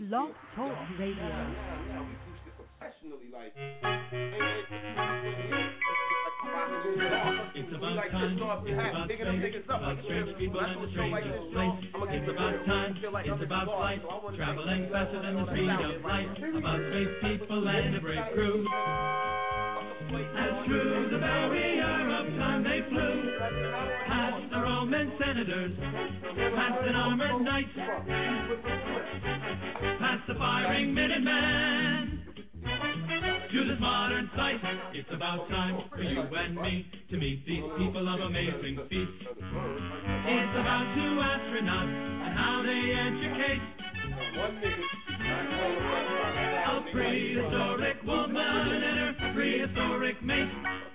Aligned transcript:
Blog 0.00 0.32
Talk 0.56 0.72
Radio. 0.96 1.12
Yeah, 1.20 2.00
we 2.00 2.16
do 2.24 2.32
shit 2.40 2.56
professionally, 2.56 3.28
like. 3.28 3.52
It's 7.52 7.68
about 7.76 8.00
like 8.00 8.08
time. 8.08 8.32
pissed 8.32 8.40
off 8.40 8.64
It's 8.64 8.72
about 8.80 9.08
picking 9.12 9.28
them 9.28 9.44
space. 9.44 9.60
niggas. 9.60 9.68
About 9.68 10.00
strange 10.00 10.32
people 10.40 10.56
and 10.56 10.80
what 10.80 10.88
the 10.88 10.92
strange 10.96 11.20
this, 11.20 11.52
place. 11.52 11.76
It's 12.16 12.28
about 12.32 12.64
time. 12.64 12.96
It's 12.96 13.44
about 13.44 13.66
flight. 13.68 14.00
so 14.00 14.08
I 14.08 14.24
wanna 14.24 14.36
Traveling 14.40 14.88
faster 14.88 15.20
than 15.20 15.36
the 15.36 15.44
speed 15.52 15.68
of 15.68 16.00
light. 16.00 16.32
About 16.48 16.80
space 16.80 17.12
people 17.20 17.60
and 17.68 17.92
a 17.92 18.00
brave 18.00 18.24
crew. 18.32 18.64
As 20.16 20.64
through 20.64 21.12
the 21.12 21.20
barrier 21.20 21.92
of 22.08 22.24
time 22.40 22.64
they 22.64 22.80
flew. 22.88 23.36
Past 24.08 24.48
the 24.48 24.60
Roman 24.64 25.12
senators. 25.20 25.76
Past 25.76 26.88
an 26.88 26.96
armored 26.96 27.44
knight. 27.44 27.68
The 30.30 30.38
firing 30.38 30.94
Minutemen. 30.94 32.22
To 32.62 33.64
this 33.66 33.80
modern 33.80 34.30
sight, 34.36 34.60
it's 34.94 35.08
about 35.12 35.48
time 35.48 35.82
for 35.90 36.02
you 36.02 36.20
and 36.22 36.54
me 36.54 36.86
to 37.10 37.16
meet 37.16 37.44
these 37.44 37.64
people 37.76 38.06
of 38.06 38.20
amazing 38.20 38.78
feats. 38.88 39.26
It's 39.26 40.54
about 40.54 40.86
two 40.94 41.18
astronauts 41.18 41.98
and 42.22 42.34
how 42.38 42.62
they 42.62 42.94
educate 42.94 43.62
a 46.62 46.92
prehistoric 46.92 47.98
woman 48.04 48.38
and 48.38 49.16
her 49.18 49.32
prehistoric 49.34 50.22
mate. 50.22 50.89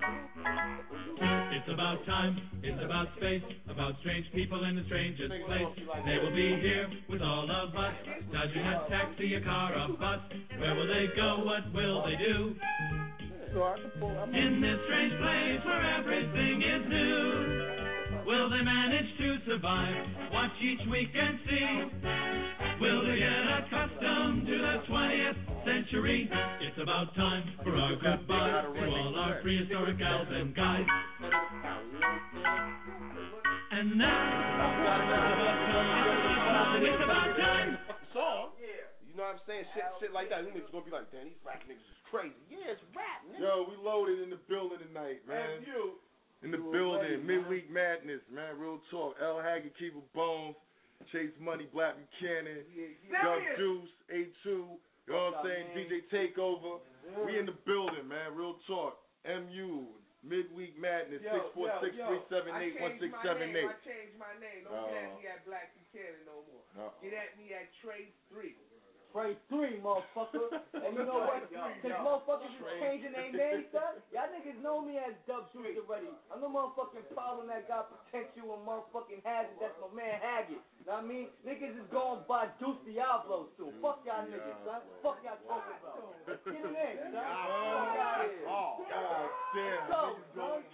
It's 0.00 1.68
about 1.68 2.04
time, 2.06 2.40
it's 2.62 2.82
about 2.82 3.08
space, 3.16 3.42
about 3.68 3.94
strange 4.00 4.26
people 4.32 4.64
in 4.64 4.76
the 4.76 4.84
strangest 4.86 5.28
place. 5.46 5.66
They 6.06 6.16
will 6.22 6.34
be 6.34 6.56
here 6.60 6.88
with 7.08 7.20
all 7.20 7.44
of 7.44 7.74
us, 7.76 7.94
dodging 8.32 8.64
a 8.64 8.86
taxi, 8.88 9.34
a 9.34 9.44
car, 9.44 9.74
a 9.74 9.88
bus. 9.92 10.20
Where 10.58 10.74
will 10.74 10.88
they 10.88 11.06
go? 11.14 11.44
What 11.44 11.72
will 11.74 12.02
they 12.04 12.16
do? 12.16 12.54
In 14.32 14.60
this 14.62 14.78
strange 14.86 15.14
place 15.20 15.60
where 15.66 15.98
everything 15.98 16.62
is 16.62 16.88
new, 16.88 17.69
will 18.30 18.46
they 18.46 18.62
manage 18.62 19.10
to 19.18 19.38
survive? 19.50 20.06
Watch 20.30 20.54
each 20.62 20.86
week 20.86 21.10
and 21.10 21.34
see. 21.50 21.66
Will 22.78 23.02
they 23.02 23.18
get 23.18 23.42
accustomed 23.58 24.46
to 24.46 24.54
the 24.54 24.86
20th 24.86 25.34
century? 25.66 26.30
It's 26.62 26.78
about 26.78 27.10
time 27.18 27.42
for 27.66 27.74
our 27.74 27.98
goodbye 27.98 28.70
to 28.70 28.86
all 28.86 29.18
our 29.18 29.42
prehistoric 29.42 29.98
gals 29.98 30.30
and 30.30 30.54
guys. 30.54 30.86
And 33.74 33.98
now, 33.98 34.14
it's 36.86 37.02
about 37.02 37.34
time. 37.34 37.78
Song. 38.14 38.54
You 39.10 39.18
know 39.18 39.26
what 39.26 39.42
I'm 39.42 39.46
saying? 39.46 39.66
Shit, 39.74 39.82
shit 39.98 40.12
like 40.14 40.30
that. 40.30 40.46
You 40.46 40.54
niggas 40.54 40.70
gonna 40.70 40.86
be 40.86 40.94
like, 40.94 41.10
damn, 41.10 41.26
these 41.26 41.42
rap 41.42 41.66
niggas 41.66 41.82
is 41.82 41.98
crazy. 42.06 42.38
Yeah, 42.46 42.78
it's 42.78 42.82
rap, 42.94 43.26
nigga. 43.26 43.42
Yo, 43.42 43.66
we 43.66 43.74
loaded 43.82 44.22
in 44.22 44.30
the 44.30 44.38
building 44.46 44.78
tonight, 44.86 45.26
man. 45.26 45.58
And 45.58 45.66
you. 45.66 45.98
In 46.42 46.50
the 46.50 46.56
building, 46.56 47.20
already, 47.20 47.20
midweek 47.20 47.68
madness, 47.70 48.24
man. 48.32 48.56
Real 48.56 48.80
talk. 48.90 49.16
L 49.20 49.36
Haggood, 49.44 49.76
Keeper 49.76 50.00
Bones, 50.16 50.56
Chase 51.12 51.36
Money, 51.36 51.68
Black 51.68 51.96
Buchanan, 52.00 52.64
Dub 53.12 53.40
Juice, 53.60 53.92
A2. 54.08 54.44
You 54.48 54.78
know 55.08 55.36
what 55.36 55.44
I'm 55.44 55.44
saying? 55.44 55.66
DJ 55.76 55.92
Takeover. 56.08 56.80
We 57.26 57.36
in 57.36 57.44
the 57.44 57.56
building, 57.68 58.08
man. 58.08 58.32
Real 58.32 58.56
talk. 58.64 58.96
MU, 59.28 59.84
midweek 60.24 60.80
madness, 60.80 61.20
six 61.20 61.44
four 61.52 61.68
six 61.84 61.92
three 61.92 62.24
seven 62.32 62.56
eight 62.56 62.80
one 62.80 62.96
six 62.96 63.12
seven 63.20 63.52
eight. 63.52 63.68
I 63.68 63.76
changed 63.84 64.16
my 64.16 64.32
name. 64.40 64.64
Don't 64.64 64.72
Oh. 64.80 64.88
get 64.88 64.96
at 64.96 65.12
me 65.20 65.24
at 65.28 65.40
Black 65.44 65.68
Buchanan 65.76 66.24
no 66.24 66.40
more. 66.48 66.64
Uh-oh. 66.88 67.04
Get 67.04 67.12
at 67.12 67.36
me 67.36 67.52
at 67.52 67.68
Trey 67.84 68.08
3. 68.32 68.56
Trade 69.10 69.42
three, 69.50 69.82
motherfucker. 69.82 70.54
and 70.86 70.94
you 70.94 71.02
know 71.02 71.26
what? 71.26 71.42
Since 71.82 71.98
motherfuckers 71.98 72.54
is 72.54 72.62
changing 72.78 73.10
their 73.10 73.34
names, 73.34 73.66
son, 73.74 73.98
y'all 74.14 74.30
niggas 74.30 74.58
know 74.62 74.78
me 74.78 75.02
as 75.02 75.18
Dub 75.26 75.50
Juice 75.50 75.74
already. 75.82 76.06
I'm 76.30 76.38
the 76.38 76.46
motherfucking 76.46 77.10
problem 77.10 77.50
that 77.50 77.66
got 77.66 77.90
potential 77.90 78.54
and 78.54 78.62
motherfucking 78.62 79.26
Haggood. 79.26 79.58
That's 79.58 79.74
my 79.82 79.90
man 79.90 80.22
Haggood. 80.22 80.62
Know 80.86 80.94
what 80.96 81.04
I 81.04 81.10
mean? 81.10 81.26
Niggas 81.42 81.74
is 81.74 81.88
going 81.90 82.22
by 82.30 82.48
Deuce 82.62 82.78
Diablo 82.86 83.50
soon. 83.58 83.74
Fuck 83.82 84.06
y'all 84.06 84.24
niggas, 84.30 84.58
son. 84.62 84.80
Fuck 85.02 85.18
y'all 85.26 85.42
talking 85.42 85.74
about. 85.82 86.14
Let's 86.30 86.42
get 86.46 86.62
it 86.62 86.70
in, 86.70 86.94
son. 87.10 87.26
Fuck 87.26 87.98
out 87.98 88.24
here. 88.30 88.46
Oh, 88.46 88.72
God 88.86 89.26
damn. 89.58 89.90
Going, 89.90 90.64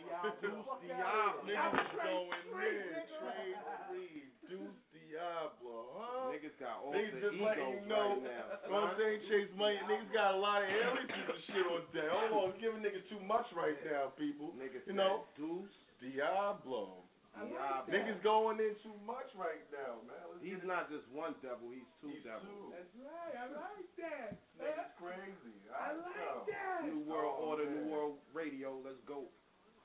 Deuce 0.45 0.73
Diablo. 0.85 1.41
Niggas 1.43 1.89
going 2.05 2.37
in. 2.53 3.01
Trade 3.17 3.61
free. 3.89 4.29
Deuce 4.47 4.86
Diablo, 5.17 5.97
huh? 5.97 6.29
Niggas 6.29 6.53
got 6.61 6.85
all 6.85 6.93
Niggas 6.93 7.17
the 7.17 7.25
just 7.25 7.41
egos 7.41 7.57
you 7.57 7.89
know. 7.89 8.21
right 8.21 8.29
now. 8.29 8.45
You 8.61 8.69
know 8.69 8.85
what 8.85 8.93
I'm 8.93 8.97
saying? 9.01 9.19
Chase 9.33 9.53
money. 9.57 9.81
Niggas 9.89 10.13
got 10.13 10.37
a 10.37 10.41
lot 10.41 10.61
of 10.61 10.69
aliases 10.69 11.09
and 11.25 11.41
shit 11.49 11.65
on 11.73 11.81
deck. 11.97 12.05
Hold 12.13 12.33
on, 12.37 12.49
giving 12.61 12.85
niggas 12.85 13.09
too 13.09 13.21
much 13.25 13.49
right 13.57 13.81
now, 13.89 14.13
people. 14.21 14.53
Niggas 14.61 14.85
You 14.85 14.93
know, 14.93 15.25
Deuce. 15.41 15.73
Diablo. 16.05 17.01
Diablo. 17.33 17.89
Niggas 17.89 18.21
going 18.21 18.61
in 18.61 18.77
too 18.85 18.93
much 19.09 19.29
right 19.41 19.65
now, 19.73 20.05
man. 20.05 20.21
Let's 20.37 20.45
He's 20.45 20.61
get 20.61 20.69
it. 20.69 20.73
not 20.73 20.93
just 20.93 21.05
one 21.13 21.33
devil, 21.41 21.73
he's 21.73 21.89
two 22.05 22.13
He's 22.13 22.21
devils. 22.25 22.45
two. 22.45 22.77
That's 22.77 22.93
right, 23.01 23.35
I 23.41 23.45
like 23.57 23.89
that. 24.05 24.37
Niggas 24.61 24.93
crazy. 25.01 25.57
I 25.73 25.97
like 25.97 26.45
that. 26.53 26.85
New 26.85 27.01
World 27.09 27.41
Oh, 27.41 27.49
Order, 27.57 27.65
man. 27.69 27.73
New 27.73 27.87
World 27.93 28.17
Radio, 28.37 28.77
let's 28.85 29.01
go. 29.09 29.25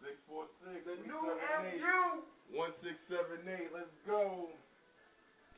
Six 0.03 0.15
four 0.27 0.47
six. 0.67 0.83
New 0.83 1.07
678. 1.07 1.79
MU. 1.79 2.23
One 2.57 2.73
six 2.83 2.95
seven 3.07 3.43
eight. 3.47 3.69
Let's 3.71 3.91
go. 4.03 4.51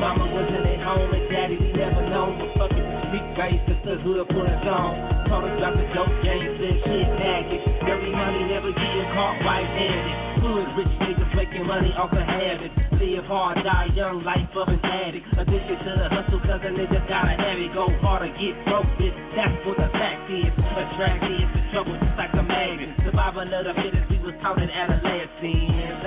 Mama 0.00 0.24
wasn't 0.32 0.64
at 0.64 0.80
home 0.80 1.12
and 1.12 1.28
daddy 1.28 1.60
we 1.60 1.76
never 1.76 2.00
known. 2.08 2.40
But 2.40 2.56
fuck 2.56 2.72
it, 2.72 2.80
the 2.80 2.96
street 3.12 3.28
race, 3.36 3.60
sister 3.68 4.00
hood 4.00 4.24
put 4.32 4.48
us 4.48 4.64
on. 4.64 5.28
Told 5.28 5.44
us 5.44 5.52
about 5.60 5.76
the 5.76 5.84
dope 5.92 6.16
game, 6.24 6.56
said 6.56 6.76
shit 6.88 7.08
package. 7.20 7.68
Dirty 7.84 8.08
money 8.08 8.48
never 8.48 8.72
getting 8.72 9.08
caught 9.12 9.36
right 9.44 9.68
handed. 9.68 10.29
Hood 10.40 10.68
rich 10.72 10.94
niggas 11.04 11.32
making 11.36 11.66
money 11.68 11.92
off 12.00 12.12
of 12.16 12.24
habits. 12.24 12.72
Live 12.96 13.28
hard, 13.28 13.60
die 13.60 13.92
young, 13.92 14.24
life 14.24 14.48
of 14.56 14.72
an 14.72 14.80
addict. 14.80 15.28
Addicted 15.36 15.78
to 15.84 15.92
the 16.00 16.08
hustle, 16.08 16.40
cause 16.40 16.64
a 16.64 16.72
nigga 16.72 16.96
gotta 17.04 17.36
have 17.36 17.60
it. 17.60 17.68
Go 17.76 17.92
hard 18.00 18.24
or 18.24 18.32
get 18.40 18.56
broke, 18.64 18.88
bitch. 18.96 19.12
That's 19.36 19.52
what 19.68 19.76
the 19.76 19.92
fact 19.92 20.32
is. 20.32 20.48
Attracted 20.48 21.44
to 21.44 21.60
trouble 21.76 21.92
just 22.00 22.16
like 22.16 22.32
a 22.32 22.44
magnet. 22.44 22.96
Survival 23.04 23.44
of 23.44 23.64
the 23.68 23.74
fittest, 23.84 24.08
we 24.08 24.16
was 24.24 24.36
taught 24.40 24.56
in 24.56 24.72
adolescence. 24.72 26.00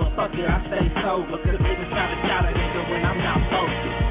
But 0.00 0.10
fuck 0.16 0.32
it, 0.32 0.48
I 0.48 0.56
stay 0.72 0.88
sober. 1.04 1.36
Cause 1.36 1.60
niggas 1.60 1.90
try 1.92 2.04
to 2.08 2.18
shout 2.24 2.48
a 2.48 2.52
nigga 2.56 2.80
when 2.88 3.04
I'm 3.04 3.20
not 3.20 3.40
focused. 3.52 4.05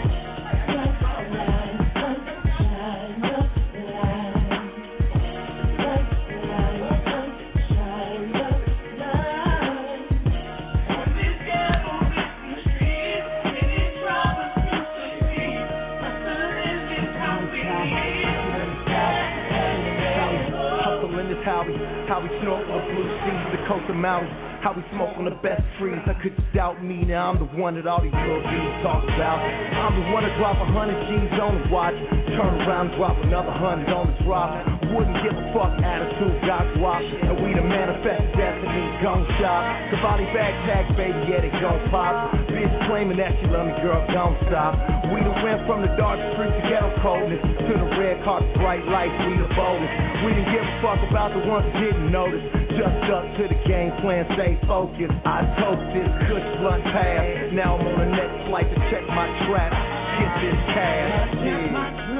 The 23.95 24.01
mountains. 24.01 24.31
How 24.61 24.73
we 24.73 24.83
smoke 24.91 25.15
on 25.15 25.25
the 25.25 25.37
best 25.39 25.63
trees. 25.79 26.01
I 26.05 26.13
could 26.19 26.33
you 26.35 26.45
doubt 26.53 26.83
me 26.83 27.05
now. 27.05 27.31
I'm 27.31 27.39
the 27.39 27.47
one 27.55 27.75
that 27.75 27.87
all 27.87 28.01
these 28.01 28.11
little 28.11 28.43
dudes 28.43 28.83
talk 28.83 29.03
about. 29.03 29.39
I'm 29.39 29.93
the 29.95 30.11
one 30.11 30.23
to 30.23 30.33
drop 30.37 30.57
a 30.57 30.67
hundred 30.73 30.99
G's 31.07 31.39
on 31.39 31.61
the 31.61 31.69
watch. 31.71 31.95
Turn 32.35 32.51
around, 32.65 32.97
drop 32.97 33.15
another 33.23 33.51
hundred 33.51 33.93
on 33.93 34.11
the 34.11 34.17
drop. 34.25 34.74
Wouldn't 34.95 35.19
give 35.27 35.35
a 35.35 35.45
fuck 35.51 35.75
attitude, 35.83 36.39
got 36.47 36.63
guap. 36.79 37.03
And 37.03 37.35
we 37.43 37.51
the 37.51 37.67
manifest 37.67 38.31
destiny, 38.31 38.85
gun 39.03 39.27
shop. 39.35 39.63
Cavalli 39.91 40.23
bag 40.31 40.55
tags, 40.63 40.87
baby, 40.95 41.19
yeah, 41.27 41.43
they 41.43 41.51
gon' 41.59 41.83
pop. 41.91 42.31
Bitch 42.47 42.71
claiming 42.87 43.19
that 43.19 43.35
she 43.43 43.51
love 43.51 43.67
me, 43.67 43.75
girl, 43.83 43.99
don't 44.15 44.39
stop. 44.47 44.79
We 45.11 45.19
the 45.19 45.35
went 45.43 45.67
from 45.67 45.83
the 45.83 45.91
dark 45.99 46.15
streets 46.31 46.55
to 46.55 46.63
ghetto 46.71 46.95
coldness 47.03 47.43
to 47.43 47.73
the 47.75 47.89
red 47.99 48.23
carpet, 48.23 48.47
bright 48.55 48.87
lights, 48.87 49.19
we 49.27 49.35
the 49.35 49.51
boldest. 49.51 49.91
We 50.23 50.31
didn't 50.31 50.55
give 50.55 50.63
a 50.63 50.75
fuck 50.79 51.03
about 51.11 51.35
the 51.35 51.43
ones 51.43 51.67
that 51.67 51.75
didn't 51.75 52.07
notice. 52.07 52.47
Just 52.79 53.03
up 53.11 53.27
to 53.35 53.43
the 53.51 53.59
game 53.67 53.91
plan, 53.99 54.23
stay 54.39 54.55
focused. 54.63 55.11
I 55.27 55.43
toast 55.59 55.83
this 55.91 56.07
good 56.31 56.43
blunt 56.63 56.87
path. 56.95 57.51
Now 57.51 57.75
I'm 57.75 57.83
on 57.83 57.99
the 57.99 58.09
next 58.15 58.47
flight 58.47 58.67
to 58.71 58.79
check 58.87 59.03
my 59.11 59.27
trap. 59.43 59.75
Get 59.75 60.31
this 60.39 60.59
cash. 60.71 61.35
Yeah. 61.43 62.14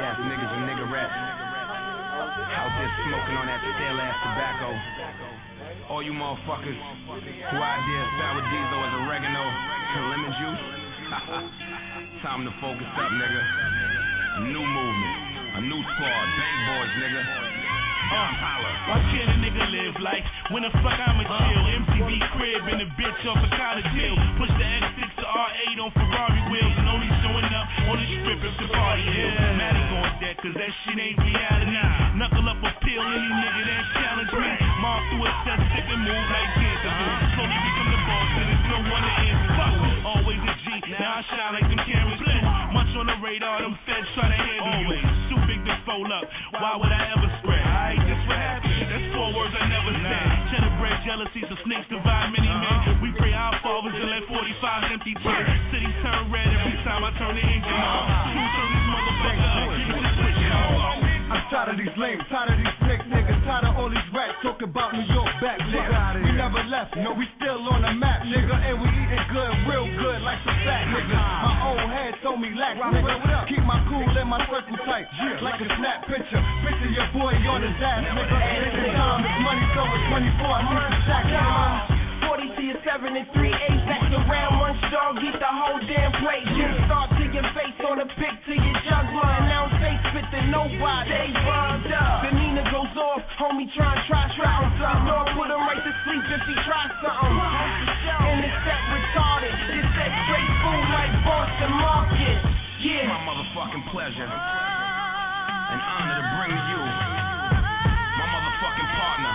Ass 0.00 0.18
niggas 0.18 0.52
and 0.54 0.64
niggerettes 0.66 1.18
out 2.54 2.72
there 2.78 2.92
smoking 3.06 3.36
on 3.38 3.46
that 3.46 3.60
stale 3.62 3.98
ass 4.00 4.16
tobacco. 4.22 4.68
All 5.90 6.02
you 6.02 6.12
motherfuckers 6.12 6.78
who 6.78 7.56
there 7.86 8.06
sour 8.18 8.42
diesel 8.42 8.80
as 8.82 8.94
oregano 9.06 9.44
and 9.44 10.04
lemon 10.10 10.32
juice. 10.38 10.64
Time 12.26 12.42
to 12.42 12.52
focus 12.58 12.90
up, 12.98 13.10
nigga. 13.14 13.42
A 14.34 14.40
new 14.50 14.64
movement, 14.66 15.16
a 15.54 15.60
new 15.62 15.78
squad, 15.78 16.26
bang 16.38 16.58
boys, 16.66 16.92
nigga. 16.98 17.63
Uh. 18.12 18.54
Why 18.84 19.00
can't 19.08 19.32
a 19.32 19.36
nigga 19.40 19.64
live 19.72 19.96
like 20.04 20.24
when 20.52 20.60
the 20.60 20.72
fuck 20.84 20.98
I'ma 21.00 21.24
chill? 21.24 21.64
MTV 21.64 22.10
crib 22.36 22.62
and 22.68 22.84
a 22.84 22.88
bitch 23.00 23.20
off 23.32 23.40
a 23.40 23.48
college 23.56 23.88
deal. 23.96 24.12
Push 24.36 24.52
the 24.60 24.66
X6 24.66 25.00
to 25.08 25.24
R8 25.24 25.76
on 25.80 25.90
Ferrari 25.96 26.42
wheels 26.52 26.74
and 26.84 26.88
only 26.92 27.08
showing 27.24 27.48
up 27.48 27.66
on 27.88 27.96
the 27.96 28.06
strip 28.20 28.40
if 28.44 28.54
the 28.60 28.68
party 28.76 29.08
is. 29.08 29.32
Matic 29.56 29.88
on 29.88 30.08
deck, 30.20 30.36
cause 30.44 30.52
that 30.52 30.72
shit 30.84 31.00
ain't 31.00 31.16
reality. 31.16 31.72
Knuckle 32.20 32.44
up 32.44 32.60
appeal 32.60 33.02
any 33.08 33.30
nigga 33.40 33.62
that 33.72 33.84
challenge 33.96 34.32
me. 34.36 34.52
Mob 34.84 35.00
through 35.08 35.24
a 35.24 35.30
set, 35.48 35.60
sip 35.72 35.86
and 35.88 36.02
move 36.04 36.26
like 36.28 36.50
cancer 36.60 36.92
do. 36.92 37.08
Slowly 37.40 37.58
become 37.64 37.88
the 37.88 38.00
boss 38.04 38.30
and 38.36 38.46
there's 38.52 38.66
no 38.68 38.78
one 38.84 39.00
to 39.00 39.12
answer 39.16 39.48
to. 39.48 39.66
Always 40.04 40.40
a 40.44 40.54
G, 40.60 40.66
now 41.00 41.18
I 41.18 41.22
shine 41.32 41.52
like 41.56 41.68
them 41.72 41.80
cameras 41.88 42.20
too. 42.20 42.40
Much 42.76 42.90
on 43.00 43.08
the 43.08 43.16
radar, 43.24 43.64
them 43.64 43.74
feds 43.88 44.06
try 44.12 44.28
to 44.28 44.36
handle 44.36 44.92
you. 44.92 45.00
Too 45.32 45.40
big 45.48 45.60
to 45.64 45.74
fold 45.88 46.12
up, 46.12 46.28
why 46.60 46.76
would 46.76 46.92
I 46.92 47.16
ever 47.16 47.32
spread? 47.40 47.63
I 48.24 48.56
ain't 48.56 48.64
just 48.64 48.72
what 48.72 48.72
happened. 48.72 48.86
That's 48.88 49.08
four 49.12 49.28
words 49.36 49.52
I 49.52 49.64
never 49.68 49.92
said. 50.00 50.26
Cheddar 50.54 50.74
bread 50.80 50.98
jealousy, 51.04 51.40
so 51.48 51.54
snakes 51.68 51.88
divide 51.92 52.28
many 52.32 52.48
men. 52.48 52.64
Uh-huh. 52.64 53.04
We 53.04 53.10
pray 53.20 53.32
our 53.36 53.52
fathers 53.60 53.94
and 53.96 54.08
let 54.08 54.24
45 54.28 54.92
empty 54.96 55.14
tears. 55.20 55.48
City 55.72 55.90
turn 56.00 56.32
red 56.32 56.48
every 56.48 56.76
time 56.88 57.04
I 57.04 57.10
turn 57.20 57.34
the 57.36 57.44
engine 57.44 57.80
on. 57.80 58.04
Who 58.32 58.42
turn 58.44 58.68
this 58.72 58.86
motherfucker 58.88 59.44
up? 59.44 59.68
Give 59.76 59.98
me 60.00 60.10
switch 60.16 60.42
on. 60.52 60.96
I'm 61.24 61.42
tired 61.50 61.68
of 61.72 61.76
these 61.80 61.96
lames, 62.00 62.24
tired 62.30 62.52
of 62.52 62.58
these 62.60 62.83
tired 63.54 63.70
of 63.70 63.78
all 63.78 63.90
these 63.90 64.02
talking 64.42 64.66
about 64.66 64.90
New 64.92 65.06
York 65.14 65.30
back, 65.38 65.62
nigga. 65.70 66.26
We 66.26 66.30
never 66.34 66.62
left, 66.66 66.98
no, 66.98 67.14
we 67.14 67.24
still 67.38 67.62
on 67.70 67.86
the 67.86 67.94
map, 67.94 68.26
nigga. 68.26 68.50
And 68.50 68.76
we 68.82 68.88
eating 68.90 69.26
good, 69.30 69.52
real 69.70 69.86
good, 69.94 70.20
like 70.26 70.42
some 70.42 70.58
fat 70.66 70.90
nigga. 70.90 71.14
My 71.14 71.54
old 71.70 71.86
head 71.86 72.12
told 72.20 72.42
me 72.42 72.50
lack, 72.58 72.76
nigga. 72.76 73.46
Keep 73.46 73.62
my 73.62 73.78
cool 73.86 74.04
and 74.04 74.26
my 74.26 74.42
circle 74.50 74.74
tight, 74.82 75.06
like 75.38 75.58
a 75.62 75.68
snap 75.78 76.02
picture. 76.10 76.42
Picture 76.66 76.92
your 76.98 77.08
boy 77.14 77.32
on 77.46 77.62
his 77.62 77.78
ass, 77.78 78.02
nigga. 78.02 78.36
Taking 78.42 78.90
time, 78.98 79.22
it's 79.22 79.38
money, 79.46 79.66
so 79.70 79.82
it's 79.86 80.04
24. 80.10 80.50
I'm 80.50 80.74
in 80.74 80.94
shack, 81.06 81.26
40 82.26 82.58
to 82.58 82.62
your 82.74 82.80
7 82.82 83.06
and 83.06 83.28
3 83.38 83.54
8 83.54 83.86
Back 83.86 84.02
around 84.18 84.52
one 84.58 84.76
strong, 84.90 85.14
get 85.22 85.36
the 85.38 85.50
whole 85.50 85.80
damn 85.86 86.10
plate. 86.18 86.46
Jim 86.58 86.72
start 86.90 87.08
to 87.16 87.24
your 87.30 87.46
face 87.54 87.78
on 87.86 88.02
a 88.02 88.06
pick 88.18 88.34
to 88.50 88.54
your 88.58 88.76
jugular. 88.82 89.30
And 89.30 89.46
now 89.46 89.70
face 89.78 90.04
fit 90.10 90.26
to 90.32 90.40
nobody. 90.50 91.10
They 91.12 91.30
bugged 91.46 91.92
up 91.94 92.43
off, 93.14 93.22
homie 93.38 93.70
try 93.78 93.94
and 93.94 94.02
try 94.10 94.26
something. 94.34 95.06
The 95.06 95.14
I 95.14 95.22
put 95.38 95.46
him 95.46 95.62
right 95.62 95.78
to 95.78 95.92
sleep 96.02 96.24
if 96.34 96.42
he 96.50 96.54
try 96.66 96.90
something. 96.98 97.30
And 97.30 98.42
it's 98.42 98.60
that 98.66 98.82
retarded, 98.90 99.54
it's 99.54 99.92
that 99.94 100.12
straight 100.26 100.52
food 100.66 100.84
like 100.90 101.14
Boston 101.22 101.72
Market. 101.78 102.38
Yeah. 102.82 103.06
My 103.06 103.22
motherfucking 103.22 103.86
pleasure. 103.94 104.26
An 104.26 105.78
honor 105.78 106.18
to 106.18 106.26
bring 106.42 106.54
you. 106.74 106.80
My 108.18 108.26
motherfucking 108.34 108.90
partner. 108.98 109.34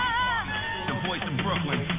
The 0.92 0.96
voice 1.08 1.24
of 1.24 1.34
Brooklyn. 1.40 1.89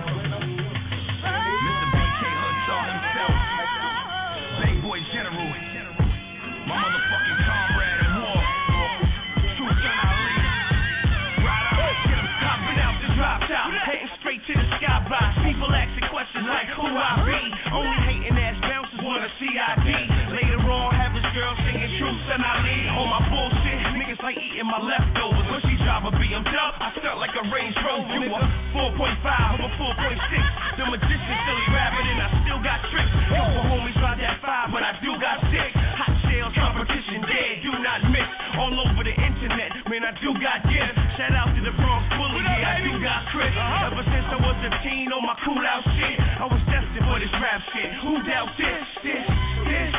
Eating 24.36 24.68
my 24.68 24.80
leftovers. 24.80 25.48
When 25.52 25.62
she 25.68 25.76
drive 25.84 26.06
a 26.08 26.12
BMW, 26.16 26.68
I 26.80 26.90
felt 27.04 27.18
like 27.20 27.34
a 27.36 27.44
Range 27.52 27.78
Rover. 27.84 28.16
You 28.22 28.32
a 28.32 28.42
4.5, 28.72 29.28
I'm 29.28 29.62
a 29.62 29.70
4.6. 29.76 30.78
The 30.78 30.86
magician 30.88 31.36
silly 31.48 31.68
rabbit, 31.76 32.06
and 32.06 32.20
I 32.22 32.30
still 32.44 32.62
got 32.64 32.80
tricks. 32.92 33.12
Couple 33.32 33.64
homies 33.68 33.98
ride 34.00 34.20
that 34.20 34.40
five, 34.44 34.72
but 34.72 34.84
I 34.84 34.96
do 35.04 35.12
got 35.20 35.40
six. 35.52 35.70
Hot 35.76 36.14
shells, 36.28 36.54
competition 36.56 37.22
dead, 37.28 37.54
do 37.64 37.72
not 37.84 38.00
miss. 38.12 38.30
All 38.60 38.74
over 38.76 39.04
the 39.04 39.16
internet, 39.16 39.72
man, 39.88 40.04
I 40.08 40.14
do 40.20 40.32
got 40.40 40.64
gifts. 40.68 41.00
Shout 41.20 41.36
out 41.36 41.52
to 41.56 41.62
the 41.64 41.74
Bronx 41.76 42.04
Bully, 42.16 42.44
yeah, 42.44 42.76
I 42.76 42.84
do 42.84 42.94
got 43.00 43.22
Chris. 43.32 43.52
Ever 43.52 44.04
since 44.08 44.28
I 44.32 44.38
was 44.40 44.58
a 44.64 44.72
teen 44.84 45.12
on 45.12 45.24
my 45.24 45.36
cool 45.44 45.60
out 45.60 45.84
shit, 45.96 46.18
I 46.20 46.46
was 46.48 46.62
destined 46.68 47.06
for 47.08 47.20
this 47.20 47.34
rap 47.40 47.62
shit. 47.72 47.90
Who 48.04 48.12
doubt 48.28 48.52
this? 48.60 48.86
This, 49.04 49.26
this, 49.68 49.94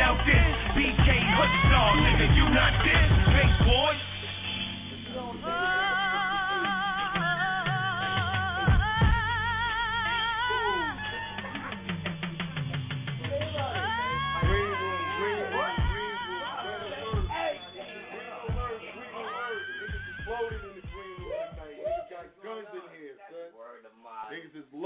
yeah, 0.00 0.16
this? 0.24 0.56
BK 0.80 1.08
Hood 1.36 1.52
Star, 1.68 1.92
nigga, 2.00 2.26
you 2.32 2.48
not 2.56 2.72
this. 2.80 3.10
Big 3.36 3.52
boy. 3.68 3.92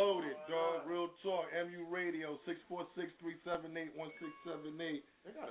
Loaded, 0.04 0.37
dog. 0.49 0.84
Real 0.84 1.08
talk. 1.25 1.49
MU 1.64 1.88
Radio, 1.88 2.37
646-378-1678. 2.44 5.00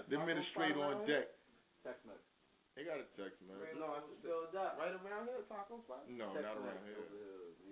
The 0.10 0.14
administrator 0.14 0.82
on 0.86 1.02
deck. 1.10 1.34
Text 1.82 2.06
message. 2.06 2.22
They 2.78 2.86
got 2.86 2.98
a 2.98 3.06
text, 3.14 3.38
man. 3.46 3.54
No, 3.78 4.02
it's 4.02 4.10
still 4.18 4.50
that. 4.50 4.82
Right 4.82 4.98
around 4.98 5.30
here, 5.30 5.46
taco 5.46 5.78
spot? 5.86 6.10
No, 6.10 6.34
not 6.34 6.58
around 6.58 6.82
here. 6.90 6.98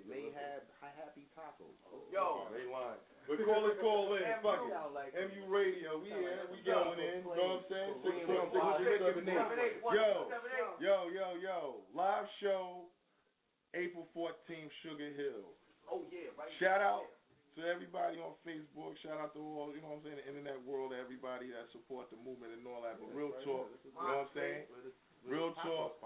Mayhab 0.06 0.62
Happy 0.82 1.26
Tacos. 1.38 1.74
Yo, 2.14 2.46
they 2.54 2.66
lying. 2.70 3.00
But 3.30 3.38
call 3.46 3.66
it, 3.70 3.78
call 3.82 4.14
in. 4.18 4.24
Fuck 4.42 4.62
it. 4.66 4.74
MU 5.14 5.46
Radio, 5.50 6.00
we 6.02 6.10
here. 6.10 6.42
We 6.50 6.58
going 6.66 7.00
in. 7.02 7.22
You 7.22 7.30
know 7.34 7.62
what 7.62 7.66
I'm 7.66 7.70
saying? 7.70 7.94
Six 8.02 8.16
four 8.26 8.50
six 8.52 8.64
three 8.78 8.98
seven 9.02 9.30
eight. 9.30 9.78
Yo, 9.94 10.28
yo, 10.82 11.10
yo, 11.10 11.36
yo. 11.38 11.82
Live 11.94 12.26
show, 12.42 12.90
April 13.74 14.06
14th, 14.14 14.72
Sugar 14.86 15.12
Hill. 15.18 15.54
Oh 15.90 16.06
yeah, 16.12 16.30
right. 16.38 16.52
Shout 16.62 16.82
out 16.84 17.10
to 17.58 17.66
everybody 17.68 18.20
on 18.22 18.38
Facebook. 18.48 18.96
Shout 19.04 19.20
out 19.20 19.34
to 19.36 19.42
all, 19.42 19.74
you 19.76 19.84
know 19.84 19.96
what 19.96 20.04
I'm 20.04 20.08
saying, 20.08 20.20
the 20.24 20.28
internet 20.28 20.62
world, 20.64 20.96
everybody 20.96 21.52
that 21.52 21.68
support 21.76 22.08
the 22.14 22.20
movement 22.22 22.56
and 22.56 22.64
all 22.68 22.84
that. 22.86 23.00
But 23.02 23.12
real 23.12 23.36
talk, 23.44 23.68
you 23.84 23.92
know 23.96 24.26
what 24.26 24.30
I'm 24.30 24.34
saying? 24.38 24.64
Real 25.28 25.52
talk. 25.64 26.00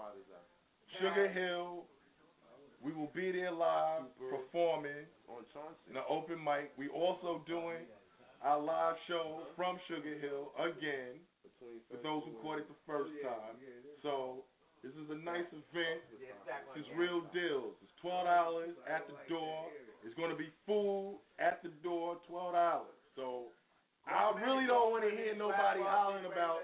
Sugar 1.00 1.28
Hill. 1.28 1.86
We 2.84 2.92
will 2.92 3.10
be 3.16 3.32
there 3.32 3.50
live 3.50 4.04
performing 4.20 5.08
on 5.26 5.42
in 5.88 5.94
the 5.96 6.04
open 6.06 6.38
mic. 6.38 6.70
We 6.76 6.86
also 6.92 7.42
doing 7.48 7.82
our 8.44 8.60
live 8.60 8.94
show 9.08 9.42
from 9.56 9.80
Sugar 9.88 10.14
Hill 10.20 10.52
again 10.60 11.18
for 11.90 11.98
those 12.04 12.22
who 12.28 12.36
caught 12.44 12.60
it 12.60 12.68
the 12.68 12.78
first 12.86 13.10
time. 13.24 13.56
So 14.04 14.44
this 14.86 14.94
is 15.02 15.10
a 15.10 15.18
nice 15.18 15.48
event. 15.50 16.06
It's 16.78 16.86
real 16.94 17.26
deals. 17.34 17.74
It's 17.82 17.94
twelve 17.98 18.30
dollars 18.30 18.74
at 18.86 19.02
the 19.10 19.18
door. 19.26 19.66
It's 20.06 20.14
gonna 20.14 20.38
be 20.38 20.48
food 20.62 21.18
at 21.42 21.58
the 21.66 21.74
door, 21.82 22.22
twelve 22.30 22.54
dollars. 22.54 22.94
So 23.18 23.50
I 24.06 24.30
really 24.38 24.70
don't 24.70 24.94
want 24.94 25.02
to 25.02 25.10
hear 25.10 25.34
nobody 25.34 25.82
hollering 25.82 26.26
about. 26.30 26.62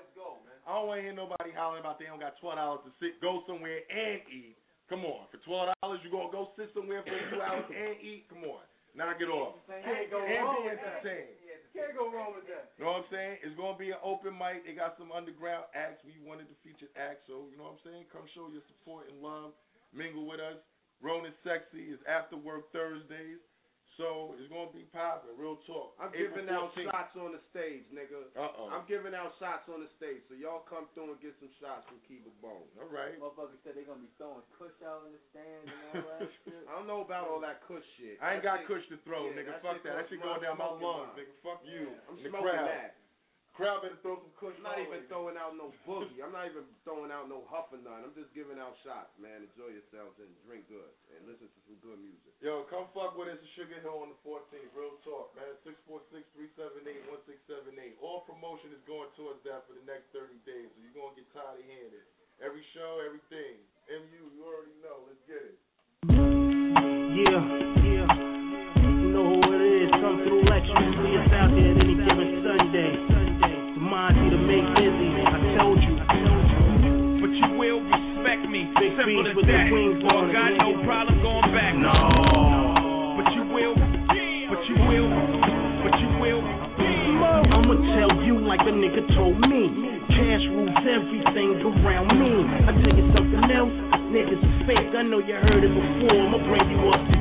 I 0.63 0.71
don't 0.79 0.87
want 0.87 1.03
to 1.03 1.05
hear 1.05 1.17
nobody 1.17 1.51
hollering 1.51 1.83
about 1.83 1.99
they 1.99 2.07
don't 2.07 2.23
got 2.23 2.39
twelve 2.39 2.57
dollars 2.63 2.87
to 2.87 2.93
sit, 3.03 3.19
go 3.19 3.43
somewhere 3.51 3.83
and 3.91 4.23
eat. 4.31 4.55
Come 4.87 5.03
on, 5.03 5.27
for 5.35 5.43
twelve 5.43 5.75
dollars 5.83 5.99
you 6.07 6.11
gonna 6.15 6.31
go 6.31 6.55
sit 6.55 6.71
somewhere 6.71 7.03
for 7.03 7.11
a 7.11 7.25
few 7.35 7.43
hours 7.43 7.67
and 7.67 7.99
eat? 7.99 8.31
Come 8.31 8.47
on, 8.47 8.63
knock 8.95 9.19
it 9.19 9.27
off. 9.27 9.59
Can't 9.67 10.07
go 10.13 10.23
and 10.23 10.47
be 10.63 10.71
entertained. 10.71 11.42
Can't 11.73 11.97
go 11.97 12.13
wrong 12.13 12.37
with 12.37 12.45
that. 12.53 12.77
You 12.77 12.85
know 12.85 13.01
what 13.01 13.09
I'm 13.09 13.13
saying? 13.13 13.41
It's 13.41 13.57
gonna 13.57 13.81
be 13.81 13.97
an 13.97 14.01
open 14.05 14.37
mic. 14.37 14.69
They 14.69 14.77
got 14.77 15.01
some 15.01 15.09
underground 15.09 15.73
acts. 15.73 16.05
We 16.05 16.21
wanted 16.21 16.53
to 16.53 16.57
feature 16.61 16.93
acts, 17.01 17.25
so 17.25 17.49
you 17.49 17.57
know 17.57 17.73
what 17.73 17.81
I'm 17.81 17.85
saying? 17.89 18.05
Come 18.13 18.29
show 18.37 18.53
your 18.53 18.65
support 18.69 19.09
and 19.09 19.25
love. 19.25 19.57
Mingle 19.97 20.29
with 20.29 20.41
us. 20.41 20.61
Ronan 21.01 21.33
Sexy 21.41 21.89
is 21.89 22.01
after 22.05 22.37
work 22.37 22.69
Thursdays. 22.77 23.41
So 24.01 24.33
it's 24.41 24.49
gonna 24.49 24.73
be 24.73 24.89
popping. 24.89 25.37
Real 25.37 25.61
talk. 25.69 25.93
I'm 26.01 26.09
April 26.17 26.33
giving 26.33 26.49
out 26.49 26.73
shots 26.73 27.13
on 27.13 27.37
the 27.37 27.43
stage, 27.53 27.85
nigga. 27.93 28.25
Uh-oh. 28.33 28.73
I'm 28.73 28.89
giving 28.89 29.13
out 29.13 29.37
shots 29.37 29.69
on 29.69 29.85
the 29.85 29.91
stage, 30.01 30.25
so 30.27 30.33
y'all 30.33 30.65
come 30.65 30.89
through 30.97 31.13
and 31.13 31.21
get 31.21 31.37
some 31.45 31.53
shots 31.61 31.85
from 31.93 32.01
Kiva 32.09 32.33
Bone. 32.41 32.65
All 32.81 32.89
right. 32.89 33.21
Motherfuckers 33.21 33.61
said 33.61 33.77
they're 33.77 33.85
gonna 33.85 34.01
be 34.01 34.09
throwing 34.17 34.41
kush 34.57 34.73
out 34.81 35.05
in 35.05 35.13
the 35.13 35.23
stand 35.29 35.69
and 35.69 35.77
all 35.93 36.09
that 36.09 36.25
shit. 36.49 36.65
I 36.65 36.73
don't 36.73 36.89
know 36.89 37.05
about 37.05 37.29
all 37.29 37.45
that 37.45 37.61
kush 37.69 37.85
shit. 38.01 38.17
I 38.25 38.41
ain't 38.41 38.45
got 38.47 38.65
That 38.65 38.71
shit- 38.71 38.81
kush 38.81 38.85
to 38.89 38.97
throw, 39.05 39.29
yeah, 39.29 39.37
nigga. 39.37 39.61
that 39.61 39.65
Fuck 39.67 39.85
that. 39.85 39.93
That 39.93 40.09
gonna 40.09 40.09
shit 40.09 40.21
going 40.25 40.41
down 40.41 40.57
my 40.57 40.73
lungs, 40.73 41.13
mine. 41.13 41.29
nigga. 41.29 41.35
Fuck 41.45 41.61
you. 41.69 41.93
I'm 42.09 42.17
In 42.17 42.25
the 42.25 42.31
smoking 42.33 42.49
crowd. 42.49 42.73
that. 42.73 42.97
Crowd 43.53 43.85
better 43.85 44.01
throw 44.01 44.17
some 44.17 44.33
kush. 44.41 44.57
I'm 44.57 44.65
not 44.65 44.81
even 44.81 45.05
way. 45.05 45.13
throwing 45.13 45.37
out 45.37 45.53
no 45.61 45.77
boogie. 45.85 46.25
I'm 46.25 46.33
not 46.33 46.49
even 46.49 46.65
throwing 46.89 47.13
out 47.13 47.29
no 47.29 47.45
huff 47.53 47.69
or 47.69 47.77
none. 47.85 48.01
I'm 48.01 48.17
just 48.17 48.33
giving 48.33 48.57
out 48.57 48.73
shots, 48.81 49.13
man. 49.21 49.45
Enjoy 49.45 49.69
yourselves 49.69 50.17
and 50.25 50.33
drink 50.49 50.65
good 50.73 50.89
and 51.13 51.21
listen 51.29 51.53
to 51.53 51.61
some 51.69 51.77
good 51.85 52.01
music. 52.01 52.33
Yo, 52.41 52.65
come 52.73 52.89
fuck 52.97 53.13
with 53.13 53.29
us 53.29 53.37
at 53.37 53.45
Sugar 53.53 53.77
Hill 53.85 54.01
on 54.01 54.09
the 54.09 54.17
14th. 54.25 54.73
Real 54.73 54.97
talk, 55.05 55.37
man. 55.37 55.53
646-378-1678. 55.69 58.01
All 58.01 58.25
promotion 58.25 58.73
is 58.73 58.81
going 58.89 59.13
towards 59.21 59.45
that 59.45 59.69
for 59.69 59.77
the 59.77 59.85
next 59.85 60.09
30 60.17 60.33
days, 60.49 60.73
so 60.73 60.81
you're 60.81 60.97
going 60.97 61.13
to 61.13 61.21
get 61.21 61.29
tired 61.37 61.61
of 61.61 61.67
hearing 61.69 61.93
it. 61.93 62.09
Every 62.41 62.65
show, 62.73 63.05
everything. 63.05 63.61
MU, 63.85 64.33
you 64.33 64.49
already 64.49 64.73
know. 64.81 65.05
Let's 65.05 65.21
get 65.29 65.45
it. 65.45 65.61
Yeah, 66.09 67.37
yeah. 67.37 68.09
You 68.81 69.13
know 69.13 69.29
who 69.29 69.45
it 69.45 69.61
is. 69.61 69.93
Come 70.01 70.25
through 70.25 70.41
Lex. 70.49 70.65
See 70.65 71.21
us 71.21 71.29
out 71.37 71.53
there 71.53 71.69
any 71.77 72.01
given 72.01 72.41
Sunday. 72.41 72.62
Fake. 94.75 94.95
I 94.97 95.03
know 95.03 95.19
you 95.19 95.35
heard 95.35 95.65
it 95.65 95.73
before. 95.73 96.17
I'ma 96.17 96.39
bring 96.49 96.71
you 96.71 96.81
up 96.89 97.12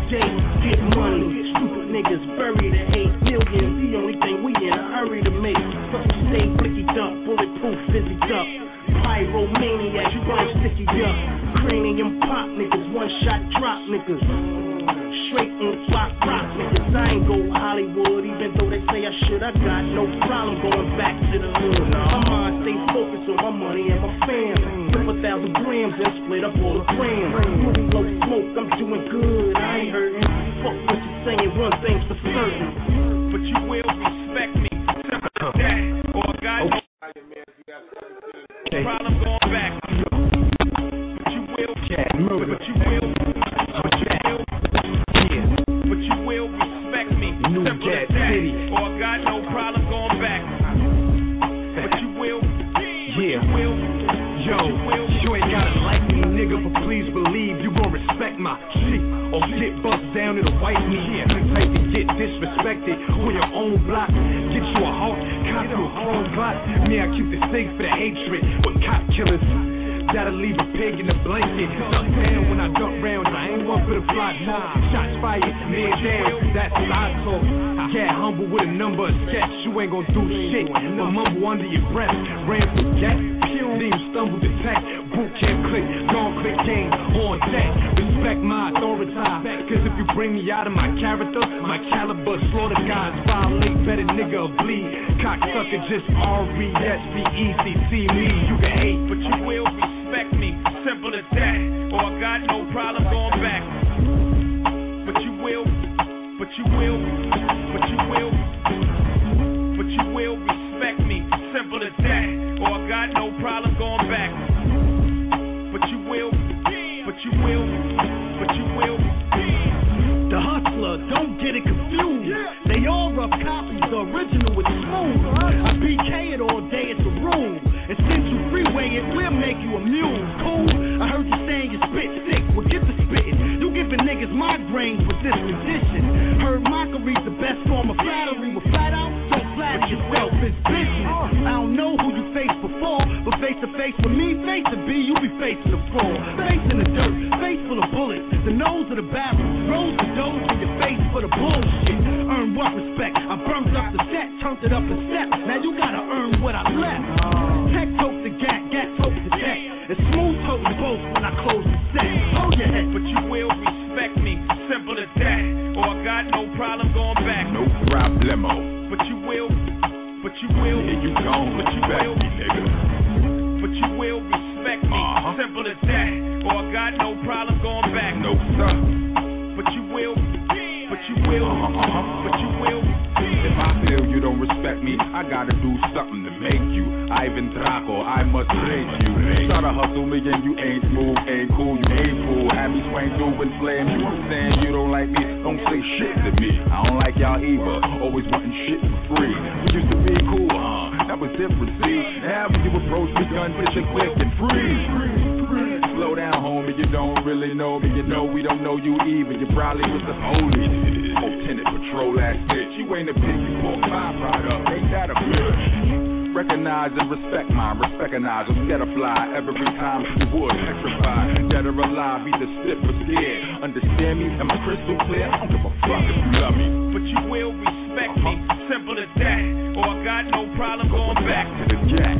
see? 201.37 202.00
Now 202.24 202.48
when 202.50 202.61
you 202.63 202.72
approach 202.72 203.11
me, 203.15 203.24
gun 203.31 203.51
vision 203.55 203.85
quick 203.91 204.11
and 204.15 204.31
free. 204.39 205.91
Slow 205.96 206.15
down, 206.15 206.39
homie, 206.41 206.77
you 206.77 206.87
don't 206.91 207.24
really 207.25 207.53
know 207.53 207.79
me. 207.79 207.89
You 207.94 208.03
know 208.03 208.24
we 208.24 208.41
don't 208.41 208.63
know 208.63 208.77
you 208.77 208.96
even. 209.05 209.39
You 209.39 209.48
probably 209.53 209.83
was 209.87 210.03
the 210.07 210.15
police. 210.15 210.75
Lieutenant 211.11 211.67
Patrol 211.67 212.20
ass 212.20 212.37
bitch. 212.50 212.72
You 212.79 212.96
ain't 212.96 213.09
a 213.09 213.13
piggy 213.13 213.51
pork 213.61 213.81
pie 213.85 214.13
product. 214.20 214.70
Ain't 214.72 214.91
that 214.91 215.09
a 215.11 215.15
bitch? 215.15 216.11
Recognize 216.31 216.91
and 216.96 217.11
respect 217.11 217.51
mine, 217.51 217.75
recognize 218.00 218.48
them, 218.48 218.63
get 218.63 218.79
a 218.79 218.87
fly 218.96 219.35
every 219.35 219.51
time 219.75 220.00
you 220.15 220.31
would 220.31 220.55
petrify, 220.63 221.27
dead 221.51 221.67
or 221.67 221.75
alive, 221.75 222.24
either 222.24 222.48
stiff 222.63 222.79
or 222.87 222.96
scared. 223.03 223.59
Understand 223.59 224.15
me? 224.15 224.31
Am 224.39 224.48
I 224.48 224.55
crystal 224.63 224.96
clear? 225.11 225.27
I 225.27 225.44
don't 225.44 225.51
give 225.51 225.59
a 225.59 225.72
fuck 225.83 226.03
if 226.07 226.15
you 226.15 226.31
love 226.39 226.55
me. 226.55 226.67
But 226.96 227.03
you 227.03 227.20
will 227.27 227.51
respect 227.91 228.15
me. 228.23 228.33
Simple 228.71 228.95
as 228.99 229.11
that. 229.19 229.41
Or 229.75 229.83
I 229.91 229.95
got 230.03 230.23
no 230.31 230.47
problem 230.55 230.87
going 230.89 231.19
back. 231.27 231.47
To 231.47 231.63
the 231.75 231.79
jack. 231.91 232.17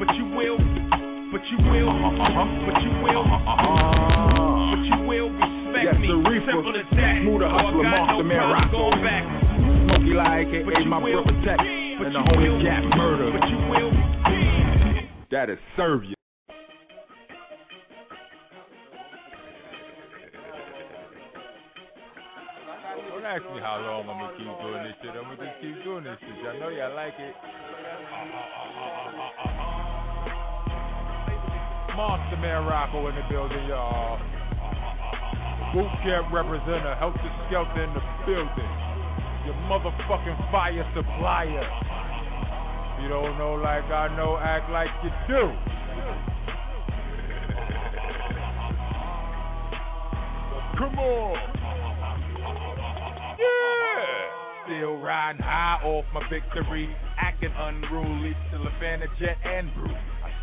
But 0.00 0.08
you 0.16 0.24
will, 0.32 0.56
but 1.32 1.42
you 1.48 1.58
will, 1.68 1.88
Uh-huh. 1.90 2.44
but 2.68 2.76
you 2.84 2.92
will, 3.04 3.24
Uh-huh. 3.24 4.76
but 4.76 4.82
you 4.84 4.98
will 5.08 5.28
respect 5.32 5.84
Yes, 5.84 5.96
me. 6.00 6.08
Simple 6.08 6.76
as 6.76 6.86
that. 6.96 7.14
smoother 7.22 7.46
Or 7.46 7.48
I 7.48 7.62
hustler, 7.64 7.82
got 7.84 7.90
monster 7.90 8.16
no 8.16 8.28
man, 8.28 8.38
problem 8.38 8.60
Rocco. 8.60 8.90
going 8.90 9.02
back. 9.04 9.24
Smokey 9.84 10.14
Lie, 10.14 10.38
aka 10.40 10.84
my 10.84 10.98
will, 10.98 11.24
but 11.24 11.34
and 12.06 12.14
the 12.14 12.20
homie 12.20 12.62
Jack 12.64 12.84
Murder. 12.96 13.28
But 13.32 13.48
you 13.48 13.58
will. 13.68 13.92
That 15.30 15.48
is 15.50 15.58
serve 15.76 16.04
you. 16.04 16.19
Ask 23.30 23.46
me 23.54 23.62
how 23.62 23.78
long 23.78 24.10
I'm 24.10 24.18
gonna 24.18 24.34
keep 24.34 24.50
doing 24.58 24.82
this 24.82 24.98
shit. 24.98 25.14
I'm 25.14 25.22
gonna 25.22 25.38
just 25.38 25.62
keep 25.62 25.78
doing 25.86 26.02
this 26.02 26.18
shit. 26.18 26.34
I 26.50 26.58
know 26.58 26.66
y'all 26.66 26.90
like 26.98 27.14
it. 27.14 27.34
Monster 31.94 32.42
Man 32.42 32.66
Rocco 32.66 33.06
in 33.06 33.14
the 33.14 33.22
building, 33.30 33.70
y'all. 33.70 34.18
Boot 35.70 35.86
camp 36.02 36.26
representative, 36.34 36.98
helter 36.98 37.30
skelter 37.46 37.86
in 37.86 37.94
the 37.94 38.02
building. 38.26 38.72
Your 39.46 39.54
motherfucking 39.70 40.50
fire 40.50 40.82
supplier. 40.90 41.70
You 42.98 43.08
don't 43.14 43.38
know 43.38 43.54
like 43.54 43.86
I 43.94 44.10
know, 44.18 44.42
act 44.42 44.66
like 44.74 44.90
you 45.06 45.10
do. 45.30 45.54
Come 50.82 50.98
on. 50.98 51.59
Yeah. 53.40 54.66
Still 54.66 54.96
riding 54.98 55.42
high 55.42 55.80
off 55.82 56.04
my 56.12 56.20
victory, 56.28 56.94
acting 57.18 57.52
unruly, 57.56 58.36
still 58.48 58.66
a 58.66 58.70
fan 58.78 59.02
of 59.02 59.08
Jet 59.18 59.36
and 59.44 59.72
Brew. 59.74 59.96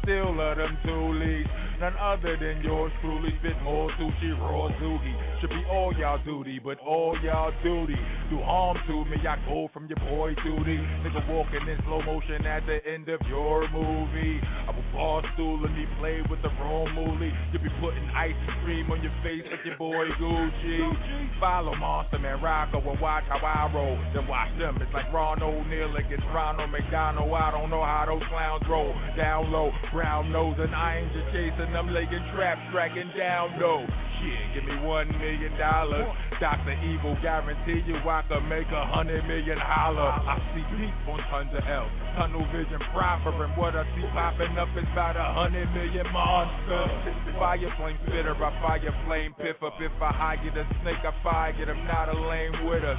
Still 0.07 0.37
love 0.37 0.55
them 0.55 0.77
toolies, 0.87 1.43
none 1.81 1.91
other 1.99 2.37
than 2.39 2.63
yours 2.63 2.93
truly. 3.01 3.35
Spit 3.43 3.61
more 3.61 3.91
sushi, 3.99 4.31
raw 4.39 4.71
zoogie. 4.79 5.41
Should 5.41 5.49
be 5.49 5.61
all 5.69 5.93
y'all 5.99 6.23
duty, 6.23 6.61
but 6.63 6.79
all 6.79 7.19
y'all 7.21 7.51
duty 7.61 7.99
do 8.29 8.39
harm 8.39 8.77
to 8.87 9.03
me. 9.03 9.17
I 9.27 9.35
go 9.43 9.67
from 9.73 9.87
your 9.87 9.99
boy 10.07 10.33
duty, 10.47 10.79
nigga 11.03 11.27
walking 11.27 11.67
in 11.67 11.77
slow 11.83 12.01
motion 12.03 12.45
at 12.47 12.65
the 12.65 12.79
end 12.87 13.09
of 13.09 13.19
your 13.27 13.67
movie. 13.69 14.39
I 14.67 14.71
will 14.71 14.87
bar 14.95 15.21
stool 15.35 15.59
and 15.65 15.75
he 15.75 15.83
play 15.99 16.23
with 16.29 16.41
the 16.41 16.49
wrong 16.55 16.87
moolie. 16.95 17.31
You 17.51 17.59
be 17.59 17.69
putting 17.83 18.07
ice 18.15 18.31
cream 18.63 18.89
on 18.89 19.03
your 19.03 19.13
face 19.23 19.43
like 19.51 19.65
your 19.65 19.77
boy 19.77 20.07
Gucci. 20.19 21.39
Follow 21.39 21.75
Monster 21.75 22.19
Man 22.19 22.41
Rocco 22.41 22.79
and 22.79 22.99
watch 23.01 23.23
how 23.27 23.43
I 23.43 23.71
roll. 23.75 23.99
Then 24.15 24.25
watch 24.27 24.55
them. 24.57 24.79
It's 24.81 24.93
like 24.93 25.11
Ron 25.11 25.43
O'Neal 25.43 25.95
against 25.95 26.25
Ronald 26.33 26.71
McDonald. 26.71 27.31
I 27.31 27.51
don't 27.51 27.69
know 27.69 27.83
how 27.83 28.05
those 28.07 28.23
clowns 28.29 28.63
roll. 28.69 28.95
Down 29.15 29.51
low, 29.51 29.71
brown 29.97 30.29
nose, 30.29 30.53
and 30.61 30.77
I 30.77 31.01
ain't 31.01 31.09
just 31.09 31.25
chasing 31.33 31.73
them, 31.73 31.89
laying 31.89 32.21
traps, 32.37 32.61
tracking 32.69 33.09
down 33.17 33.57
though. 33.57 33.81
Shit, 34.21 34.53
give 34.53 34.65
me 34.69 34.77
one 34.85 35.09
million 35.17 35.57
dollars. 35.57 36.05
Dr. 36.37 36.77
Evil 36.85 37.17
guarantee 37.25 37.81
you 37.81 37.97
I 38.05 38.21
can 38.29 38.45
make 38.45 38.69
a 38.69 38.85
hundred 38.93 39.25
million 39.25 39.57
holler. 39.57 40.13
I 40.13 40.37
see 40.53 40.61
deep 40.77 40.93
on 41.09 41.17
tons 41.33 41.49
of 41.49 41.65
L. 41.65 41.89
Tunnel 42.13 42.45
vision 42.53 42.77
proper, 42.93 43.33
and 43.41 43.57
What 43.57 43.73
I 43.73 43.89
see 43.97 44.05
popping 44.13 44.53
up 44.61 44.69
is 44.77 44.85
about 44.93 45.17
a 45.17 45.33
hundred 45.33 45.65
million 45.73 46.05
monsters. 46.13 46.93
Fire 47.33 47.57
flame 47.81 47.97
spitter, 48.05 48.37
I 48.37 48.49
fire 48.61 48.93
flame 49.09 49.33
piffer. 49.33 49.73
If 49.81 49.97
I 49.97 50.13
hire 50.13 50.45
a 50.45 50.63
snake, 50.85 51.01
I 51.01 51.13
fire 51.25 51.57
it. 51.57 51.69
I'm 51.69 51.81
not 51.89 52.13
a 52.13 52.13
lame 52.13 52.69
with 52.69 52.85
her. 52.85 52.97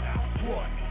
What? 0.51 0.88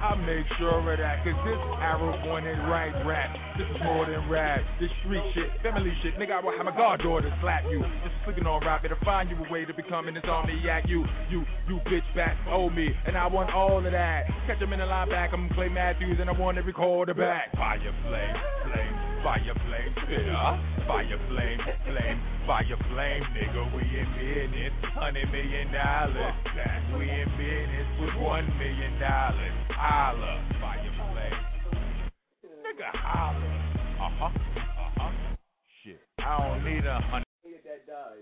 I 0.00 0.16
make 0.16 0.48
sure 0.56 0.80
of 0.80 0.98
that, 0.98 1.20
cause 1.20 1.36
this 1.44 1.60
arrow 1.76 2.16
pointed 2.24 2.56
right 2.64 2.88
rap. 3.04 3.36
This 3.58 3.68
is 3.68 3.76
more 3.84 4.06
than 4.06 4.28
rap. 4.30 4.60
This 4.80 4.88
street 5.04 5.20
shit, 5.34 5.52
family 5.62 5.92
shit. 6.02 6.16
Nigga, 6.16 6.40
I 6.40 6.40
will 6.40 6.56
have 6.56 6.64
my 6.64 6.74
goddaughter 6.74 7.28
slap 7.42 7.64
you. 7.68 7.80
Just 8.00 8.16
sleeping 8.24 8.46
on 8.46 8.64
rap, 8.64 8.80
better 8.80 8.96
find 9.04 9.28
you 9.28 9.36
a 9.36 9.52
way 9.52 9.66
to 9.66 9.74
becoming 9.74 10.14
this 10.14 10.24
army 10.24 10.58
yak. 10.64 10.84
You, 10.88 11.04
you, 11.28 11.44
you 11.68 11.80
bitch 11.84 12.08
back 12.16 12.36
owe 12.48 12.70
me, 12.70 12.88
and 13.06 13.16
I 13.16 13.26
want 13.26 13.52
all 13.52 13.84
of 13.84 13.92
that. 13.92 14.24
Catch 14.46 14.62
him 14.62 14.72
in 14.72 14.80
the 14.80 14.86
line 14.86 15.10
back, 15.10 15.30
I'm 15.34 15.50
Clay 15.50 15.68
Matthews, 15.68 16.16
and 16.18 16.30
I 16.30 16.32
want 16.32 16.56
every 16.56 16.72
quarterback. 16.72 17.52
Fire 17.52 17.78
flame, 17.78 18.36
flame, 18.64 19.09
Fire 19.22 19.52
flame, 19.52 19.92
yeah. 20.08 20.56
Fire 20.88 21.20
flame, 21.28 21.60
flame, 21.84 22.18
fire 22.46 22.78
flame, 22.88 23.22
nigga. 23.36 23.62
We 23.76 23.82
in 23.84 24.08
business, 24.16 24.72
hundred 24.96 25.30
million 25.30 25.70
dollars. 25.72 26.32
We 26.96 27.04
in 27.04 27.28
business 27.36 27.88
with 28.00 28.16
one 28.22 28.48
million 28.56 28.98
dollars. 28.98 29.52
Holla, 29.76 30.40
fire 30.60 30.92
flame, 31.12 31.36
nigga. 32.64 32.90
Holla. 32.96 33.44
Uh 34.00 34.08
huh. 34.16 34.24
Uh 34.24 34.90
huh. 34.96 35.10
Shit. 35.84 36.00
I 36.18 36.38
don't 36.40 36.64
need 36.64 36.86
a 36.86 37.00
hundred. 37.00 37.26
That. 37.44 38.16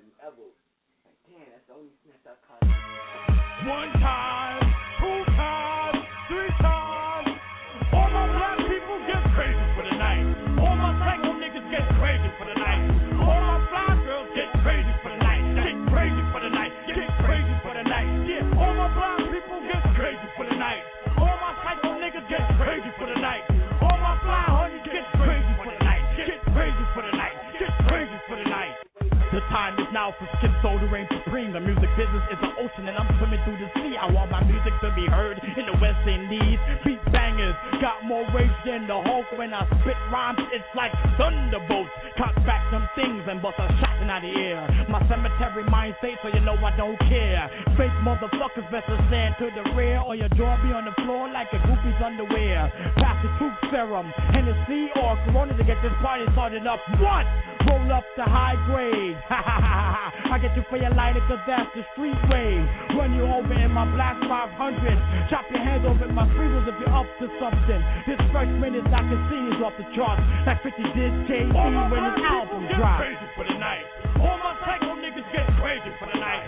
Damn, 1.28 1.46
that's 1.52 1.66
the 1.68 1.74
only 1.74 1.94
snap 2.02 2.42
I. 2.50 3.68
One 3.68 3.92
time. 4.02 4.47
The 29.38 29.46
time 29.54 29.78
is 29.78 29.86
now 29.94 30.10
for 30.18 30.26
skip 30.42 30.50
soul 30.66 30.82
to 30.82 30.88
reign 30.90 31.06
supreme. 31.14 31.54
The 31.54 31.62
music 31.62 31.86
business 31.94 32.26
is 32.26 32.42
an 32.42 32.58
ocean 32.58 32.90
and 32.90 32.98
I'm 32.98 33.06
swimming 33.22 33.38
through 33.46 33.62
the 33.62 33.70
sea. 33.78 33.94
I 33.94 34.10
want 34.10 34.34
my 34.34 34.42
music 34.42 34.74
to 34.82 34.90
be 34.98 35.06
heard 35.06 35.38
in 35.38 35.62
the 35.62 35.78
West 35.78 36.02
Indies. 36.10 36.58
Beat 36.82 36.98
bangers 37.14 37.54
got 37.78 38.02
more 38.02 38.26
rage 38.34 38.50
than 38.66 38.90
the 38.90 38.98
Hulk 38.98 39.30
when 39.38 39.54
I 39.54 39.62
spit 39.78 39.94
rhymes. 40.10 40.42
It's 40.50 40.66
like 40.74 40.90
thunderbolts. 41.14 41.86
Cock 42.18 42.34
back 42.42 42.66
them 42.74 42.82
things 42.98 43.22
and 43.30 43.38
bust 43.38 43.62
a 43.62 43.70
shot 43.78 44.02
in 44.02 44.10
out 44.10 44.26
the 44.26 44.34
air. 44.34 44.66
My 44.90 44.98
cemetery 45.06 45.62
mind 45.70 45.94
state 46.02 46.18
so 46.18 46.34
you 46.34 46.42
know 46.42 46.58
I 46.58 46.74
don't 46.74 46.98
care. 47.06 47.46
Fake 47.78 47.94
motherfuckers 48.02 48.66
best 48.74 48.90
to 48.90 48.98
stand 49.06 49.38
to 49.38 49.54
the 49.54 49.70
rear 49.78 50.02
or 50.02 50.18
your 50.18 50.34
jaw 50.34 50.58
be 50.66 50.74
on 50.74 50.82
the 50.82 50.94
floor 51.06 51.30
like 51.30 51.46
a 51.54 51.62
groupie's 51.62 51.94
underwear. 52.02 52.74
Pass 52.98 53.22
the 53.22 53.30
truth 53.38 53.54
serum, 53.70 54.10
Hennessy 54.34 54.90
or 54.98 55.14
Corona 55.30 55.54
to 55.54 55.62
get 55.62 55.78
this 55.78 55.94
party 56.02 56.26
started 56.34 56.66
up. 56.66 56.82
What? 56.98 57.22
Roll 57.70 57.92
up 57.92 58.04
the 58.16 58.24
high 58.24 58.56
grade. 58.66 59.14
Ha 59.28 59.36
ha 59.44 59.56
ha 59.60 59.76
ha. 59.92 60.32
I 60.32 60.40
get 60.40 60.56
you 60.56 60.64
for 60.72 60.80
your 60.80 60.92
lighter 60.96 61.20
cause 61.28 61.40
that's 61.44 61.68
the 61.76 61.84
street 61.92 62.16
way. 62.32 62.56
Run 62.96 63.12
you 63.12 63.28
over 63.28 63.52
in 63.52 63.72
my 63.76 63.84
black 63.92 64.16
500. 64.24 64.56
Chop 65.28 65.44
your 65.52 65.60
hands 65.60 65.84
over 65.84 66.08
in 66.08 66.14
my 66.16 66.24
freezers 66.32 66.64
if 66.64 66.76
you're 66.80 66.96
up 66.96 67.04
to 67.20 67.28
something. 67.36 67.80
This 68.08 68.16
first 68.32 68.52
minute 68.56 68.88
I 68.88 69.04
can 69.04 69.20
see 69.28 69.42
is 69.52 69.60
off 69.60 69.76
the 69.76 69.84
charts. 69.92 70.24
Like 70.48 70.64
50 70.64 70.80
did 70.96 71.12
KD 71.28 71.52
when 71.92 72.02
his 72.08 72.18
album 72.24 72.72
get 72.72 72.80
dropped. 72.80 73.04
crazy 73.04 73.28
for 73.36 73.44
the 73.44 73.56
night. 73.60 73.84
All 74.16 74.38
my 74.40 74.56
psycho 74.64 74.96
niggas 74.96 75.28
get 75.28 75.44
crazy 75.60 75.92
for 76.00 76.08
the 76.08 76.16
night. 76.16 76.47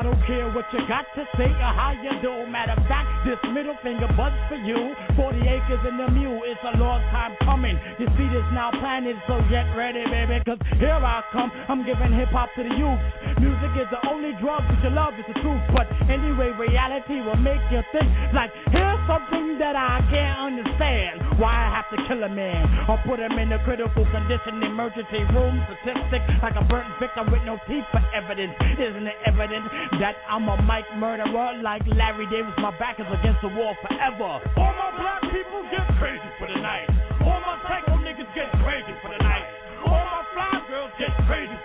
I 0.00 0.02
don't 0.02 0.24
care 0.24 0.48
what 0.56 0.64
you 0.72 0.80
got 0.88 1.04
to 1.12 1.28
say 1.36 1.44
or 1.44 1.72
how 1.76 1.92
you 1.92 2.08
do. 2.24 2.48
Matter 2.48 2.72
of 2.72 2.80
fact, 2.88 3.04
this 3.28 3.36
middle 3.52 3.76
finger 3.84 4.08
buzz 4.16 4.32
for 4.48 4.56
you. 4.56 4.96
40 5.12 5.36
acres 5.44 5.84
and 5.84 6.00
a 6.00 6.08
mule, 6.08 6.40
it's 6.48 6.64
a 6.64 6.80
long 6.80 7.04
time 7.12 7.36
coming. 7.44 7.76
You 8.00 8.08
see 8.16 8.24
this 8.32 8.48
now 8.56 8.72
planted, 8.80 9.20
so 9.28 9.44
get 9.52 9.68
ready, 9.76 10.00
baby. 10.08 10.40
Cause 10.48 10.56
here 10.80 10.96
I 10.96 11.20
come, 11.36 11.52
I'm 11.68 11.84
giving 11.84 12.16
hip 12.16 12.32
hop 12.32 12.48
to 12.56 12.64
the 12.64 12.72
youth. 12.80 12.96
Music 13.44 13.76
is 13.76 13.92
the 13.92 14.00
only 14.08 14.32
drug 14.40 14.64
that 14.72 14.80
you 14.80 14.88
love, 14.88 15.12
it's 15.20 15.28
the 15.28 15.36
truth. 15.44 15.60
But 15.76 15.84
anyway, 16.08 16.56
reality 16.56 17.20
will 17.20 17.36
make 17.36 17.60
you 17.68 17.84
think 17.92 18.08
like, 18.32 18.48
here's 18.72 19.04
something 19.04 19.60
that 19.60 19.76
I 19.76 20.00
can't 20.08 20.48
understand. 20.48 21.36
Why 21.36 21.52
I 21.52 21.68
have 21.76 21.92
to 21.92 22.00
kill 22.08 22.24
a 22.24 22.32
man 22.32 22.88
or 22.88 22.96
put 23.04 23.20
him 23.20 23.36
in 23.36 23.52
a 23.52 23.60
critical 23.68 24.08
condition, 24.08 24.64
emergency 24.64 25.28
room 25.36 25.60
statistic, 25.68 26.24
like 26.40 26.56
a 26.56 26.64
burnt 26.64 26.88
victim 26.96 27.28
with 27.28 27.44
no 27.44 27.60
teeth 27.68 27.84
for 27.92 28.00
evidence. 28.16 28.56
Isn't 28.80 29.04
it 29.04 29.20
evident 29.28 29.68
that 29.98 30.14
I'm 30.30 30.46
a 30.46 30.56
mic 30.62 30.86
murderer 30.94 31.58
like 31.62 31.82
Larry 31.90 32.26
Davis? 32.30 32.54
My 32.58 32.70
back 32.78 33.00
is 33.00 33.06
against 33.10 33.42
the 33.42 33.50
wall 33.50 33.74
forever. 33.82 34.38
All 34.54 34.74
my 34.78 34.90
black 34.94 35.22
people 35.34 35.60
get 35.74 35.84
crazy 35.98 36.30
for 36.38 36.46
the 36.46 36.60
night. 36.62 36.86
All 37.26 37.40
my 37.42 37.58
psycho 37.66 37.98
niggas 37.98 38.30
get 38.32 38.48
crazy 38.62 38.94
for 39.02 39.10
the 39.10 39.20
night. 39.20 39.44
All 39.84 40.06
my 40.06 40.22
fly 40.32 40.62
girls 40.68 40.92
get 40.96 41.10
crazy 41.26 41.56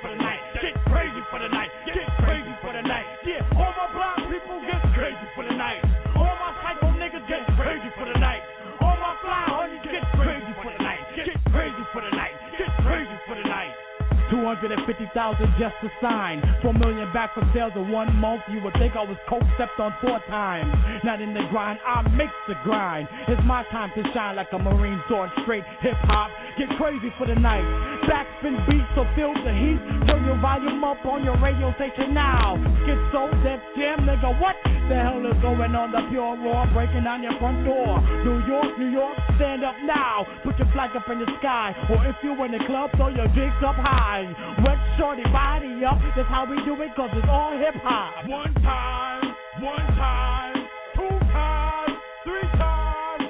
250,000 14.46 15.58
just 15.58 15.74
to 15.82 15.90
sign. 15.98 16.38
Four 16.62 16.78
million 16.78 17.10
back 17.18 17.34
from 17.34 17.50
sales 17.50 17.74
in 17.74 17.90
one 17.90 18.14
month. 18.22 18.46
You 18.54 18.62
would 18.62 18.78
think 18.78 18.94
I 18.94 19.02
was 19.02 19.18
coke 19.26 19.42
stepped 19.58 19.82
on 19.82 19.90
four 20.06 20.22
times. 20.30 20.70
Not 21.02 21.18
in 21.18 21.34
the 21.34 21.42
grind, 21.50 21.82
I 21.82 22.06
make 22.14 22.30
the 22.46 22.54
grind. 22.62 23.10
It's 23.26 23.42
my 23.42 23.66
time 23.74 23.90
to 23.98 24.04
shine 24.14 24.38
like 24.38 24.54
a 24.54 24.60
marine 24.62 25.02
sword. 25.10 25.34
Straight 25.42 25.66
hip 25.82 25.98
hop. 26.06 26.30
Get 26.62 26.70
crazy 26.78 27.10
for 27.18 27.26
the 27.26 27.34
night. 27.34 27.66
Backspin 28.06 28.62
beats, 28.70 28.86
so 28.94 29.10
feel 29.18 29.34
the 29.34 29.50
heat. 29.50 29.82
Turn 30.06 30.22
your 30.30 30.38
volume 30.38 30.84
up 30.86 31.02
on 31.10 31.26
your 31.26 31.42
radio 31.42 31.74
station 31.82 32.14
now. 32.14 32.54
Get 32.86 33.02
so 33.10 33.26
deaf 33.42 33.66
jam, 33.74 34.06
nigga. 34.06 34.30
What 34.38 34.54
the 34.90 34.98
hell 34.98 35.22
is 35.26 35.38
going 35.42 35.74
on? 35.74 35.90
The 35.92 36.06
pure 36.10 36.38
raw 36.46 36.70
breaking 36.74 37.04
down 37.04 37.24
your 37.24 37.34
front 37.42 37.66
door. 37.66 38.02
New 38.22 38.40
York, 38.46 38.78
New 38.78 38.92
York, 38.94 39.18
stand 39.38 39.66
up 39.66 39.76
now. 39.86 40.26
Put 40.46 40.58
your 40.62 40.70
flag 40.74 40.94
up 40.94 41.10
in 41.10 41.20
the 41.20 41.30
sky. 41.42 41.74
Or 41.90 42.06
if 42.06 42.16
you 42.22 42.38
in 42.46 42.52
the 42.54 42.62
club, 42.70 42.94
throw 42.98 43.10
your 43.10 43.28
dicks 43.34 43.62
up 43.66 43.78
high. 43.78 44.30
Wet 44.62 44.78
shorty 44.98 45.26
body 45.34 45.82
up. 45.86 45.98
That's 46.14 46.30
how 46.30 46.46
we 46.46 46.58
do 46.66 46.78
it, 46.82 46.94
cause 46.94 47.10
it's 47.14 47.30
all 47.30 47.58
hip 47.58 47.76
hop. 47.82 48.30
One 48.30 48.54
time, 48.62 49.24
one 49.62 49.88
time, 49.98 50.56
two 50.94 51.16
times, 51.34 51.98
three 52.24 52.50
times. 52.58 53.26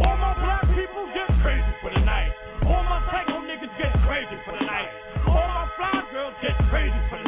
All 0.00 0.16
my 0.16 0.32
black 0.40 0.64
people 0.72 1.04
get 1.12 1.28
crazy 1.44 1.72
for 1.84 1.92
the 1.92 2.02
night. 2.04 2.32
All 2.64 2.84
my 2.88 3.00
psycho 3.12 3.44
niggas 3.44 3.72
get 3.76 3.92
crazy 4.08 4.36
for 4.48 4.56
the 4.56 4.64
night. 4.64 4.90
All 5.28 5.48
my 5.52 5.68
fly 5.76 6.00
girls 6.12 6.34
get 6.40 6.56
crazy 6.72 7.00
for 7.10 7.18
the 7.20 7.24
night. 7.24 7.25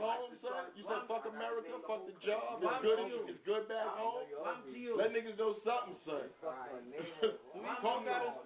Back 0.00 0.18
home, 0.18 0.34
son? 0.42 0.64
You 0.74 0.82
said 0.86 1.02
fuck 1.06 1.24
America, 1.28 1.72
fuck 1.86 2.02
the 2.06 2.16
job. 2.24 2.62
It's 2.62 2.80
good. 2.82 2.98
It's 3.30 3.44
good 3.46 3.64
back 3.68 3.90
home. 3.98 4.24
Let 4.98 5.10
niggas 5.14 5.38
know 5.38 5.58
something, 5.66 5.96
son. 6.06 6.26
Carnival, 7.82 8.38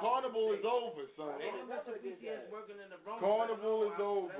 Carnival 0.00 0.46
is 0.54 0.64
over, 0.64 1.02
son. 1.16 1.36
Carnival 3.20 3.90
is 3.90 3.98
over. 4.00 4.32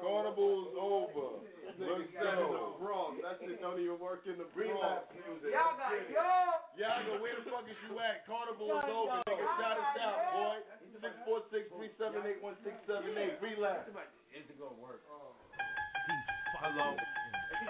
Carnival 0.00 0.68
is 0.68 0.74
over. 0.78 1.28
Let's 1.74 2.10
go. 2.14 2.76
Bronx. 2.78 3.18
That 3.22 3.40
shit 3.42 3.58
don't 3.60 3.80
even 3.80 3.98
work 3.98 4.22
in 4.28 4.38
the 4.38 4.46
Relapse 4.54 5.10
Bronx. 5.10 5.26
music. 5.26 5.50
Yaga, 5.54 5.90
yo. 6.12 6.22
Yaga, 6.78 7.12
where 7.18 7.34
the 7.34 7.44
fuck 7.50 7.66
is 7.66 7.74
you 7.88 7.98
at? 7.98 8.22
Carnival 8.26 8.70
is 8.78 8.86
over, 8.90 9.18
nigga. 9.26 9.46
Shout 9.58 9.78
us 9.78 9.82
out, 9.82 9.93
boy. 9.93 9.93
Six 11.04 11.12
four 11.28 11.44
six 11.52 11.68
three 11.76 11.92
seven 12.00 12.24
eight 12.24 12.40
one 12.40 12.56
six 12.64 12.72
seven 12.88 13.12
eight. 13.12 13.36
Relapse. 13.44 13.92
Oh. 13.92 15.36
Hello. 16.64 16.96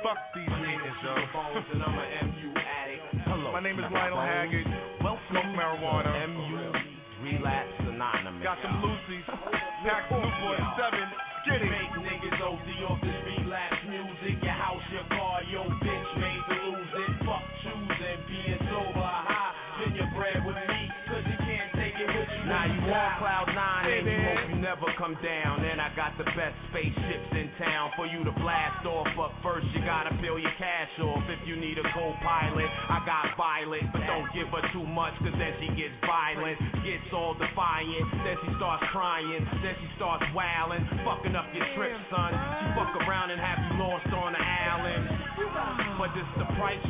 Fuck 0.06 0.18
these 0.38 0.46
niggas, 0.46 0.98
yo. 1.02 1.18
and 1.18 1.82
I'm 1.82 1.98
an 1.98 2.30
MU 2.30 2.54
addict. 2.54 3.02
Hello. 3.26 3.50
My 3.50 3.58
name 3.58 3.82
is 3.82 3.90
Lionel 3.90 4.22
Haggood. 4.22 4.70
Well, 5.02 5.18
smoke 5.34 5.50
marijuana. 5.50 6.14
MU 6.30 6.62
Relapse 7.26 7.74
Anonymous. 7.90 8.38
Got 8.46 8.62
some 8.62 8.78
Lucy's. 8.78 9.26
Pack 9.82 10.06
Blue 10.14 10.22
47. 10.22 10.94
Get 11.50 11.58
it. 11.58 11.74
Make 11.74 11.90
niggas 12.06 12.38
OD 12.38 12.70
off 12.86 13.02
come 25.04 25.20
down. 25.20 25.60
And 25.60 25.84
I 25.84 25.92
got 25.92 26.16
the 26.16 26.24
best 26.32 26.56
spaceships 26.72 27.28
in 27.36 27.52
town 27.60 27.92
for 27.92 28.08
you 28.08 28.24
to 28.24 28.32
blast 28.40 28.88
off. 28.88 29.04
But 29.12 29.36
first 29.44 29.68
you 29.76 29.84
gotta 29.84 30.16
pay 30.16 30.32
your 30.32 30.56
cash 30.56 30.88
off. 31.04 31.20
If 31.28 31.44
you 31.44 31.60
need 31.60 31.76
a 31.76 31.84
co-pilot, 31.92 32.64
I 32.88 33.04
got 33.04 33.36
Violet. 33.36 33.84
But 33.92 34.08
don't 34.08 34.32
give 34.32 34.48
her 34.48 34.64
too 34.72 34.88
much, 34.88 35.12
cause 35.20 35.36
then 35.36 35.52
she 35.60 35.68
gets 35.76 35.92
violent. 36.08 36.56
Gets 36.80 37.12
all 37.12 37.36
defiant, 37.36 38.08
then 38.24 38.36
she 38.48 38.50
starts 38.56 38.84
crying. 38.96 39.44
Then 39.60 39.76
she 39.76 39.88
starts 40.00 40.24
wailing, 40.32 40.88
fucking 41.04 41.36
up 41.36 41.52
your 41.52 41.68
trip, 41.76 41.92
son. 42.08 42.32
She 42.32 42.66
fuck 42.72 42.96
around 43.04 43.28
and 43.28 43.40
have 43.40 43.60
you 43.60 43.84
lost 43.84 44.08
on 44.08 44.32
the 44.32 44.40
island. 44.40 45.04
But 46.00 46.16
this 46.16 46.28
the 46.40 46.48
price 46.56 46.80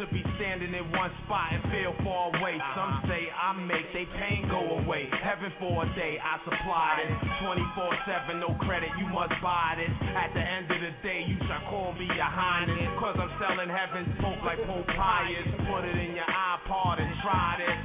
to 0.00 0.08
be 0.08 0.24
standing 0.40 0.72
in 0.72 0.86
one 0.96 1.12
spot 1.28 1.52
and 1.52 1.60
feel 1.68 1.92
far 2.00 2.32
away. 2.32 2.56
Some 2.72 3.04
uh-huh. 3.04 3.08
say 3.12 3.28
I 3.28 3.52
make 3.52 3.84
they 3.92 4.08
pain 4.16 4.48
go 4.48 4.80
away. 4.80 5.12
Heaven 5.20 5.52
for 5.60 5.84
a 5.84 5.88
day, 5.92 6.16
I 6.16 6.40
supply 6.40 7.04
it. 7.04 7.12
24-7, 7.44 8.40
no 8.40 8.56
credit, 8.64 8.88
you 8.96 9.04
must 9.12 9.36
buy 9.44 9.76
this. 9.76 9.92
At 10.16 10.32
the 10.32 10.40
end 10.40 10.72
of 10.72 10.80
the 10.80 10.96
day, 11.04 11.20
you 11.28 11.36
shall 11.44 11.68
call 11.68 11.92
me 12.00 12.08
your 12.08 12.32
highness. 12.32 12.80
Cause 12.96 13.20
I'm 13.20 13.28
selling 13.36 13.68
heaven's 13.68 14.08
smoke 14.16 14.40
like 14.40 14.56
Pope 14.64 14.88
Pius. 14.88 15.48
Put 15.68 15.84
it 15.84 15.96
in 16.00 16.16
your 16.16 16.30
iPod 16.32 16.96
and 16.96 17.12
try 17.20 17.60
this. 17.60 17.78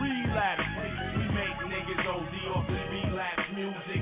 Relapse. 0.00 0.64
We 1.20 1.24
make 1.36 1.56
niggas 1.68 2.00
OD 2.00 2.34
off 2.56 2.64
this 2.64 2.84
relapse 2.96 3.48
music. 3.52 4.01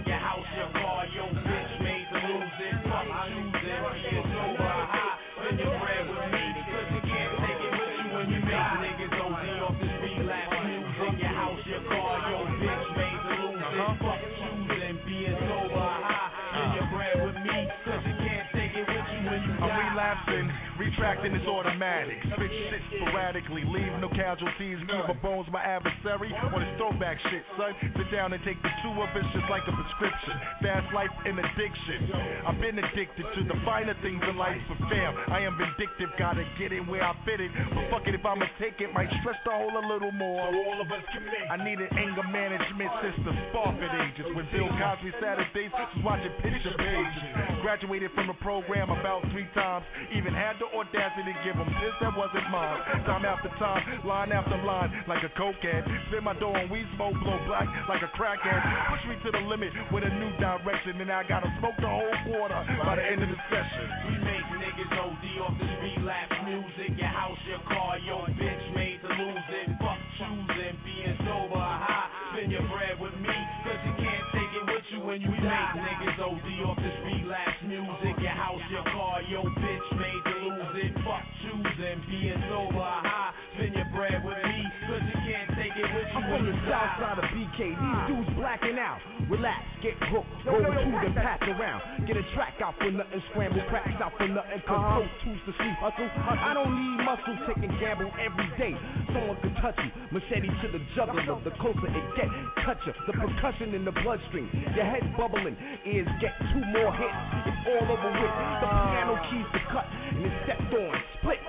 Retracting 21.20 21.40
is 21.40 21.46
automatic. 21.48 22.18
Spit 22.24 22.50
shit 22.50 22.82
sporadically, 22.96 23.62
leave 23.68 23.92
no 24.00 24.08
casualties. 24.08 24.78
Keep 24.80 25.04
my 25.08 25.16
bones 25.22 25.48
my 25.52 25.60
adversary 25.60 26.32
on 26.32 26.60
this 26.60 26.72
throwback 26.78 27.16
shit, 27.30 27.44
son. 27.56 27.72
Sit 27.96 28.08
down 28.12 28.32
and 28.32 28.42
take 28.44 28.60
the 28.62 28.72
two 28.82 28.94
of 28.96 29.10
us 29.12 29.26
just 29.32 29.48
like 29.50 29.62
a 29.68 29.74
prescription. 29.74 30.34
Fast 30.62 30.88
life 30.94 31.12
and 31.24 31.38
addiction. 31.38 32.10
I've 32.46 32.60
been 32.60 32.78
addicted 32.78 33.26
to 33.36 33.40
the 33.44 33.56
finer 33.64 33.94
things 34.02 34.20
in 34.24 34.36
life, 34.36 34.60
but 34.68 34.78
fam, 34.88 35.12
I 35.28 35.44
am 35.44 35.56
vindictive. 35.56 36.10
Gotta 36.18 36.44
get 36.58 36.72
in 36.72 36.86
where 36.88 37.04
I 37.04 37.12
fit 37.24 37.40
it. 37.40 37.52
But 37.74 37.84
fuck 37.92 38.04
it, 38.08 38.14
if 38.14 38.24
I'ma 38.24 38.46
take 38.60 38.80
it, 38.80 38.92
might 38.92 39.10
stretch 39.20 39.40
the 39.44 39.52
hole 39.52 39.76
a 39.76 39.84
little 39.84 40.12
more. 40.12 40.48
So 40.52 40.58
all 40.72 40.80
of 40.80 40.88
us. 40.88 41.04
I 41.50 41.56
need 41.60 41.78
an 41.80 41.90
anger 41.96 42.24
management 42.30 42.92
system. 43.04 43.34
Spark 43.50 43.76
at 43.76 43.92
ages. 44.08 44.28
When 44.32 44.46
Bill 44.52 44.70
Cosby 44.78 45.12
Saturdays 45.20 45.72
was 45.74 45.92
watching 46.04 46.32
picture 46.40 46.74
pages. 46.78 47.24
Graduated 47.62 48.10
from 48.14 48.26
the 48.26 48.38
program 48.40 48.90
about 48.90 49.22
three 49.32 49.46
times. 49.54 49.84
Even 50.14 50.32
had 50.32 50.56
the 50.58 50.68
audacity 50.70 51.09
to 51.18 51.34
give 51.42 51.58
them 51.58 51.66
this 51.82 51.94
that 51.98 52.14
wasn't 52.14 52.46
mine. 52.54 52.78
Time 53.02 53.26
after 53.26 53.50
time, 53.58 53.82
line 54.06 54.30
after 54.30 54.54
line, 54.62 54.94
like 55.10 55.26
a 55.26 55.32
cokehead. 55.34 55.82
Spin 56.08 56.22
my 56.22 56.34
dough 56.38 56.54
on 56.54 56.70
weed 56.70 56.86
smoke, 56.94 57.18
blow 57.24 57.38
black 57.50 57.66
like 57.90 58.02
a 58.02 58.10
crackhead. 58.14 58.62
Push 58.94 59.04
me 59.10 59.14
to 59.26 59.30
the 59.34 59.42
limit 59.50 59.74
with 59.90 60.06
a 60.06 60.12
new 60.22 60.30
direction, 60.38 61.00
and 61.02 61.10
I 61.10 61.26
gotta 61.26 61.50
smoke 61.58 61.74
the 61.82 61.90
whole 61.90 62.16
quarter 62.30 62.60
by 62.86 62.94
the 62.94 63.04
end 63.04 63.22
of 63.26 63.28
the 63.28 63.40
session. 63.50 63.86
We 64.06 64.14
make 64.22 64.46
niggas 64.54 64.92
OD 64.94 65.24
off 65.42 65.54
this 65.58 65.74
relapse 65.82 66.38
music. 66.46 66.94
Your 66.94 67.10
house, 67.10 67.42
your 67.48 67.62
car, 67.66 67.98
your 68.06 68.24
bitch 68.38 68.64
made 68.74 69.02
to 69.02 69.10
lose 69.10 69.48
it. 69.50 69.66
Fuck 69.82 69.98
choosing, 70.14 70.74
being 70.86 71.16
sober, 71.26 71.58
high. 71.58 72.06
Spend 72.30 72.52
your 72.54 72.62
bread 72.70 72.94
with 73.02 73.16
me, 73.18 73.34
cause 73.66 73.80
you 73.82 73.94
can't 73.98 74.26
take 74.30 74.52
it 74.54 74.64
with 74.70 74.86
you 74.94 75.00
when 75.02 75.18
you 75.18 75.34
die. 75.42 75.74
Niggas 75.74 76.18
OD 76.22 76.48
off 76.70 76.78
this 76.78 76.98
relapse 77.02 77.60
music. 77.66 78.14
Your 78.22 78.36
house, 78.36 78.62
your 78.70 78.86
choosing, 82.06 82.20
being 82.20 82.42
sober, 82.48 82.80
high. 82.80 83.32
Spend 83.56 83.74
your 83.74 83.90
bread 83.92 84.22
with 84.22 84.38
me, 84.46 84.62
cause 84.86 85.02
you 85.04 85.18
can't 85.26 85.50
take 85.58 85.74
it 85.74 85.88
with 85.90 86.06
you 86.06 86.22
I'm 86.22 86.30
from 86.30 86.46
the 86.46 86.54
south 86.70 86.92
side 87.02 87.18
of 87.18 87.26
BK 87.34 87.74
these 87.74 88.02
dudes 88.06 88.30
blacking 88.38 88.78
out. 88.78 89.02
Relax, 89.26 89.60
get 89.82 89.98
hooked, 90.06 90.30
roll 90.46 90.62
two, 90.62 90.94
then 91.02 91.14
pass 91.18 91.42
around. 91.42 92.06
Get 92.06 92.16
a 92.16 92.24
track 92.38 92.62
out 92.62 92.78
for 92.78 92.90
nothing, 92.94 93.20
scramble 93.30 93.60
cracks 93.68 93.98
out 93.98 94.14
for 94.16 94.30
nothing. 94.30 94.62
Cause 94.64 95.02
uh-huh. 95.02 95.26
tools 95.26 95.42
to 95.44 95.52
sleep 95.58 95.76
hustle. 95.82 96.08
I 96.08 96.54
don't 96.54 96.72
need 96.72 97.04
muscle, 97.04 97.36
taking 97.50 97.74
gamble 97.82 98.10
every 98.22 98.48
day. 98.54 98.74
Someone 99.10 99.36
could 99.42 99.56
touch 99.58 99.78
you, 99.82 99.90
machete 100.14 100.46
to 100.46 100.66
the 100.70 100.80
jugular. 100.94 101.42
The 101.42 101.52
closer 101.58 101.90
it 101.90 102.06
get, 102.14 102.30
touch 102.62 102.80
you. 102.86 102.94
The 103.10 103.18
percussion 103.18 103.74
in 103.74 103.82
the 103.84 103.92
bloodstream, 103.92 104.46
your 104.78 104.86
head 104.86 105.04
bubbling, 105.18 105.58
ears 105.84 106.08
get 106.22 106.38
two 106.54 106.64
more 106.70 106.94
hits. 106.94 107.18
It's 107.50 107.60
all 107.66 107.86
over 107.92 108.10
with. 108.14 108.34
The 108.62 108.68
piano 108.70 109.14
keys 109.26 109.48
to 109.58 109.60
cut, 109.74 109.86
and 109.90 110.22
it's 110.22 110.38
stepped 110.46 110.70
on, 110.70 110.94
split, 111.18 111.42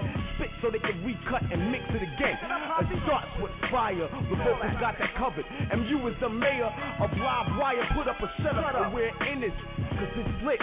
so 0.62 0.69
they 0.69 0.80
can 0.80 1.02
recut 1.02 1.41
and 1.50 1.74
mix 1.74 1.84
it 1.91 2.06
again. 2.06 2.38
It 2.86 3.00
starts 3.06 3.34
with 3.41 3.52
fire, 3.74 4.06
the 4.06 4.38
vocals 4.38 4.78
got 4.78 4.97
that 5.02 5.13
covered. 5.17 5.45
MU 5.74 6.08
is 6.08 6.15
the 6.21 6.30
mayor 6.30 6.69
of 7.02 7.10
Live 7.17 7.50
Wire, 7.58 7.86
put 7.97 8.08
up 8.08 8.21
a 8.21 8.30
setup, 8.41 8.74
and 8.78 8.93
we're 8.93 9.13
in 9.30 9.41
this, 9.41 9.56
cause 9.97 10.12
it's 10.17 10.36
lit. 10.45 10.62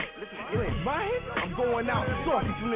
Lit, 0.55 0.73
right? 0.87 1.23
I'm 1.37 1.53
going 1.57 1.91
out 1.91 2.07
talking 2.25 2.55
to. 2.55 2.69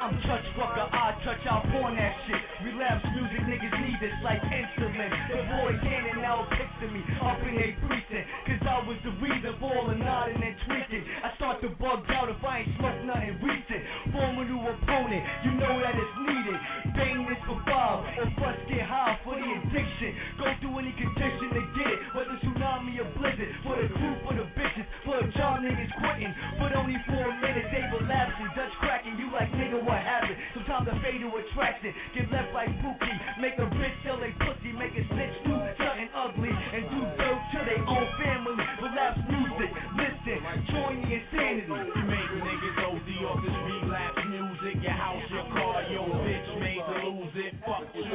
I'm 0.00 0.14
touch 0.22 0.46
fucker, 0.54 0.86
I 0.92 1.16
touch 1.24 1.42
out 1.48 1.66
on 1.82 1.96
that 1.96 2.14
shit. 2.28 2.40
Relapse 2.70 3.04
music, 3.16 3.42
niggas 3.48 3.76
need 3.82 3.98
this 4.00 4.16
like 4.22 4.42
insulin. 4.42 5.10
The 5.32 5.42
boy 5.58 5.72
Cannon 5.82 6.22
now 6.22 6.46
pics 6.54 6.76
to 6.82 6.86
me 6.92 7.02
up 7.22 7.40
in 7.42 7.56
they 7.56 7.72
precinct. 7.88 8.28
Cause 8.46 8.62
I 8.62 8.78
was 8.86 8.98
the 9.02 9.14
reason 9.18 9.56
for 9.58 9.72
all 9.72 9.88
the 9.88 9.96
nodding 9.96 10.42
and 10.42 10.56
I 11.02 11.28
start 11.36 11.60
to 11.60 11.68
bug 11.76 12.06
out 12.08 12.28
if 12.30 12.40
I 12.40 12.64
ain't 12.64 12.72
smoked 12.78 13.04
nothing 13.04 13.36
recent. 13.42 13.82
Form 14.12 14.38
a 14.40 14.44
new 14.46 14.62
opponent, 14.62 15.22
you 15.44 15.52
know 15.60 15.74
that 15.82 15.92
it's 15.92 16.16
needed. 16.24 16.58
Bang 16.96 17.26
this 17.28 17.40
for 17.44 17.58
Bob, 17.68 18.06
or 18.16 18.28
bust 18.40 18.60
get 18.70 18.86
high 18.86 19.18
for 19.24 19.36
the 19.36 19.44
addiction. 19.44 20.10
Go 20.40 20.46
through 20.62 20.76
any 20.80 20.94
condition 20.96 21.48
to 21.52 21.62
get 21.76 21.88
it, 21.90 21.98
whether 22.16 22.36
tsunami 22.40 22.96
or 23.02 23.08
blizzard. 23.18 23.50
For 23.66 23.76
the 23.76 23.88
crew, 23.92 24.14
for 24.24 24.34
the 24.38 24.46
bitches, 24.56 24.86
for 25.04 25.20
the 25.20 25.28
job 25.36 25.60
niggas 25.60 25.92
quitting. 26.00 26.32
But 26.56 26.72
only 26.76 26.96
for 27.04 27.20
a 27.20 27.34
minute, 27.42 27.68
they 27.74 27.84
relapsing. 27.92 28.48
Dutch 28.56 28.72
cracking, 28.80 29.18
you 29.18 29.28
like 29.32 29.50
nigga, 29.52 29.82
what 29.82 30.00
happened? 30.00 30.38
Sometimes 30.54 30.88
the 30.88 30.96
fatal 31.04 31.34
attraction 31.34 31.92
get 32.14 32.30
left 32.32 32.54
like 32.54 32.70
Pookie. 32.80 33.16
Make 33.40 33.58
a 33.60 33.68
bitch 33.68 33.96
till 34.04 34.16
they 34.16 34.32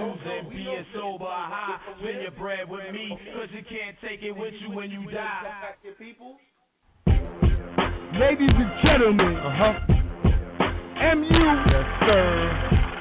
Fuck 0.01 0.17
choosing, 0.17 0.49
being 0.49 0.85
sober 0.93 1.25
or 1.25 1.29
high. 1.29 1.77
Spend 2.01 2.21
your 2.21 2.31
bread 2.31 2.65
with 2.69 2.89
me, 2.93 3.13
cause 3.37 3.49
you 3.53 3.61
can't 3.69 3.95
take 4.01 4.23
it 4.25 4.33
with 4.33 4.53
you 4.57 4.73
when 4.73 4.89
you 4.89 5.05
die. 5.11 5.77
Ladies 8.17 8.49
and 8.49 8.71
gentlemen, 8.81 9.37
uh-huh. 9.37 9.73
MU, 11.17 11.45
yes 11.69 11.87
sir, 12.05 12.25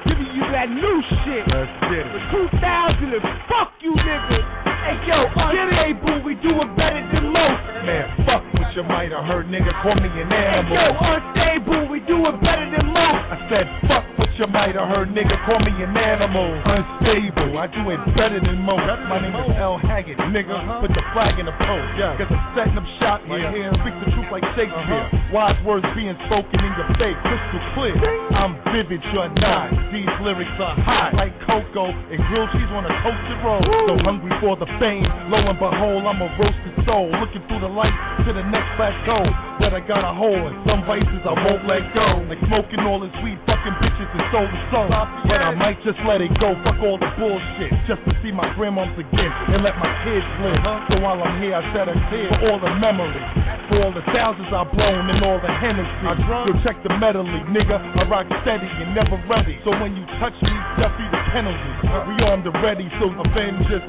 giving 0.05 0.29
you 0.33 0.45
that 0.53 0.69
new 0.69 0.97
shit. 1.25 1.43
Let's 1.49 1.73
get 1.89 2.05
it. 2.05 2.13
For 2.29 2.49
2000 2.53 3.17
and 3.17 3.25
fuck 3.49 3.73
you 3.81 3.93
niggas. 3.97 4.47
Hey 4.81 4.97
yo, 5.09 5.25
unstable, 5.25 6.21
we 6.25 6.33
do 6.41 6.53
it 6.53 6.69
better 6.77 7.01
than 7.13 7.33
most. 7.33 7.61
Man, 7.85 8.05
fuck 8.25 8.45
what 8.53 8.73
you 8.77 8.83
might 8.83 9.11
have 9.11 9.25
heard, 9.25 9.47
nigga. 9.49 9.73
Call 9.81 9.95
me 9.95 10.09
an 10.09 10.29
animal. 10.29 10.73
Hey 10.73 10.85
yo, 10.85 10.85
unstable, 11.01 11.89
we 11.89 11.99
do 12.05 12.17
it 12.29 12.37
better 12.41 12.65
than 12.69 12.85
most. 12.93 13.25
I 13.29 13.37
said, 13.49 13.65
fuck 13.89 14.05
what 14.05 14.10
you 14.41 14.49
might 14.49 14.73
have 14.73 14.89
heard, 14.89 15.13
nigga. 15.13 15.37
Call 15.45 15.61
me 15.61 15.69
an 15.69 15.93
animal. 15.93 16.49
Unstable, 16.65 17.61
I 17.61 17.69
do 17.69 17.85
it 17.93 18.01
better 18.17 18.41
than 18.41 18.57
most. 18.65 18.81
My 19.05 19.21
name 19.21 19.37
is 19.37 19.53
L. 19.61 19.77
Haggood, 19.77 20.17
nigga. 20.33 20.81
Put 20.81 20.89
the 20.97 21.05
flag 21.13 21.37
in 21.37 21.45
the 21.45 21.53
post. 21.61 21.89
Yeah. 21.93 22.17
Cause 22.17 22.25
I'm 22.33 22.41
setting 22.57 22.73
up 22.73 22.87
shop 22.97 23.21
right 23.29 23.53
here. 23.53 23.69
Speak 23.85 23.93
the 24.01 24.09
truth 24.17 24.33
like 24.33 24.41
Shakespeare. 24.57 25.05
Wise 25.29 25.61
words 25.61 25.85
being 25.93 26.17
spoken 26.25 26.57
in 26.57 26.73
your 26.73 26.89
face, 26.97 27.13
crystal 27.21 27.61
clear. 27.77 27.93
I'm 28.33 28.57
vivid, 28.73 29.05
you're 29.13 29.29
not. 29.37 29.69
These 29.93 30.09
lyrics 30.25 30.57
are 30.57 30.73
hot 30.89 31.13
like 31.13 31.37
cocoa 31.45 31.93
and 31.93 32.19
grilled 32.33 32.49
cheese 32.57 32.71
on 32.73 32.89
a 32.89 32.93
toasted 33.05 33.39
roll. 33.45 33.61
So 33.85 33.93
hungry 34.01 34.33
for 34.41 34.57
the 34.57 34.65
fame. 34.81 35.05
Lo 35.29 35.37
and 35.37 35.59
behold, 35.61 36.01
I'm 36.09 36.17
a 36.17 36.29
roasted 36.41 36.70
soul. 36.85 37.09
Looking 37.21 37.43
through 37.47 37.61
the 37.61 37.71
light 37.71 37.93
to 38.25 38.31
the 38.33 38.45
next 38.49 38.69
plateau. 38.77 39.23
That 39.61 39.77
I 39.77 39.81
got 39.85 40.01
a 40.01 40.13
hole 40.13 40.49
in. 40.49 40.53
Some 40.65 40.81
vices 40.89 41.21
I 41.21 41.33
won't 41.37 41.65
let 41.69 41.85
go. 41.93 42.25
Like 42.25 42.41
smoking 42.49 42.81
all 42.85 42.97
this 42.97 43.13
weed, 43.21 43.37
fucking 43.45 43.75
bitches 43.77 44.09
and 44.09 44.25
soul 44.33 44.47
to 44.49 44.59
soul. 44.73 44.89
But 44.89 45.41
I 45.41 45.53
might 45.53 45.77
just 45.85 46.01
let 46.09 46.21
it 46.21 46.33
go. 46.41 46.57
Fuck 46.65 46.81
all 46.81 46.97
the 46.97 47.11
bullshit. 47.17 47.69
Just 47.85 48.01
to 48.09 48.11
see 48.25 48.33
my 48.33 48.49
grandmoms 48.57 48.97
again 48.97 49.31
and 49.53 49.61
let 49.61 49.77
my 49.77 49.89
kids 50.01 50.25
live. 50.41 50.59
So 50.89 50.97
while 51.01 51.21
I'm 51.21 51.37
here, 51.41 51.53
I 51.53 51.61
set 51.73 51.85
a 51.89 51.95
clear 52.09 52.29
for 52.41 52.49
all 52.49 52.59
the 52.59 52.73
memories. 52.81 53.21
For 53.69 53.85
all 53.85 53.93
the 53.93 54.03
thousands 54.11 54.49
I've 54.49 54.73
blown 54.73 55.05
and 55.13 55.21
all 55.23 55.39
the 55.39 55.51
Hennessy. 55.51 56.09
Yo, 56.49 56.51
check 56.65 56.81
the 56.83 56.91
medley, 56.97 57.29
nigga. 57.53 57.77
I 57.77 58.03
rock 58.09 58.25
steady 58.41 58.67
and 58.67 58.97
never 58.97 59.21
ready. 59.29 59.61
So 59.63 59.71
when 59.77 59.93
you 59.95 60.03
touch 60.17 60.35
me, 60.41 60.53
just 60.81 60.97
be 60.97 61.05
the 61.07 61.21
penalty. 61.31 61.71
We 62.09 62.17
armed 62.25 62.49
and 62.49 62.57
ready, 62.65 62.89
so 62.99 63.07
fans 63.31 63.63
just 63.69 63.85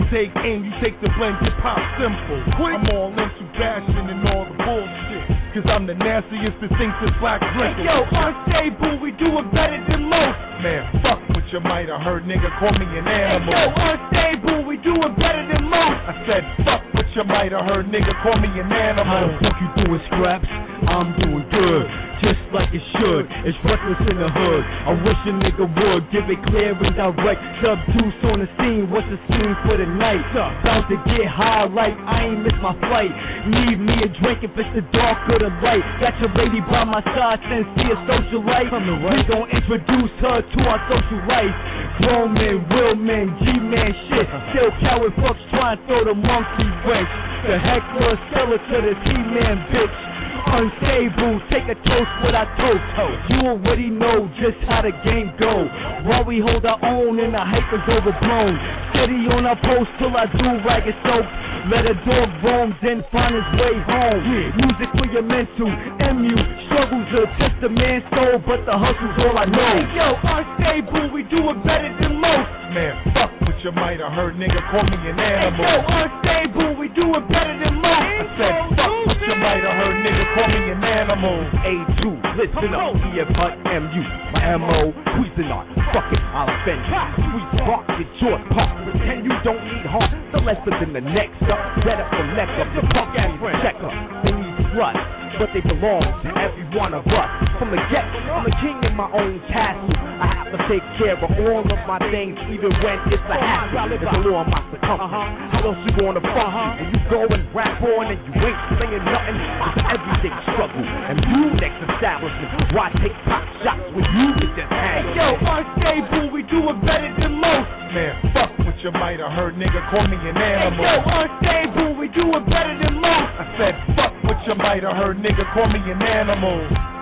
We 0.00 0.08
take 0.08 0.32
aim, 0.40 0.64
you 0.64 0.72
take 0.80 0.96
the 1.04 1.12
blame, 1.20 1.36
hip 1.44 1.60
hop 1.60 1.76
simple. 2.00 2.40
I'm 2.56 2.88
all 2.88 3.12
into 3.12 3.44
bashing 3.52 4.00
and 4.00 4.24
all 4.32 4.48
the 4.48 4.56
bullshit. 4.56 5.28
Cause 5.52 5.68
I'm 5.68 5.84
the 5.84 5.92
nastiest, 5.92 6.56
distinctive 6.56 7.12
black 7.20 7.44
drinker. 7.52 7.84
Hey 7.84 7.92
yo, 7.92 8.08
unstable, 8.08 8.96
we 9.04 9.12
do 9.20 9.28
it 9.28 9.46
better 9.52 9.76
than 9.92 10.08
most. 10.08 10.40
Man, 10.64 10.88
fuck 11.04 11.20
what 11.36 11.44
you 11.52 11.60
might 11.60 11.92
have 11.92 12.00
heard, 12.00 12.24
nigga. 12.24 12.48
Call 12.56 12.72
me 12.80 12.88
an 12.96 13.04
animal. 13.04 13.52
Hey 13.52 13.60
yo, 13.60 13.76
unstable, 13.76 14.64
we 14.64 14.80
do 14.80 14.96
it 15.04 15.12
better 15.20 15.44
than 15.52 15.68
most. 15.68 16.00
I 16.08 16.14
said, 16.24 16.42
fuck 16.64 16.80
what 16.96 17.04
you 17.12 17.24
might 17.28 17.52
have 17.52 17.68
heard, 17.68 17.84
nigga. 17.92 18.16
Call 18.24 18.40
me 18.40 18.48
an 18.56 18.72
animal. 18.72 19.04
How 19.04 19.28
the 19.28 19.36
fuck 19.44 19.58
you 19.60 19.68
doing, 19.84 20.00
scraps? 20.08 20.48
I'm 20.88 21.12
doing 21.18 21.44
good. 21.50 21.84
Just 22.20 22.40
like 22.52 22.68
it 22.68 22.84
should, 23.00 23.24
it's 23.48 23.56
reckless 23.64 23.96
in 24.04 24.20
the 24.20 24.28
hood. 24.28 24.62
I 24.84 24.92
wish 24.92 25.20
a 25.24 25.32
nigga 25.40 25.64
would 25.64 26.04
give 26.12 26.28
it 26.28 26.36
clear 26.52 26.76
and 26.76 26.92
direct. 26.92 27.40
Sub 27.64 27.80
deuce 27.96 28.20
on 28.28 28.44
the 28.44 28.48
scene, 28.60 28.92
what's 28.92 29.08
the 29.08 29.16
scene 29.24 29.56
for 29.64 29.80
the 29.80 29.88
night? 29.88 30.20
About 30.36 30.84
to 30.92 31.00
get 31.08 31.24
high, 31.24 31.64
like 31.72 31.96
I 31.96 32.28
ain't 32.28 32.44
miss 32.44 32.52
my 32.60 32.76
flight. 32.76 33.08
Need 33.48 33.80
me 33.80 34.04
a 34.04 34.08
drink 34.20 34.44
if 34.44 34.52
it's 34.52 34.68
the 34.76 34.84
dark 34.92 35.16
or 35.32 35.40
the 35.40 35.48
light. 35.64 35.80
Got 35.96 36.20
your 36.20 36.28
lady 36.36 36.60
by 36.68 36.84
my 36.84 37.00
side, 37.16 37.40
since 37.48 37.64
she 37.80 37.88
a 37.88 37.96
socialite. 38.04 38.68
We 38.68 39.16
gon' 39.24 39.48
introduce 39.48 40.12
her 40.20 40.44
to 40.44 40.58
our 40.68 40.80
social 40.92 41.24
life. 41.24 41.56
Grown 42.04 42.36
men, 42.36 42.68
real 42.68 43.00
men, 43.00 43.32
G-man 43.40 43.90
shit. 44.12 44.28
Still 44.52 44.68
coward 44.84 45.16
fucks 45.24 45.40
trying 45.56 45.80
to 45.80 45.82
throw 45.88 46.04
the 46.04 46.12
monkey 46.12 46.68
wrench. 46.84 47.08
The 47.48 47.56
heckler, 47.56 48.12
sell 48.28 48.52
it 48.52 48.60
to 48.60 48.76
the 48.84 48.94
T-man 49.08 49.56
bitch 49.72 50.09
unstable. 50.46 51.40
Take 51.50 51.68
a 51.68 51.76
toast 51.76 52.12
with 52.24 52.34
I 52.34 52.46
toast. 52.56 52.84
You 53.28 53.38
already 53.50 53.90
know 53.90 54.28
just 54.40 54.58
how 54.68 54.82
the 54.82 54.92
game 55.04 55.32
go. 55.38 55.68
While 56.06 56.24
we 56.24 56.40
hold 56.40 56.64
our 56.64 56.80
own 56.84 57.20
and 57.20 57.34
the 57.34 57.44
hype 57.44 57.70
is 57.72 57.84
overblown. 57.88 58.54
Steady 58.94 59.28
on 59.32 59.46
our 59.46 59.58
post 59.60 59.90
till 59.98 60.14
I 60.16 60.26
do 60.30 60.48
ragged 60.66 60.96
soap. 61.04 61.26
Let 61.68 61.84
a 61.84 61.94
dog 62.08 62.28
roam, 62.40 62.72
then 62.80 63.04
find 63.12 63.36
his 63.36 63.48
way 63.60 63.76
home. 63.84 64.22
Music 64.64 64.88
for 64.96 65.06
your 65.12 65.26
mental. 65.26 65.68
MU 66.16 66.34
struggles 66.66 67.06
to 67.12 67.20
test 67.36 67.60
a 67.62 67.68
man's 67.68 68.04
soul, 68.10 68.40
but 68.48 68.64
the 68.64 68.72
hustle's 68.72 69.16
all 69.20 69.36
I 69.36 69.44
know. 69.44 69.74
Yo, 69.92 70.08
unstable, 70.24 71.12
we 71.12 71.22
do 71.28 71.52
it 71.52 71.58
better 71.60 71.92
than 72.00 72.16
most. 72.16 72.69
Man, 72.70 72.94
fuck 73.10 73.34
what 73.42 73.58
you 73.66 73.74
might 73.74 73.98
have 73.98 74.14
heard, 74.14 74.38
nigga. 74.38 74.62
Call 74.70 74.86
me 74.86 74.94
an 74.94 75.18
animal. 75.18 75.66
Hey, 75.66 75.74
yo, 75.74 75.90
unstable, 76.06 76.70
we 76.78 76.86
do 76.94 77.02
it 77.18 77.26
better 77.26 77.56
than 77.58 77.82
most. 77.82 78.14
I 78.14 78.26
said, 78.38 78.54
fuck 78.78 78.94
what 79.10 79.18
you 79.26 79.36
might 79.42 79.58
have 79.66 79.74
heard, 79.74 79.98
nigga. 80.06 80.24
Call 80.38 80.48
me 80.54 80.62
an 80.70 80.82
animal. 80.86 81.36
A2, 81.66 82.02
listen 82.38 82.70
up, 82.70 82.94
but 82.94 83.52
MU. 83.74 84.02
My 84.30 84.54
MO, 84.54 84.94
Cuisinart, 85.18 85.66
fuck 85.90 86.06
it, 86.14 86.22
I'll 86.30 86.46
offend 86.46 86.78
you. 86.86 86.94
Sweet 87.26 87.50
rock, 87.66 87.82
get 87.98 88.10
your 88.22 88.38
pop. 88.54 88.70
Pretend 88.86 89.26
you 89.26 89.34
don't 89.42 89.62
need 89.66 89.82
heart, 89.90 90.14
the 90.30 90.38
lesser 90.38 90.70
than 90.78 90.94
the 90.94 91.02
next 91.02 91.42
up. 91.50 91.58
Set 91.82 91.98
up 91.98 92.06
the 92.14 92.22
neck 92.38 92.54
up, 92.54 92.70
the 92.78 92.86
punk 92.94 93.18
ass 93.18 93.34
check 93.66 93.82
up. 93.82 93.90
They 94.22 94.30
need 94.30 94.54
thrust, 94.70 95.02
but 95.40 95.48
they 95.56 95.64
belong 95.64 96.04
to 96.20 96.28
every 96.36 96.68
one 96.76 96.92
of 96.92 97.00
us. 97.08 97.30
From 97.56 97.72
the 97.72 97.80
get, 97.88 98.04
I'm 98.28 98.44
a 98.44 98.52
king 98.60 98.76
in 98.84 98.92
my 98.92 99.08
own 99.08 99.40
castle. 99.48 99.88
I 100.20 100.28
have 100.36 100.52
to 100.52 100.60
take 100.68 100.84
care 101.00 101.16
of 101.16 101.24
all 101.24 101.64
of 101.64 101.80
my 101.88 101.96
things, 102.12 102.36
even 102.52 102.68
when 102.84 102.96
it's 103.08 103.24
a 103.24 103.38
hassle. 103.40 103.88
It's 103.88 104.04
a 104.04 104.20
law 104.20 104.44
of 104.44 104.52
my 104.52 104.60
circumference. 104.68 105.00
Uh-huh. 105.00 105.56
How 105.56 105.72
else 105.72 105.80
you 105.88 105.92
gonna 105.96 106.20
front 106.20 106.44
when 106.44 106.76
uh-huh. 106.76 106.92
you 106.92 107.00
go 107.08 107.20
and 107.24 107.42
rap 107.56 107.80
on 107.80 108.12
and 108.12 108.20
you 108.20 108.32
ain't 108.36 108.60
saying 108.76 109.00
nothing? 109.00 109.36
It's 109.40 109.80
everyday 109.80 110.34
struggle, 110.52 110.84
and 110.84 111.16
you 111.24 111.40
next 111.56 111.80
establishment. 111.88 112.76
Why 112.76 112.92
take 113.00 113.16
pop 113.24 113.40
shots 113.64 113.80
when 113.96 114.04
you 114.04 114.26
could 114.36 114.52
just 114.60 114.68
hang? 114.68 115.08
Hey, 115.08 115.24
yo, 115.24 115.40
unstable, 115.40 116.36
we 116.36 116.44
do 116.52 116.68
it 116.68 116.78
better 116.84 117.16
than 117.16 117.40
most. 117.40 117.68
Man, 117.96 118.12
fuck 118.36 118.52
what 118.60 118.76
you 118.84 118.92
might 118.92 119.18
have 119.24 119.32
heard, 119.32 119.56
nigga. 119.56 119.80
Call 119.88 120.04
me 120.04 120.20
an 120.20 120.36
animal. 120.36 120.84
Hey, 120.84 121.00
yo, 121.00 121.16
unstable, 121.16 121.90
we 121.96 122.12
do 122.12 122.28
it 122.28 122.44
better 122.44 122.76
than 122.76 123.00
most. 123.00 123.32
I 123.40 123.44
said, 123.56 123.74
fuck 123.96 124.12
what 124.28 124.38
you 124.44 124.54
might 124.54 124.84
have 124.84 124.94
heard, 125.00 125.16
nigga. 125.18 125.29
Call 125.30 125.68
me 125.68 125.78
an 125.90 126.02
animal. 126.02 126.99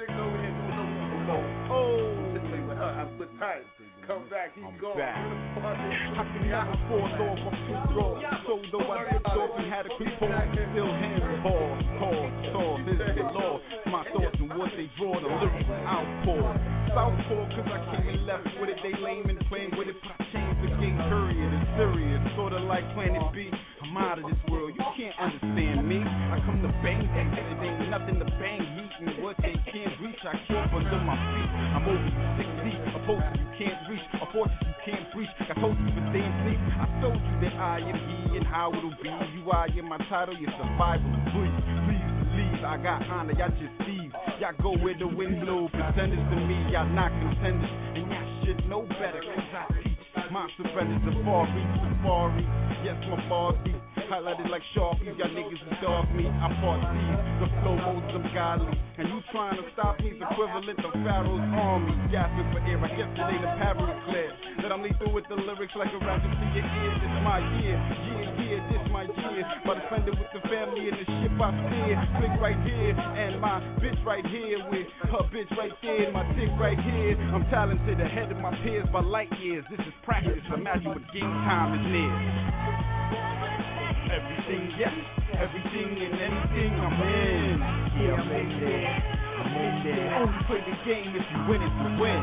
Real 0.00 0.16
over 0.16 0.40
here 0.40 0.48
doing 0.48 0.72
no 0.72 0.84
oh, 1.12 1.28
no. 1.28 1.36
Oh, 1.68 2.32
wait, 2.32 2.64
what 2.64 2.80
up? 2.80 2.96
I'm 2.96 3.18
with 3.20 3.28
tight. 3.36 3.68
Come 4.08 4.24
back, 4.32 4.56
he's 4.56 4.64
I'm 4.64 4.80
gone. 4.80 4.96
back. 4.96 5.12
How 5.60 6.24
can 6.24 6.40
you 6.40 6.50
not 6.56 6.72
fall 6.88 7.04
off? 7.04 7.36
I'm 7.36 7.56
too 7.68 8.00
raw. 8.00 8.16
So 8.48 8.64
though 8.72 8.88
I 8.88 9.12
dipped 9.12 9.28
off 9.28 9.50
and 9.60 9.68
had 9.68 9.84
a 9.84 9.92
quick 10.00 10.08
pause, 10.16 10.32
still 10.56 10.88
handball, 10.88 11.68
call, 12.00 12.24
tall, 12.48 12.80
this 12.88 12.96
is 12.96 13.12
the 13.12 13.28
law. 13.28 13.60
My 13.92 14.08
thoughts 14.08 14.40
and 14.40 14.48
what 14.56 14.72
they 14.72 14.88
draw, 14.96 15.20
the 15.20 15.28
lyrical 15.28 15.76
outpour. 15.84 16.48
Southpaw, 16.96 17.44
cause 17.54 17.68
I 17.70 17.78
came 17.94 18.08
and 18.08 18.26
left 18.26 18.48
with 18.58 18.70
it. 18.70 18.80
They 18.82 18.96
lame 18.98 19.28
and 19.30 19.38
playing 19.46 19.76
with 19.76 19.86
it, 19.86 19.96
but 20.02 20.16
I 20.16 20.24
changed 20.32 20.58
the 20.64 20.70
game, 20.82 20.98
period. 21.12 21.48
It's 21.54 21.70
serious, 21.78 22.20
sorta 22.34 22.58
like 22.58 22.82
Planet 22.98 23.22
B. 23.32 23.52
I'm 23.84 23.96
out 23.96 24.18
of 24.18 24.26
this 24.26 24.40
world, 24.50 24.59
I 30.30 30.38
keep 30.46 30.70
under 30.70 31.00
my 31.02 31.18
feet. 31.34 31.50
I'm 31.74 31.90
over 31.90 32.10
six 32.38 32.46
feet, 32.62 32.78
opposed 32.94 33.26
you 33.34 33.50
can't 33.58 33.82
reach, 33.90 34.06
a 34.14 34.26
fortress 34.30 34.62
you 34.62 34.78
can't 34.86 35.02
breach. 35.10 35.26
Got 35.42 35.58
toasted 35.58 35.90
for 35.90 36.04
staying 36.14 36.34
sleep. 36.46 36.60
I 36.78 36.86
told 37.02 37.18
you 37.18 37.34
that 37.42 37.54
I 37.58 37.82
am 37.82 37.98
he 37.98 38.38
and 38.38 38.46
how 38.46 38.70
it'll 38.70 38.94
be. 39.02 39.10
You 39.10 39.42
I 39.50 39.66
am 39.74 39.90
my 39.90 39.98
title, 40.06 40.38
your 40.38 40.54
survival 40.54 41.10
please, 41.34 41.50
please 41.82 42.06
believe. 42.22 42.62
I 42.62 42.78
got 42.78 43.02
honor, 43.10 43.34
y'all 43.34 43.50
just 43.58 43.74
thieves. 43.82 44.14
Y'all 44.38 44.54
go 44.62 44.78
where 44.78 44.94
the 44.94 45.10
wind 45.10 45.42
blow, 45.42 45.66
pretenders 45.66 46.22
to 46.22 46.36
me, 46.46 46.62
y'all 46.70 46.86
not 46.86 47.10
contenders. 47.10 47.74
And 47.98 48.06
y'all 48.06 48.30
should 48.46 48.62
know 48.70 48.86
better, 49.02 49.18
cause 49.26 49.50
I 49.50 49.66
teach. 49.82 49.98
My 50.30 50.46
surrenders 50.62 51.02
a 51.10 51.24
far 51.26 51.50
reach, 51.50 51.74
safari. 51.90 52.46
Yes, 52.86 53.02
my 53.10 53.18
bars 53.26 53.58
be 53.66 53.74
highlighted 54.10 54.50
like 54.50 54.66
Sharpies. 54.74 55.14
Y'all 55.14 55.30
niggas 55.30 55.62
is 55.62 55.78
dog 55.78 56.10
me. 56.18 56.26
I'm 56.26 56.50
part 56.58 56.82
C, 56.82 56.98
the 57.38 57.46
flow 57.62 57.78
modes 57.78 58.10
godly. 58.34 58.74
And 58.98 59.06
you 59.06 59.22
trying 59.30 59.54
to 59.54 59.64
stop 59.72 60.02
me's 60.02 60.18
equivalent 60.18 60.76
to 60.82 60.90
Pharaoh's 61.06 61.46
army. 61.54 61.94
Gasping 62.10 62.50
for 62.50 62.58
air, 62.66 62.82
I 62.82 62.90
guess 62.98 63.06
it 63.06 63.22
ain't 63.22 63.46
apparent 63.46 64.02
clear. 64.10 64.34
That 64.66 64.74
I'm 64.74 64.82
lethal 64.82 65.14
with 65.14 65.30
the 65.30 65.38
lyrics 65.38 65.72
like 65.78 65.94
a 65.94 66.00
rapper 66.02 66.26
to 66.26 66.46
your 66.52 66.66
ears. 66.66 66.98
It's 67.06 67.18
my 67.22 67.38
year, 67.62 67.78
year, 68.10 68.26
year, 68.42 68.58
this 68.66 68.84
my 68.90 69.06
year. 69.06 69.46
But 69.62 69.78
offended 69.78 70.18
with 70.18 70.30
the 70.34 70.42
family 70.50 70.90
and 70.90 70.98
the 70.98 71.06
ship 71.22 71.32
I 71.38 71.50
steer. 71.70 71.94
Click 72.18 72.34
right 72.42 72.60
here, 72.66 72.92
and 72.98 73.38
my 73.38 73.62
bitch 73.78 74.00
right 74.02 74.26
here 74.26 74.58
with 74.74 74.90
her 75.06 75.22
bitch 75.30 75.54
right 75.54 75.72
there, 75.86 76.10
my 76.10 76.26
dick 76.34 76.50
right 76.58 76.78
here. 76.82 77.14
I'm 77.30 77.46
talented 77.48 78.02
ahead 78.02 78.34
of 78.34 78.42
my 78.42 78.50
peers 78.66 78.90
by 78.92 79.00
light 79.06 79.30
years. 79.38 79.64
This 79.70 79.80
is 79.86 79.94
practice. 80.02 80.42
Imagine 80.50 80.98
what 80.98 81.06
game 81.14 81.30
time 81.46 81.78
is 81.78 81.84
near. 81.94 83.69
Everything, 84.10 84.74
yes, 84.76 84.92
everything 85.38 85.94
and 86.02 86.14
anything 86.18 86.72
I'm 86.74 86.98
in. 86.98 87.58
Yeah, 87.94 88.18
I'm 88.18 88.26
in 88.26 88.48
there. 88.58 88.90
I'm 89.38 89.54
in 89.54 89.74
there. 89.86 90.14
Only 90.18 90.42
play 90.50 90.60
the 90.66 90.74
game 90.82 91.14
if 91.14 91.22
you 91.30 91.40
win 91.46 91.62
it 91.62 91.70
to 91.70 91.88
win. 91.94 92.22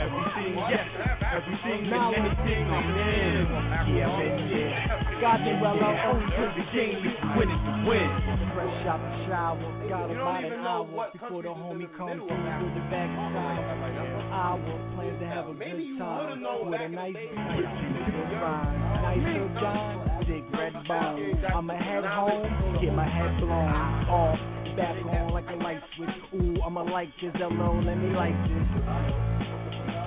Everything, 0.00 0.56
yes, 0.72 0.88
everything 1.20 1.92
and 1.92 2.16
anything 2.16 2.64
I'm 2.64 2.96
in. 2.96 3.44
Yeah, 3.92 4.08
I'm 4.08 4.24
in 4.24 4.48
there. 4.48 5.20
Got 5.20 5.44
me 5.44 5.52
well 5.60 5.76
up 5.76 6.16
only 6.16 6.32
play 6.32 6.48
the 6.56 6.64
game 6.72 7.04
if 7.04 7.20
you 7.20 7.28
win 7.36 7.52
it 7.52 7.60
to 7.60 7.72
win. 7.84 8.08
Fresh 8.56 8.86
out 8.88 9.04
the 9.04 9.12
shower, 9.28 9.88
got 9.88 10.10
about 10.10 10.44
an 10.44 10.64
hour 10.64 11.10
before 11.12 11.42
the 11.42 11.52
homie 11.52 11.92
come 11.92 12.08
through 12.08 12.64
with 12.64 12.72
the 12.72 12.84
bag 12.88 13.12
of 13.12 14.13
sour. 14.34 14.58
Hour 14.58 14.94
plans 14.94 15.20
to 15.20 15.26
have 15.26 15.48
a 15.48 15.54
good 15.54 15.98
time 15.98 16.42
with 16.66 16.80
a 16.80 16.88
nice 16.88 17.14
good 17.14 17.64
nice 19.02 19.18
little 19.18 19.48
John, 19.60 20.24
big 20.26 20.44
red 20.52 20.72
bone. 20.88 21.44
I'ma 21.54 21.74
head 21.74 22.04
home, 22.04 22.78
get 22.82 22.94
my 22.94 23.08
head 23.08 23.38
blown 23.38 23.68
off, 24.10 24.38
back 24.76 24.96
on 25.06 25.32
like 25.32 25.46
a 25.50 25.56
light 25.56 25.82
switch. 25.96 26.10
Ooh, 26.34 26.62
I'ma 26.62 26.82
like 26.82 27.10
this, 27.20 27.32
hello, 27.36 27.80
let 27.84 27.96
me 27.96 28.10
like 28.14 28.34
this. 28.44 28.66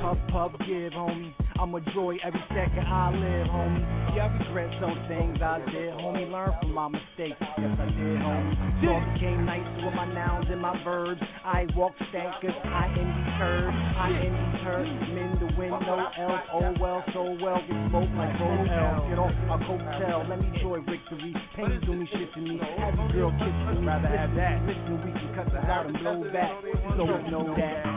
Puff, 0.02 0.18
puff, 0.32 0.52
give, 0.60 0.94
homie. 0.94 1.34
I'm 1.60 1.74
a 1.74 1.82
joy 1.94 2.18
every 2.24 2.44
second 2.54 2.86
I 2.86 3.10
live, 3.10 3.48
homie. 3.50 3.82
Yeah, 4.16 4.30
I 4.30 4.38
regret 4.46 4.70
some 4.80 4.94
things 5.10 5.42
I 5.42 5.58
did, 5.66 5.90
homie. 5.98 6.30
Learn 6.30 6.54
from 6.62 6.74
my 6.74 6.88
mistakes. 6.88 7.42
Yes, 7.42 7.74
I 7.82 7.86
did, 7.98 8.22
homie. 8.22 8.86
Talk 8.86 9.02
became 9.18 9.42
nice 9.46 9.66
with 9.82 9.94
my 9.98 10.06
nouns 10.06 10.46
and 10.50 10.62
my 10.62 10.78
verbs. 10.84 11.22
I 11.44 11.66
walk 11.76 11.94
stankers, 12.14 12.54
I 12.62 12.94
these 12.94 13.26
curves. 13.42 13.74
I 13.74 14.10
these 14.22 14.62
hurts. 14.62 14.94
Men 15.18 15.34
the 15.42 15.50
wind, 15.58 15.74
no 15.82 15.98
else. 15.98 16.46
Oh 16.54 16.74
well, 16.80 17.02
so 17.14 17.26
well. 17.42 17.58
Get 17.66 17.90
smoked 17.90 18.14
like 18.14 18.38
roll 18.38 18.62
L. 18.70 19.10
Get 19.10 19.18
off 19.18 19.34
my 19.50 19.58
coattail. 19.66 20.30
Let 20.30 20.38
me 20.38 20.54
joy 20.62 20.78
victory. 20.86 21.34
Pain 21.58 21.82
do 21.86 21.94
me 21.94 22.06
shit 22.14 22.34
to 22.38 22.40
me. 22.40 22.62
Every 22.62 23.18
girl 23.18 23.34
kiss 23.34 23.58
me. 23.74 23.82
Rather 23.82 24.08
have 24.14 24.30
that. 24.38 24.62
Listen, 24.62 25.02
we 25.02 25.10
can 25.10 25.34
cut 25.34 25.50
this 25.50 25.66
out 25.66 25.90
and 25.90 25.98
blow 25.98 26.22
back. 26.30 26.54
So 26.94 27.02
we 27.02 27.32
know 27.34 27.50
that. 27.58 27.97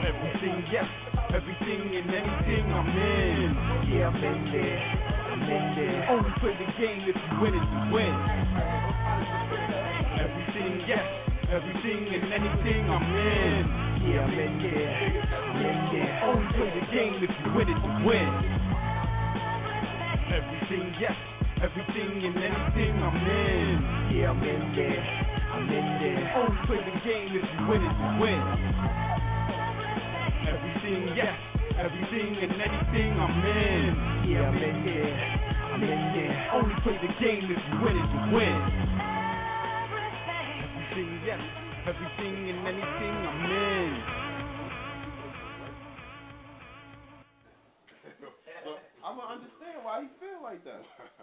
Everything, 0.00 0.64
yes, 0.72 0.88
everything 1.34 1.94
and 1.94 2.10
anything 2.10 2.72
I'm 2.72 2.88
in. 2.88 3.52
Yeah, 3.92 4.08
I'm 4.08 4.16
in 4.16 4.40
there. 4.50 4.80
I'm 5.28 5.42
in 5.42 5.64
there. 5.76 6.08
Only 6.10 6.32
play 6.40 6.54
the 6.56 6.68
game 6.80 7.04
if 7.04 7.16
you 7.16 7.40
win 7.40 7.54
it 7.54 7.60
to 7.60 7.78
win. 7.92 8.16
Everything, 10.16 10.80
yes, 10.88 11.04
everything 11.52 12.00
and 12.16 12.32
anything 12.32 12.88
I'm 12.88 13.08
in. 13.12 13.64
Yeah, 14.08 14.24
I'm 14.24 14.38
in 14.40 14.54
there. 14.64 14.92
I'm 15.36 15.60
in 15.60 15.80
there. 15.92 16.12
Only 16.24 16.48
play 16.56 16.70
the 16.80 16.86
game 16.96 17.14
if 17.20 17.30
you 17.44 17.52
win 17.52 17.68
it 17.68 17.80
to 17.80 17.92
win. 18.08 18.30
Everything, 20.32 20.94
yes, 20.98 21.16
everything 21.60 22.24
and 22.24 22.36
anything 22.40 22.94
I'm 23.04 23.20
in. 23.20 24.16
Yeah, 24.16 24.30
I'm 24.30 24.42
in 24.42 24.62
there. 24.76 25.02
I'm 25.52 25.68
in 25.68 25.88
there. 26.00 26.32
Only 26.40 26.66
play 26.66 26.80
the 26.88 26.96
game 27.04 27.36
if 27.36 27.44
you 27.44 27.68
win 27.68 27.82
it 27.84 27.94
to 28.00 28.18
win. 28.20 29.09
Everything, 30.90 31.14
yes, 31.16 31.38
everything 31.78 32.34
and 32.42 32.50
anything 32.50 33.14
I'm 33.14 33.46
in. 33.46 33.94
Yeah, 34.26 34.50
I'm 34.50 34.56
in 34.58 34.82
there. 34.82 35.14
I'm 35.70 35.82
in 35.84 36.02
there. 36.18 36.50
Only 36.52 36.74
play 36.82 36.98
the 36.98 37.14
game 37.22 37.46
if 37.46 37.62
you 37.62 37.78
win 37.78 37.94
it 37.94 38.10
to 38.10 38.18
win. 38.34 38.58
Everything, 40.66 41.22
yes, 41.24 41.38
everything 41.86 42.50
and 42.50 42.66
anything 42.66 43.14
I'm 43.22 43.46
in. 43.46 44.02
I'm 49.06 49.14
gonna 49.14 49.34
understand 49.34 49.84
why 49.84 50.02
he 50.02 50.08
feel 50.18 50.42
like 50.42 50.64
that. 50.64 50.82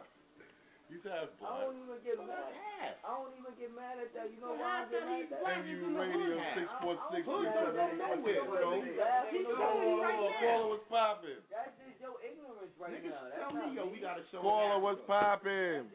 He's 0.87 1.03
half 1.03 1.27
I 1.43 1.67
don't 1.67 1.75
even 1.83 1.99
get 1.99 2.15
mad. 2.23 2.95
I 3.03 3.11
don't 3.19 3.35
even 3.35 3.51
get 3.59 3.75
mad 3.75 3.99
at 3.99 4.07
that. 4.15 4.31
You 4.31 4.39
know 4.39 4.55
why 4.55 4.87
I 4.87 4.87
get 4.87 5.03
mad 5.03 5.27
at 5.27 5.43
that? 5.43 5.59
MU 5.67 5.91
Radio 5.99 6.39
six 6.55 6.67
four 6.79 6.95
six 7.11 7.27
Hood 7.27 7.43
three 7.43 7.51
don't 7.51 7.75
go 7.75 7.83
eight 7.91 7.99
one 8.07 8.23
six 8.23 8.39
nowhere. 8.39 8.55
zero. 8.55 8.71
He's 9.27 9.47
telling 9.51 9.83
me 9.83 9.91
right 9.99 10.15
now. 10.15 10.31
Caller 10.39 10.67
was 10.71 10.83
popping. 10.87 11.43
That's 11.51 11.75
just 11.75 11.99
your 11.99 12.15
ignorance 12.23 12.71
right 12.79 12.95
Niggas 12.95 13.11
now. 13.11 13.27
That's 13.27 13.51
tell 13.51 13.51
not 13.51 13.67
me, 13.67 13.75
yo, 13.75 13.83
we 13.91 13.99
gotta 13.99 14.23
show 14.31 14.39
Caller 14.39 14.79
was 14.79 14.95
popping. 15.03 15.91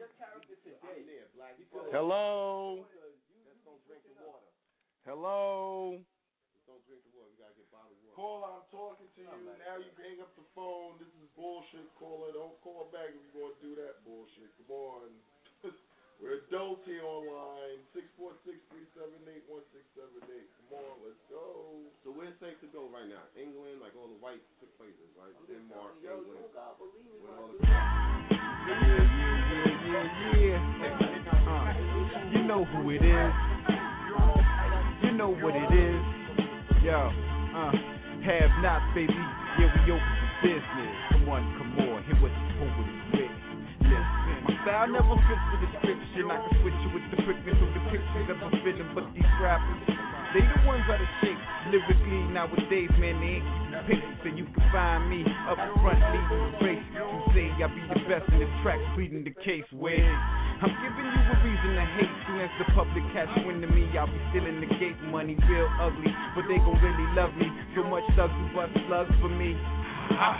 Hello. 1.89 2.85
Hello. 5.05 5.99
Don't 6.63 6.79
drink 6.87 7.03
the 7.03 7.11
water. 7.11 7.27
You 7.35 7.39
gotta 7.43 7.57
get 7.59 7.67
bottled 7.73 7.99
water. 8.07 8.15
Caller, 8.15 8.49
I'm 8.55 8.67
talking 8.71 9.09
to 9.11 9.19
you. 9.19 9.27
Now 9.27 9.75
you 9.81 9.91
hang 9.99 10.23
up 10.23 10.31
the 10.39 10.47
phone. 10.55 10.95
This 10.95 11.11
is 11.19 11.27
bullshit. 11.35 11.83
Caller, 11.99 12.31
don't 12.31 12.55
call 12.63 12.87
back 12.87 13.11
if 13.11 13.19
you're 13.35 13.42
Nowadays, 52.43 52.91
man, 52.99 53.23
they 53.23 53.39
ain't 53.39 53.87
patience, 53.87 54.19
so 54.19 54.27
you 54.27 54.43
can 54.43 54.67
find 54.67 55.07
me 55.07 55.23
up 55.47 55.55
front, 55.79 55.95
leading 56.11 56.43
the 56.43 56.59
race. 56.59 56.87
You 56.91 57.23
say 57.31 57.47
I 57.55 57.71
be 57.71 57.79
the 57.87 58.03
best 58.03 58.27
in 58.35 58.43
the 58.43 58.51
tracks, 58.59 58.83
pleading 58.99 59.23
the 59.23 59.31
case 59.47 59.63
where 59.71 60.11
I'm 60.59 60.75
giving 60.83 61.07
you 61.07 61.23
a 61.23 61.35
reason 61.39 61.71
to 61.71 61.85
hate. 61.95 62.11
Soon 62.27 62.43
as 62.43 62.51
the 62.59 62.67
public 62.75 62.99
catch 63.15 63.31
wind 63.47 63.63
to 63.63 63.71
me, 63.71 63.87
I'll 63.95 64.11
be 64.11 64.19
stealing 64.35 64.59
the 64.59 64.67
gate 64.75 64.99
money, 65.07 65.39
real 65.47 65.71
ugly, 65.79 66.11
but 66.35 66.43
they 66.51 66.59
gon' 66.59 66.83
really 66.83 67.07
love 67.15 67.31
me. 67.39 67.47
So 67.79 67.87
much 67.87 68.03
thugs 68.19 68.35
and 68.35 68.51
bust 68.51 68.75
slugs 68.91 69.15
for 69.23 69.31
me. 69.31 69.55
Ah. 70.19 70.35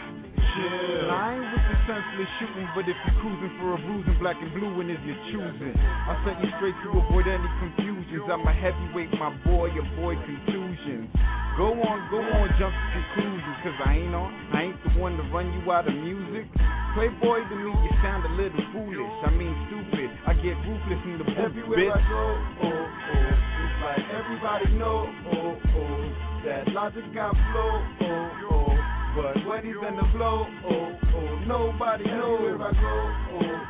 Yeah. 0.53 1.07
I 1.07 1.33
ain't 1.33 1.49
with 1.49 1.65
the 1.65 1.77
senseless 1.87 2.29
shooting, 2.37 2.67
but 2.75 2.85
if 2.85 2.93
you're 2.93 3.17
cruising 3.23 3.53
for 3.57 3.73
a 3.73 3.79
bruising, 3.79 4.19
black 4.21 4.37
and 4.43 4.53
blue, 4.53 4.75
when 4.75 4.91
is 4.91 5.01
your 5.01 5.17
choosing, 5.33 5.73
I'll 6.05 6.19
set 6.27 6.37
you 6.43 6.51
straight 6.59 6.77
to 6.83 6.99
avoid 6.99 7.25
any 7.31 7.47
confusion 7.63 7.92
conclusions. 8.13 8.29
I'm 8.31 8.47
a 8.47 8.53
heavyweight, 8.53 9.11
my 9.19 9.31
boy, 9.45 9.69
avoid 9.73 10.17
confusions. 10.25 11.09
Go 11.57 11.73
on, 11.73 11.97
go 12.09 12.17
on, 12.17 12.49
jump 12.57 12.73
to 12.73 12.87
conclusions, 12.93 13.57
cause 13.61 13.77
I 13.85 13.93
ain't 13.97 14.15
on, 14.15 14.29
I 14.53 14.61
ain't 14.63 14.77
the 14.83 14.99
one 14.99 15.17
to 15.17 15.23
run 15.29 15.53
you 15.53 15.71
out 15.71 15.87
of 15.87 15.93
music. 15.93 16.49
Playboy 16.95 17.45
to 17.49 17.55
me, 17.55 17.69
you 17.69 17.91
sound 18.01 18.25
a 18.25 18.33
little 18.33 18.63
foolish, 18.73 19.13
I 19.25 19.29
mean 19.33 19.53
stupid. 19.69 20.09
I 20.25 20.33
get 20.33 20.57
ruthless 20.65 21.01
in 21.05 21.17
the 21.17 21.25
booth, 21.25 21.37
Everywhere 21.37 21.77
bitch. 21.77 21.93
I 21.93 22.09
go, 22.09 22.25
oh, 22.57 22.73
oh, 22.73 23.33
it's 23.61 23.77
like 23.85 24.05
everybody 24.17 24.69
know, 24.77 25.05
oh, 25.29 25.57
oh, 25.77 26.41
that 26.45 26.67
logic 26.73 27.05
got 27.13 27.33
flow, 27.33 27.73
oh, 28.01 28.29
oh. 28.49 28.77
But 29.13 29.45
when 29.45 29.61
he's 29.61 29.77
in 29.77 29.93
the 29.93 30.07
flow, 30.17 30.45
oh, 30.49 30.97
oh, 31.13 31.39
nobody 31.45 32.05
knows. 32.05 32.49
Everywhere 32.49 32.65
I 32.65 32.81
go, 32.81 32.95
oh, 33.29 33.45
oh, 33.45 33.61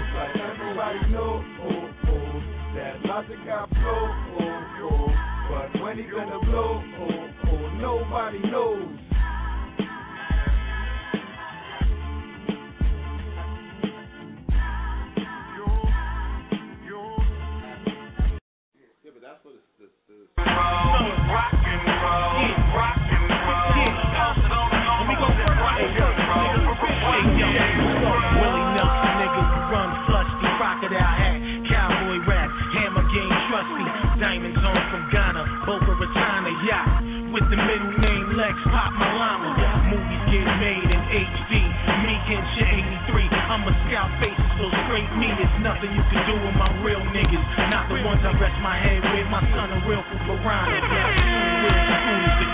it's 0.00 0.12
like 0.16 0.32
everybody 0.48 1.12
know, 1.12 1.44
oh, 1.60 2.08
oh. 2.08 2.61
That 2.74 3.04
logic 3.04 3.38
I 3.50 3.66
flow, 3.68 4.08
oh, 4.40 4.80
oh. 4.82 5.14
But 5.50 5.82
when 5.82 5.98
he 5.98 6.04
gonna 6.04 6.40
blow, 6.44 6.82
oh, 7.00 7.28
oh, 7.48 7.70
nobody 7.80 8.38
knows. 8.50 8.88
Yeah, 19.04 19.10
but 19.14 19.22
that's 19.22 19.44
what 19.44 19.54
it's. 19.56 19.64
Rock 20.38 21.54
and 21.54 21.86
roll, 22.04 22.48
rock 22.76 22.98
and 22.98 23.30
roll, 23.30 23.76
yeah. 23.76 24.34
it 24.44 24.52
on 24.52 25.58
rock 25.60 25.88
and 25.92 27.42
roll. 27.46 27.51
hit 42.32 42.40
your 42.56 42.68
83. 43.12 43.28
I'm 43.28 43.68
a 43.68 43.74
scout 43.84 44.08
face, 44.16 44.40
so 44.56 44.64
straight 44.88 45.10
me. 45.20 45.28
it's 45.36 45.58
nothing 45.60 45.92
you 45.92 46.04
can 46.08 46.22
do 46.24 46.34
with 46.40 46.56
my 46.56 46.70
real 46.80 47.02
niggas. 47.12 47.44
Not 47.68 47.92
the 47.92 48.00
ones 48.00 48.24
I 48.24 48.32
rest 48.40 48.56
my 48.64 48.76
head 48.80 49.04
with. 49.04 49.28
My 49.28 49.44
son 49.52 49.68
a 49.68 49.78
real 49.84 50.00
from 50.08 50.20
Piranha. 50.24 50.72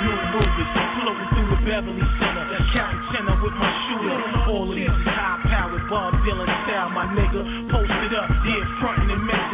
New 0.02 0.18
movers. 0.34 0.70
Floating 0.98 1.28
through 1.30 1.48
the 1.54 1.58
Beverly 1.62 2.06
Center. 2.18 2.44
Counting 2.74 3.04
tenor 3.14 3.38
with 3.38 3.54
my 3.54 3.70
shooter. 3.86 4.18
All 4.50 4.66
of 4.66 4.74
these 4.74 4.90
high 5.14 5.38
powered 5.46 5.86
Bob 5.86 6.14
Dylan 6.26 6.50
style, 6.66 6.90
my 6.90 7.06
nigga. 7.14 7.40
Posted 7.70 8.12
up, 8.18 8.28
dead 8.42 8.66
front 8.82 8.97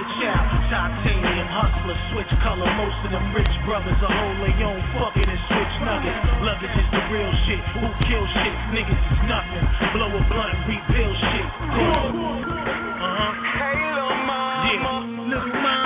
a 0.04 0.12
child. 0.20 0.46
Titanium 0.68 1.48
hustler, 1.48 1.96
switch 2.12 2.32
color. 2.44 2.68
Most 2.76 2.98
of 3.04 3.10
them 3.12 3.24
rich 3.32 3.54
brothers 3.64 3.96
are 4.04 4.12
whole 4.12 4.36
they 4.44 4.54
own 4.64 4.80
fucking 4.96 5.28
and 5.28 5.42
switch 5.48 5.74
nuggets. 5.84 6.20
Luggage 6.44 6.76
is 6.76 6.88
the 6.92 7.02
real 7.08 7.32
shit. 7.48 7.62
Who 7.80 7.88
kill 8.08 8.24
shit? 8.42 8.54
Niggas 8.76 9.02
is 9.12 9.20
nothing. 9.28 9.64
Blow 9.96 10.10
a 10.12 10.20
blunt, 10.28 10.56
refill 10.68 11.12
shit. 11.32 11.46
Uh 11.48 12.12
huh. 13.00 13.32
Hey, 13.56 13.76
little 13.96 14.18
mama. 14.28 14.68
Yeah. 14.68 15.28
Little 15.30 15.52
mama. 15.62 15.83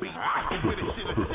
Beat. 0.00 0.14
But 0.50 0.64
with 0.64 0.78
this 0.78 0.90
shit, 0.96 1.27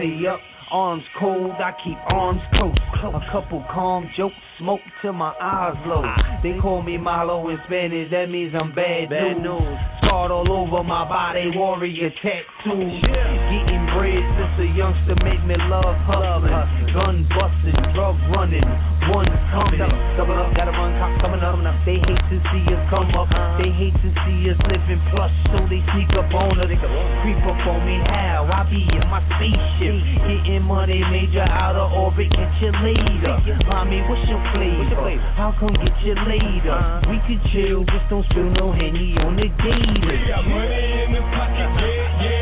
40 0.00 0.26
up, 0.28 0.40
arms 0.72 1.02
cold, 1.18 1.52
I 1.52 1.72
keep 1.84 1.98
arms 2.08 2.40
close. 2.54 2.74
A 3.14 3.20
couple 3.32 3.64
calm 3.72 4.08
jokes, 4.16 4.34
smoke 4.58 4.80
till 5.02 5.12
my 5.12 5.32
eyes 5.40 5.76
low. 5.86 6.04
They 6.42 6.58
call 6.60 6.82
me 6.82 6.96
Milo 6.96 7.48
in 7.50 7.58
Spanish, 7.66 8.10
that 8.10 8.26
means 8.30 8.54
I'm 8.54 8.74
bad, 8.74 9.10
bad 9.10 9.42
news. 9.42 9.78
Scarred 9.98 10.30
all 10.30 10.50
over 10.50 10.82
my 10.84 11.08
body, 11.08 11.50
warrior 11.54 12.10
tattoo. 12.22 12.80
Yeah. 12.80 13.64
Getting 13.66 13.79
bread 13.94 14.22
since 14.38 14.56
a 14.62 14.68
youngster 14.76 15.16
made 15.24 15.42
me 15.46 15.56
love 15.70 15.96
hustling. 16.06 16.54
Gun 16.94 17.26
busting, 17.30 17.78
drug 17.94 18.16
running, 18.30 18.66
one 19.10 19.30
coming. 19.50 19.80
Double 20.18 20.36
up, 20.38 20.50
gotta 20.54 20.74
run, 20.74 20.94
cops 20.98 21.16
coming 21.22 21.42
up. 21.42 21.58
They 21.86 21.96
hate 21.96 22.24
to 22.28 22.38
see 22.52 22.64
us 22.70 22.82
come 22.92 23.08
up, 23.16 23.30
they 23.58 23.72
hate 23.72 23.96
to 24.04 24.10
see 24.26 24.50
us 24.52 24.58
living 24.68 25.00
plush, 25.10 25.32
so 25.50 25.64
they 25.66 25.80
sneak 25.94 26.12
up 26.18 26.28
on 26.34 26.60
us. 26.60 26.68
Creep 26.68 27.40
up 27.46 27.60
on 27.66 27.80
me, 27.88 27.96
how? 28.04 28.46
I 28.50 28.68
be 28.68 28.84
in 28.84 29.06
my 29.08 29.22
spaceship, 29.32 29.96
getting 30.28 30.62
money, 30.62 31.00
major 31.10 31.46
out 31.46 31.74
of 31.74 31.90
orbit, 31.92 32.30
catch 32.30 32.60
you 32.60 32.72
later. 32.84 33.38
Mommy, 33.66 34.02
what's 34.06 34.22
your 34.28 34.42
flavor? 34.52 35.18
How 35.34 35.54
come 35.58 35.72
get 35.74 35.96
you 36.04 36.14
later? 36.28 36.78
We 37.08 37.16
could 37.26 37.42
chill, 37.50 37.84
just 37.88 38.06
don't 38.10 38.26
spill 38.30 38.50
no 38.52 38.72
henny 38.72 39.16
on 39.24 39.36
the 39.36 39.48
gator. 39.48 40.04
We 40.04 40.28
got 40.28 40.44
money 40.44 40.84
in 41.06 41.16
the 41.16 41.22
pocket, 41.32 41.70
yeah, 41.80 42.22
yeah. 42.22 42.39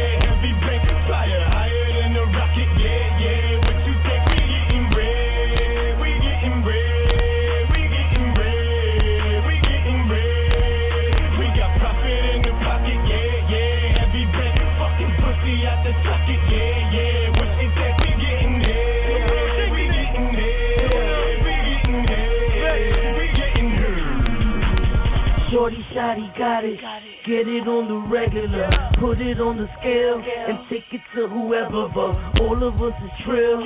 40 25.68 25.84
shot, 25.92 26.16
he 26.16 26.24
got 26.40 26.64
it. 26.64 26.80
Get 27.28 27.44
it 27.44 27.68
on 27.68 27.92
the 27.92 28.00
regular, 28.08 28.72
put 28.96 29.20
it 29.20 29.36
on 29.36 29.60
the 29.60 29.68
scale, 29.76 30.16
and 30.16 30.64
take 30.72 30.88
it 30.96 31.04
to 31.12 31.28
whoever 31.28 31.92
but 31.92 32.40
All 32.40 32.56
of 32.56 32.80
us 32.80 32.96
is 33.04 33.12
trill. 33.28 33.60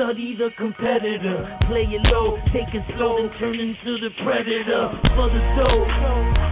Study 0.00 0.32
the 0.32 0.48
competitor, 0.56 1.44
play 1.68 1.84
it 1.84 2.00
low, 2.08 2.40
take 2.56 2.72
it 2.72 2.80
slow, 2.96 3.20
and 3.20 3.28
turn 3.36 3.52
into 3.52 4.00
the 4.00 4.08
predator. 4.24 4.96
For 5.12 5.28
the 5.28 5.42
soul, 5.60 5.80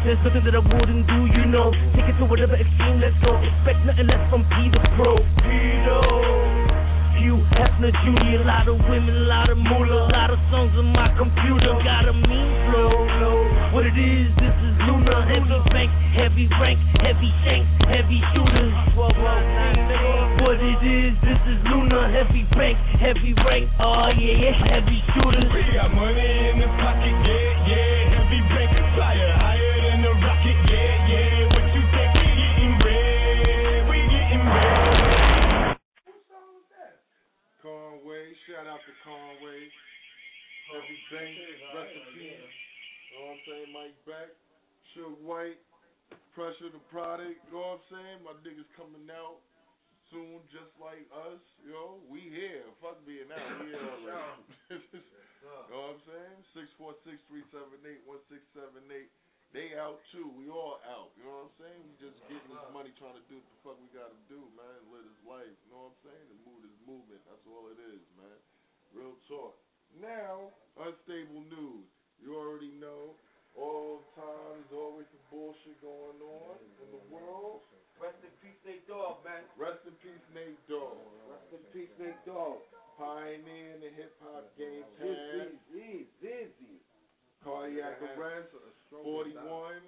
there's 0.05 0.21
nothing 0.21 0.45
that 0.45 0.53
I 0.53 0.61
wouldn't 0.69 1.09
do, 1.09 1.21
you 1.33 1.49
know. 1.49 1.73
Take 1.97 2.13
it 2.13 2.21
to 2.21 2.29
whatever 2.29 2.61
extreme, 2.61 3.01
let's 3.01 3.17
go. 3.25 3.41
Expect 3.41 3.81
nothing 3.89 4.05
less 4.05 4.21
from 4.29 4.45
Peter 4.53 4.85
Pro. 5.01 5.17
Peter 5.49 6.05
you. 7.25 7.37
Hefner, 7.57 7.93
Judy, 8.05 8.37
a 8.37 8.45
lot 8.45 8.69
of 8.69 8.77
women, 8.89 9.17
a 9.17 9.29
lot 9.29 9.49
of 9.49 9.57
moolah, 9.57 10.09
a 10.09 10.13
lot 10.13 10.29
of 10.33 10.41
songs 10.53 10.73
on 10.77 10.93
my 10.93 11.09
computer. 11.17 11.73
Got 11.85 12.09
a 12.09 12.13
mean 12.13 12.49
flow. 12.69 13.40
What 13.71 13.87
it 13.87 13.95
is, 13.95 14.35
this 14.35 14.51
is 14.51 14.75
Luna, 14.83 15.31
heavy 15.31 15.63
bank, 15.71 15.91
heavy 16.19 16.51
rank, 16.59 16.79
heavy 16.99 17.31
shanks, 17.47 17.71
heavy 17.87 18.19
shooters. 18.35 18.75
What 18.99 20.59
it 20.59 20.83
is, 20.83 21.15
this 21.23 21.39
is 21.47 21.59
Luna, 21.71 22.11
heavy 22.11 22.43
bank, 22.59 22.75
heavy 22.99 23.31
rank, 23.47 23.71
oh 23.79 24.11
yeah, 24.19 24.51
yeah, 24.51 24.75
heavy 24.75 24.99
shooters. 25.15 25.47
We 25.55 25.63
got 25.71 25.95
money 25.95 26.51
in 26.51 26.59
the 26.59 26.67
pocket, 26.83 27.15
yeah, 27.15 27.71
yeah. 27.71 28.19
Heavy 28.19 28.43
bank 28.51 28.75
flyer 28.99 29.39
higher 29.39 29.75
than 29.87 30.03
the 30.03 30.19
rocket, 30.19 30.59
yeah, 30.67 31.07
yeah. 31.07 31.55
What 31.55 31.71
you 31.71 31.87
think? 31.95 32.11
We 32.11 32.27
getting 32.27 32.75
red, 32.75 33.87
we 33.87 34.03
getting 34.03 34.45
red. 34.51 35.79
Conway, 37.63 38.35
shout 38.51 38.67
out 38.67 38.83
to 38.83 38.93
Conway. 39.07 39.71
Heavy 40.71 40.99
Bank. 41.11 41.35
You 42.15 42.20
know 43.21 43.37
what 43.37 43.37
I'm 43.37 43.45
saying? 43.45 43.69
Mike 43.77 43.99
Beck, 44.09 44.33
Suge 44.97 45.21
White, 45.21 45.61
Pressure 46.33 46.73
the 46.73 46.81
Product. 46.89 47.37
You 47.37 47.53
know 47.53 47.77
what 47.77 47.85
I'm 47.85 47.87
saying? 47.93 48.17
My 48.25 48.35
niggas 48.41 48.69
coming 48.73 49.05
out 49.13 49.45
soon, 50.09 50.41
just 50.49 50.73
like 50.81 51.05
us. 51.29 51.45
Yo, 51.61 52.01
we 52.09 52.33
here. 52.33 52.65
Fuck 52.81 53.05
being 53.05 53.29
out. 53.29 53.45
We 53.61 53.77
here 53.77 53.85
already. 54.01 54.41
you 54.73 55.69
know 55.69 55.93
what 55.93 56.01
I'm 56.01 56.03
saying? 56.09 56.37
Six 56.57 56.67
four 56.81 56.97
six 57.05 57.21
three 57.29 57.45
seven 57.53 57.77
eight 57.85 58.01
one 58.09 58.25
six 58.33 58.41
seven 58.57 58.89
eight. 58.89 59.13
They 59.53 59.75
out 59.77 59.99
too. 60.15 60.31
We 60.39 60.47
all 60.47 60.79
out. 60.87 61.11
You 61.19 61.27
know 61.27 61.45
what 61.45 61.51
I'm 61.51 61.57
saying? 61.61 61.81
We 61.83 61.93
just 61.99 62.23
getting 62.31 62.55
this 62.55 62.71
money, 62.71 62.95
trying 62.97 63.19
to 63.19 63.25
do 63.27 63.37
what 63.43 63.51
the 63.51 63.59
fuck 63.67 63.77
we 63.83 63.91
gotta 63.91 64.17
do, 64.31 64.41
man. 64.55 64.79
Live 64.95 65.05
this 65.05 65.23
life. 65.27 65.57
You 65.67 65.69
know 65.75 65.91
what 65.91 65.99
I'm 65.99 66.01
saying? 66.07 66.27
And 66.31 66.39
move 66.47 66.63
this 66.63 66.79
movement. 66.87 67.21
That's 67.27 67.45
all 67.51 67.69
it 67.69 67.81
is, 67.83 68.03
man. 68.15 68.39
Real 68.95 69.19
talk. 69.27 69.59
Now, 69.99 70.55
unstable 70.79 71.43
news. 71.51 71.91
You 72.21 72.37
already 72.37 72.73
know. 72.77 73.17
All 73.59 73.99
the 73.99 74.23
time, 74.23 74.63
there's 74.63 74.77
always 74.79 75.09
some 75.11 75.25
bullshit 75.27 75.75
going 75.83 76.21
on 76.23 76.55
in 76.63 76.89
the 76.95 77.03
world. 77.11 77.67
Rest 77.99 78.23
in 78.23 78.33
peace, 78.41 78.57
Nate 78.65 78.87
Dogg, 78.87 79.21
man. 79.27 79.43
Rest 79.59 79.83
in 79.85 79.93
peace, 80.01 80.23
Nate 80.33 80.57
Dogg. 80.71 80.97
Rest 81.29 81.51
in 81.53 81.63
peace, 81.75 81.93
Nate 81.99 82.23
Dogg. 82.25 82.63
Pioneer 82.97 83.77
in 83.77 83.81
the 83.83 83.93
hip 83.93 84.15
hop 84.23 84.49
game. 84.57 84.87
Busy, 84.97 85.13
Taz. 85.13 85.53
busy, 85.73 86.07
busy. 86.23 86.77
Cardiac 87.43 88.01
arrest. 88.17 88.55
41. 88.93 89.81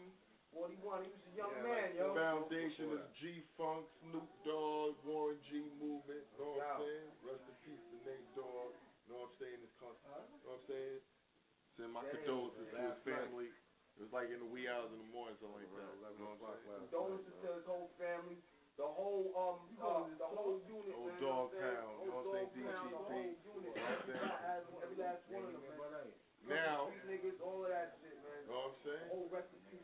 41, 0.53 1.09
he 1.09 1.09
was 1.09 1.25
a 1.25 1.33
young 1.33 1.57
man, 1.65 1.89
yo. 1.97 2.13
Foundation 2.13 2.93
is 2.93 3.05
G 3.17 3.41
Funk, 3.57 3.89
Snoop 4.05 4.29
Dogg, 4.45 5.01
Warren 5.09 5.41
G 5.49 5.65
Movement. 5.81 6.25
Know 6.37 6.61
what 6.61 6.77
I'm 6.77 6.85
saying? 6.85 7.09
Rest 7.25 7.45
in 7.49 7.57
peace 7.65 7.81
to 7.89 7.97
Nate 8.05 8.29
Dogg. 8.37 8.77
Know 9.09 9.25
what 9.25 9.33
I'm 9.33 9.37
saying? 9.41 9.61
His 9.65 9.73
con- 9.81 9.97
Know 10.05 10.53
what 10.53 10.61
I'm 10.61 10.69
saying? 10.69 11.01
send 11.83 11.91
my 11.91 12.07
Damn, 12.07 12.23
condolences 12.23 12.71
man. 12.71 12.79
to 12.79 12.83
his 12.95 13.01
family. 13.03 13.51
Night. 13.51 13.99
It 13.99 14.03
was 14.07 14.15
like 14.15 14.31
in 14.31 14.39
the 14.39 14.47
wee 14.47 14.71
hours 14.71 14.89
in 14.95 15.03
the 15.03 15.11
morning, 15.11 15.35
something 15.43 15.59
like 15.59 15.69
that. 15.75 16.15
You 16.15 16.23
know? 16.23 16.39
Condolences 16.87 17.35
to 17.43 17.49
his 17.59 17.67
whole 17.67 17.91
family. 17.99 18.39
The 18.81 18.89
whole 18.89 19.29
um 19.37 19.59
uh, 19.77 20.09
the 20.17 20.31
whole 20.33 20.57
unit. 20.65 20.97
Old 20.97 21.13
man, 21.13 21.21
dog 21.21 21.53
town, 21.53 21.93
you 22.01 22.09
know 22.09 22.25
what 22.25 22.41
I'm 22.41 22.57
saying? 22.57 22.57
DGP. 22.57 22.89
The 22.89 23.03
whole 23.05 23.35
unit. 23.53 23.75
Every 24.81 24.97
last 24.97 25.23
one 25.29 25.45
of 25.45 25.53
them, 25.53 25.61
man. 25.69 26.09
Now, 26.43 26.91
niggas, 27.07 27.39
all 27.39 27.63
of 27.63 27.71
that 27.71 27.95
shit, 28.03 28.19
man. 28.19 28.43
You 28.43 28.51
know 28.51 28.67
what 28.67 28.75
I'm 28.75 28.79
saying? 28.83 29.07
Whole 29.13 29.31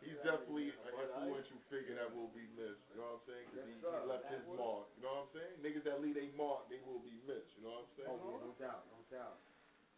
He's 0.02 0.18
definitely 0.26 0.74
an 0.74 0.90
influential 0.90 1.60
figure 1.70 1.94
that 2.00 2.10
will 2.10 2.32
be 2.34 2.48
missed. 2.58 2.82
You 2.90 2.98
know 2.98 3.14
what 3.14 3.22
I'm 3.22 3.28
saying? 3.28 3.44
Because 3.52 3.68
yes, 3.68 3.78
he, 3.78 4.02
he 4.02 4.08
left 4.08 4.24
that 4.26 4.40
his 4.40 4.46
mark. 4.56 4.88
You 4.98 5.02
know 5.04 5.14
what 5.14 5.28
I'm 5.28 5.32
saying? 5.36 5.54
Niggas 5.62 5.84
that 5.86 6.02
leave 6.02 6.18
a 6.18 6.26
mark, 6.34 6.66
they 6.72 6.80
will 6.82 6.98
be 7.04 7.14
missed. 7.28 7.54
You 7.60 7.68
know 7.68 7.84
what 7.84 7.86
I'm 7.86 7.94
saying? 7.94 8.10
Oh, 8.10 8.42
no 8.42 8.52
doubt, 8.58 8.88
no 8.90 8.98
doubt. 9.12 9.38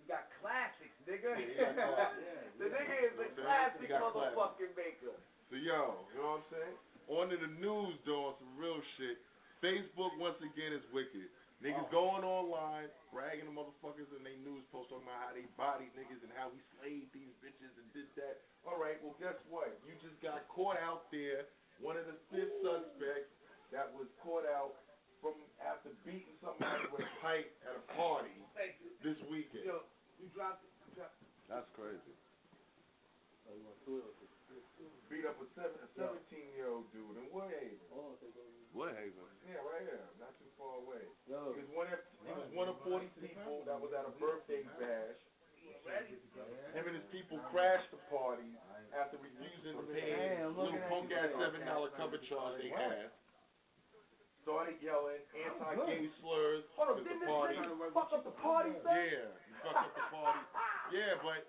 You 0.01 0.09
got 0.09 0.33
classics, 0.41 0.97
nigga. 1.05 1.37
Yeah, 1.37 1.77
the 2.61 2.73
nigga 2.73 2.97
is 3.05 3.17
a 3.21 3.29
classic 3.37 3.93
motherfucking 3.93 4.73
maker. 4.73 5.13
So 5.53 5.61
yo, 5.61 6.09
you 6.17 6.25
know 6.25 6.41
what 6.41 6.41
I'm 6.41 6.49
saying? 6.49 6.77
On 7.13 7.27
to 7.29 7.37
the 7.37 7.53
news, 7.61 8.01
dog. 8.09 8.41
Some 8.41 8.57
real 8.57 8.81
shit. 8.97 9.21
Facebook 9.61 10.17
once 10.17 10.41
again 10.41 10.73
is 10.73 10.81
wicked. 10.89 11.29
Niggas 11.61 11.93
oh. 11.93 11.93
going 11.93 12.25
online, 12.25 12.89
bragging 13.13 13.45
the 13.45 13.53
motherfuckers 13.53 14.09
in 14.17 14.25
their 14.25 14.41
news 14.41 14.65
post 14.73 14.89
talking 14.89 15.05
about 15.05 15.21
how 15.21 15.33
they 15.37 15.45
bodied 15.61 15.93
niggas 15.93 16.25
and 16.25 16.33
how 16.33 16.49
we 16.49 16.57
slayed 16.81 17.13
these 17.13 17.37
bitches 17.45 17.69
and 17.77 17.85
did 17.93 18.09
that. 18.17 18.41
All 18.65 18.81
right, 18.81 18.97
well 19.05 19.13
guess 19.21 19.37
what? 19.53 19.69
You 19.85 19.93
just 20.01 20.17
got 20.25 20.49
caught 20.49 20.81
out 20.81 21.13
there. 21.13 21.45
One 21.85 22.01
of 22.01 22.09
the 22.09 22.17
fifth 22.33 22.57
suspects 22.65 23.29
that 23.77 23.93
was 23.93 24.09
caught 24.25 24.49
out 24.49 24.81
from 25.21 25.35
after 25.61 25.91
beating 26.05 26.35
somebody 26.41 26.85
with 26.91 27.01
a 27.01 27.11
pipe 27.21 27.51
at 27.63 27.77
a 27.77 27.81
party 27.95 28.45
this 29.03 29.17
weekend. 29.29 29.65
Yo, 29.65 29.83
you 30.19 30.27
dropped 30.27 30.63
it. 30.63 30.71
You 30.87 30.93
dropped 30.93 31.15
That's 31.49 31.69
crazy. 31.75 32.15
Oh, 33.47 33.55
you 33.55 33.63
want 33.65 33.77
two 33.85 33.97
of 33.99 34.15
Beat 35.09 35.25
up 35.25 35.41
a 35.41 35.47
seven, 35.55 35.77
a 35.83 35.87
seventeen 35.99 36.53
year 36.55 36.69
old 36.69 36.91
dude 36.93 37.17
in 37.17 37.27
Woodhaven. 37.29 37.89
Oh, 37.91 38.11
okay. 38.13 38.31
Woodhaven? 38.75 39.27
Yeah, 39.43 39.57
right 39.57 39.81
here, 39.83 40.07
not 40.19 40.37
too 40.39 40.49
far 40.57 40.77
away. 40.77 41.09
Yo. 41.27 41.53
He 41.53 41.59
was 41.59 41.67
one 41.67 41.87
of 41.87 41.99
he 42.25 42.33
was 42.33 42.45
one 42.51 42.69
of 42.69 42.77
forty 42.83 43.09
people 43.19 43.63
that 43.65 43.79
was 43.79 43.91
at 43.93 44.05
a 44.05 44.09
birthday 44.09 44.63
bash. 44.79 45.17
Him 46.73 46.87
and 46.87 46.95
his 46.95 47.05
people 47.11 47.39
crashed 47.41 47.91
the 47.91 47.97
party 47.97 48.57
after 48.93 49.17
refusing 49.17 49.77
to 49.77 49.83
pay 49.83 50.15
Damn, 50.15 50.57
little 50.57 50.79
punk 50.89 51.11
ass 51.11 51.31
seven 51.37 51.65
dollar 51.65 51.89
cover 51.89 52.19
charge 52.19 52.55
they 52.57 52.69
had. 52.69 53.11
Started 54.41 54.81
yelling 54.81 55.21
oh, 55.21 55.77
anti-gay 55.77 56.09
slurs 56.19 56.65
Hold 56.75 56.97
at 56.97 57.05
the 57.05 57.29
party. 57.29 57.61
fuck 57.93 58.11
up 58.17 58.25
the 58.25 58.33
party, 58.41 58.73
son? 58.81 58.97
Yeah, 58.97 59.29
he 59.45 59.53
fucked 59.61 59.85
up 59.85 59.95
the 59.95 60.07
party. 60.09 60.43
Yeah, 60.91 61.23
but 61.23 61.47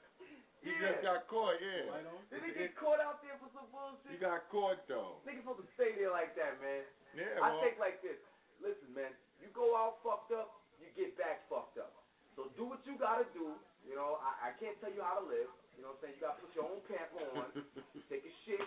he 0.62 0.70
just 0.78 1.02
got 1.02 1.26
caught. 1.26 1.58
Yeah, 1.58 1.90
Did 2.30 2.46
he 2.46 2.54
get 2.54 2.78
caught 2.78 3.02
out 3.02 3.26
there 3.26 3.34
for 3.42 3.50
some 3.58 3.66
bullshit? 3.74 4.14
he 4.14 4.22
got 4.22 4.46
caught 4.54 4.86
though. 4.86 5.18
Niggas 5.26 5.42
supposed 5.42 5.66
to 5.66 5.70
stay 5.74 5.98
there 5.98 6.14
like 6.14 6.38
that, 6.38 6.62
man. 6.62 6.86
Yeah, 7.18 7.42
I 7.42 7.50
well, 7.50 7.66
think 7.66 7.82
like 7.82 8.06
this. 8.06 8.22
Listen, 8.62 8.94
man, 8.94 9.10
you 9.42 9.50
go 9.58 9.74
out 9.74 9.98
fucked 10.06 10.30
up, 10.30 10.62
you 10.78 10.86
get 10.94 11.18
back 11.18 11.50
fucked 11.50 11.82
up. 11.82 12.06
So 12.38 12.54
do 12.54 12.70
what 12.70 12.86
you 12.86 12.94
gotta 13.02 13.26
do. 13.34 13.58
You 13.82 13.98
know, 13.98 14.22
I, 14.22 14.54
I 14.54 14.60
can't 14.62 14.78
tell 14.78 14.94
you 14.94 15.02
how 15.02 15.18
to 15.20 15.26
live. 15.26 15.50
You 15.74 15.82
know 15.82 15.98
what 15.98 16.06
I'm 16.06 16.14
saying? 16.14 16.22
You 16.22 16.30
gotta 16.30 16.40
put 16.46 16.54
your 16.54 16.70
own 16.70 16.82
pamper 16.86 17.26
on. 17.42 17.50
take 18.14 18.22
a 18.22 18.34
shit, 18.46 18.62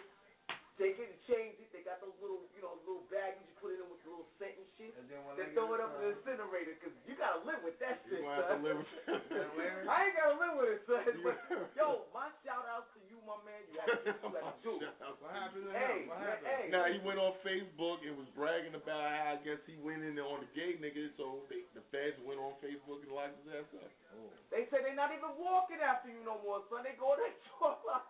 take 0.81 0.99
it 0.99 1.07
and 1.11 1.21
change 1.31 1.55
it. 1.63 1.69
They 1.71 1.83
got 1.87 2.03
those 2.03 2.15
little, 2.19 2.43
you 2.55 2.63
know, 2.65 2.75
little 2.87 3.07
baggies 3.13 3.43
you 3.47 3.55
put 3.63 3.71
it 3.75 3.79
in 3.83 3.87
with 3.91 4.03
the 4.03 4.11
little 4.11 4.29
scent 4.41 4.55
and 4.59 4.69
shit. 4.75 4.93
And 4.99 5.07
then 5.07 5.21
when 5.27 5.35
Then 5.39 5.51
they 5.51 5.55
throw 5.55 5.71
it 5.75 5.81
up 5.83 5.95
in 5.99 6.01
the 6.03 6.11
uh, 6.11 6.17
incinerator 6.19 6.75
because 6.79 6.95
you 7.07 7.15
gotta 7.15 7.41
live 7.47 7.61
with 7.63 7.79
that 7.79 8.03
shit, 8.11 8.23
gonna 8.23 8.35
have 8.35 8.49
to 8.51 8.59
son. 8.59 8.67
live 8.67 8.77
with 8.83 8.91
I 9.95 9.99
ain't 10.11 10.17
gotta 10.19 10.37
live 10.41 10.55
with 10.59 10.71
it, 10.75 10.83
son. 10.89 11.03
But, 11.23 11.37
yo, 11.79 12.07
my 12.11 12.29
shout 12.43 12.67
outs 12.71 12.91
to 12.99 13.01
you, 13.07 13.19
my 13.23 13.39
man. 13.47 13.61
You 13.71 13.75
have 13.83 14.03
to 14.03 14.11
do 14.11 14.15
what 14.31 14.35
you 14.35 14.43
have 14.43 14.59
to 14.59 14.63
do. 14.67 14.75
What 15.23 15.33
happened 15.33 15.65
to 15.67 15.73
Hey, 15.75 16.05
him? 16.05 16.11
What 16.11 16.19
man, 16.21 16.29
happened? 16.35 16.51
hey. 16.51 16.65
Now 16.75 16.85
he 16.91 16.99
went 17.07 17.19
on 17.23 17.33
Facebook 17.47 18.03
and 18.03 18.15
was 18.19 18.29
bragging 18.35 18.75
about 18.75 19.03
how 19.07 19.35
I 19.35 19.39
guess 19.43 19.63
he 19.71 19.79
went 19.81 20.03
in 20.03 20.15
there 20.19 20.27
on 20.27 20.43
the 20.43 20.51
gay 20.59 20.75
nigga, 20.79 21.11
so 21.17 21.43
they, 21.49 21.63
the 21.79 21.83
feds 21.95 22.19
went 22.27 22.39
on 22.43 22.55
Facebook 22.59 23.03
and 23.07 23.13
locked 23.15 23.39
his 23.47 23.63
ass 23.63 23.71
up. 23.79 23.91
Oh. 24.15 24.31
They 24.51 24.67
say 24.71 24.83
they're 24.83 24.95
not 24.99 25.11
even 25.11 25.35
walking 25.39 25.83
after 25.83 26.07
you 26.11 26.23
no 26.23 26.39
more, 26.47 26.63
son. 26.71 26.83
They 26.87 26.95
go 26.99 27.15
to 27.15 27.23
that 27.23 27.35
short 27.59 27.79
line. 27.87 28.03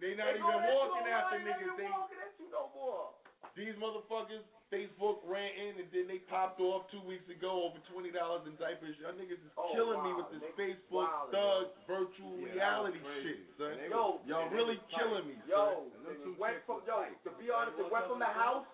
They 0.00 0.14
not 0.16 0.32
They 0.32 0.40
even 0.40 0.46
go 0.48 0.54
to 0.54 0.62
that 0.64 0.70
walking 0.72 1.04
short 1.04 1.18
after 1.18 1.36
line, 1.40 1.46
niggas. 1.50 1.59
They 1.60 1.84
They 1.84 1.90
walking 1.92 2.20
at 2.22 2.32
no 2.50 2.70
more. 2.74 3.10
these 3.56 3.74
motherfuckers 3.76 4.44
Facebook 4.70 5.18
ran 5.26 5.50
in 5.58 5.82
and 5.82 5.88
then 5.90 6.06
they 6.06 6.22
popped 6.30 6.62
off 6.62 6.86
two 6.94 7.02
weeks 7.02 7.26
ago 7.26 7.66
over 7.66 7.78
twenty 7.90 8.14
dollars 8.14 8.46
in 8.46 8.54
diapers. 8.56 8.94
Y'all 9.02 9.10
niggas 9.18 9.42
is 9.42 9.52
Oh, 9.58 9.74
killing 9.74 9.98
me 10.06 10.14
with 10.14 10.30
this 10.30 10.38
Niggas 10.54 10.78
Facebook 10.86 11.10
wildin', 11.10 11.34
thug 11.34 11.64
virtual 11.90 12.34
Yeah, 12.38 12.54
reality 12.54 13.00
shit, 13.26 13.38
son. 13.58 13.74
Yo, 13.90 14.22
was- 14.22 14.22
Y'all 14.30 14.46
really 14.54 14.78
killing 14.94 15.26
me, 15.26 15.34
Yo, 15.50 15.58
son. 15.58 15.90
And 15.98 16.02
them 16.06 16.14
it 16.14 16.24
two 16.24 16.34
went 16.38 16.62
from 16.70 16.80
yo. 16.86 17.02
To 17.26 17.30
be 17.42 17.50
honest, 17.50 17.78
it 17.82 17.90
went 17.90 18.06
from 18.06 18.20
the 18.22 18.30
house 18.30 18.66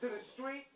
to 0.00 0.06
the 0.08 0.22
street 0.38 0.66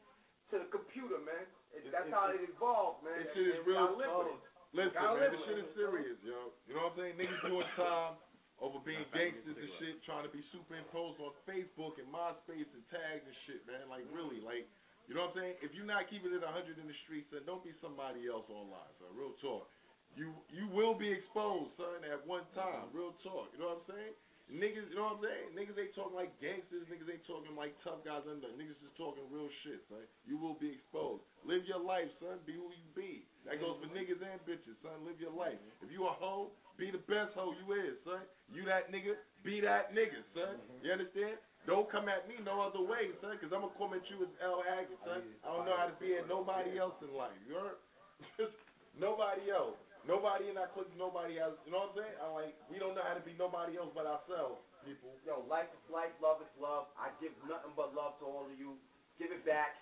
to 0.50 0.58
the 0.58 0.68
computer, 0.74 1.18
man. 1.22 1.46
It, 1.74 1.86
It- 1.86 1.92
that's 1.94 2.08
it- 2.10 2.14
how 2.14 2.26
it 2.34 2.42
evolved, 2.42 3.04
man. 3.06 3.22
This 3.22 3.30
shit 3.34 3.46
is 3.54 3.66
real 3.66 3.86
gotta 3.86 3.96
live 4.02 4.16
with 4.18 4.26
it. 4.34 4.40
Listen, 4.74 4.98
man, 4.98 5.30
this 5.30 5.40
shit 5.46 5.58
is 5.62 5.70
serious, 5.78 6.18
yo. 6.26 6.50
You 6.66 6.74
know 6.74 6.90
what 6.90 6.92
I'm 6.92 6.98
saying? 6.98 7.14
Niggas 7.22 7.40
doing 7.46 7.66
time 7.78 8.16
over 8.60 8.80
being 8.80 9.04
gangsters 9.12 9.56
and 9.56 9.70
shit, 9.76 10.00
trying 10.08 10.24
to 10.24 10.32
be 10.32 10.40
superimposed 10.48 11.20
on 11.20 11.36
Facebook 11.44 12.00
and 12.00 12.08
MySpace 12.08 12.68
and 12.72 12.84
tags 12.88 13.24
and 13.24 13.36
shit, 13.44 13.60
man. 13.68 13.84
Like, 13.92 14.08
really, 14.08 14.40
like, 14.40 14.64
you 15.06 15.14
know 15.14 15.28
what 15.28 15.36
I'm 15.36 15.54
saying? 15.54 15.56
If 15.60 15.76
you're 15.76 15.86
not 15.86 16.08
keeping 16.08 16.32
it 16.32 16.40
100 16.40 16.80
in 16.80 16.88
the 16.88 16.98
streets, 17.04 17.28
then 17.30 17.44
don't 17.44 17.62
be 17.62 17.76
somebody 17.84 18.26
else 18.26 18.48
online, 18.48 18.90
son. 18.98 19.12
Real 19.12 19.36
talk. 19.44 19.68
You 20.16 20.32
you 20.48 20.64
will 20.72 20.96
be 20.96 21.12
exposed, 21.12 21.76
son, 21.76 22.00
at 22.08 22.24
one 22.24 22.48
time. 22.56 22.88
Real 22.96 23.12
talk. 23.20 23.52
You 23.52 23.60
know 23.60 23.76
what 23.76 23.84
I'm 23.84 23.92
saying? 23.92 24.14
Niggas, 24.46 24.86
you 24.86 24.94
know 24.94 25.10
what 25.10 25.18
I'm 25.18 25.26
saying? 25.26 25.48
Niggas 25.58 25.74
ain't 25.74 25.94
talking 25.98 26.14
like 26.14 26.30
gangsters. 26.38 26.86
Niggas 26.86 27.10
ain't 27.10 27.26
talking 27.26 27.50
like 27.58 27.74
tough 27.82 27.98
guys 28.06 28.22
under. 28.30 28.46
Niggas 28.54 28.78
just 28.78 28.94
talking 28.94 29.26
real 29.26 29.50
shit, 29.66 29.82
son. 29.90 30.06
You 30.22 30.38
will 30.38 30.54
be 30.54 30.78
exposed. 30.78 31.26
Live 31.42 31.66
your 31.66 31.82
life, 31.82 32.06
son. 32.22 32.38
Be 32.46 32.54
who 32.54 32.70
you 32.70 32.86
be. 32.94 33.26
That 33.42 33.58
goes 33.58 33.74
for 33.82 33.90
niggas 33.90 34.22
and 34.22 34.38
bitches, 34.46 34.78
son. 34.86 35.02
Live 35.02 35.18
your 35.18 35.34
life. 35.34 35.58
If 35.82 35.90
you 35.90 36.06
a 36.06 36.14
hoe, 36.14 36.54
be 36.78 36.94
the 36.94 37.02
best 37.10 37.34
hoe 37.34 37.58
you 37.58 37.66
is, 37.74 37.98
son. 38.06 38.22
You 38.46 38.62
that 38.70 38.94
nigga, 38.94 39.18
be 39.42 39.58
that 39.66 39.90
nigga, 39.90 40.22
son. 40.30 40.62
You 40.78 40.94
understand? 40.94 41.42
Don't 41.66 41.90
come 41.90 42.06
at 42.06 42.30
me 42.30 42.38
no 42.46 42.62
other 42.62 42.78
way, 42.78 43.10
son, 43.18 43.34
because 43.34 43.50
I'm 43.50 43.66
going 43.66 43.74
to 43.74 43.78
come 43.82 43.90
at 43.98 44.06
you 44.06 44.22
as 44.22 44.30
L. 44.38 44.62
Haggood, 44.62 45.02
son. 45.02 45.26
Oh, 45.42 45.42
I 45.42 45.46
don't 45.58 45.66
know 45.66 45.74
how 45.74 45.90
to 45.90 45.98
be 45.98 46.14
at 46.14 46.30
nobody 46.30 46.78
else 46.78 46.94
in 47.02 47.10
life. 47.10 47.34
You 47.50 47.58
heard? 47.58 47.82
Just 48.38 48.54
nobody 48.94 49.50
else. 49.50 49.74
Nobody 50.06 50.46
in 50.46 50.54
our 50.54 50.70
clique, 50.70 50.94
nobody 50.94 51.42
has, 51.42 51.58
you 51.66 51.74
know 51.74 51.90
what 51.90 51.98
I'm 51.98 52.06
saying? 52.06 52.16
I'm 52.22 52.32
like, 52.38 52.54
we 52.70 52.78
don't 52.78 52.94
know 52.94 53.02
how 53.02 53.18
to 53.18 53.24
be 53.26 53.34
nobody 53.34 53.74
else 53.74 53.90
but 53.90 54.06
ourselves, 54.06 54.62
people. 54.86 55.10
Yo, 55.26 55.42
life 55.50 55.66
is 55.74 55.82
life, 55.90 56.14
love 56.22 56.38
is 56.46 56.54
love. 56.62 56.86
I 56.94 57.10
give 57.18 57.34
nothing 57.50 57.74
but 57.74 57.90
love 57.90 58.14
to 58.22 58.24
all 58.30 58.46
of 58.46 58.54
you. 58.54 58.78
Give 59.18 59.34
it 59.34 59.42
back. 59.42 59.74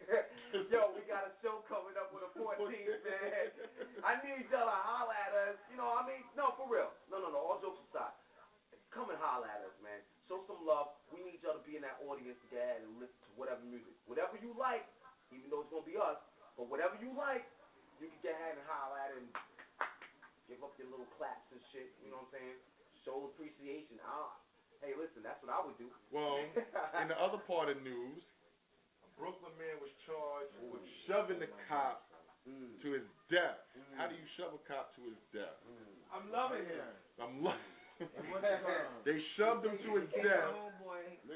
Yo, 0.72 0.96
we 0.96 1.04
got 1.04 1.28
a 1.28 1.32
show 1.44 1.60
coming 1.68 1.92
up 2.00 2.08
with 2.08 2.24
a 2.24 2.32
14th, 2.40 2.64
man. 3.04 3.46
I 4.00 4.16
need 4.24 4.48
y'all 4.48 4.64
to 4.64 4.78
holler 4.80 5.12
at 5.12 5.32
us. 5.44 5.60
You 5.68 5.76
know, 5.76 5.92
I 5.92 6.08
mean, 6.08 6.24
no, 6.32 6.56
for 6.56 6.64
real. 6.72 6.88
No, 7.12 7.20
no, 7.20 7.28
no, 7.28 7.36
all 7.36 7.60
jokes 7.60 7.84
aside. 7.92 8.16
Come 8.88 9.12
and 9.12 9.20
holler 9.20 9.44
at 9.44 9.60
us, 9.60 9.76
man. 9.84 10.00
Show 10.24 10.40
some 10.48 10.64
love. 10.64 10.96
We 11.12 11.20
need 11.20 11.44
y'all 11.44 11.60
to 11.60 11.64
be 11.68 11.76
in 11.76 11.84
that 11.84 12.00
audience 12.08 12.40
to 12.40 12.46
get 12.48 12.64
ahead 12.64 12.80
and 12.80 12.96
listen 12.96 13.20
to 13.28 13.30
whatever 13.36 13.60
music. 13.68 13.92
Whatever 14.08 14.40
you 14.40 14.56
like, 14.56 14.88
even 15.36 15.52
though 15.52 15.60
it's 15.60 15.72
going 15.72 15.84
to 15.84 15.90
be 15.90 16.00
us, 16.00 16.16
but 16.56 16.64
whatever 16.72 16.96
you 16.96 17.12
like, 17.12 17.44
you 18.00 18.08
can 18.08 18.20
get 18.24 18.32
ahead 18.40 18.56
and 18.56 18.64
holler 18.64 18.96
at 19.04 19.12
it 19.12 19.20
and 19.20 19.28
give 20.46 20.62
up 20.62 20.74
your 20.78 20.90
little 20.90 21.10
claps 21.18 21.46
and 21.50 21.60
shit. 21.74 21.90
You 22.02 22.10
know 22.10 22.22
what 22.22 22.30
I'm 22.34 22.38
saying? 22.38 22.56
Show 23.02 23.30
appreciation. 23.30 23.98
I, 24.02 24.30
hey, 24.82 24.94
listen, 24.98 25.22
that's 25.22 25.38
what 25.42 25.50
I 25.54 25.60
would 25.62 25.78
do. 25.78 25.90
Well, 26.10 26.42
in 27.02 27.06
the 27.10 27.18
other 27.18 27.38
part 27.46 27.70
of 27.70 27.78
news, 27.82 28.22
a 29.02 29.08
Brooklyn 29.18 29.54
man 29.58 29.78
was 29.78 29.92
charged 30.06 30.54
with 30.70 30.82
shoving 31.06 31.38
the 31.38 31.50
cop 31.70 32.06
mm. 32.46 32.74
to 32.82 32.88
his 32.94 33.06
death. 33.30 33.62
Mm. 33.74 33.94
How 33.98 34.06
do 34.10 34.14
you 34.14 34.26
shove 34.38 34.54
a 34.54 34.62
cop 34.66 34.94
to 34.98 35.02
his 35.06 35.20
death? 35.34 35.58
Mm. 35.66 35.96
I'm 36.14 36.26
loving 36.30 36.66
him. 36.66 36.90
I'm 37.18 37.34
lo- 37.42 37.62
what 38.30 38.44
they 39.08 39.18
shoved 39.40 39.64
him 39.64 39.76
to 39.80 39.90
his 39.98 40.08
death. 40.20 40.52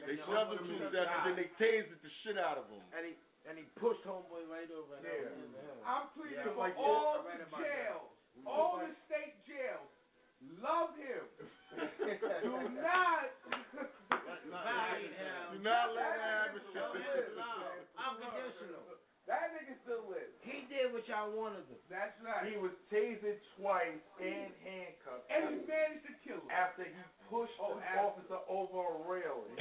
They 0.06 0.20
shoved 0.28 0.60
him 0.60 0.62
to 0.68 0.74
his 0.76 0.90
death, 0.92 1.08
and 1.08 1.22
then 1.32 1.36
they 1.38 1.48
tased 1.56 1.88
the 1.88 2.12
shit 2.22 2.36
out 2.36 2.60
of 2.60 2.68
him. 2.68 2.84
And 2.92 3.02
he 3.06 3.14
and 3.48 3.56
he 3.56 3.64
pushed 3.80 4.04
homeboy 4.04 4.44
right 4.52 4.68
over. 4.68 5.00
and 5.00 5.06
Yeah. 5.06 5.32
over. 5.32 5.80
I'm 5.80 6.06
pleading 6.12 6.36
Yeah, 6.36 6.52
for 6.52 6.60
like 6.60 6.76
that. 6.76 6.84
all 6.84 7.24
the 7.24 7.56
jails, 7.56 8.12
all 8.46 8.78
the 8.80 8.90
state 9.06 9.34
jails. 9.46 9.90
Love 10.64 10.96
him. 10.96 11.24
Do 12.44 12.54
not. 12.80 13.28
Do 15.52 15.58
not 15.60 15.86
let 15.92 16.16
that 16.16 16.56
happen. 16.56 16.62
Unconditional. 17.98 18.82
That 19.28 19.54
nigga 19.54 19.76
still 19.86 20.02
lives. 20.10 20.32
He 20.42 20.66
did 20.66 20.90
what 20.90 21.06
y'all 21.06 21.30
wanted 21.30 21.62
him. 21.70 21.78
That's 21.86 22.16
right. 22.24 22.50
He 22.50 22.58
was 22.58 22.74
tasered 22.90 23.38
twice 23.54 24.02
and 24.18 24.50
handcuffed. 24.64 25.28
And 25.30 25.54
he 25.54 25.56
managed 25.70 26.02
to 26.10 26.14
kill 26.26 26.42
him. 26.42 26.50
after 26.50 26.82
he 26.88 26.98
pushed 27.30 27.54
Oh, 27.62 27.78
an 27.78 27.84
after. 27.86 28.10
officer 28.10 28.38
oh. 28.50 28.66
over 28.66 28.80
a 28.82 28.96
railing 29.06 29.54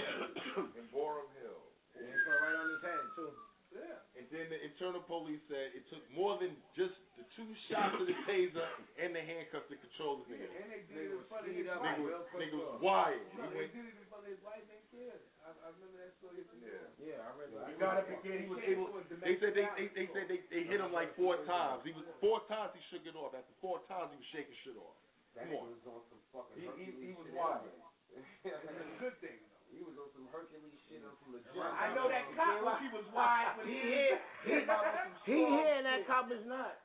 in 0.73 0.85
Boerum 0.89 1.29
Hill. 1.37 1.61
And 2.01 2.07
he 2.09 2.17
right 2.25 2.55
on 2.57 2.65
his 2.73 2.81
head 2.81 3.03
too. 3.13 3.29
Yeah. 3.69 4.01
And 4.17 4.25
then 4.33 4.49
the 4.49 4.57
internal 4.65 4.99
police 5.05 5.39
said 5.45 5.77
it 5.77 5.85
took 5.93 6.01
more 6.09 6.41
than 6.41 6.57
just 6.73 6.97
the 7.21 7.23
two 7.37 7.45
shots 7.69 8.01
of 8.01 8.09
the 8.09 8.17
taser 8.25 8.65
and 8.97 9.13
the 9.13 9.21
handcuffs 9.21 9.69
to 9.69 9.77
control 9.77 10.25
the 10.25 10.33
nigga. 10.33 10.49
And 10.49 10.73
they 10.73 10.81
did 10.89 11.13
it 11.13 11.13
in 11.13 11.21
front 11.29 11.45
of 11.45 11.53
his 11.53 11.69
wife. 11.69 11.77
Nigga 11.85 12.01
was, 12.09 12.25
nigga 12.33 12.57
was 12.57 12.73
wired. 12.81 13.21
No, 13.37 13.45
He 13.45 13.53
they 13.53 13.69
went, 13.69 13.77
did 13.77 13.85
it 13.85 13.97
in 14.01 14.07
front 14.09 14.25
of 14.25 14.31
his 14.33 14.41
wife 14.41 14.65
and 14.65 14.81
kid. 14.89 15.21
I, 15.45 15.53
I 15.53 15.67
remember 15.77 15.97
that 16.01 16.13
story. 16.17 16.41
yeah. 16.65 16.81
Yeah, 16.97 17.21
I 17.21 17.29
read 17.37 17.49
that. 17.53 17.69
He 17.69 17.73
got 17.77 17.93
up 18.01 18.09
again. 18.09 18.37
He 18.43 18.49
was 18.49 18.61
able. 18.65 18.89
They 19.21 19.37
said 19.37 19.53
they 19.53 19.65
they, 19.77 19.87
they 19.93 20.07
said 20.17 20.25
they, 20.25 20.39
they 20.49 20.63
hit 20.65 20.81
him 20.81 20.89
like 20.89 21.13
four 21.13 21.37
times. 21.45 21.85
He 21.85 21.93
was 21.93 22.03
four 22.17 22.41
times 22.49 22.73
he 22.73 22.81
shook 22.89 23.05
it 23.05 23.13
off. 23.13 23.37
After 23.37 23.53
four 23.61 23.85
times 23.85 24.09
he 24.13 24.17
was 24.17 24.29
shaking 24.33 24.57
shit 24.65 24.77
off. 24.81 24.97
That 25.37 25.45
Come 25.45 25.61
on. 25.61 25.77
was 25.77 25.85
on 25.85 26.01
some 26.09 26.21
fucking 26.33 26.57
He 26.57 26.65
he, 26.73 26.85
he 27.05 27.11
was 27.13 27.29
shit 27.29 27.37
wild. 27.37 27.69
anyway. 27.69 27.85
It's 28.49 28.65
a 28.65 28.97
good 28.97 29.13
thing. 29.21 29.37
He 29.69 29.85
was 29.85 29.95
on 29.95 30.09
some 30.17 30.27
Hercules 30.33 30.81
shit 30.89 31.05
on 31.05 31.13
some 31.23 31.31
legit. 31.33 31.53
I 31.53 31.93
know 31.93 32.09
that 32.09 32.25
cop 32.35 32.61
when 32.61 32.77
he 32.83 32.89
was 32.91 33.05
wide. 33.13 33.53
When 33.57 33.65
He 33.71 33.77
he 33.77 33.89
hit. 33.89 34.17
He, 35.29 35.33
He 35.33 35.39
here 35.45 35.75
and 35.79 35.85
that 35.85 36.03
cop 36.09 36.29
is 36.33 36.43
not. 36.45 36.77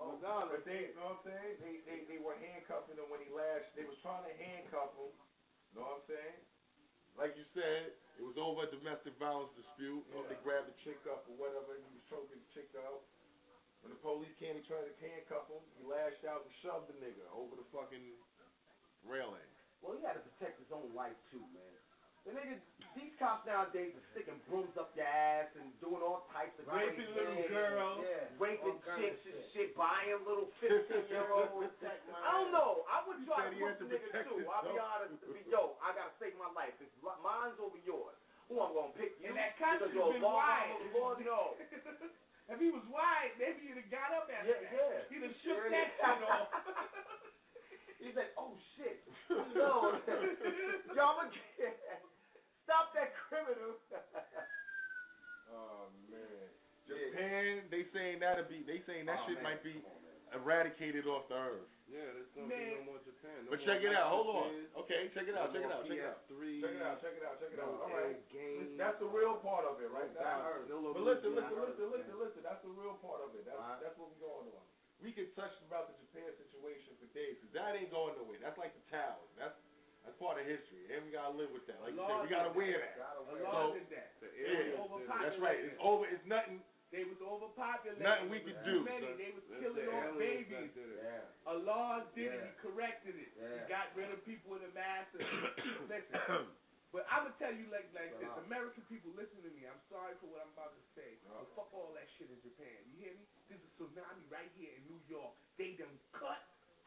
Oh, 0.00 0.16
but 0.48 0.64
they, 0.64 0.88
you 0.90 0.96
know 0.96 1.12
what 1.12 1.20
I'm 1.20 1.28
saying? 1.28 1.60
They, 1.60 1.74
they, 1.84 1.98
they 2.08 2.20
were 2.24 2.32
handcuffing 2.40 2.96
him 2.96 3.12
when 3.12 3.20
he 3.20 3.28
lashed. 3.28 3.68
They 3.76 3.84
was 3.84 4.00
trying 4.00 4.24
to 4.24 4.32
handcuff 4.32 4.96
him. 4.96 5.12
You 5.12 5.72
know 5.76 5.84
what 5.84 6.00
I'm 6.00 6.06
saying? 6.08 6.40
like 7.18 7.34
you 7.34 7.44
said, 7.52 7.92
it 8.16 8.24
was 8.24 8.40
over 8.40 8.64
a 8.64 8.70
domestic 8.70 9.12
violence 9.20 9.52
dispute. 9.52 10.00
You 10.08 10.12
know, 10.16 10.24
they 10.24 10.40
grabbed 10.40 10.72
the 10.72 10.78
chick 10.80 11.00
up 11.04 11.28
or 11.28 11.36
whatever, 11.36 11.76
and 11.76 11.84
he 11.84 11.92
was 11.92 12.04
choking 12.08 12.40
the 12.40 12.50
chick 12.56 12.72
out. 12.80 13.04
When 13.84 13.92
the 13.92 14.00
police 14.00 14.32
came, 14.36 14.56
he 14.56 14.64
tried 14.64 14.88
to 14.88 14.94
handcuff 15.00 15.48
him. 15.48 15.60
He 15.76 15.84
lashed 15.88 16.24
out 16.28 16.44
and 16.44 16.52
shoved 16.60 16.88
the 16.92 16.96
nigga 17.00 17.24
over 17.32 17.56
the 17.56 17.64
fucking 17.72 18.04
railing. 19.08 19.48
Well, 19.80 19.96
he 19.96 20.04
had 20.04 20.20
to 20.20 20.24
protect 20.24 20.60
his 20.60 20.68
own 20.68 20.92
life 20.92 21.16
too, 21.32 21.40
man. 21.52 21.76
The 22.28 22.36
niggas, 22.36 22.60
these 22.94 23.16
cops 23.16 23.48
nowadays 23.48 23.96
are 23.96 24.06
sticking 24.12 24.36
brooms 24.44 24.76
up 24.76 24.92
your 24.92 25.08
ass 25.08 25.48
and 25.56 25.72
doing 25.80 26.04
all 26.04 26.28
types 26.36 26.52
of 26.60 26.68
Raping 26.68 27.00
crazy 27.00 27.08
little 27.16 27.32
things. 27.32 27.48
girls. 27.48 27.98
yeah, 28.04 28.28
raping 28.36 28.76
chicks 29.00 29.24
and 29.24 29.40
shit, 29.56 29.72
buying 29.72 30.20
little 30.28 30.52
fifteen 30.60 31.08
year 31.08 31.32
olds. 31.32 31.72
I 31.80 32.28
don't 32.36 32.52
know. 32.52 32.84
I 32.92 33.00
would 33.08 33.24
try 33.24 33.48
to 33.48 33.56
push 33.56 33.72
had 33.72 33.80
the 33.80 33.88
nigga 33.88 34.04
protect 34.12 34.28
too. 34.36 34.44
I'll 34.52 34.68
be 34.68 34.76
honest. 34.76 35.16
Be, 35.32 35.40
yo, 35.48 35.80
I 35.80 35.96
gotta 35.96 36.12
save 36.20 36.36
my 36.36 36.52
life. 36.52 36.76
It's 36.76 36.92
mine's 37.00 37.56
over 37.56 37.80
yours. 37.88 38.16
Who 38.52 38.60
I'm 38.60 38.76
gonna 38.76 38.92
pick 38.98 39.16
you? 39.22 39.32
And 39.32 39.38
that 39.40 39.56
because 39.56 39.80
country's 39.80 39.96
you're 39.96 40.12
been 40.12 40.26
wide. 40.26 40.76
I'm 40.76 40.92
a 40.92 40.98
law, 41.00 41.14
no. 41.24 41.56
if 42.52 42.58
he 42.60 42.68
was 42.68 42.84
wide, 42.92 43.32
maybe 43.40 43.64
he'd 43.64 43.80
have 43.80 43.88
got 43.94 44.10
up 44.12 44.28
after 44.28 44.50
Yeah, 44.50 44.60
that. 44.60 44.74
yeah. 44.76 45.08
He'd 45.08 45.24
have 45.24 45.36
shook 45.40 45.56
Sure 45.56 45.70
that 45.72 45.88
is. 45.88 45.96
shit 45.96 46.22
off. 46.28 46.52
He's 48.00 48.16
like, 48.16 48.32
oh 48.40 48.56
shit. 48.76 49.04
No. 49.28 50.00
yo, 50.96 51.02
I'm 51.04 51.28
gonna 51.28 51.30
stop 52.64 52.92
that 52.96 53.12
criminal. 53.28 53.76
Oh 55.50 55.90
man. 56.06 56.46
Japan, 56.86 57.66
they 57.74 57.82
saying 57.90 58.22
that'll 58.22 58.46
be. 58.46 58.62
They 58.62 58.86
saying 58.86 59.10
that 59.10 59.18
Oh, 59.18 59.26
shit 59.26 59.42
man. 59.42 59.58
might 59.58 59.62
be 59.66 59.82
eradicated 60.30 61.10
off 61.10 61.26
the 61.26 61.34
earth. 61.34 61.66
Yeah, 61.90 62.06
there's 62.14 62.30
gonna 62.38 62.46
be 62.46 62.78
no 62.78 62.86
more 62.86 63.02
Japan. 63.02 63.50
But 63.50 63.58
check 63.66 63.82
it 63.82 63.90
out. 63.90 64.14
Hold 64.14 64.30
on. 64.30 64.50
Okay, 64.86 65.10
check 65.10 65.26
it 65.26 65.34
out. 65.34 65.50
Check 65.50 65.66
it 65.66 65.74
out. 65.74 65.82
Check 65.90 65.98
it 65.98 66.06
out. 66.06 66.22
PS3. 66.30 66.62
Check 66.62 66.74
it 66.78 66.82
out. 66.86 66.96
Check 67.02 67.14
it 67.18 67.24
out. 67.26 67.34
Check 67.42 67.50
it 67.50 67.58
out. 67.58 67.82
All 67.82 67.90
right. 67.90 68.14
games. 68.30 68.78
That's 68.78 68.98
the 69.02 69.10
real 69.10 69.42
part 69.42 69.66
of 69.66 69.82
it, 69.82 69.90
right? 69.90 70.06
No 70.14 70.22
That's, 70.22 70.38
dollars. 70.38 70.66
No 70.70 70.94
but 70.94 71.02
listen, 71.02 71.34
bit 71.34 71.42
of 71.42 71.50
listen, 71.50 71.90
listen, 71.90 72.14
listen, 72.14 72.14
listen. 72.22 72.40
That's 72.46 72.62
the 72.62 72.70
real 72.70 72.94
part 73.02 73.26
of 73.26 73.34
it. 73.34 73.42
That's 73.42 73.58
that's 73.82 73.98
what 73.98 74.14
we're 74.14 74.22
going 74.22 74.54
on. 74.54 74.66
We 75.00 75.12
could 75.16 75.32
touch 75.34 75.52
about 75.64 75.88
the 75.88 75.96
Japan 76.04 76.28
situation 76.36 76.92
for 77.00 77.08
days, 77.16 77.40
'cause 77.40 77.52
that 77.56 77.72
ain't 77.76 77.90
going 77.90 78.16
nowhere. 78.20 78.36
That's 78.38 78.58
like 78.60 78.72
the 78.76 78.84
towers. 78.92 79.30
That's 79.40 79.56
that's 80.04 80.16
part 80.16 80.40
of 80.40 80.44
history, 80.48 80.88
and 80.92 81.04
we 81.04 81.12
gotta 81.12 81.36
live 81.36 81.52
with 81.52 81.66
that. 81.68 81.76
Like 81.84 81.92
you 81.92 82.00
said, 82.00 82.20
we 82.24 82.28
gotta 82.32 82.52
wear 82.56 82.80
that. 82.80 82.96
Allah 83.20 83.68
So, 83.68 83.74
did 83.76 83.88
that. 83.92 84.16
yeah, 84.32 84.80
Overpopulated. 84.80 85.20
that's 85.24 85.38
right. 85.40 85.60
It's 85.60 85.76
over. 85.80 86.04
It's 86.08 86.24
nothing. 86.24 86.64
They 86.90 87.04
was 87.04 87.20
overpopulated. 87.22 88.02
Nothing 88.02 88.30
we 88.30 88.40
could 88.40 88.56
was 88.56 88.64
do, 88.66 88.82
many. 88.82 89.12
They 89.14 89.30
was 89.30 89.44
That's 89.46 89.60
killing 89.62 89.86
the 89.86 89.92
off 89.94 90.04
aliens 90.16 90.48
babies. 90.48 90.74
that 90.74 90.74
did. 90.74 90.98
Yeah. 91.04 91.50
Allah 91.52 92.06
did 92.16 92.32
it. 92.34 92.42
He 92.44 92.50
corrected 92.58 93.14
it. 93.14 93.30
Yeah. 93.38 93.46
He 93.46 93.68
got 93.70 93.94
rid 93.94 94.10
of 94.10 94.24
people 94.24 94.56
in 94.56 94.62
the 94.66 94.72
masses. 94.74 95.22
Listen, 95.88 96.48
but 96.90 97.06
I'm 97.06 97.30
gonna 97.30 97.38
tell 97.38 97.54
you 97.54 97.70
like 97.70 97.86
like 97.94 98.10
this. 98.18 98.26
Uh-huh. 98.26 98.40
American 98.50 98.82
people, 98.90 99.12
listen 99.14 99.38
to 99.46 99.50
me. 99.54 99.68
I'm 99.70 99.78
sorry 99.86 100.16
for 100.18 100.26
what 100.34 100.42
I'm 100.42 100.50
about 100.56 100.74
to 100.74 100.82
say. 100.98 101.14
But 101.28 101.46
fuck 101.54 101.70
all 101.72 101.92
that 101.94 102.08
shit 102.18 102.26
in 102.32 102.40
Japan. 102.42 102.74
You 102.90 102.96
hear 102.98 103.14
me? 103.14 103.22
There's 103.50 103.66
a 103.66 103.72
tsunami 103.82 104.22
right 104.30 104.46
here 104.54 104.70
in 104.78 104.86
New 104.86 105.02
York. 105.10 105.34
They 105.58 105.74
done 105.74 105.98
cut 106.14 106.38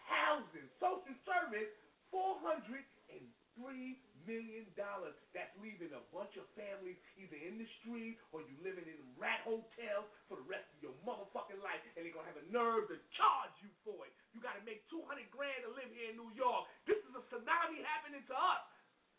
housing, 0.08 0.72
social 0.80 1.12
service, 1.28 1.68
four 2.08 2.40
hundred 2.40 2.88
and 3.12 3.24
three 3.60 4.00
million 4.24 4.64
dollars. 4.80 5.12
That's 5.36 5.52
leaving 5.60 5.92
a 5.92 6.00
bunch 6.16 6.40
of 6.40 6.48
families 6.56 6.96
either 7.20 7.36
in 7.36 7.60
the 7.60 7.68
street 7.84 8.16
or 8.32 8.40
you 8.48 8.56
living 8.64 8.88
in 8.88 8.96
rat 9.20 9.44
hotels 9.44 10.08
for 10.32 10.40
the 10.40 10.48
rest 10.48 10.64
of 10.72 10.80
your 10.80 10.96
motherfucking 11.04 11.60
life, 11.60 11.84
and 12.00 12.08
they're 12.08 12.16
gonna 12.16 12.32
have 12.32 12.40
a 12.40 12.48
nerve 12.48 12.88
to 12.88 12.98
charge 13.20 13.54
you 13.60 13.68
for 13.84 14.08
it. 14.08 14.16
You 14.32 14.40
gotta 14.40 14.64
make 14.64 14.88
two 14.88 15.04
hundred 15.04 15.28
grand 15.36 15.68
to 15.68 15.72
live 15.76 15.92
here 15.92 16.16
in 16.16 16.18
New 16.18 16.32
York. 16.32 16.64
This 16.88 17.04
is 17.04 17.12
a 17.12 17.24
tsunami 17.28 17.84
happening 17.84 18.24
to 18.32 18.36
us. 18.40 18.64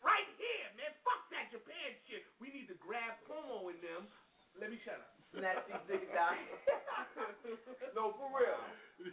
Right 0.01 0.27
here, 0.41 0.67
man. 0.81 0.91
Fuck 1.05 1.29
that 1.29 1.53
Japan 1.53 1.93
shit. 2.09 2.25
We 2.41 2.49
need 2.49 2.65
to 2.73 2.77
grab 2.81 3.21
Pomo 3.29 3.69
in 3.69 3.77
them. 3.85 4.09
Let 4.57 4.73
me 4.73 4.81
shut 4.81 4.97
up. 4.97 5.13
Snatch 5.35 5.61
these 5.67 5.83
niggas 5.87 6.15
out. 6.15 6.35
no, 7.95 8.11
for 8.15 8.27
real. 8.31 8.59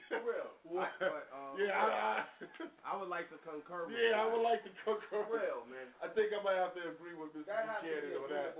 For 0.08 0.22
real. 0.22 0.50
I, 0.78 0.88
but, 0.98 1.26
um, 1.34 1.58
Yeah, 1.58 1.74
I, 1.74 2.24
I 2.90 2.96
would 2.96 3.08
like 3.10 3.28
to 3.30 3.38
concur 3.42 3.86
with 3.86 3.98
yeah, 3.98 4.22
I 4.22 4.26
would 4.30 4.40
like 4.40 4.62
to 4.62 4.70
concur. 4.86 5.26
For 5.26 5.26
real, 5.26 5.66
man. 5.66 5.90
I 6.00 6.06
think 6.08 6.32
I 6.32 6.40
might 6.42 6.56
have 6.56 6.72
to 6.74 6.88
agree 6.88 7.14
with 7.14 7.34
Mr. 7.34 7.46
That 7.46 7.66
has 7.66 7.82
to 7.82 7.90
be 7.90 8.14
Buchanan 8.14 8.22
on 8.22 8.30
that. 8.30 8.54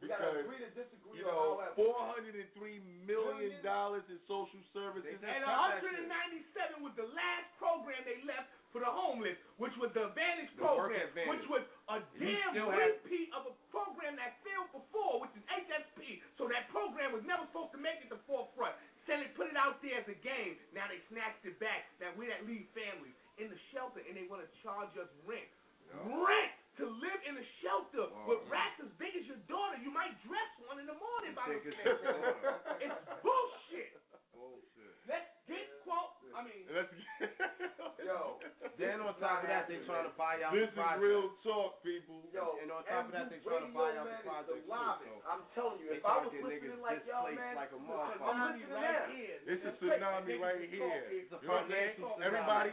Agreeable. 0.00 0.02
We 0.02 0.08
gotta 0.10 0.24
Because, 0.34 0.44
agree 0.44 0.60
to 0.62 0.70
disagree 0.74 1.18
you 1.18 1.24
know, 1.24 1.58
however. 1.62 1.74
four 1.78 1.94
hundred 2.10 2.34
and 2.34 2.48
three 2.58 2.82
million 3.06 3.54
dollars 3.62 4.02
in 4.10 4.18
social 4.26 4.60
services. 4.74 5.16
And 5.22 5.42
197 5.46 6.82
was 6.82 6.92
the 6.98 7.06
last 7.14 7.48
program 7.58 8.02
they 8.04 8.20
left 8.26 8.50
for 8.74 8.82
the 8.82 8.90
homeless, 8.90 9.38
which 9.62 9.70
was 9.78 9.94
the 9.94 10.10
Advantage 10.10 10.50
The 10.58 10.66
program, 10.66 10.98
advantage. 10.98 11.30
which 11.30 11.46
was 11.46 11.62
a 11.94 12.02
damn 12.18 12.50
still 12.50 12.70
have- 12.74 12.98
repeat 13.06 13.30
of 13.32 13.46
a 13.46 13.54
program 13.70 14.16
that 14.18 14.42
failed 14.42 14.66
before, 14.74 15.22
which 15.22 15.30
is 15.38 15.44
HSP. 15.46 16.18
So 16.36 16.48
that 16.50 16.66
program 16.74 17.14
was 17.14 17.22
never 17.22 17.46
supposed 17.54 17.70
to 17.72 17.78
make 17.78 18.02
it 18.02 18.10
to 18.10 18.18
forefront. 18.26 18.74
Senate 19.06 19.30
put 19.38 19.46
it 19.46 19.54
out 19.56 19.78
there 19.80 20.00
as 20.02 20.08
a 20.08 20.14
game. 20.14 20.58
Now 20.74 20.88
they 20.90 20.98
snatched 21.08 21.44
it 21.46 21.58
back. 21.62 21.86
Now 22.02 22.10
we 22.18 22.26
that 22.26 22.42
leave 22.50 22.66
families 22.74 23.14
in 23.38 23.46
the 23.48 23.58
shelter 23.70 24.00
and 24.08 24.16
they 24.18 24.26
want 24.26 24.42
to 24.42 24.50
charge 24.62 24.90
us 24.98 25.08
rent. 25.24 25.46
Rent 25.94 26.50
to 26.78 26.84
live 26.86 27.20
in 27.28 27.34
a 27.38 27.46
shelter 27.62 28.08
with 28.26 28.40
rats 28.48 28.78
as 28.82 28.90
big 28.98 29.14
as 29.18 29.24
your 29.26 29.40
daughter. 29.50 29.76
You 29.82 29.90
might 29.90 30.14
dress 30.24 30.50
one 30.66 30.78
in 30.80 30.86
the 30.86 30.96
morning 30.96 31.34
by 31.34 31.46
Think 31.50 31.64
those 31.66 31.74
it's 31.74 31.78
things. 31.82 31.98
your 32.02 32.14
daughter. 32.14 32.54
It's 32.80 32.98
bullshit. 33.22 33.92
Bullshit. 34.32 34.94
Let's 35.06 35.30
get 35.46 35.66
quote. 35.84 36.13
I 36.34 36.42
mean, 36.42 36.66
Let's 36.66 36.90
Yo. 38.04 38.36
Then 38.76 39.00
on 39.00 39.14
top 39.22 39.46
of 39.46 39.48
that, 39.48 39.70
they 39.70 39.78
trying 39.86 40.04
to 40.04 40.12
buy 40.18 40.42
out 40.42 40.50
This 40.52 40.68
the 40.74 40.82
is 40.82 40.98
real 40.98 41.30
talk, 41.46 41.78
people. 41.86 42.20
Yo, 42.34 42.58
And 42.60 42.68
on 42.74 42.82
top 42.84 43.06
of 43.06 43.14
that, 43.14 43.30
they 43.30 43.38
trying 43.40 43.64
to 43.64 43.72
buy 43.72 43.94
out 43.94 44.10
the 44.10 44.18
project 44.26 44.50
the 44.50 44.66
too, 44.66 44.66
so 44.66 45.22
I'm 45.30 45.42
telling 45.54 45.78
you, 45.78 45.88
they 45.88 46.02
if 46.02 46.04
I 46.04 46.18
was 46.20 46.34
listening 46.34 46.82
like 46.82 47.06
y'all, 47.06 47.30
man, 47.30 47.54
like 47.54 47.70
a 47.70 47.78
I'm 47.78 47.86
motherfucker. 47.86 48.58
listening 48.58 48.66
to 48.66 48.74
right 48.74 49.08
them. 49.08 49.14
here. 49.14 49.38
It's 49.46 49.64
a 49.64 49.72
tsunami 49.78 50.36
right 50.42 50.66
here. 50.68 51.06
It's 51.08 51.30
a 51.32 51.38
You 51.38 51.48
know 51.48 51.54
what 51.54 51.70
I'm 51.70 51.70
saying? 51.70 51.94
Everybody, 52.20 52.70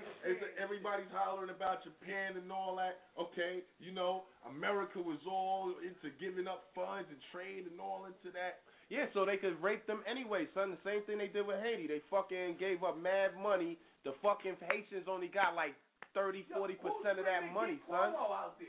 everybody's 0.58 1.12
hollering 1.14 1.54
about 1.54 1.86
Japan 1.86 2.36
and 2.36 2.50
all 2.52 2.76
that. 2.82 2.98
Okay, 3.16 3.62
you 3.78 3.94
know, 3.94 4.26
America 4.50 4.98
was 5.00 5.22
all 5.30 5.78
into 5.86 6.10
giving 6.18 6.50
up 6.50 6.66
funds 6.74 7.08
and 7.14 7.22
trade 7.32 7.70
and 7.70 7.80
all 7.80 8.10
into 8.10 8.34
that. 8.34 8.66
Yeah, 8.92 9.08
so 9.16 9.24
they 9.24 9.40
could 9.40 9.56
rape 9.64 9.88
them 9.88 10.04
anyway, 10.04 10.52
son. 10.52 10.76
The 10.76 10.84
same 10.84 11.00
thing 11.08 11.16
they 11.18 11.32
did 11.32 11.48
with 11.48 11.64
Haiti. 11.64 11.88
They 11.88 12.04
fucking 12.12 12.60
gave 12.60 12.84
up 12.84 13.00
mad 13.00 13.40
money. 13.40 13.80
The 14.04 14.12
fucking 14.20 14.60
Haitians 14.68 15.08
only 15.08 15.32
got 15.32 15.56
like 15.56 15.80
30, 16.12 16.44
40 16.52 16.76
percent 16.76 17.16
of 17.16 17.24
that 17.24 17.48
money, 17.56 17.80
son. 17.88 18.12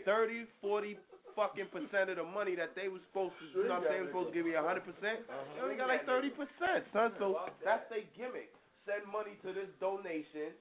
30, 0.07 0.47
40 0.63 0.95
fucking 1.35 1.69
percent 1.75 2.07
of 2.15 2.23
the 2.23 2.29
money 2.29 2.55
that 2.55 2.79
they 2.79 2.87
was 2.87 3.03
supposed 3.11 3.35
to, 3.43 3.51
you 3.51 3.67
know 3.67 3.83
what 3.83 3.91
I'm 3.91 3.91
saying, 3.91 3.99
they 3.99 4.07
was 4.07 4.13
supposed 4.15 4.31
to 4.31 4.37
give 4.39 4.47
you 4.47 4.55
100 4.63 4.87
percent. 4.87 5.19
They 5.27 5.61
only 5.67 5.75
got 5.75 5.91
like 5.91 6.07
30 6.07 6.31
percent, 6.39 6.87
son. 6.95 7.11
So 7.19 7.51
that's 7.67 7.83
their 7.91 8.07
gimmick. 8.15 8.55
Send 8.87 9.03
money 9.11 9.35
to 9.43 9.51
this 9.51 9.71
donation, 9.83 10.55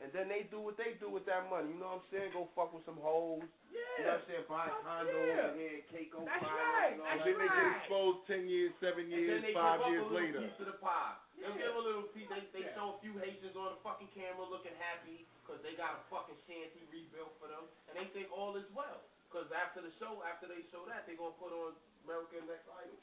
and 0.00 0.08
then 0.16 0.26
they 0.32 0.48
do 0.48 0.58
what 0.60 0.80
they 0.80 0.96
do 0.96 1.12
with 1.12 1.28
that 1.28 1.46
money. 1.52 1.68
You 1.72 1.78
know 1.80 2.00
what 2.00 2.04
I'm 2.04 2.08
saying? 2.12 2.32
Go 2.32 2.48
fuck 2.56 2.72
with 2.72 2.84
some 2.88 2.96
hoes. 3.00 3.44
You 3.70 4.08
know 4.08 4.16
what 4.16 4.24
I'm 4.24 4.26
saying? 4.26 4.46
Buy 4.48 4.66
condos 4.80 5.12
yeah. 5.12 5.52
and 5.52 5.60
then 5.60 5.76
Keiko 5.92 6.24
That's 6.24 6.40
Prime 6.40 6.56
right, 6.56 6.92
and 6.96 7.00
all 7.04 7.08
And 7.12 7.18
that. 7.20 7.26
then 7.28 7.36
they 7.36 7.48
get 7.52 7.66
exposed 7.84 8.18
ten 8.24 8.42
years, 8.48 8.72
seven 8.80 9.06
And 9.06 9.12
years, 9.12 9.28
then 9.28 9.40
they 9.44 9.54
give 9.54 9.60
up 9.60 9.84
a 9.84 9.92
little 9.92 10.10
later. 10.10 10.40
piece 10.40 10.58
of 10.60 10.68
the 10.72 10.78
pie. 10.80 11.16
They'll 11.36 11.56
give 11.56 11.72
a 11.76 11.84
little 11.84 12.08
piece. 12.16 12.28
They, 12.32 12.44
they 12.52 12.64
show 12.76 12.96
a 12.96 12.98
few 13.04 13.16
Haitians 13.20 13.56
on 13.56 13.76
the 13.76 13.80
fucking 13.84 14.12
camera 14.16 14.44
looking 14.44 14.76
happy 14.80 15.24
because 15.44 15.60
they 15.64 15.72
got 15.76 15.96
a 15.96 16.02
fucking 16.12 16.36
shanty 16.48 16.84
rebuilt 16.92 17.32
for 17.40 17.48
them, 17.48 17.64
and 17.88 17.96
they 17.96 18.08
think 18.12 18.28
all 18.32 18.56
is 18.60 18.68
well. 18.76 19.00
Because 19.28 19.48
after 19.54 19.80
the 19.84 19.92
show, 20.02 20.20
after 20.26 20.50
they 20.50 20.60
show 20.74 20.84
that, 20.90 21.04
they 21.08 21.14
gonna 21.16 21.36
put 21.40 21.52
on 21.54 21.72
American 22.04 22.44
Next 22.50 22.66
Idol. 22.72 22.98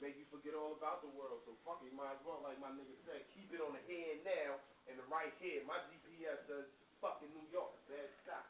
Make 0.00 0.16
you 0.16 0.24
forget 0.32 0.56
all 0.56 0.72
about 0.72 1.04
the 1.04 1.12
world. 1.12 1.44
So 1.44 1.52
fuck 1.60 1.84
it, 1.84 1.92
you 1.92 1.96
might 1.96 2.16
as 2.16 2.22
well, 2.24 2.40
like 2.40 2.56
my 2.56 2.72
nigga 2.72 2.96
said, 3.04 3.20
keep 3.36 3.52
it 3.52 3.60
on 3.60 3.76
the 3.76 3.84
head 3.84 4.24
now 4.24 4.56
and 4.88 4.96
the 4.96 5.04
right 5.12 5.32
head. 5.44 5.68
My 5.68 5.76
GPS 5.92 6.40
says 6.48 6.64
fucking 7.04 7.28
New 7.36 7.44
York. 7.52 7.76
Bad 7.92 8.08
stop. 8.24 8.48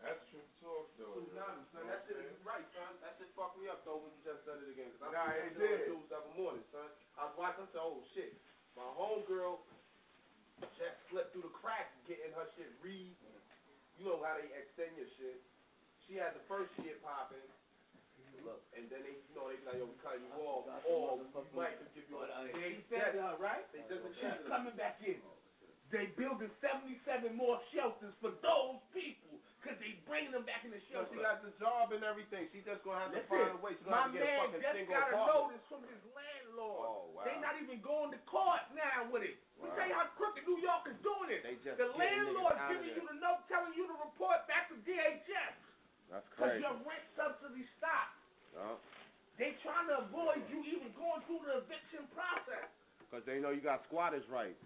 That's 0.00 0.22
true 0.32 0.40
talk, 0.64 0.88
though. 0.96 1.12
Tsunami, 1.20 1.60
son. 1.76 1.84
That 1.84 2.00
shit 2.08 2.16
is 2.16 2.32
right, 2.40 2.64
son. 2.72 2.88
That 3.04 3.18
shit 3.20 3.28
fucked 3.36 3.60
me 3.60 3.68
up 3.68 3.84
though 3.84 4.00
when 4.00 4.14
you 4.16 4.22
just 4.24 4.40
said 4.48 4.56
it 4.64 4.70
again. 4.72 4.88
Cause 4.96 5.12
I 5.12 5.12
Nah, 5.12 5.28
it 5.36 5.52
did. 5.60 5.92
the 5.92 5.92
news 5.92 6.08
the 6.08 6.20
morning, 6.40 6.64
son. 6.72 6.88
I 7.20 7.28
was 7.28 7.36
watching. 7.36 7.66
I 7.66 7.70
said, 7.74 7.84
oh 7.84 8.00
shit, 8.16 8.32
my 8.78 8.86
homegirl 8.96 9.60
just 10.80 10.96
slipped 11.12 11.36
through 11.36 11.44
the 11.44 11.52
cracks 11.52 11.92
getting 12.08 12.32
her 12.32 12.48
shit 12.56 12.72
re. 12.80 13.12
You 14.00 14.08
know 14.08 14.16
how 14.24 14.40
they 14.40 14.48
extend 14.56 14.96
your 14.96 15.10
shit. 15.20 15.36
She 16.08 16.16
had 16.16 16.32
the 16.32 16.44
first 16.48 16.72
shit 16.80 16.96
popping. 17.04 17.44
Look, 18.44 18.60
and 18.76 18.88
then 18.88 19.00
they, 19.04 19.14
you 19.20 19.32
know, 19.36 19.48
they 19.50 19.58
like, 19.66 19.78
yo, 19.78 19.86
we 19.90 19.96
cutting 20.00 20.24
you 20.24 20.32
off, 20.44 20.64
or 20.88 21.20
we 21.20 21.26
might 21.52 21.76
just 21.80 21.92
give 21.94 22.06
you. 22.08 22.18
a 22.20 22.28
uh, 22.28 22.48
They 22.52 22.80
said 22.88 23.16
to 23.16 23.20
her, 23.22 23.36
right? 23.40 23.64
They 23.72 23.84
just 23.88 24.02
She's 24.16 24.40
coming 24.48 24.74
back 24.76 25.00
in. 25.04 25.20
They 25.90 26.06
building 26.14 26.50
77 26.62 27.34
more 27.34 27.58
shelters 27.74 28.14
for 28.22 28.30
those 28.46 28.78
people 28.94 29.42
because 29.58 29.74
they 29.82 29.98
bringing 30.06 30.30
them 30.30 30.46
back 30.46 30.62
in 30.62 30.70
the 30.70 30.78
shelter. 30.86 31.10
she 31.10 31.18
got 31.18 31.42
the 31.42 31.50
job 31.58 31.90
and 31.90 32.06
everything. 32.06 32.46
She 32.54 32.62
just 32.62 32.86
gonna 32.86 33.02
have 33.02 33.10
to 33.10 33.18
Listen, 33.18 33.34
find 33.34 33.58
a 33.58 33.60
way. 33.60 33.74
She's 33.74 33.90
my 33.90 34.06
gonna 34.06 34.22
have 34.22 34.54
to 34.54 34.62
get 34.62 34.70
a 34.70 34.86
man 34.86 34.86
fucking 34.86 34.86
just 34.86 34.86
got 34.86 35.06
a 35.10 35.18
notice 35.26 35.64
from 35.66 35.82
his 35.90 36.02
landlord. 36.14 36.86
Oh, 36.86 37.10
wow. 37.10 37.26
They 37.26 37.34
not 37.42 37.58
even 37.58 37.82
going 37.82 38.14
to 38.14 38.20
court 38.30 38.62
now 38.72 39.10
with 39.10 39.26
it. 39.26 39.34
Let 39.58 39.66
me 39.66 39.68
Wow. 39.74 39.76
tell 39.82 39.88
you 39.90 39.96
how 39.98 40.06
crooked 40.14 40.46
New 40.46 40.62
York 40.62 40.86
is 40.86 40.98
doing 41.02 41.28
it. 41.34 41.42
They 41.42 41.58
just 41.66 41.74
the 41.74 41.90
getting 41.90 41.98
niggas 41.98 42.38
landlord 42.38 42.56
giving 42.70 42.92
you 42.94 43.02
the 43.10 43.18
note 43.18 43.42
telling 43.50 43.74
you 43.74 43.84
to 43.90 43.96
report 43.98 44.46
back 44.46 44.70
to 44.70 44.78
DHS. 44.86 45.58
That's 46.06 46.26
Right. 46.38 46.62
your 46.62 46.74
rent 46.86 47.02
subsidy 47.18 47.66
stopped. 47.82 48.14
Uh, 48.54 48.78
They 49.42 49.58
trying 49.66 49.90
to 49.90 50.06
avoid 50.06 50.46
you 50.50 50.62
even 50.70 50.94
going 50.94 51.18
through 51.26 51.42
the 51.50 51.66
eviction 51.66 52.06
process. 52.14 52.70
Cause 53.10 53.19
they 53.30 53.38
know 53.38 53.54
you 53.54 53.62
got 53.62 53.86
squatters 53.86 54.26
rights. 54.26 54.58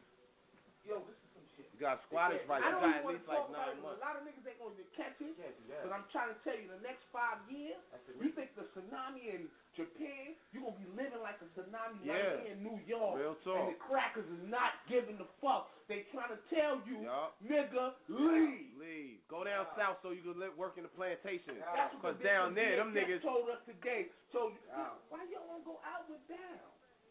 Yo, 0.88 1.00
this 1.04 1.16
is 1.16 1.28
some 1.32 1.46
shit. 1.56 1.68
You 1.72 1.80
got 1.80 2.00
squatters 2.08 2.40
rights. 2.48 2.64
I 2.64 2.72
You 2.72 2.76
don't 2.76 2.84
got 2.84 2.88
even 2.92 3.00
at 3.00 3.04
want 3.04 3.16
least 3.16 3.24
to 3.24 3.32
like 3.32 3.40
talk 3.40 3.48
about 3.52 3.68
nine 3.72 3.78
months. 3.80 4.00
A 4.00 4.04
lot 4.04 4.14
of 4.20 4.22
niggas 4.28 4.44
ain't 4.44 4.60
going 4.60 4.76
to 4.76 4.86
catch 4.96 5.16
it. 5.24 5.32
that. 5.40 5.80
But 5.84 5.92
I'm 5.96 6.04
trying 6.12 6.28
to 6.32 6.38
tell 6.44 6.56
you, 6.56 6.68
the 6.68 6.80
next 6.84 7.04
five 7.08 7.40
years, 7.48 7.80
you 8.20 8.28
think 8.36 8.52
the 8.56 8.68
tsunami 8.76 9.24
in 9.32 9.48
Japan, 9.72 10.36
you're 10.52 10.60
going 10.60 10.76
to 10.76 10.82
be 10.84 10.90
living 10.92 11.24
like 11.24 11.40
a 11.40 11.48
tsunami 11.56 12.04
Yeah. 12.04 12.12
right 12.12 12.44
here 12.44 12.52
in 12.52 12.60
New 12.60 12.76
York. 12.84 13.16
Real 13.16 13.36
talk. 13.48 13.56
And 13.64 13.72
the 13.72 13.80
crackers 13.80 14.28
is 14.28 14.44
not 14.44 14.76
giving 14.92 15.16
the 15.16 15.26
fuck. 15.40 15.72
They 15.88 16.04
trying 16.12 16.32
to 16.36 16.40
tell 16.52 16.84
you, 16.84 17.08
Yup. 17.08 17.32
nigga, 17.40 17.96
leave. 18.12 18.76
Leave. 18.76 19.18
Go 19.32 19.40
down 19.44 19.64
south 19.72 20.04
so 20.04 20.12
you 20.12 20.20
can 20.20 20.36
live, 20.36 20.52
work 20.60 20.76
in 20.76 20.84
the 20.84 20.92
plantation. 20.92 21.56
That's 21.64 21.96
Cause 22.00 22.12
what 22.12 22.20
the 22.20 22.28
down 22.28 22.52
bitch 22.52 22.60
there, 22.60 22.76
them 22.76 22.92
niggas. 22.92 23.24
told 23.24 23.48
us 23.48 23.60
today. 23.64 24.12
Told 24.36 24.52
you, 24.52 24.60
why 25.08 25.24
y'all 25.32 25.48
want 25.48 25.64
to 25.64 25.66
go 25.68 25.76
outward 25.84 26.20
bound? 26.28 26.60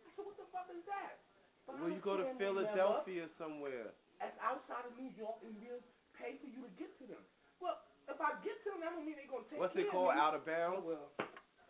I 0.06 0.10
said, 0.14 0.26
what 0.30 0.38
the 0.38 0.46
fuck 0.54 0.70
is 0.70 0.86
that? 0.86 1.18
But 1.68 1.78
I 1.78 1.82
Well, 1.82 1.92
you 1.92 2.02
go 2.04 2.18
to 2.18 2.24
care, 2.24 2.36
Philadelphia 2.40 3.28
somewhere. 3.40 3.92
That's 4.20 4.36
outside 4.40 4.84
of 4.88 4.94
New 5.00 5.12
York, 5.16 5.40
and 5.44 5.56
we'll 5.60 5.84
pay 6.16 6.38
for 6.40 6.48
you 6.48 6.64
to 6.64 6.72
get 6.80 6.92
to 7.00 7.06
them. 7.08 7.24
Well, 7.60 7.80
if 8.08 8.20
I 8.20 8.36
get 8.44 8.60
to 8.64 8.76
them, 8.76 8.80
that 8.84 8.92
don't 8.96 9.04
mean 9.08 9.16
they're 9.16 9.28
gonna 9.32 9.48
take 9.48 9.60
What's 9.60 9.76
care 9.76 9.88
it 9.88 9.92
called? 9.92 10.12
of 10.12 10.20
me. 10.20 10.24
Out 10.24 10.36
of 10.36 10.44
bounds. 10.44 10.84
Oh, 10.84 10.88
well, 10.88 11.08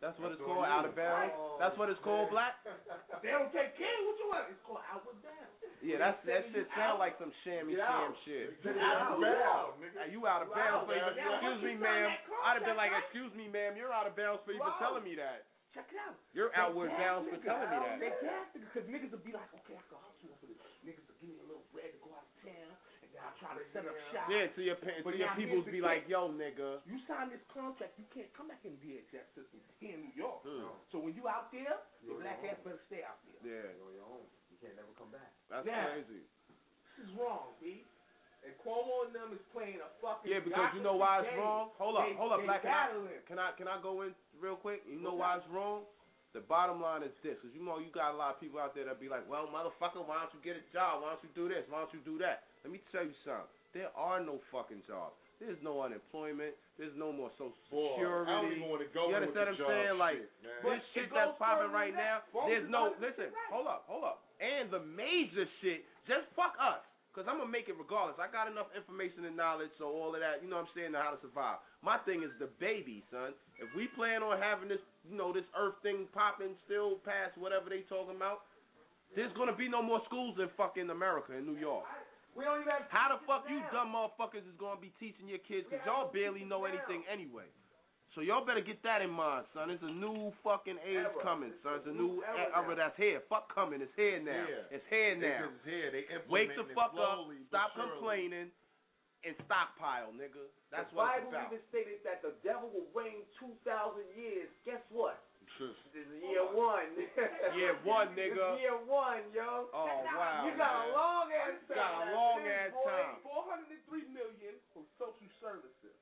That's 0.02 0.18
what 0.20 0.36
it's 0.36 0.42
That's 0.42 0.46
called. 0.50 0.66
what 0.66 0.70
it 0.70 0.76
Out 0.76 0.86
of 0.90 0.94
bounds. 0.98 1.34
Oh, 1.38 1.56
That's 1.62 1.76
what 1.78 1.88
it's 1.94 2.02
oh. 2.02 2.08
called. 2.10 2.30
Black. 2.34 2.58
They 3.24 3.32
don't 3.32 3.48
take 3.56 3.78
care. 3.80 3.88
What 4.04 4.20
you 4.20 4.28
want? 4.28 4.52
It's 4.52 4.60
called 4.68 4.84
outward 4.92 5.16
bound. 5.24 5.48
Yeah, 5.80 5.96
that's 6.00 6.20
that 6.28 6.44
shit 6.52 6.68
sound 6.76 6.96
out. 6.96 7.04
like 7.04 7.16
some 7.20 7.32
shammy 7.48 7.76
Get 7.76 7.88
sham 7.88 8.12
shit. 8.28 8.60
Get 8.64 8.76
out. 8.80 9.16
You 9.16 9.28
out, 9.32 9.80
nigga. 9.80 10.04
You 10.12 10.20
out 10.28 10.44
of 10.44 10.52
bounds 10.52 10.84
out, 10.84 10.92
for 10.92 10.96
even. 10.96 11.16
Excuse 11.16 11.60
me, 11.64 11.74
ma'am. 11.80 12.12
I'd 12.44 12.60
have 12.60 12.68
been 12.68 12.76
like, 12.80 12.92
excuse 13.04 13.32
me, 13.36 13.48
ma'am. 13.48 13.76
You're 13.80 13.92
out 13.96 14.08
of 14.08 14.16
bounds 14.16 14.44
for 14.44 14.52
even 14.52 14.68
telling 14.80 15.04
me 15.08 15.16
that. 15.16 15.48
Check 15.74 15.90
it 15.90 15.98
out. 15.98 16.14
You're 16.38 16.54
They 16.54 16.62
outward 16.62 16.94
gas 16.94 17.02
bounds 17.02 17.26
for 17.34 17.40
telling 17.42 17.66
me 17.66 17.78
that. 17.82 17.98
They 17.98 18.14
gas 18.22 18.46
niggas 18.54 18.70
because 18.70 18.86
niggas 18.86 19.10
will 19.10 19.26
be 19.26 19.34
like, 19.34 19.50
okay, 19.66 19.74
I 19.74 19.82
can 19.90 19.98
hustle 20.06 20.38
for 20.38 20.46
this. 20.46 20.62
Niggas 20.86 21.02
will 21.10 21.18
give 21.18 21.34
me 21.34 21.42
a 21.42 21.48
little 21.50 21.66
bread 21.74 21.90
to 21.90 22.00
go 22.06 22.14
out 22.14 22.30
of 22.30 22.34
town, 22.46 22.72
and 23.02 23.10
then 23.10 23.20
I'll 23.26 23.34
try 23.42 23.58
to 23.58 23.66
set 23.74 23.90
up 23.90 23.98
shop. 24.14 24.30
Yeah, 24.30 24.54
to 24.54 24.62
your 24.62 24.78
pa- 24.78 24.94
to 24.94 25.02
But 25.02 25.18
your 25.18 25.34
now 25.34 25.38
peoples 25.38 25.66
here's 25.66 25.74
be 25.74 25.82
like, 25.82 26.06
yo, 26.06 26.30
nigga. 26.30 26.86
You 26.86 27.02
signed 27.10 27.34
this 27.34 27.42
contract, 27.50 27.98
you 27.98 28.06
can't 28.14 28.30
come 28.38 28.54
back 28.54 28.62
in 28.62 28.78
the 28.78 28.82
DHS 28.86 29.26
system 29.34 29.58
here 29.82 29.98
in 29.98 30.06
New 30.06 30.14
York. 30.14 30.46
Hmm. 30.46 30.70
So 30.94 31.02
when 31.02 31.18
you 31.18 31.26
out 31.26 31.50
there, 31.50 31.82
your 32.06 32.18
You're 32.18 32.22
black 32.22 32.46
ass 32.46 32.62
better 32.62 32.78
stay 32.86 33.02
out 33.02 33.18
there. 33.26 33.42
Yeah. 33.42 33.74
You're 33.74 33.90
on 33.90 33.94
your 33.98 34.06
own. 34.06 34.26
You 34.54 34.58
can't 34.62 34.78
never 34.78 34.94
come 34.94 35.10
back. 35.10 35.34
That's 35.50 35.66
Now, 35.66 35.90
crazy. 35.90 36.22
This 37.02 37.10
is 37.10 37.12
wrong, 37.18 37.58
B. 37.58 37.82
And 38.44 38.52
Cuomo 38.60 39.08
and 39.08 39.16
them 39.16 39.32
is 39.32 39.40
playing 39.56 39.80
a 39.80 39.88
fucking 40.04 40.28
Yeah, 40.28 40.44
because 40.44 40.76
you 40.76 40.84
know 40.84 41.00
why 41.00 41.24
it's 41.24 41.30
game. 41.32 41.40
wrong. 41.40 41.72
Hold 41.80 41.96
up, 41.96 42.08
They- 42.08 42.14
hold 42.20 42.32
up, 42.36 42.44
Black. 42.44 42.62
Can 42.62 42.72
I, 42.72 42.92
can 43.28 43.40
I 43.40 43.52
can 43.56 43.68
I 43.72 43.80
go 43.82 44.02
in 44.04 44.12
real 44.40 44.56
quick? 44.60 44.84
You 44.86 45.00
know 45.00 45.16
Okay. 45.16 45.24
why 45.24 45.38
it's 45.40 45.48
wrong? 45.48 45.86
The 46.34 46.42
bottom 46.42 46.82
line 46.82 47.04
is 47.04 47.14
this, 47.22 47.38
because 47.40 47.54
you 47.56 47.62
know 47.62 47.78
you 47.78 47.88
got 47.94 48.12
a 48.12 48.18
lot 48.18 48.34
of 48.36 48.40
people 48.42 48.60
out 48.60 48.74
there 48.74 48.86
that 48.86 49.00
be 49.00 49.08
like, 49.08 49.22
well, 49.30 49.46
motherfucker, 49.48 50.02
why 50.04 50.18
don't 50.26 50.34
you 50.34 50.42
get 50.42 50.58
a 50.58 50.66
job? 50.74 51.04
Why 51.06 51.14
don't 51.14 51.22
you 51.24 51.30
do 51.38 51.48
this? 51.48 51.64
Why 51.70 51.80
don't 51.86 51.94
you 51.94 52.02
do 52.02 52.18
that? 52.26 52.44
Let 52.66 52.74
me 52.74 52.82
tell 52.92 53.06
you 53.06 53.14
something. 53.24 53.46
There 53.72 53.90
are 53.96 54.20
no 54.20 54.42
fucking 54.52 54.82
jobs. 54.90 55.14
There's 55.40 55.62
no 55.62 55.82
unemployment. 55.86 56.56
There's 56.78 56.96
no 56.96 57.12
more 57.14 57.30
social 57.38 57.54
Boy, 57.70 57.90
security. 57.96 58.32
I 58.32 58.42
don't 58.42 58.52
even 58.52 58.70
wanna 58.70 58.86
go 58.94 59.10
you 59.10 59.16
understand 59.16 59.50
what 59.50 59.60
I'm 59.62 59.68
saying? 59.68 59.88
job 59.94 59.98
Like 60.00 60.18
shit, 60.18 60.32
man. 60.42 60.74
this 60.74 60.84
shit 60.94 61.14
that's 61.14 61.32
goes 61.32 61.38
popping 61.38 61.72
right 61.72 61.94
than 61.94 62.02
now. 62.02 62.18
that. 62.26 62.34
Both 62.34 62.48
There's 62.50 62.70
no 62.70 62.82
listen. 63.00 63.30
Hold 63.52 63.68
up, 63.68 63.84
hold 63.88 64.04
up. 64.04 64.20
And 64.42 64.72
the 64.72 64.80
major 64.80 65.46
shit, 65.62 65.86
just 66.08 66.26
fuck 66.36 66.56
us. 66.60 66.82
Cause 67.14 67.30
I'm 67.30 67.38
gonna 67.38 67.54
make 67.54 67.70
it 67.70 67.78
regardless. 67.78 68.18
I 68.18 68.26
got 68.26 68.50
enough 68.50 68.74
information 68.74 69.30
and 69.30 69.38
knowledge, 69.38 69.70
so 69.78 69.86
all 69.86 70.18
of 70.18 70.22
that, 70.26 70.42
you 70.42 70.50
know 70.50 70.58
what 70.58 70.66
I'm 70.66 70.74
saying, 70.74 70.98
how 70.98 71.14
to 71.14 71.22
survive. 71.22 71.62
My 71.86 72.02
thing 72.10 72.26
is 72.26 72.34
the 72.42 72.50
baby, 72.58 73.06
son. 73.14 73.38
If 73.62 73.70
we 73.78 73.86
plan 73.94 74.26
on 74.26 74.42
having 74.42 74.66
this, 74.66 74.82
you 75.06 75.14
know, 75.14 75.30
this 75.30 75.46
earth 75.54 75.78
thing 75.86 76.10
popping 76.10 76.58
still 76.66 76.98
past 77.06 77.38
whatever 77.38 77.70
they 77.70 77.86
talking 77.86 78.18
about, 78.18 78.50
there's 79.14 79.30
gonna 79.38 79.54
be 79.54 79.70
no 79.70 79.86
more 79.86 80.02
schools 80.10 80.42
in 80.42 80.50
fucking 80.58 80.90
America 80.90 81.38
in 81.38 81.46
New 81.46 81.62
York. 81.62 81.86
We 82.34 82.50
don't 82.50 82.66
even 82.66 82.74
have 82.74 82.90
How 82.90 83.14
the 83.14 83.22
fuck 83.30 83.46
you 83.46 83.62
dumb 83.70 83.94
motherfuckers 83.94 84.42
is 84.50 84.58
gonna 84.58 84.82
be 84.82 84.90
teaching 84.98 85.30
your 85.30 85.42
kids? 85.46 85.70
Cause 85.70 85.86
y'all 85.86 86.10
barely 86.10 86.42
know 86.42 86.66
anything 86.66 87.06
anyway. 87.06 87.46
So 88.14 88.22
y'all 88.22 88.46
better 88.46 88.62
get 88.62 88.78
that 88.86 89.02
in 89.02 89.10
mind, 89.10 89.50
son. 89.58 89.74
It's 89.74 89.82
a 89.82 89.90
new 89.90 90.30
fucking 90.46 90.78
age 90.86 91.02
Era. 91.02 91.18
coming, 91.26 91.50
son. 91.66 91.82
It's 91.82 91.90
a 91.90 91.98
new 91.98 92.22
era 92.22 92.54
era, 92.54 92.74
that's 92.78 92.94
here. 92.94 93.26
Fuck 93.26 93.50
coming, 93.50 93.82
it's 93.82 93.94
here 93.98 94.22
now. 94.22 94.46
Yeah. 94.46 94.70
It's 94.78 94.86
here 94.94 95.18
now. 95.18 95.50
just 95.50 95.66
here. 95.66 95.90
They 95.90 96.06
Wake 96.30 96.54
the 96.54 96.70
fuck 96.78 96.94
slowly, 96.94 97.42
up, 97.42 97.50
stop 97.50 97.70
complaining, 97.74 98.54
and 99.26 99.34
stockpile, 99.50 100.14
nigga. 100.14 100.46
That's 100.70 100.86
the 100.94 101.02
what 101.02 101.10
Bible 101.10 101.26
it's 101.26 101.34
about. 101.34 101.50
even 101.58 101.62
stated 101.74 102.00
that 102.06 102.22
the 102.22 102.38
devil 102.46 102.70
will 102.70 102.86
reign 102.94 103.26
2,000 103.42 104.06
years. 104.14 104.50
Guess 104.62 104.86
what? 104.94 105.18
This 105.58 106.06
is 106.06 106.22
year 106.24 106.46
one. 106.50 106.90
Year 107.58 107.78
one, 107.86 108.14
nigga. 108.18 108.58
It's 108.58 108.64
year 108.64 108.80
one, 108.90 109.22
yo. 109.36 109.70
Oh 109.70 110.02
wow. 110.02 110.48
You 110.50 110.56
got 110.58 110.88
a 110.88 110.96
long 110.96 111.30
ass 111.30 111.60
time. 111.70 111.78
Got 111.78 111.94
a 111.94 112.16
long 112.16 112.42
ass 112.48 112.74
time. 112.74 113.22
403 113.22 114.18
million 114.18 114.56
for 114.74 114.82
social 114.98 115.30
services. 115.38 115.94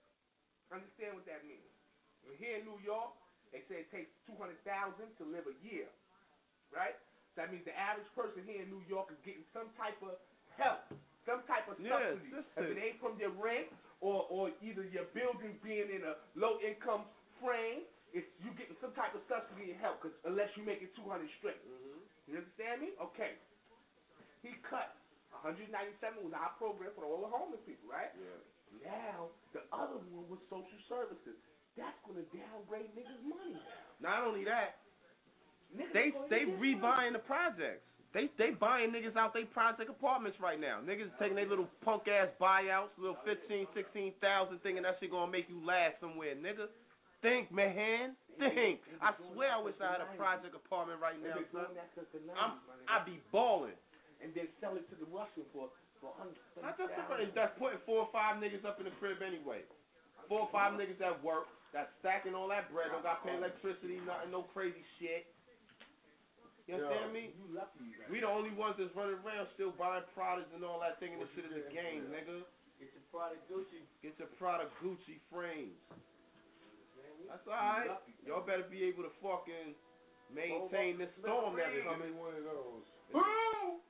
Understand 0.72 1.20
what 1.20 1.28
that 1.28 1.44
means? 1.44 1.71
Well, 2.32 2.40
Here 2.40 2.56
in 2.56 2.64
New 2.64 2.80
York, 2.80 3.12
they 3.52 3.60
say 3.68 3.84
it 3.84 3.92
takes 3.92 4.08
200,000 4.32 4.64
to 5.20 5.24
live 5.28 5.44
a 5.52 5.56
year, 5.60 5.92
right? 6.72 6.96
So 7.36 7.44
that 7.44 7.52
means 7.52 7.68
the 7.68 7.76
average 7.76 8.08
person 8.16 8.48
here 8.48 8.64
in 8.64 8.72
New 8.72 8.84
York 8.88 9.12
is 9.12 9.20
getting 9.28 9.44
some 9.52 9.68
type 9.76 10.00
of 10.00 10.16
help, 10.56 10.88
some 11.28 11.44
type 11.44 11.68
of 11.68 11.76
Yeah, 11.84 12.00
subsidy. 12.16 12.32
If 12.56 12.64
it 12.72 12.80
ain't 12.80 13.00
from 13.04 13.20
your 13.20 13.36
rent 13.36 13.68
or 14.00 14.24
or 14.32 14.52
either 14.64 14.88
your 14.88 15.12
building 15.12 15.60
being 15.60 15.92
in 15.92 16.08
a 16.08 16.16
low 16.40 16.60
income 16.64 17.04
frame, 17.44 17.84
it's 18.16 18.28
you 18.40 18.56
getting 18.56 18.80
some 18.80 18.96
type 18.96 19.12
of 19.16 19.24
subsidy 19.28 19.76
and 19.76 19.80
help. 19.80 20.00
Cause 20.00 20.16
unless 20.24 20.52
you 20.56 20.64
make 20.64 20.80
it 20.80 20.96
200 20.96 21.28
straight, 21.40 21.60
mm-hmm. 21.68 22.00
you 22.32 22.40
understand 22.40 22.80
me? 22.80 22.96
Okay. 23.12 23.36
He 24.44 24.56
cut 24.64 24.96
197 25.44 26.24
was 26.24 26.36
our 26.36 26.52
program 26.60 26.92
for 26.96 27.04
all 27.04 27.20
the 27.24 27.32
homeless 27.32 27.64
people, 27.68 27.88
right? 27.92 28.12
Yeah. 28.16 28.40
Now 28.88 29.32
the 29.52 29.64
other 29.72 30.00
one 30.12 30.28
was 30.32 30.40
social 30.52 30.80
services. 30.88 31.36
That's 31.78 31.96
gonna 32.04 32.28
downgrade 32.36 32.92
niggas' 32.96 33.24
money. 33.24 33.56
Not 34.02 34.28
only 34.28 34.44
that, 34.46 34.82
Niggas 35.72 35.94
they 35.96 36.12
they 36.28 36.44
rebuying 36.60 37.14
the 37.14 37.24
projects. 37.24 37.88
They 38.12 38.28
they 38.36 38.52
buying 38.52 38.92
niggas 38.92 39.16
out 39.16 39.32
they 39.32 39.48
project 39.48 39.88
apartments 39.88 40.36
right 40.44 40.60
now. 40.60 40.84
Niggas 40.84 41.08
taking 41.16 41.40
their 41.40 41.48
little 41.48 41.70
punk 41.80 42.12
ass 42.12 42.28
buyouts, 42.42 42.92
little 43.00 43.16
fifteen, 43.24 43.68
sixteen 43.72 44.12
thousand, 44.20 44.60
thinking 44.64 44.84
that 44.84 45.00
shit 45.00 45.12
gonna 45.12 45.32
make 45.32 45.48
you 45.48 45.64
last 45.64 45.96
somewhere, 46.04 46.36
nigga. 46.36 46.68
Think, 47.24 47.54
man. 47.54 48.18
Think. 48.42 48.82
I 49.00 49.14
swear 49.32 49.54
I 49.54 49.62
wish 49.62 49.78
I 49.80 49.96
had 49.96 50.02
a 50.02 50.10
project 50.18 50.58
apartment 50.58 51.00
right 51.00 51.16
now, 51.22 51.38
son. 51.54 51.70
doing 51.70 51.78
that 51.78 51.94
since 51.94 52.10
the 52.12 52.20
90s, 52.26 52.34
I'm 52.34 52.58
my 52.66 52.74
nigga. 52.82 52.90
I 52.90 53.06
be 53.06 53.22
balling. 53.32 53.78
and 54.20 54.34
then 54.34 54.50
sell 54.60 54.74
it 54.76 54.90
to 54.90 54.96
the 54.98 55.06
Russian 55.08 55.46
for 55.54 55.70
for 56.02 56.12
hundred. 56.18 56.42
Not 56.60 56.76
just 56.76 56.92
the 56.98 57.32
that's 57.32 57.56
putting 57.56 57.80
four 57.86 58.04
or 58.04 58.10
five 58.12 58.42
niggas 58.44 58.66
up 58.66 58.82
in 58.82 58.90
the 58.90 58.96
crib 59.00 59.22
anyway. 59.24 59.64
Four 60.28 60.48
or 60.48 60.52
five 60.52 60.74
niggas 60.76 61.02
at 61.02 61.18
work, 61.24 61.48
that's 61.72 61.90
stacking 62.04 62.36
all 62.36 62.48
that 62.52 62.68
bread, 62.74 62.92
don't 62.92 63.04
got 63.04 63.24
to 63.24 63.32
pay 63.32 63.36
electricity, 63.38 64.00
nothing, 64.04 64.32
no 64.32 64.44
crazy 64.52 64.84
shit. 65.00 65.28
You 66.68 66.78
understand 66.78 67.12
me? 67.12 67.34
You 67.36 67.46
lucky, 67.52 67.84
you 67.84 68.00
We 68.08 68.22
the 68.22 68.30
only 68.30 68.54
ones 68.54 68.78
that's 68.78 68.94
running 68.96 69.20
around 69.26 69.50
still 69.58 69.74
buying 69.76 70.06
products 70.16 70.52
and 70.56 70.64
all 70.64 70.80
that, 70.80 71.00
thing, 71.00 71.18
thinking 71.18 71.26
this 71.26 71.32
shit 71.36 71.48
is 71.50 71.58
a 71.58 71.74
game, 71.74 72.08
nigga. 72.12 72.46
Get 72.80 72.90
your 72.98 73.06
product 73.14 73.44
Gucci. 73.52 73.82
Get 74.02 74.18
your 74.18 74.32
product 74.42 74.72
Gucci 74.82 75.22
frames. 75.30 75.78
That's 77.30 77.46
alright. 77.46 77.92
Y'all 78.26 78.42
better 78.42 78.66
be 78.66 78.84
able 78.88 79.04
to 79.06 79.14
fucking 79.22 79.78
maintain 80.34 80.98
this 80.98 81.12
storm 81.22 81.56
that 81.60 81.72
is 81.76 81.86
Coming 81.86 82.18
one 82.18 82.34
of 82.36 82.44
those. 82.44 82.84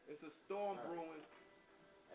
It's 0.10 0.22
a 0.28 0.34
storm 0.46 0.78
brewing. 0.86 1.24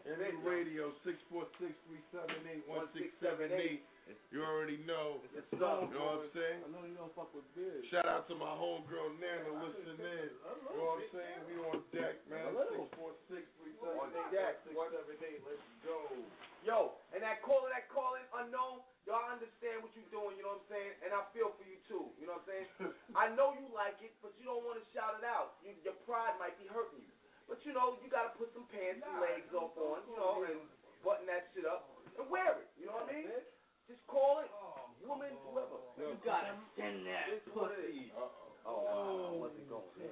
And 0.06 0.22
then 0.22 0.38
radio 0.46 0.94
six 1.02 1.18
four 1.32 1.50
six 1.58 1.74
three 1.88 2.02
seven 2.14 2.38
eight 2.46 2.62
one 2.68 2.86
six 2.94 3.10
seven 3.18 3.50
eight. 3.50 3.82
You 4.30 4.42
already 4.46 4.78
know. 4.86 5.18
You 5.34 5.42
It's 5.42 5.50
a 5.50 5.58
know 5.58 5.88
what 5.90 6.22
I'm 6.22 6.30
saying? 6.30 6.62
I 6.62 6.68
know 6.70 6.82
you 6.86 6.94
don't 6.94 7.10
fuck 7.18 7.30
with 7.34 7.46
biz. 7.58 7.82
Shout 7.90 8.06
out 8.06 8.30
to 8.30 8.34
my 8.38 8.50
homegirl 8.54 9.18
Nana 9.18 9.50
listening 9.64 9.98
in. 9.98 10.30
You 10.30 10.78
know 10.78 10.94
what 10.94 11.02
I'm 11.02 11.10
saying? 11.10 11.40
We 11.50 11.54
on 11.66 11.80
deck, 11.90 12.14
man. 12.30 12.54
Six 12.54 12.86
four 12.94 13.10
six 13.26 13.42
three 13.58 13.74
seven 13.82 13.98
On 13.98 14.10
deck. 14.30 14.62
one 14.76 14.94
seven 14.94 15.18
eight. 15.26 15.42
Let's 15.42 15.62
go. 15.82 15.98
Yo, 16.62 16.98
and 17.14 17.22
that 17.22 17.42
caller, 17.46 17.70
that 17.70 17.86
calling 17.90 18.22
unknown, 18.42 18.82
y'all 19.06 19.22
understand 19.30 19.86
what 19.86 19.94
you're 19.94 20.10
doing, 20.10 20.34
you 20.34 20.42
know 20.42 20.58
what 20.58 20.66
I'm 20.66 20.70
saying? 20.74 20.92
And 21.06 21.14
I 21.14 21.22
feel 21.30 21.54
for 21.54 21.62
you 21.62 21.78
too, 21.86 22.10
you 22.18 22.26
know 22.26 22.42
what 22.42 22.46
I'm 22.50 22.50
saying? 22.50 22.66
I 23.22 23.30
know 23.38 23.54
you 23.54 23.70
like 23.70 24.02
it, 24.02 24.10
but 24.18 24.34
you 24.42 24.50
don't 24.50 24.66
want 24.66 24.82
to 24.82 24.86
shout 24.90 25.14
it 25.14 25.22
out. 25.22 25.54
You, 25.62 25.78
your 25.86 25.94
pride 26.02 26.34
might 26.42 26.58
be 26.58 26.66
hurting 26.66 27.06
you. 27.06 27.14
But 27.46 27.62
you 27.62 27.70
know, 27.70 27.94
you 28.02 28.10
gotta 28.10 28.34
put 28.34 28.50
some 28.50 28.66
pants 28.66 28.98
and 29.06 29.18
legs 29.22 29.46
off 29.54 29.78
on, 29.78 30.02
you 30.10 30.18
know, 30.18 30.42
and 30.42 30.58
button 31.06 31.30
that 31.30 31.54
shit 31.54 31.62
up 31.70 31.86
and 32.18 32.26
wear 32.26 32.58
it. 32.58 32.66
You 32.74 32.90
know 32.90 32.98
what 32.98 33.14
I 33.14 33.14
mean? 33.14 33.30
Just 33.88 34.02
call 34.08 34.40
it, 34.42 34.50
woman, 35.06 35.30
whoever. 35.46 35.78
You 35.98 36.18
gotta 36.24 36.58
send 36.76 37.06
that 37.06 37.26
pussy. 37.54 38.10
Oh, 38.18 38.30
oh, 38.66 39.34
I 39.34 39.38
wasn't 39.38 39.68
going 39.68 39.84
there. 39.98 40.10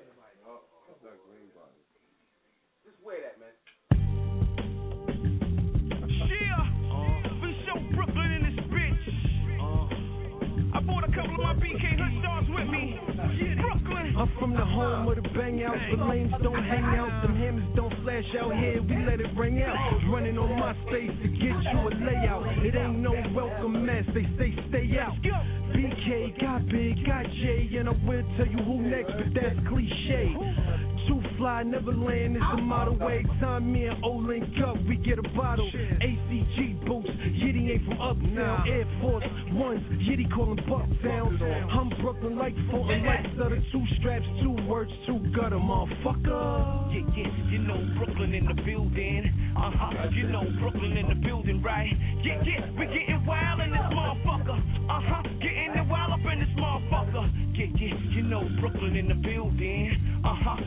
Just 2.84 3.01
wear 3.02 3.18
that, 3.22 3.40
man. 3.40 3.51
Yeah, 6.30 6.62
we 7.42 7.51
show 7.66 7.78
Brooklyn 7.96 8.32
in 8.32 8.42
this 8.55 8.64
bitch. 8.70 9.05
I 9.60 10.78
I 10.78 10.80
brought 10.80 11.05
a 11.05 11.12
couple 11.14 11.34
of 11.34 11.40
my 11.40 11.55
BK 11.55 11.98
hood 11.98 12.20
stars 12.22 12.46
with 12.51 12.68
me. 12.68 12.98
Brooklyn. 13.16 13.63
I'm 14.16 14.30
from 14.38 14.52
the 14.54 14.64
home 14.64 15.08
of 15.08 15.16
the 15.16 15.22
bang 15.34 15.64
out. 15.64 15.74
The 15.90 16.04
lanes 16.04 16.32
don't 16.42 16.62
hang 16.62 16.84
out. 16.84 17.22
Them 17.22 17.36
hammers 17.36 17.66
don't 17.74 17.92
flash 18.02 18.24
out 18.38 18.54
here. 18.54 18.80
We 18.80 19.04
let 19.04 19.20
it 19.20 19.34
ring 19.36 19.60
out. 19.62 19.74
Running 20.12 20.38
on 20.38 20.58
my 20.58 20.72
space 20.86 21.10
to 21.22 21.28
get 21.28 21.56
you 21.58 21.78
a 21.82 21.90
layout. 21.98 22.46
It 22.64 22.74
ain't 22.76 22.98
no 22.98 23.12
welcome 23.34 23.84
mess. 23.84 24.04
They 24.14 24.22
say 24.38 24.54
stay 24.68 24.98
out. 24.98 25.18
BK 25.74 26.40
got 26.40 26.66
big, 26.68 27.04
got 27.04 27.24
J, 27.26 27.76
and 27.78 27.88
I 27.88 27.92
will 28.06 28.22
tell 28.36 28.46
you 28.46 28.62
who 28.62 28.82
next, 28.82 29.10
but 29.10 29.34
that's 29.34 29.58
cliche. 29.68 30.30
Fly, 31.44 31.62
never 31.62 31.92
land 31.92 32.36
is 32.38 32.42
the 32.56 32.62
model 32.62 32.94
Every 32.94 33.22
time 33.38 33.70
me 33.70 33.84
and 33.84 34.02
O 34.02 34.12
link 34.16 34.48
up, 34.66 34.78
we 34.88 34.96
get 34.96 35.18
a 35.18 35.22
bottle. 35.36 35.70
ACG 36.00 36.86
boots, 36.86 37.10
Yiddy 37.36 37.68
ain't 37.70 37.84
from 37.84 38.00
uptown. 38.00 38.66
Air 38.66 38.88
Force 39.02 39.24
Ones, 39.52 39.82
Yiddy 40.08 40.24
call 40.34 40.54
them 40.54 40.64
Bucktown. 40.64 41.36
I'm 41.68 41.90
Brooklyn 42.00 42.38
like 42.38 42.54
Fulton 42.70 43.04
Lights, 43.04 43.28
the 43.36 43.60
two 43.70 43.84
straps, 44.00 44.24
two 44.42 44.56
words, 44.66 44.90
two 45.06 45.20
gutter, 45.36 45.60
motherfucker. 45.60 46.94
Yeah, 46.94 47.12
yeah, 47.14 47.50
you 47.50 47.58
know 47.58 47.92
Brooklyn 47.98 48.32
in 48.32 48.46
the 48.46 48.62
building. 48.64 49.28
Uh 49.54 49.70
huh, 49.74 50.08
you 50.16 50.26
know 50.28 50.44
Brooklyn 50.60 50.96
in 50.96 51.08
the 51.10 51.26
building, 51.28 51.62
right? 51.62 51.92
Yeah, 52.22 52.40
yeah, 52.42 52.70
we 52.72 52.86
getting 52.86 53.20
wild 53.26 53.60
in 53.60 53.68
this 53.68 53.84
motherfucker. 53.92 54.56
Uh 54.88 55.00
huh, 55.12 55.22
getting 55.42 55.76
it 55.76 55.88
wild 55.90 56.12
up 56.12 56.24
in 56.24 56.40
this 56.40 56.48
motherfucker. 56.56 57.28
Yeah, 57.52 57.66
yeah, 57.76 57.94
you 58.16 58.22
know 58.22 58.48
Brooklyn 58.60 58.96
in 58.96 59.08
the 59.08 59.14
building. 59.14 59.93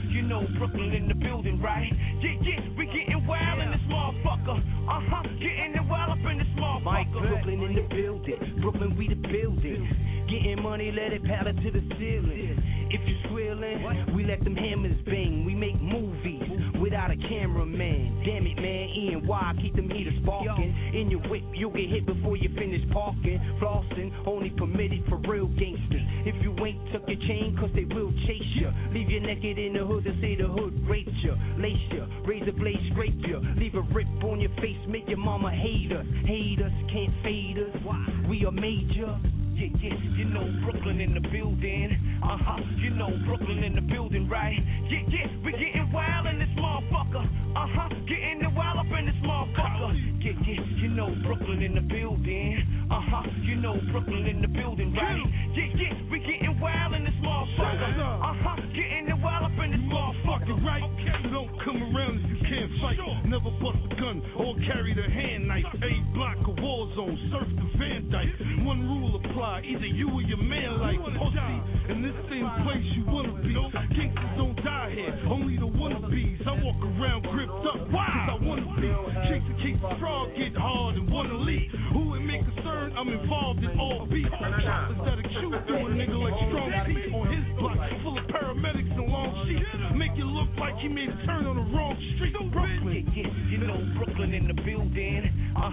You 0.10 0.22
know 0.24 0.46
Brooklyn 0.58 0.94
in 0.94 1.08
the 1.08 1.14
building, 1.14 1.62
right? 1.62 1.92
Yeah, 2.22 2.36
yeah, 2.42 2.62
we 2.78 2.86
getting 2.86 3.26
wild 3.28 3.60
in 3.60 3.72
this 3.72 3.82
motherfucker. 3.90 4.58
Uh 4.88 5.02
huh, 5.10 5.24
getting 5.40 5.76
it 5.76 5.86
wild 5.90 6.12
up 6.12 6.32
in 6.32 6.38
this 6.38 6.48
motherfucker. 6.58 6.84
Mike 6.84 7.12
Brooklyn 7.12 7.62
in 7.62 7.76
the 7.76 7.88
building. 7.96 8.60
Brooklyn, 8.62 8.98
we 8.98 9.08
the 9.08 9.16
building. 9.16 9.88
Getting 10.30 10.62
money, 10.62 10.92
let 10.92 11.14
it 11.14 11.24
paddle 11.24 11.54
to 11.54 11.72
the 11.72 11.82
ceiling. 11.98 12.62
If 12.90 13.02
you 13.08 13.16
squealing, 13.26 14.16
we 14.16 14.26
let 14.26 14.44
them 14.44 14.56
hammers 14.56 14.98
bang. 15.06 15.46
We 15.46 15.56
make 15.56 15.82
movies 15.82 16.44
without 16.88 17.12
a 17.12 17.18
cameraman. 17.28 18.24
Damn 18.24 18.48
it, 18.48 18.56
man. 18.56 18.88
Ian, 18.96 19.28
why 19.28 19.52
keep 19.62 19.76
them 19.76 19.90
heaters 19.90 20.14
sparking? 20.24 20.72
In 20.96 21.12
your 21.12 21.20
whip, 21.28 21.44
you'll 21.54 21.76
get 21.76 21.90
hit 21.90 22.06
before 22.06 22.38
you 22.38 22.48
finish 22.56 22.80
parking. 22.94 23.40
Flossing, 23.60 24.16
only 24.26 24.52
permitted 24.52 25.04
for 25.10 25.18
real 25.28 25.48
gangsters. 25.48 26.08
If 26.24 26.42
you 26.42 26.56
ain't 26.64 26.80
tuck 26.94 27.04
your 27.08 27.20
chain, 27.28 27.58
cause 27.60 27.70
they 27.76 27.84
will 27.84 28.12
chase 28.24 28.52
you. 28.56 28.72
Leave 28.94 29.12
you 29.12 29.20
naked 29.20 29.60
in 29.60 29.74
the 29.74 29.84
hood 29.84 30.06
to 30.06 30.16
say 30.22 30.36
the 30.40 30.48
hood 30.48 30.80
raped 30.88 31.12
you. 31.24 31.36
Lace 31.60 31.76
you, 31.92 32.08
razor 32.24 32.54
blade 32.54 32.80
scrape 32.94 33.20
you. 33.28 33.42
Leave 33.58 33.76
a 33.76 33.82
rip 33.82 34.08
on 34.24 34.40
your 34.40 34.56
face, 34.62 34.80
make 34.88 35.10
your 35.10 35.18
mama 35.18 35.52
hate 35.52 35.92
us. 35.92 36.06
Hate 36.24 36.62
us, 36.64 36.72
can't 36.88 37.12
fade 37.22 37.58
us. 37.60 37.84
Why? 37.84 38.00
We 38.30 38.46
are 38.46 38.52
major. 38.52 39.20
Yeah, 39.58 39.74
yeah, 39.82 39.98
you 40.16 40.26
know 40.26 40.46
Brooklyn 40.64 41.02
in 41.02 41.16
the 41.16 41.20
building. 41.20 41.90
Uh 42.22 42.38
huh, 42.38 42.62
you 42.78 42.92
know 42.92 43.10
Brooklyn 43.26 43.64
in 43.64 43.74
the 43.74 43.82
building, 43.82 44.30
right? 44.30 44.54
Yeah, 44.86 45.02
yeah, 45.10 45.26
we 45.44 45.52
getting 45.52 45.90
wild 45.92 46.28
in 46.28 46.38
this 46.38 46.54
motherfucker. 46.54 47.26
Uh 47.26 47.66
huh, 47.66 47.90
getting 48.06 48.46
it 48.46 48.54
wild 48.54 48.78
up 48.78 48.86
in 49.00 49.08
this 49.08 49.16
motherfucker. 49.26 49.98
Yeah, 50.22 50.34
yeah, 50.46 50.62
you 50.78 50.90
know 50.90 51.10
Brooklyn 51.26 51.64
in 51.64 51.74
the 51.74 51.82
building. 51.82 52.86
Uh 52.92 53.02
huh, 53.02 53.24
you 53.42 53.56
know 53.56 53.82
Brooklyn 53.92 54.28
in 54.28 54.44
the 54.44 54.48
building, 54.48 54.94
right? 54.94 55.26
Yeah, 55.56 55.74
yeah, 55.74 56.12
we 56.12 56.20
getting 56.20 56.60
wild 56.60 56.94
in 56.94 57.04
this 57.04 57.18
motherfucker. 57.26 57.98
Uh 57.98 58.38
huh, 58.38 58.62
getting 58.78 59.10
it 59.10 59.18
wild 59.18 59.50
up 59.50 59.58
in 59.58 59.72
this 59.72 59.82
motherfucker, 59.90 60.64
right? 60.64 60.86
So 61.24 61.30
don't 61.32 61.50
come 61.66 61.82
around 61.82 62.27
if 62.68 62.76
you 62.76 62.82
fight. 62.82 63.00
Never 63.26 63.52
bust 63.64 63.80
a 63.84 63.96
gun 63.96 64.22
or 64.40 64.56
carry 64.68 64.94
the 64.94 65.04
hand 65.04 65.48
knife. 65.48 65.66
A 65.76 65.92
block 66.14 66.38
a 66.48 66.62
war 66.62 66.88
zone, 66.96 67.18
surf 67.32 67.48
the 67.56 67.68
Van 67.80 68.10
Dyke. 68.12 68.66
One 68.66 68.84
rule 68.88 69.16
apply, 69.16 69.64
either 69.64 69.88
you 69.88 70.10
or 70.12 70.22
your 70.22 70.42
man 70.42 70.80
like 70.80 71.00
pussy. 71.16 71.92
In 71.92 72.04
this 72.04 72.16
same 72.30 72.48
place 72.64 72.84
you 72.96 73.04
wanna 73.08 73.34
be. 73.42 73.56
Gangsters 73.96 74.34
don't 74.38 74.56
die 74.64 74.92
here, 74.96 75.16
only 75.30 75.58
the 75.58 75.68
wannabes. 75.68 76.48
I 76.48 76.54
walk 76.64 76.80
around 76.84 77.24
gripped 77.32 77.66
up, 77.68 77.80
cause 77.88 78.30
I 78.32 78.38
wanna 78.44 78.68
be. 78.80 78.88
That 78.88 79.44
keep 79.64 79.80
the 79.82 79.92
frog 80.00 80.30
get 80.36 80.56
hard 80.56 80.96
and 80.96 81.10
wanna 81.12 81.38
leave. 81.38 81.72
Who 81.94 82.16
it 82.16 82.22
may 82.22 82.40
concern, 82.44 82.94
I'm 82.98 83.10
involved 83.10 83.64
in 83.64 83.80
all 83.80 84.06
beats. 84.08 84.30
Choppers 84.32 84.98
that'll 85.04 85.32
shoot 85.40 85.54
through 85.68 85.88
a 85.88 85.92
nigga 85.96 86.18
like 86.18 86.38
strong 86.48 86.72
P 86.88 86.92
on 87.14 87.28
his 87.32 87.46
block, 87.60 87.78
full 88.04 88.18
of 88.18 88.26
paramedics 88.28 88.92
and 88.92 89.08
long 89.08 89.32
sheets. 89.48 89.68
Make 89.96 90.16
it 90.18 90.26
look 90.26 90.50
like 90.60 90.78
he 90.80 90.88
made 90.88 91.10
a 91.10 91.18
turn 91.26 91.37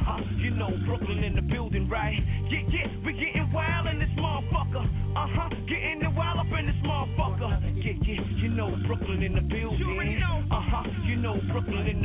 Uh 0.06 0.20
you 0.36 0.50
know 0.50 0.70
Brooklyn 0.86 1.24
in 1.24 1.34
the 1.34 1.42
building, 1.42 1.88
right? 1.88 2.18
Yeah, 2.50 2.60
yeah, 2.68 2.88
we 3.04 3.12
getting 3.14 3.50
wild 3.52 3.86
in 3.86 3.98
this 3.98 4.10
motherfucker. 4.18 4.84
Uh 5.16 5.26
huh, 5.32 5.48
getting 5.66 6.02
it 6.02 6.14
wild 6.14 6.38
up 6.38 6.46
in 6.58 6.66
this 6.66 6.76
motherfucker. 6.84 7.50
Yeah, 7.82 7.92
yeah, 8.02 8.20
you 8.36 8.48
know 8.48 8.76
Brooklyn 8.86 9.22
in 9.22 9.34
the 9.34 9.40
building. 9.40 10.20
Uh 10.50 10.60
huh, 10.60 10.84
you 11.06 11.16
know 11.16 11.40
Brooklyn 11.50 11.86
in 11.86 12.02
the 12.02 12.03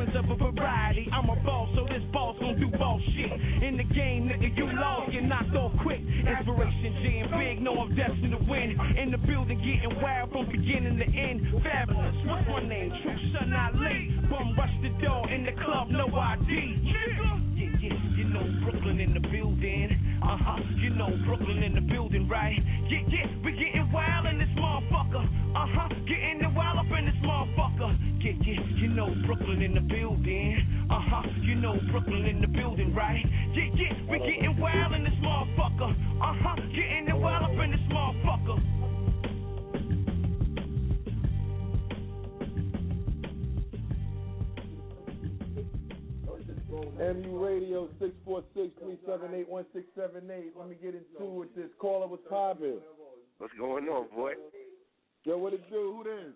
weapons 0.00 0.16
of 0.16 0.30
a 0.30 0.52
variety. 0.52 1.08
I'm 1.12 1.28
a 1.28 1.36
boss, 1.44 1.68
so 1.74 1.84
this 1.84 2.02
boss 2.12 2.36
gon' 2.40 2.58
do 2.58 2.68
boss 2.78 3.00
shit. 3.14 3.32
In 3.62 3.76
the 3.76 3.84
game, 3.84 4.28
nigga, 4.28 4.56
you 4.56 4.66
lost, 4.72 5.12
get 5.12 5.24
knocked 5.24 5.54
off 5.54 5.72
quick. 5.82 6.00
Inspiration 6.00 6.92
jam 7.02 7.38
big, 7.38 7.62
know 7.62 7.78
I'm 7.78 7.94
destined 7.94 8.32
to 8.32 8.50
win. 8.50 8.78
In 8.96 9.10
the 9.10 9.18
building, 9.18 9.58
getting 9.58 10.00
wild 10.02 10.32
from 10.32 10.46
beginning 10.46 10.98
to 10.98 11.04
end. 11.04 11.62
Fabulous, 11.62 11.79
poppin'? 52.40 52.80
What's 53.38 53.52
going 53.58 53.84
on, 53.88 54.06
boy? 54.14 54.32
Yo, 55.24 55.36
what 55.36 55.52
it 55.52 55.68
do? 55.70 55.96
Who 55.96 56.04
this? 56.04 56.32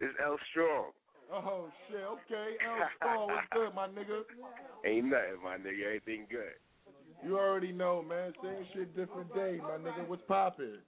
It's 0.00 0.14
L 0.24 0.36
Strong. 0.50 0.90
Oh 1.32 1.68
shit. 1.88 2.00
Okay, 2.00 2.56
L 2.66 2.88
Strong. 2.96 3.28
What's 3.28 3.46
good, 3.52 3.74
my 3.74 3.86
nigga? 3.86 4.22
Ain't 4.84 5.06
nothing, 5.06 5.42
my 5.44 5.56
nigga. 5.56 5.86
Everything 5.86 6.26
good. 6.30 6.58
You 7.24 7.38
already 7.38 7.72
know, 7.72 8.02
man. 8.02 8.32
Same 8.42 8.66
shit, 8.74 8.96
different 8.96 9.32
day, 9.34 9.58
my 9.62 9.78
nigga. 9.78 10.06
What's 10.08 10.22
poppin'? 10.26 10.78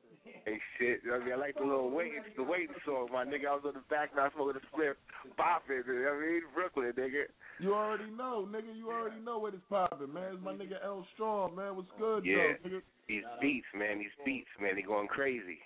Hey 0.45 0.59
shit, 0.79 1.01
I 1.13 1.19
mean 1.19 1.33
I 1.33 1.37
like 1.37 1.57
the 1.57 1.65
little 1.65 1.91
waiting 1.91 2.23
the 2.37 2.43
waiting 2.43 2.75
song, 2.85 3.09
my 3.13 3.25
nigga. 3.25 3.49
I 3.49 3.55
was 3.55 3.65
on 3.67 3.75
the 3.75 3.85
back 3.91 4.11
now 4.17 4.31
smoking 4.35 4.61
a 4.61 4.67
split, 4.73 4.97
bopping, 5.39 5.85
I 5.85 6.13
mean 6.21 6.43
Brooklyn, 6.55 6.93
nigga. 6.97 7.29
You 7.59 7.75
already 7.75 8.11
know, 8.11 8.47
nigga. 8.49 8.71
You 8.77 8.89
already 8.89 9.21
know 9.21 9.39
what 9.39 9.55
is 9.55 9.61
poppin', 9.69 10.13
man. 10.13 10.35
It's 10.35 10.45
my 10.45 10.53
nigga 10.53 10.79
L 10.85 11.05
Strong, 11.15 11.57
man. 11.57 11.77
What's 11.77 11.91
good, 11.99 12.25
Yeah. 12.25 12.55
though, 12.63 12.69
nigga? 12.69 12.83
These 13.09 13.25
beats, 13.41 13.67
man, 13.75 13.99
these 13.99 14.15
beats, 14.25 14.49
man, 14.61 14.77
they 14.77 14.83
going 14.83 15.09
crazy. 15.09 15.59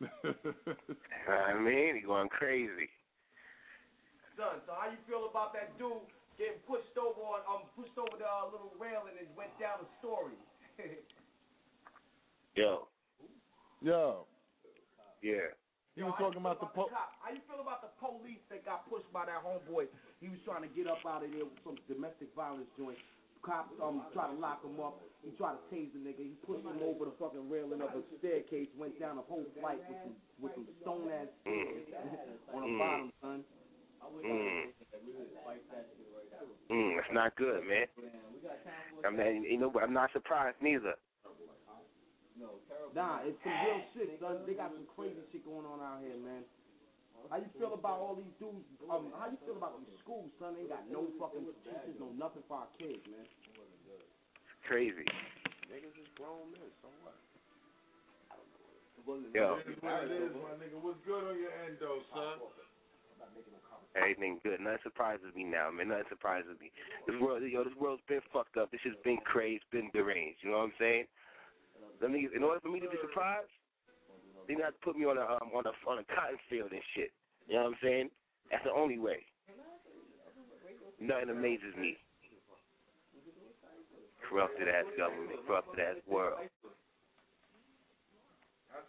I 0.02 1.54
mean, 1.54 1.94
they 1.94 2.02
going 2.04 2.28
crazy. 2.28 2.90
Son, 4.36 4.58
so 4.66 4.72
how 4.74 4.90
you 4.90 4.98
feel 5.06 5.28
about 5.30 5.52
that 5.54 5.78
dude 5.78 6.02
getting 6.36 6.58
pushed 6.66 6.96
over 6.98 7.20
on 7.20 7.40
um 7.46 7.68
pushed 7.76 7.94
over 7.96 8.16
the 8.18 8.26
uh, 8.26 8.50
little 8.50 8.72
railing 8.80 9.14
and 9.18 9.28
it 9.28 9.30
went 9.36 9.52
down 9.60 9.78
the 9.80 9.88
story? 10.02 10.34
Yo, 12.56 12.88
Yo. 13.82 14.26
yeah. 15.22 15.50
He 15.92 16.00
was 16.00 16.16
talking 16.16 16.40
about 16.40 16.56
the 16.62 16.70
po- 16.72 16.88
Cop, 16.88 17.12
How 17.20 17.34
you 17.36 17.44
feel 17.44 17.60
about 17.60 17.84
the 17.84 17.92
police 18.00 18.40
that 18.48 18.64
got 18.64 18.88
pushed 18.88 19.10
by 19.12 19.28
that 19.28 19.44
homeboy? 19.44 19.92
He 20.24 20.32
was 20.32 20.40
trying 20.48 20.64
to 20.64 20.72
get 20.72 20.88
up 20.88 21.04
out 21.04 21.20
of 21.20 21.28
there 21.34 21.44
with 21.44 21.60
some 21.66 21.76
domestic 21.84 22.32
violence 22.32 22.70
joint. 22.80 22.96
Cops 23.44 23.74
um 23.82 24.06
try 24.14 24.30
to 24.30 24.38
lock 24.38 24.62
him 24.62 24.78
up. 24.78 25.02
He 25.26 25.34
tried 25.34 25.58
to 25.58 25.62
tase 25.68 25.90
the 25.92 25.98
nigga. 26.00 26.22
He 26.22 26.38
pushed 26.46 26.62
him 26.64 26.78
over 26.80 27.10
the 27.10 27.14
fucking 27.18 27.50
railing 27.50 27.82
of 27.82 27.90
a 27.92 28.00
staircase. 28.22 28.70
Went 28.78 28.96
down 29.02 29.18
a 29.18 29.26
whole 29.26 29.44
flight 29.58 29.82
with 29.84 29.98
some 30.06 30.14
with 30.40 30.54
some 30.54 30.66
stone 30.80 31.10
ass 31.10 31.26
on 31.44 32.62
the 32.62 32.70
Mm. 32.70 32.78
bottom, 32.78 33.12
son. 33.20 33.44
Mm. 34.24 34.72
Mm, 36.70 36.96
that's 36.96 37.12
not 37.12 37.36
good, 37.36 37.66
man. 37.66 37.86
I'm 39.04 39.16
not, 39.16 39.26
you 39.26 39.58
know, 39.58 39.72
I'm 39.82 39.92
not 39.92 40.10
surprised 40.12 40.56
neither. 40.62 40.94
Nah, 42.92 43.24
it's 43.24 43.38
some 43.40 43.56
real 43.64 43.80
shit, 43.94 44.18
son. 44.20 44.42
They 44.44 44.54
got 44.58 44.74
some 44.74 44.86
crazy 44.92 45.22
shit 45.30 45.46
going 45.46 45.64
on 45.64 45.80
out 45.80 46.02
here, 46.02 46.18
man. 46.18 46.44
How 47.30 47.38
you 47.38 47.46
feel 47.54 47.78
about 47.78 48.02
all 48.02 48.18
these 48.18 48.34
dudes? 48.42 48.66
Um, 48.90 49.14
how 49.14 49.30
you 49.30 49.38
feel 49.46 49.54
about 49.54 49.78
these 49.78 49.94
schools, 50.02 50.26
son? 50.42 50.58
They 50.58 50.66
got 50.66 50.82
no 50.90 51.06
fucking 51.22 51.46
teachers, 51.62 51.94
no 52.02 52.10
nothing 52.18 52.42
for 52.50 52.66
our 52.66 52.70
kids, 52.74 52.98
man. 53.06 53.22
It's 53.22 54.58
crazy. 54.66 55.06
Niggas 55.70 55.94
is 55.96 56.10
grown 56.18 56.50
men, 56.50 56.66
so 56.82 56.90
what? 57.06 57.14
Yo. 59.34 59.58
It 59.62 59.70
is 59.70 59.82
what 59.82 60.06
it 60.06 60.14
is, 60.14 60.34
my 60.34 60.54
nigga. 60.58 60.78
What's 60.78 60.98
good 61.06 61.26
on 61.26 61.34
your 61.38 61.50
end, 61.66 61.78
though, 61.78 62.02
son? 62.14 62.38
Everything 63.94 64.38
good. 64.42 64.60
Nothing 64.60 64.78
surprises 64.82 65.34
me 65.34 65.44
now, 65.44 65.70
man. 65.70 65.88
Nothing 65.88 66.06
surprises 66.08 66.56
me. 66.60 66.70
This 67.06 67.16
world, 67.20 67.42
yo, 67.42 67.64
this 67.64 67.74
world's 67.78 68.02
been 68.08 68.22
fucked 68.32 68.56
up. 68.56 68.70
This 68.70 68.80
shit's 68.82 68.96
been 69.04 69.18
crazed, 69.26 69.64
been 69.70 69.90
deranged. 69.92 70.38
You 70.42 70.50
know 70.50 70.64
what 70.64 70.72
I'm 70.72 70.78
saying? 70.78 71.04
Let 72.02 72.10
me, 72.10 72.26
in 72.34 72.42
order 72.42 72.58
for 72.58 72.66
me 72.68 72.82
to 72.82 72.90
be 72.90 72.98
surprised, 72.98 73.46
they 74.50 74.58
not 74.58 74.74
put 74.82 74.98
me 74.98 75.06
on 75.06 75.14
a 75.16 75.22
um, 75.22 75.54
on 75.54 75.62
a 75.62 75.70
on 75.86 76.02
a 76.02 76.06
cotton 76.10 76.34
field 76.50 76.74
and 76.74 76.82
shit. 76.98 77.14
You 77.46 77.54
know 77.54 77.70
what 77.70 77.78
I'm 77.78 77.82
saying? 77.82 78.10
That's 78.50 78.66
the 78.66 78.74
only 78.74 78.98
way. 78.98 79.22
Nothing 80.98 81.30
amazes 81.30 81.78
me. 81.78 81.94
Corrupted 84.26 84.66
ass 84.66 84.90
government, 84.98 85.46
corrupted 85.46 85.78
ass 85.78 86.02
world. 86.10 86.42
That's 86.42 86.50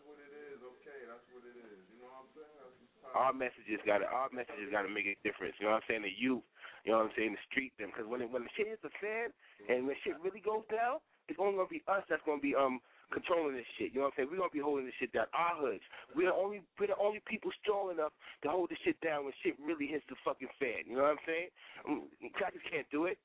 what 0.10 0.18
it 0.18 0.34
is, 0.34 0.57
okay. 0.64 1.03
That's 1.06 1.22
what 1.30 1.45
it 1.45 1.53
is. 1.53 1.85
You 1.94 2.02
know 2.02 2.10
what 2.10 2.26
I'm 2.26 2.34
saying? 2.34 2.49
That's 2.49 2.73
just 2.81 2.98
time. 2.98 3.14
Our 3.14 3.30
messages 3.35 3.77
got 3.85 4.02
to 4.02 4.10
our 4.10 4.34
messages 4.34 4.73
got 4.73 4.81
to 4.88 4.94
make 4.94 5.06
a 5.06 5.14
difference. 5.22 5.53
You 5.61 5.69
know 5.69 5.77
what 5.77 5.85
I'm 5.85 5.90
saying? 5.91 6.02
The 6.02 6.18
youth, 6.18 6.41
you 6.81 6.90
know 6.90 7.06
what 7.06 7.11
I'm 7.11 7.14
saying? 7.14 7.38
The 7.38 7.45
street 7.45 7.77
them, 7.77 7.94
because 7.94 8.10
when 8.10 8.26
it, 8.26 8.34
when 8.34 8.49
the 8.49 8.53
shit 8.57 8.73
hits 8.73 8.81
the 8.81 8.90
fan 8.98 9.30
and 9.69 9.85
when 9.85 9.94
shit 10.02 10.18
really 10.18 10.41
goes 10.41 10.65
down, 10.73 10.98
it's 11.30 11.38
only 11.38 11.61
gonna 11.61 11.69
be 11.69 11.85
us 11.85 12.02
that's 12.10 12.26
gonna 12.26 12.41
be 12.41 12.57
um 12.57 12.81
controlling 13.11 13.57
this 13.57 13.67
shit. 13.75 13.91
You 13.91 13.99
know 13.99 14.11
what 14.11 14.15
I'm 14.15 14.25
saying? 14.25 14.30
We're 14.31 14.39
gonna 14.39 14.55
be 14.55 14.63
holding 14.63 14.85
this 14.85 14.97
shit 14.99 15.11
down. 15.11 15.27
Our 15.34 15.57
hoods. 15.59 15.84
We're 16.15 16.31
the 16.31 16.38
only 16.38 16.63
we're 16.80 16.93
the 16.93 16.99
only 17.01 17.19
people 17.25 17.51
strong 17.59 17.91
enough 17.91 18.15
to 18.43 18.47
hold 18.47 18.69
this 18.69 18.80
shit 18.85 18.99
down 19.01 19.25
when 19.25 19.34
shit 19.43 19.57
really 19.59 19.88
hits 19.89 20.05
the 20.07 20.15
fucking 20.23 20.51
fan. 20.61 20.88
You 20.88 21.01
know 21.01 21.09
what 21.09 21.19
I'm 21.19 21.25
saying? 21.27 21.49
Um, 21.84 22.07
crackers 22.38 22.63
can't 22.69 22.88
do 22.93 23.05
it. 23.09 23.17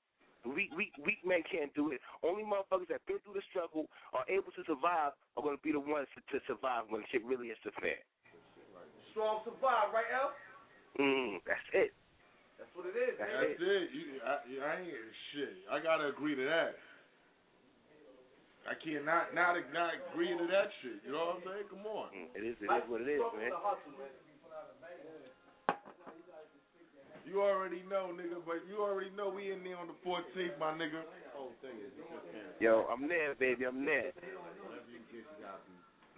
Weak, 0.46 0.70
weak, 0.78 0.94
weak 1.02 1.18
men 1.26 1.42
can't 1.50 1.74
do 1.74 1.90
it. 1.90 1.98
Only 2.22 2.46
motherfuckers 2.46 2.86
that 2.94 3.02
been 3.10 3.18
through 3.26 3.34
the 3.34 3.46
struggle 3.50 3.90
are 4.14 4.22
able 4.30 4.55
to 4.55 4.62
survive 4.70 5.12
are 5.34 5.42
going 5.42 5.59
to 5.59 5.64
be 5.66 5.74
the 5.74 5.82
ones 5.82 6.06
to, 6.14 6.22
to 6.30 6.38
survive 6.46 6.86
when 6.88 7.02
shit 7.10 7.26
really 7.26 7.50
hits 7.50 7.60
the 7.66 7.74
fan. 7.82 7.98
Strong 9.10 9.42
survive, 9.42 9.90
right, 9.90 10.06
El? 10.14 10.30
Mm, 11.02 11.42
that's 11.42 11.68
it. 11.74 11.90
That's 12.59 12.70
what 12.74 12.86
it 12.90 12.94
is, 12.98 13.18
That's 13.18 13.30
man. 13.30 13.50
That's 13.50 13.62
it. 13.62 13.86
You, 13.94 14.05
I, 14.22 14.34
I 14.62 14.72
ain't 14.82 14.94
shit. 15.34 15.55
I 15.70 15.82
gotta 15.82 16.10
agree 16.10 16.34
to 16.34 16.46
that. 16.46 16.78
I 18.68 18.76
can't 18.76 19.08
not 19.08 19.32
not 19.32 19.56
agree 19.56 20.36
to 20.36 20.44
that 20.52 20.68
shit. 20.84 21.00
You 21.00 21.16
know 21.16 21.32
what 21.32 21.40
I'm 21.40 21.48
saying? 21.48 21.72
Come 21.72 21.88
on. 21.88 22.12
Mm, 22.12 22.28
it 22.36 22.44
is. 22.44 22.60
It 22.60 22.68
is 22.68 22.84
what 22.84 23.00
it 23.00 23.08
is, 23.08 23.24
man. 23.32 23.48
You 27.24 27.40
already 27.40 27.80
know, 27.88 28.12
nigga. 28.12 28.44
But 28.44 28.68
you 28.68 28.84
already 28.84 29.08
know 29.16 29.32
we 29.32 29.48
in 29.52 29.64
there 29.64 29.78
on 29.80 29.88
the 29.88 29.96
14th, 30.04 30.60
my 30.60 30.76
nigga. 30.76 31.00
Whole 31.32 31.56
thing 31.64 31.80
is 31.80 31.88
Yo, 32.60 32.84
I'm 32.92 33.08
there, 33.08 33.34
baby. 33.36 33.64
I'm 33.64 33.84
there. 33.84 34.12
You 34.12 34.36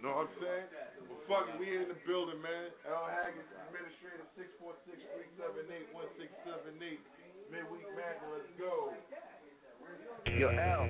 know 0.01 0.17
what 0.17 0.25
I'm 0.27 0.33
saying? 0.41 0.65
Well, 1.05 1.21
fuck 1.29 1.45
it, 1.51 1.59
we 1.61 1.77
in 1.77 1.85
the 1.87 1.93
building, 2.09 2.41
man. 2.41 2.73
L. 2.89 3.05
Haggood, 3.05 3.45
Administrator, 3.69 4.25
646-378-1678. 6.73 6.97
Midweek 7.53 7.85
Mac, 7.93 8.17
let's 8.33 8.49
go. 8.57 8.97
Yo, 10.25 10.49
Al. 10.49 10.89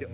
Yo. 0.00 0.08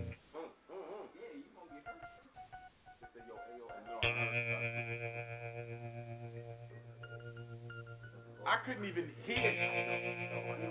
I 8.47 8.57
couldn't 8.67 8.85
even 8.87 9.11
hear. 9.27 10.64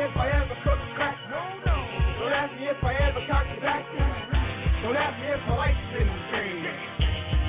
If 0.00 0.16
I 0.16 0.26
ever 0.42 0.56
cook 0.66 0.80
crack. 0.98 1.14
Don't 1.30 2.32
ask 2.34 2.52
me 2.58 2.66
if 2.66 2.82
I 2.82 2.94
ever 3.06 3.22
cock 3.30 3.46
back. 3.62 3.84
Don't 4.82 4.96
ask 4.96 5.14
me 5.22 5.28
if 5.30 5.42
my 5.46 5.54
life's 5.54 5.86
been 5.94 6.10
changed. 6.34 6.66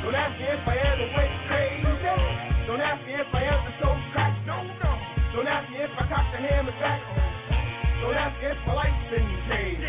Don't 0.06 0.14
ask 0.14 0.38
me 0.38 0.46
if 0.46 0.62
I 0.68 0.76
ever 0.78 1.08
went 1.18 1.34
crazy. 1.50 1.82
Don't 2.70 2.82
ask 2.82 3.02
me 3.06 3.14
if 3.18 3.30
I 3.34 3.42
ever 3.50 3.72
sold 3.82 3.98
crack. 4.14 4.34
Don't 4.46 5.48
ask 5.48 5.70
me 5.74 5.82
if 5.82 5.92
I 5.98 6.04
cocked 6.06 6.32
the 6.38 6.40
hammer 6.46 6.76
back. 6.78 7.02
Don't 8.02 8.14
ask 8.14 8.38
me 8.38 8.48
if 8.54 8.60
my 8.68 8.74
life's 8.78 9.06
been 9.10 9.26
changed. 9.50 9.82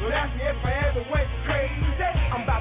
Don't 0.00 0.16
ask 0.16 0.32
me 0.32 0.44
if 0.48 0.60
I 0.64 0.72
ever 0.88 1.04
went 1.12 1.28
crazy. 1.44 1.76
I'm 2.32 2.42
about 2.42 2.55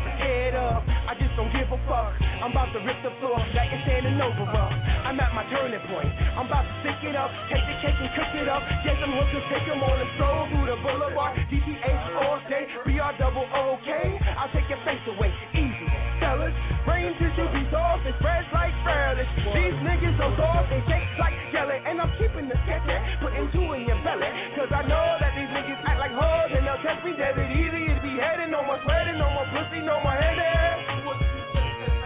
fuck. 1.87 2.13
I'm 2.41 2.51
about 2.51 2.69
to 2.73 2.79
rip 2.83 2.99
the 3.01 3.13
floor 3.21 3.37
like 3.57 3.71
it's 3.73 3.81
standing 3.87 4.19
over. 4.21 4.45
I'm 4.45 5.17
at 5.17 5.31
my 5.33 5.45
turning 5.49 5.81
point. 5.89 6.11
I'm 6.37 6.45
about 6.45 6.65
to 6.65 6.73
stick 6.83 6.99
it 7.09 7.15
up. 7.15 7.31
Take 7.49 7.63
the 7.65 7.75
cake 7.81 7.97
and 7.97 8.11
cook 8.13 8.31
it 8.37 8.49
up. 8.49 8.61
Get 8.85 8.97
some 9.01 9.13
hookers, 9.13 9.45
take 9.49 9.65
them 9.65 9.81
on 9.81 9.97
and 9.97 10.11
stroll 10.17 10.43
through 10.51 10.67
the 10.69 10.77
boulevard. 10.81 11.37
DTH 11.49 12.05
all 12.21 12.41
day. 12.49 12.69
BR 12.85 13.13
double 13.17 13.45
OK. 13.49 13.89
I'll 14.37 14.51
take 14.51 14.67
your 14.69 14.81
face 14.85 15.01
away. 15.09 15.31
Easy. 15.57 15.87
Fellas, 16.21 16.53
brain 16.85 17.13
tissue 17.17 17.49
be 17.53 17.63
soft 17.71 18.05
and 18.05 18.15
spreads 18.21 18.49
like 18.53 18.73
furnace. 18.85 19.29
These 19.55 19.77
niggas 19.85 20.17
are 20.21 20.33
soft 20.37 20.69
and 20.73 20.83
shake 20.89 21.09
like 21.21 21.37
jelly. 21.53 21.79
And 21.85 22.01
I'm 22.01 22.11
keeping 22.19 22.49
the 22.49 22.57
sketch 22.65 22.85
putting 23.21 23.47
two 23.53 23.65
in 23.73 23.89
your 23.89 23.97
belly. 24.05 24.29
Cause 24.57 24.69
I 24.69 24.85
know 24.85 25.07
that 25.21 25.33
these 25.33 25.49
niggas 25.49 25.81
act 25.85 25.99
like 26.01 26.13
hoes 26.13 26.51
and 26.53 26.65
they'll 26.65 26.81
test 26.85 27.01
me 27.05 27.13
dead. 27.17 27.37
It 27.37 27.49
easy 27.53 27.89
is 27.89 27.99
beheaded. 28.01 28.49
No 28.53 28.61
more 28.65 28.77
sweating, 28.85 29.17
no 29.17 29.29
more 29.33 29.47
pussy, 29.53 29.81
no 29.81 29.97
more 30.01 30.13
headache. 30.13 30.44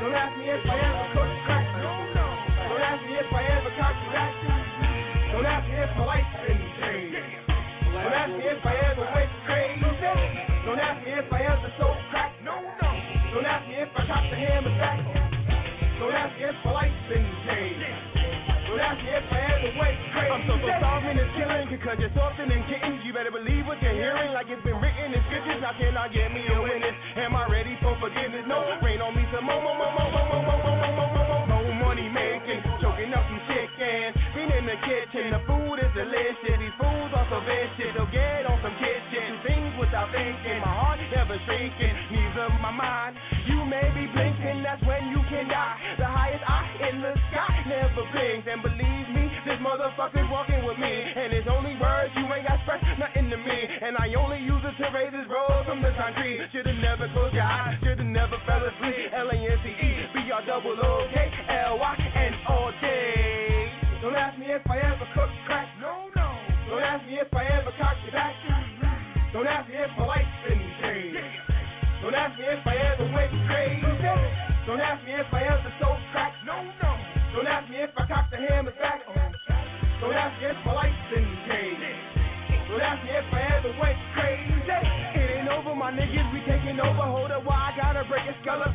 Can 0.09 0.17
I 0.17 0.25
get 0.25 0.41
me 0.41 0.49
if 3.13 3.29
I 3.29 3.41
ever 3.45 3.69
got 3.77 3.93
to 3.93 4.05
crack. 4.09 4.33
Don't 5.29 5.45
ask 5.45 5.69
me 5.69 5.77
if 5.77 5.91
polite 5.93 6.25
since 6.41 6.65
Don't 7.93 8.15
ask 8.17 8.33
me 8.33 8.45
if 8.49 8.65
I 8.65 8.73
ever 8.89 9.05
wait 9.13 9.29
straight. 9.45 9.77
Don't 10.65 10.81
ask 10.81 11.05
me 11.05 11.13
if 11.13 11.29
I 11.29 11.41
ever 11.45 11.69
soaked 11.77 12.01
crack. 12.09 12.33
No 12.41 12.57
no 12.57 12.89
Don't 13.37 13.45
ask 13.45 13.67
me 13.69 13.75
if 13.77 13.89
I 13.93 14.01
got 14.09 14.23
the 14.33 14.37
hammer 14.37 14.73
back. 14.81 14.99
Don't 16.01 16.13
ask 16.13 16.33
me 16.37 16.43
if 16.49 16.57
polite 16.65 16.95
sentences. 17.05 17.77
Don't 18.65 18.81
ask 18.81 18.97
me 19.01 19.09
if 19.13 19.25
I 19.29 19.39
have 19.45 19.61
a 19.61 19.71
witness? 19.77 20.29
Am 20.29 20.41
so 20.45 20.55
talking 20.57 21.17
and 21.17 21.29
chillin', 21.37 21.69
cause 21.81 21.97
you're 21.97 22.13
talking 22.13 22.49
and 22.49 22.63
kittens 22.69 23.01
you 23.05 23.13
better 23.13 23.33
believe 23.33 23.65
what 23.65 23.81
you're 23.81 23.97
hearing, 23.97 24.29
like 24.33 24.45
it's 24.49 24.61
been 24.61 24.77
written 24.77 25.09
in 25.09 25.21
scriptures. 25.25 25.61
I 25.65 25.73
cannot 25.77 26.13
get 26.13 26.29
me 26.29 26.45
a 26.45 26.57
witness. 26.61 26.93
Am 27.17 27.33
I 27.33 27.49
ready 27.49 27.78
motherfucker's 49.99 50.28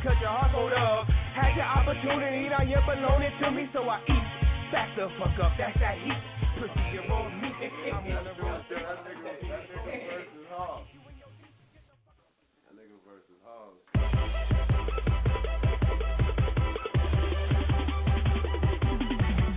cause 0.05 0.21
your 0.21 0.29
heart 0.29 0.53
hold 0.53 0.73
up. 0.77 1.09
Had 1.33 1.57
your 1.57 1.65
opportunity 1.65 2.45
it 3.25 3.33
to 3.41 3.49
me, 3.49 3.65
so 3.73 3.81
I 3.89 3.97
eat. 4.05 4.25
Back 4.69 4.93
the 4.93 5.09
fuck 5.17 5.33
up, 5.41 5.57
that's 5.57 5.73
that 5.81 5.97
heat. 5.97 6.21
Pussy, 6.61 6.83
you 6.93 7.01
roll 7.09 7.25
me. 7.41 7.49
I'm 7.89 8.05
gonna 8.05 8.37
roll 8.37 8.61
That 8.69 9.01
nigga, 9.01 9.25
that 9.25 9.41
nigga 9.41 10.05
versus 10.13 10.45
hard. 10.53 10.85
That 12.69 12.73
nigga 12.77 12.97
versus 13.01 13.39
hard. 13.41 13.73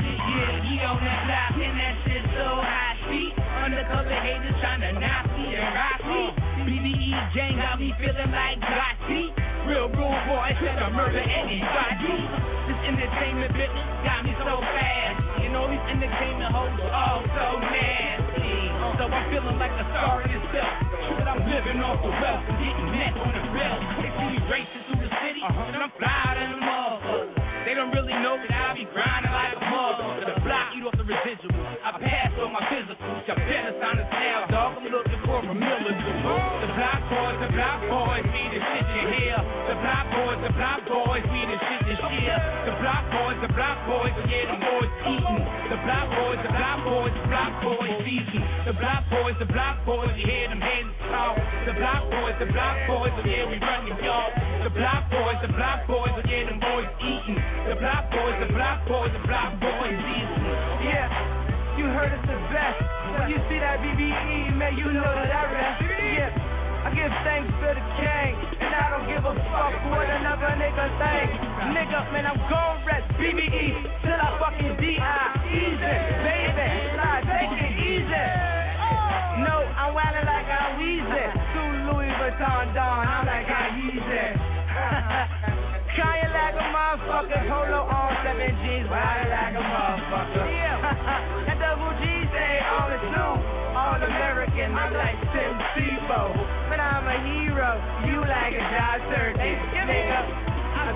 Yeah, 0.01 0.65
he 0.65 0.75
on 0.81 1.01
that 1.05 1.21
block 1.29 1.61
and 1.61 1.77
that 1.77 1.95
shit 2.09 2.25
so 2.33 2.49
high. 2.65 2.97
See, 3.13 3.29
undercover 3.37 4.17
haters 4.17 4.57
tryna 4.65 4.97
knock 4.97 5.29
me 5.37 5.45
and 5.61 5.71
rock 5.77 6.01
me. 6.09 6.23
Uh. 6.33 6.65
BBE 6.65 7.13
gang 7.37 7.57
got 7.61 7.81
me 7.81 7.93
feeling 8.01 8.33
like 8.33 8.61
Gotti. 8.65 9.48
Real 9.69 9.85
rude 9.93 10.23
boy 10.25 10.49
said 10.65 10.81
to 10.81 10.89
murder 10.97 11.21
anybody. 11.21 12.17
This 12.73 12.81
entertainment 12.89 13.53
business 13.53 13.89
got 14.01 14.25
me 14.25 14.33
so 14.41 14.65
fast. 14.65 15.45
You 15.45 15.53
know 15.53 15.69
these 15.69 15.85
entertainment 15.93 16.49
hoes 16.57 16.73
all 16.89 17.21
so 17.37 17.47
nasty. 17.61 18.57
So 18.97 19.05
I'm 19.13 19.25
feeling 19.29 19.61
like 19.61 19.77
a 19.77 19.85
star 19.93 20.25
in 20.25 20.33
itself. 20.33 20.73
But 21.21 21.29
I'm 21.29 21.45
living 21.45 21.85
off 21.85 22.01
the 22.01 22.09
wealth 22.09 22.49
and 22.49 22.57
getting 22.65 22.89
met 22.97 23.13
on 23.21 23.29
the 23.29 23.45
belt. 23.53 23.81
They 24.01 24.09
see 24.09 24.29
me 24.33 24.41
racing 24.49 24.83
through 24.89 25.05
the 25.05 25.13
city 25.21 25.45
uh-huh. 25.45 25.77
and 25.77 25.85
I'm 25.85 25.93
flying 26.01 26.39
in 26.49 26.51
the 26.57 26.61
motherfucker. 26.65 27.29
They 27.69 27.77
don't 27.77 27.93
really 27.93 28.17
know 28.25 28.41
that 28.41 28.49
I 28.49 28.73
be 28.73 28.89
grinding 28.89 29.37
like 29.37 29.53
a 29.53 29.61
motherfucker. 29.69 30.33
The 30.33 30.37
block 30.49 30.73
eat 30.81 30.85
off 30.89 30.97
the 30.97 31.05
residuals. 31.05 31.61
I 31.85 31.93
pass 32.01 32.33
on 32.41 32.57
my 32.57 32.65
physicals. 32.73 33.21
You 33.29 33.37
better 33.37 33.77
sign 33.77 34.01
a 34.01 34.05
snail, 34.17 34.49
dog. 34.49 34.81
I'm 34.81 34.89
looking 34.89 35.18
for 35.45 35.51
a 35.51 35.55
military. 35.55 36.19
The 36.59 36.69
block 36.75 37.01
boys, 37.07 37.39
the 37.39 37.51
block 37.55 37.81
boys, 37.87 38.25
me 38.27 38.43
the 38.51 38.59
shit 38.59 38.87
you 38.91 39.05
hear. 39.15 39.39
The 39.39 39.77
block 39.79 40.05
boys, 40.11 40.39
the 40.43 40.53
block 40.59 40.81
boys, 40.89 41.25
me 41.31 41.41
the 41.47 41.59
shit 41.63 41.83
you 41.87 41.97
hear. 42.19 42.37
The 42.67 42.75
block 42.83 43.05
boys, 43.15 43.39
the 43.39 43.51
block 43.55 43.79
boys, 43.87 44.15
yeah, 44.27 44.45
the 44.51 44.59
boys 44.59 44.93
eating. 45.07 45.43
The 45.71 45.79
block 45.87 46.07
boys, 46.11 46.41
the 46.43 46.51
block 46.51 46.79
boys, 46.83 47.13
the 47.15 47.25
block 47.31 47.53
boys 47.63 47.95
season. 48.03 48.43
The 48.67 48.75
block 48.75 49.03
boys, 49.11 49.37
the 49.39 49.49
block 49.49 49.77
boys, 49.87 50.11
you 50.19 50.27
hear 50.27 50.49
them 50.51 50.63
heads 50.63 50.95
talk. 51.07 51.39
The 51.67 51.75
block 51.79 52.03
boys, 52.11 52.37
the 52.43 52.49
block 52.51 52.77
boys, 52.91 53.15
yeah, 53.23 53.47
we 53.47 53.57
running 53.63 53.99
y'all. 54.03 54.31
The 54.67 54.73
block 54.75 55.07
boys, 55.13 55.39
the 55.45 55.53
block 55.55 55.87
boys, 55.87 56.15
yeah, 56.27 56.51
them 56.51 56.59
boys 56.59 56.91
eating. 56.99 57.39
The 57.71 57.77
block 57.79 58.11
boys, 58.11 58.37
the 58.43 58.51
block 58.51 58.79
boys, 58.91 59.13
the 59.15 59.23
block 59.23 59.51
boys 59.63 59.95
season. 60.03 60.43
Yeah, 60.83 61.07
you 61.79 61.85
heard 61.95 62.11
it's 62.11 62.27
the 62.27 62.39
best. 62.51 62.88
You 63.29 63.37
see 63.45 63.61
that 63.61 63.85
BBE, 63.85 64.57
man, 64.57 64.73
you 64.81 64.89
know 64.89 65.05
that 65.05 65.29
I 65.29 65.45
rest. 65.53 65.85
Yeah, 65.85 66.33
I 66.81 66.89
give 66.97 67.13
thanks 67.29 67.53
to 67.61 67.69
the 67.77 67.85
king, 68.01 68.33
and 68.57 68.73
I 68.73 68.89
don't 68.89 69.05
give 69.05 69.21
a 69.21 69.37
fuck 69.53 69.75
what 69.93 70.09
another 70.09 70.49
nigga 70.57 70.89
think. 70.97 71.37
Nigga, 71.77 72.09
man, 72.09 72.25
I'm 72.25 72.41
gon' 72.49 72.81
rest 72.89 73.05
BBE 73.21 73.85
till 74.01 74.17
I 74.17 74.33
fucking 74.41 74.81
die. 74.81 75.45
Easy, 75.45 75.97
baby, 76.25 76.69
slide, 76.97 77.25
take 77.29 77.53
it 77.53 77.73
easy. 77.77 78.27
No, 79.45 79.61
I'm 79.77 79.93
wildin' 79.93 80.25
like 80.25 80.49
I'm 80.49 80.81
Weezy. 80.81 81.25
Two 81.53 81.69
Louis 81.85 82.09
Vuitton 82.17 82.73
Don, 82.73 83.05
I'm 83.05 83.29
like 83.29 83.45
I'm 83.45 83.77
Yeezy. 83.77 84.25
Kanye 86.01 86.33
like 86.33 86.57
a 86.57 86.65
motherfucker, 86.73 87.45
polo 87.45 87.93
on 87.93 88.09
seven 88.25 88.57
G's, 88.65 88.89
ride 88.89 89.29
like 89.29 89.53
a 89.53 89.65
motherfucker. 89.69 90.49
Yeah, 90.49 91.45
all 94.01 94.07
American. 94.07 94.75
I'm 94.75 94.93
like 94.93 95.21
Tim 95.33 95.55
Tebow, 95.75 96.35
but 96.69 96.81
I'm 96.81 97.07
a 97.07 97.19
hero. 97.27 97.81
You 98.07 98.21
like 98.21 98.55
a 98.55 98.65
Josh 98.71 99.15
Turkey, 99.15 99.55
nigga. 99.87 100.48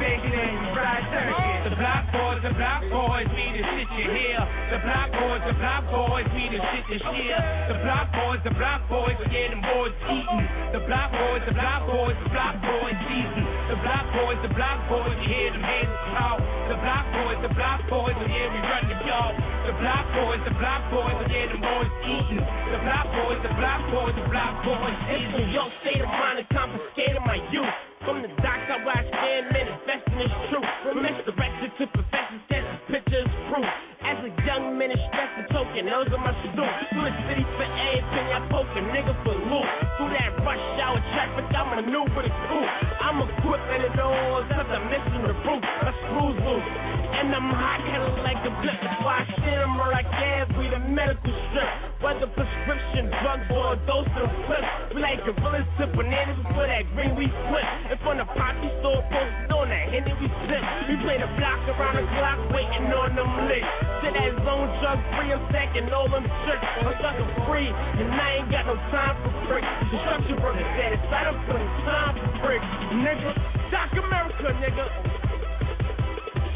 I'm 0.02 0.10
baking 0.10 0.34
in 0.34 0.58
fried 0.74 1.06
turkey. 1.14 1.70
The 1.70 1.78
block 1.78 2.10
boys, 2.10 2.42
the 2.42 2.50
block 2.58 2.82
boys, 2.90 3.30
me 3.38 3.54
the 3.54 3.62
shit 3.62 3.86
you 3.94 4.06
hear. 4.10 4.42
The 4.74 4.82
block 4.82 5.14
boys, 5.14 5.42
the 5.46 5.54
block 5.54 5.82
boys, 5.94 6.26
me 6.34 6.44
the 6.50 6.58
shit 6.58 6.86
you 6.90 6.98
hear. 7.06 7.38
The 7.70 7.76
block 7.86 8.10
boys, 8.10 8.42
the 8.42 8.50
block 8.50 8.82
boys, 8.90 9.14
yeah, 9.30 9.54
them 9.54 9.62
boys 9.62 9.94
eating. 10.10 10.42
The 10.74 10.82
block 10.90 11.14
boys, 11.14 11.42
the 11.46 11.54
block 11.54 11.86
boys, 11.86 12.18
the 12.18 12.30
block 12.34 12.54
boys 12.66 12.98
season. 13.06 13.46
The 13.70 13.78
block 13.78 14.06
boys, 14.10 14.38
the 14.42 14.50
block 14.50 14.78
boys, 14.90 15.14
you 15.22 15.28
hear 15.30 15.50
them 15.54 15.62
heads 15.62 15.94
talk. 16.18 16.38
The 16.66 16.76
block 16.82 17.06
boys, 17.14 17.38
the 17.46 17.52
block 17.54 17.80
boys, 17.86 18.18
yeah, 18.26 18.46
we 18.50 18.58
run 18.58 18.84
the 18.90 18.96
y'all. 19.06 19.32
The 19.38 19.74
block 19.78 20.06
boys, 20.18 20.42
the 20.42 20.54
block 20.58 20.82
boys, 20.90 21.14
yeah, 21.30 21.46
them 21.46 21.62
boys 21.62 21.92
eating. 22.10 22.42
The 22.42 22.78
block 22.82 23.06
boys, 23.06 23.38
the 23.38 23.54
block 23.54 23.80
boys, 23.86 24.14
the 24.18 24.26
block 24.26 24.54
boys 24.66 24.98
season. 25.06 25.46
Yo, 25.54 25.62
state 25.86 26.02
of 26.02 26.10
mind 26.10 26.42
and 26.42 26.48
confiscated 26.50 27.22
my 27.22 27.38
youth. 27.54 27.91
From 28.02 28.18
the 28.18 28.28
docks 28.42 28.66
I 28.66 28.82
watch 28.82 29.06
man 29.14 29.46
manifesting 29.54 30.18
is 30.18 30.34
true. 30.50 30.66
From 30.82 31.06
misdirection 31.06 31.70
to 31.78 31.84
perfection, 31.94 32.42
stands 32.50 32.74
pictures 32.90 33.30
proof. 33.46 33.62
As 34.02 34.18
a 34.26 34.30
young 34.42 34.74
man, 34.74 34.90
it's 34.90 34.98
stress 35.14 35.30
the 35.38 35.46
token, 35.54 35.86
those 35.86 36.10
are 36.10 36.18
my 36.18 36.34
stoop. 36.42 36.72
Through 36.90 37.06
the 37.06 37.14
city 37.30 37.46
for 37.54 37.62
everything, 37.62 38.26
I 38.34 38.42
poke 38.50 38.74
a 38.74 38.82
nigga 38.90 39.14
for 39.22 39.38
loot. 39.38 39.70
Through 40.02 40.18
that 40.18 40.34
rush 40.42 40.66
hour 40.82 40.98
traffic, 41.14 41.46
I'm 41.54 41.68
maneuver 41.78 42.26
the 42.26 42.32
coupe. 42.50 42.74
I'm 43.06 43.22
equipped 43.22 43.70
and 43.70 43.82
it 43.86 43.98
all 44.02 44.42
except 44.50 44.66
I'm 44.66 44.84
missing 44.90 45.22
the 45.22 45.34
roof. 45.46 45.62
My 45.62 45.92
screws 46.02 46.38
loose. 46.42 46.91
And 47.12 47.28
I'm 47.28 47.50
hot 47.52 47.80
headed 47.84 48.16
like 48.24 48.40
a 48.42 48.52
blip. 48.64 48.80
Why 49.04 49.22
shimmer 49.44 49.88
like 49.92 50.08
every 50.08 50.72
the 50.72 50.80
medical 50.88 51.34
strip. 51.52 51.72
Whether 52.00 52.26
prescription 52.34 53.12
drugs 53.22 53.46
or 53.52 53.74
a 53.74 53.76
dose 53.86 54.10
of 54.16 54.30
flip. 54.48 54.64
We 54.96 55.04
like 55.04 55.22
gorillas 55.22 55.68
to 55.78 55.86
bananas 55.92 56.40
before 56.42 56.66
that 56.66 56.88
green 56.96 57.14
we 57.14 57.30
flip. 57.52 57.68
And 57.92 57.98
from 58.00 58.16
the 58.18 58.26
poppy 58.26 58.68
store 58.80 59.04
posted 59.06 59.52
on 59.52 59.68
that 59.70 59.86
Henny 59.92 60.14
we 60.18 60.28
sip. 60.48 60.64
We 60.88 60.94
play 61.04 61.20
the 61.20 61.30
block 61.36 61.60
around 61.68 62.00
the 62.00 62.04
clock 62.16 62.38
waiting 62.50 62.90
on 62.90 63.14
them 63.14 63.30
licks. 63.46 63.70
To 64.02 64.08
that 64.10 64.32
zone 64.42 64.70
drug 64.82 64.98
free, 65.14 65.30
I'm 65.30 65.42
stacking 65.52 65.86
all 65.94 66.08
them 66.10 66.26
tricks. 66.48 66.66
I'm 66.82 66.96
sucker 66.98 67.28
free, 67.46 67.70
and 67.70 68.08
I 68.10 68.42
ain't 68.42 68.50
got 68.50 68.66
no 68.66 68.74
time 68.90 69.14
for 69.22 69.32
bricks. 69.46 69.70
Construction 69.92 70.36
workers 70.42 70.68
satisfied, 70.74 71.26
I'm 71.30 71.38
putting 71.46 71.72
time 71.86 72.14
for 72.18 72.32
bricks. 72.42 72.68
Nigga, 72.98 73.30
Doc 73.70 73.94
America, 73.94 74.48
nigga. 74.58 75.21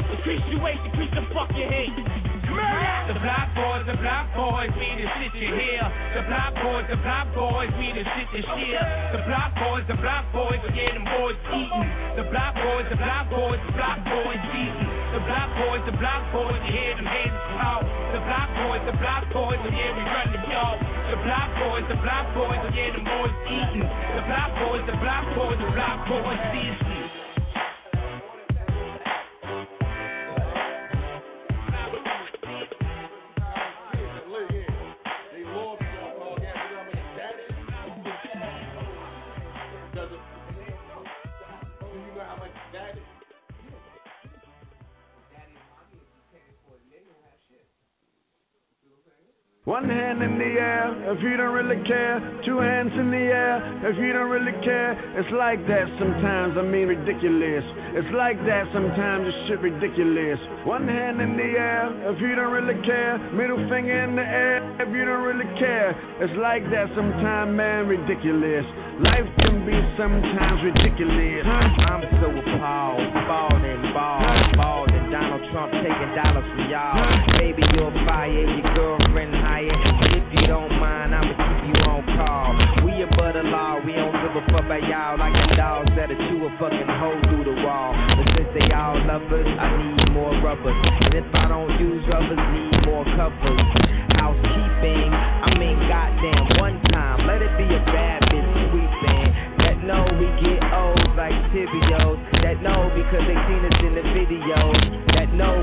Increase 0.07 0.45
your 0.47 0.61
weight, 0.63 0.79
decrease 0.87 1.11
the 1.11 1.23
fucking 1.35 1.67
hate. 1.67 1.91
The 3.07 3.15
block 3.23 3.47
boys, 3.55 3.83
the 3.87 3.95
block 3.99 4.27
boys, 4.35 4.71
we 4.75 4.87
the 4.99 5.07
shit 5.19 5.35
you 5.35 5.51
hear. 5.51 5.83
The 6.15 6.23
block 6.27 6.51
boys, 6.59 6.87
the 6.91 6.99
block 7.03 7.27
boys, 7.35 7.71
we 7.79 7.87
the 7.91 8.03
shit 8.03 8.29
you 8.35 8.43
hear. 8.55 8.83
The 9.15 9.21
block 9.27 9.51
boys, 9.55 9.83
the 9.87 9.97
block 9.99 10.25
boys, 10.31 10.59
yeah, 10.75 10.91
them 10.95 11.05
boys 11.07 11.39
eating. 11.55 11.89
The 12.19 12.25
block 12.27 12.55
boys, 12.55 12.87
the 12.87 12.99
block 12.99 13.31
boys, 13.31 13.59
the 13.67 13.73
block 13.75 13.99
boys 14.07 14.41
eating. 14.55 14.89
The 15.11 15.21
block 15.23 15.49
boys, 15.59 15.83
the 15.87 15.95
block 15.95 16.23
boys, 16.35 16.61
you 16.67 16.71
hear 16.71 16.93
them 16.99 17.07
haters 17.07 17.47
talk. 17.55 17.83
The 18.11 18.19
block 18.27 18.49
boys, 18.59 18.83
the 18.87 18.95
block 18.99 19.23
boys, 19.31 19.59
yeah, 19.71 19.91
we 19.95 20.03
run 20.03 20.27
the 20.31 20.39
y'all. 20.51 20.77
The 21.11 21.17
block 21.23 21.49
boys, 21.63 21.85
the 21.87 21.99
block 21.99 22.25
boys, 22.35 22.59
yeah, 22.75 22.91
them 22.91 23.05
boys 23.07 23.35
eating. 23.47 23.87
The 23.87 24.23
block 24.27 24.51
boys, 24.59 24.83
the 24.87 24.97
block 24.99 25.25
boys, 25.35 25.57
the 25.63 25.71
block 25.71 25.99
boys 26.11 26.41
seasoning. 26.51 27.06
One 49.77 49.93
hand 49.93 50.25
in 50.25 50.41
the 50.41 50.57
air 50.57 50.89
if 51.13 51.21
you 51.21 51.37
don't 51.37 51.53
really 51.53 51.77
care. 51.85 52.17
Two 52.41 52.57
hands 52.57 52.89
in 52.97 53.13
the 53.13 53.29
air 53.29 53.61
if 53.85 53.93
you 54.01 54.09
don't 54.09 54.25
really 54.25 54.57
care. 54.65 54.97
It's 55.21 55.29
like 55.29 55.61
that 55.69 55.85
sometimes, 56.01 56.57
I 56.57 56.65
mean 56.65 56.89
ridiculous. 56.89 57.61
It's 57.93 58.09
like 58.09 58.41
that 58.49 58.65
sometimes, 58.73 59.29
it's 59.29 59.37
shit 59.45 59.61
ridiculous. 59.61 60.41
One 60.65 60.89
hand 60.89 61.21
in 61.21 61.37
the 61.37 61.61
air 61.61 61.93
if 62.09 62.17
you 62.17 62.33
don't 62.33 62.49
really 62.49 62.81
care. 62.89 63.21
Middle 63.37 63.61
finger 63.69 63.93
in 64.01 64.17
the 64.17 64.25
air 64.25 64.65
if 64.81 64.89
you 64.89 65.05
don't 65.05 65.21
really 65.21 65.45
care. 65.61 65.93
It's 66.25 66.33
like 66.41 66.65
that 66.73 66.89
sometimes, 66.97 67.53
man, 67.53 67.85
ridiculous. 67.85 68.65
Life 68.97 69.29
can 69.45 69.61
be 69.61 69.77
sometimes 69.93 70.57
ridiculous. 70.73 71.45
I'm 71.45 72.01
so 72.17 72.33
appalled, 72.33 73.13
balled, 73.29 73.61
balled 73.93 74.89
and 74.89 74.96
Donald 75.11 75.39
Trump 75.55 75.71
taking 75.71 76.11
dollars 76.19 76.43
from 76.51 76.67
y'all. 76.67 76.99
Baby, 77.39 77.63
you're 77.71 77.95
fired, 78.03 78.49
your 78.59 78.67
girlfriend 78.75 79.31
hired. 79.39 79.79
If 80.11 80.25
you 80.35 80.43
don't 80.51 80.67
mind, 80.83 81.15
I'ma 81.15 81.31
keep 81.31 81.71
you 81.71 81.79
on 81.87 82.03
call. 82.11 82.51
We 82.83 82.91
above 83.07 83.39
the 83.39 83.47
law, 83.47 83.79
we 83.87 83.95
don't 83.95 84.11
give 84.11 84.35
a 84.35 84.43
fuck 84.51 84.67
about 84.67 84.83
y'all. 84.83 85.15
Like 85.15 85.31
the 85.31 85.55
dogs 85.55 85.91
that'll 85.95 86.19
chew 86.27 86.43
a 86.43 86.51
fucking 86.59 86.91
hole 86.99 87.19
through 87.31 87.45
the 87.47 87.55
wall. 87.63 87.95
But 88.19 88.27
since 88.35 88.51
they 88.51 88.67
all 88.75 88.99
lovers, 89.07 89.47
I 89.47 89.67
need 89.79 90.11
more 90.11 90.35
rubbers. 90.43 90.75
And 90.75 91.15
if 91.15 91.27
I 91.31 91.47
don't 91.47 91.71
use 91.79 92.03
rubbers, 92.11 92.43
need 92.51 92.75
more 92.83 93.07
covers. 93.15 93.63
Housekeeping, 94.11 95.07
I 95.07 95.55
mean 95.55 95.77
goddamn 95.87 96.59
one 96.59 96.83
time. 96.91 97.23
Let 97.23 97.39
it 97.39 97.53
be 97.55 97.63
a 97.63 97.79
bad 97.95 98.27
bitch 98.27 98.51
sweeping. 98.75 99.27
Let 99.63 99.77
know 99.87 100.03
we 100.19 100.27
get 100.43 100.59
old 100.75 101.06
like 101.27 101.51
tibios. 101.51 102.17
That 102.43 102.63
know 102.63 102.87
because 102.95 103.23
they 103.27 103.37
seen 103.47 103.61
us 103.67 103.77
in 103.83 103.93
the 103.95 104.05
videos. 104.15 104.79
That 105.15 105.29
know 105.35 105.55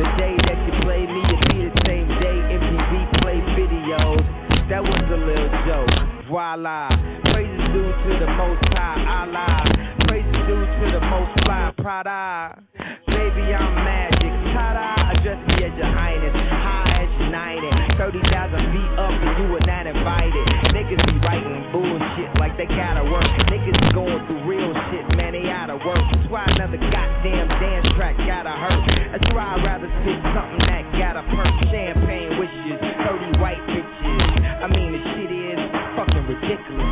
the 0.00 0.06
day 0.16 0.34
that 0.48 0.58
you 0.64 0.72
play 0.84 1.04
me, 1.04 1.20
it 1.28 1.40
be 1.52 1.58
the 1.68 1.74
same 1.84 2.08
day 2.20 2.36
MTV 2.56 2.92
play 3.20 3.38
videos. 3.56 4.24
That 4.68 4.82
was 4.82 5.04
a 5.12 5.20
little 5.20 5.52
joke. 5.68 5.92
Voila. 6.28 6.88
Praises 7.32 7.64
due 7.72 7.92
to 7.92 8.10
the 8.24 8.30
most 8.38 8.64
high 8.72 9.26
Allah. 9.26 9.64
Praises 10.08 10.40
due 10.48 10.64
to 10.64 10.84
the 10.96 11.02
most 11.10 11.32
fly 11.44 11.72
Prada. 11.76 12.62
Baby, 13.06 13.52
I'm 13.52 13.74
magic. 13.84 14.39
Ta-da. 14.52 15.14
Address 15.14 15.40
me 15.46 15.64
as 15.64 15.74
your 15.78 15.90
highness. 15.90 16.34
High 16.34 17.06
as 17.06 17.12
united. 17.20 17.72
30,000 18.00 18.24
feet 18.72 18.92
up 18.96 19.12
and 19.12 19.32
you 19.38 19.46
were 19.52 19.64
not 19.68 19.84
invited. 19.86 20.44
Niggas 20.72 21.04
be 21.04 21.16
writing 21.20 21.60
bullshit 21.70 22.32
like 22.40 22.56
they 22.56 22.66
gotta 22.66 23.04
work. 23.04 23.28
Niggas 23.52 23.76
be 23.76 23.88
going 23.92 24.18
through 24.26 24.42
real 24.48 24.72
shit, 24.88 25.04
man, 25.14 25.36
they 25.36 25.46
out 25.52 25.68
of 25.68 25.84
work. 25.84 26.00
That's 26.00 26.26
why 26.32 26.48
another 26.48 26.80
goddamn 26.80 27.46
dance 27.60 27.86
track 27.94 28.16
gotta 28.24 28.50
hurt. 28.56 28.82
That's 29.12 29.28
why 29.36 29.44
I'd 29.52 29.62
rather 29.62 29.88
spit 30.00 30.18
something 30.32 30.62
that 30.64 30.82
gotta 30.96 31.22
perk. 31.28 31.52
Champagne 31.68 32.40
wishes, 32.40 32.80
30 33.04 33.36
white 33.38 33.60
bitches. 33.68 34.20
I 34.64 34.66
mean, 34.72 34.96
the 34.96 35.02
shit 35.12 35.30
is 35.30 35.60
fucking 36.00 36.24
ridiculous. 36.24 36.88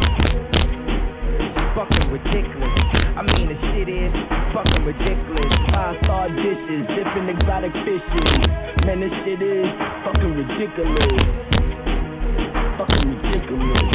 Fucking 1.72 2.08
ridiculous. 2.12 2.74
I 3.16 3.22
mean, 3.24 3.47
ridiculous. 4.88 5.52
Five 5.68 5.96
star 6.00 6.32
dishes, 6.32 6.82
different 6.96 7.28
exotic 7.36 7.72
fishes. 7.84 8.24
Man, 8.88 9.04
this 9.04 9.12
shit 9.20 9.36
is 9.36 9.68
fucking 10.00 10.32
ridiculous. 10.32 11.12
Fucking 12.80 13.08
ridiculous. 13.12 13.88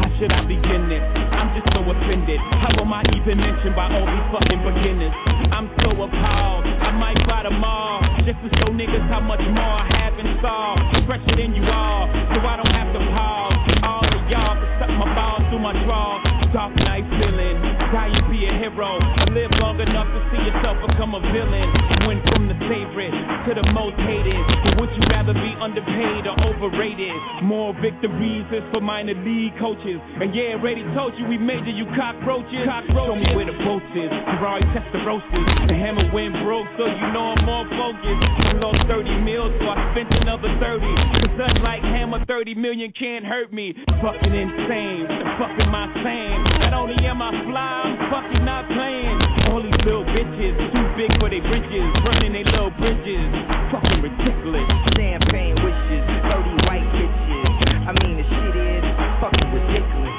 How 0.00 0.08
should 0.16 0.32
I 0.32 0.42
begin 0.48 0.88
this? 0.88 1.04
I'm 1.28 1.52
just 1.52 1.68
so 1.76 1.84
offended. 1.84 2.40
How 2.64 2.72
am 2.80 2.88
I 2.88 3.04
even 3.12 3.36
mentioned 3.36 3.76
by 3.76 3.84
all 3.92 4.08
these 4.08 4.26
fucking 4.32 4.60
beginners? 4.64 5.12
I'm 5.52 5.68
so 5.84 5.92
appalled. 5.92 6.64
I 6.64 6.96
might 6.96 7.20
buy 7.28 7.44
them 7.44 7.60
all 7.60 8.00
just 8.24 8.40
to 8.40 8.48
show 8.64 8.72
niggas 8.72 9.04
how 9.12 9.20
much 9.20 9.44
more 9.44 9.76
I 9.76 9.84
have 9.92 10.16
installed. 10.16 10.80
Fresher 11.04 11.36
than 11.36 11.52
you 11.52 11.68
all, 11.68 12.08
so 12.32 12.40
I 12.40 12.56
don't 12.56 12.72
have 12.72 12.90
to 12.96 13.00
pause. 13.12 13.60
All 13.84 14.08
of 14.08 14.24
y'all 14.32 14.56
can 14.56 14.70
suck 14.80 14.92
my 14.96 15.08
balls 15.12 15.44
through 15.52 15.60
my 15.60 15.76
drawers. 15.84 16.24
Dark 16.54 16.72
night 16.80 17.04
feeling, 17.20 17.65
how 17.92 18.06
you 18.10 18.22
be 18.30 18.46
a 18.46 18.52
hero. 18.58 18.98
Live 19.30 19.52
long 19.60 19.78
enough 19.80 20.08
to 20.08 20.20
see 20.32 20.42
yourself 20.42 20.76
become 20.88 21.14
a 21.14 21.22
villain. 21.32 21.68
Went 22.08 22.22
from 22.30 22.48
the 22.48 22.56
favorite 22.66 23.12
to 23.46 23.50
the 23.54 23.66
most 23.74 23.98
hated. 24.06 24.38
Would 24.80 24.90
you 24.96 25.04
rather 25.10 25.34
be 25.34 25.52
underpaid 25.60 26.26
or 26.26 26.36
overrated? 26.50 27.14
More 27.44 27.74
victories 27.82 28.46
is 28.50 28.64
for 28.72 28.80
minor 28.80 29.14
league 29.26 29.54
coaches. 29.60 30.00
And 30.20 30.32
yeah, 30.34 30.56
already 30.58 30.82
told 30.96 31.14
you 31.18 31.26
we 31.26 31.38
major 31.38 31.70
you 31.72 31.86
cockroaches. 31.94 32.64
cockroaches. 32.66 33.06
Show 33.06 33.16
me 33.16 33.28
where 33.36 33.48
the 33.48 33.56
boats 33.62 33.90
is. 33.94 34.10
Ferrari 34.36 34.64
Testarossas. 34.74 35.46
The 35.68 35.76
hammer 35.76 36.06
went 36.14 36.34
broke, 36.42 36.68
so 36.78 36.86
you 36.86 37.08
know 37.12 37.34
I'm 37.36 37.42
more 37.44 37.66
focused. 37.76 38.22
I 38.40 38.52
lost 38.58 38.82
30 38.88 39.26
mil, 39.26 39.46
so 39.60 39.64
I 39.68 39.76
spent 39.94 40.10
another 40.22 40.50
30. 40.58 40.82
Cause 41.22 41.38
unlike 41.54 41.82
Hammer, 41.82 42.24
30 42.24 42.54
million 42.54 42.92
can't 42.98 43.24
hurt 43.24 43.52
me. 43.52 43.74
Fucking 44.02 44.34
insane. 44.34 45.04
The 45.06 45.26
fuck 45.38 45.54
am 45.60 45.74
I 45.74 45.86
saying? 46.02 46.40
Not 46.66 46.72
only 46.74 46.98
am 47.06 47.20
I 47.22 47.30
fly, 47.46 47.75
I'm 47.76 47.92
fucking 48.08 48.44
not 48.48 48.64
playing. 48.72 49.20
All 49.52 49.60
these 49.60 49.76
little 49.84 50.08
bitches, 50.08 50.56
too 50.56 50.86
big 50.96 51.12
for 51.20 51.28
their 51.28 51.44
bridges, 51.44 51.84
burning 52.00 52.32
their 52.32 52.48
little 52.48 52.72
bridges. 52.80 53.28
Fucking 53.68 54.00
ridiculous. 54.00 54.64
Champagne 54.96 55.60
wishes, 55.60 56.04
30 56.24 56.64
white 56.64 56.88
bitches. 56.96 57.44
I 57.84 57.92
mean, 58.00 58.16
the 58.16 58.24
shit 58.24 58.56
is 58.56 58.84
fucking 59.20 59.50
ridiculous. 59.52 60.18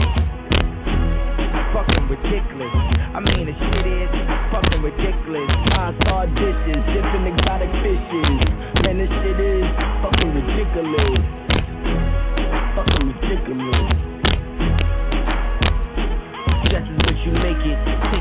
Fucking 1.74 2.06
ridiculous. 2.14 2.74
I 3.18 3.20
mean, 3.26 3.50
the 3.50 3.56
shit 3.58 3.86
is 3.90 4.12
fucking 4.54 4.82
ridiculous. 4.86 5.50
Five 5.74 5.98
star 6.06 6.30
dishes, 6.30 6.82
different 6.94 7.26
exotic 7.34 7.74
fishes. 7.82 8.38
Man, 8.86 9.02
this 9.02 9.10
shit 9.10 9.40
is 9.42 9.66
fucking 10.06 10.30
ridiculous. 10.30 11.26
Fucking 12.78 13.06
ridiculous. 13.18 13.97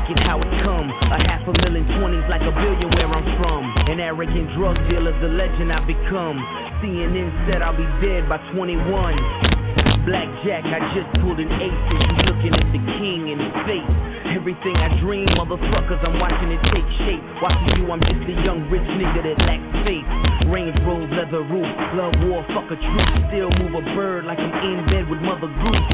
It, 0.09 0.19
how 0.23 0.39
it 0.39 0.51
come. 0.63 0.87
A 0.89 1.19
half 1.27 1.43
a 1.47 1.53
million 1.63 1.85
twenties 1.99 2.25
like 2.29 2.43
a 2.43 2.53
billion 2.53 2.89
where 2.95 3.09
I'm 3.11 3.27
from. 3.39 3.63
An 3.91 3.99
arrogant 3.99 4.53
drug 4.55 4.75
dealer, 4.89 5.13
the 5.19 5.31
legend 5.31 5.71
I 5.71 5.83
become. 5.85 6.37
CNN 6.83 7.31
said 7.47 7.61
I'll 7.61 7.75
be 7.75 7.87
dead 8.03 8.29
by 8.29 8.37
21. 8.53 9.86
Blackjack, 10.07 10.63
I 10.63 10.79
just 10.95 11.11
pulled 11.19 11.35
an 11.35 11.51
ace 11.51 11.83
and 11.91 11.99
you 11.99 12.15
looking 12.31 12.55
at 12.55 12.67
the 12.71 12.79
king 12.95 13.27
in 13.27 13.43
his 13.43 13.55
face. 13.67 13.91
Everything 14.31 14.71
I 14.79 14.87
dream, 15.03 15.27
motherfuckers, 15.35 15.99
I'm 15.99 16.15
watching 16.15 16.47
it 16.47 16.63
take 16.71 16.87
shape. 17.03 17.19
Watching 17.43 17.83
you, 17.83 17.91
I'm 17.91 17.99
just 17.99 18.23
a 18.23 18.35
young 18.39 18.71
rich 18.71 18.87
nigga 18.87 19.19
that 19.27 19.35
lacks 19.43 19.67
faith. 19.83 20.07
Range 20.47 20.79
road, 20.87 21.11
leather 21.11 21.43
roof, 21.43 21.67
love 21.99 22.15
war, 22.23 22.39
fuck 22.55 22.71
a 22.71 22.79
truth. 22.79 23.11
Still 23.35 23.51
move 23.59 23.75
a 23.75 23.83
bird 23.99 24.23
like 24.23 24.39
I'm 24.39 24.47
in 24.47 24.79
bed 24.87 25.11
with 25.11 25.19
Mother 25.19 25.51
Goose. 25.51 25.91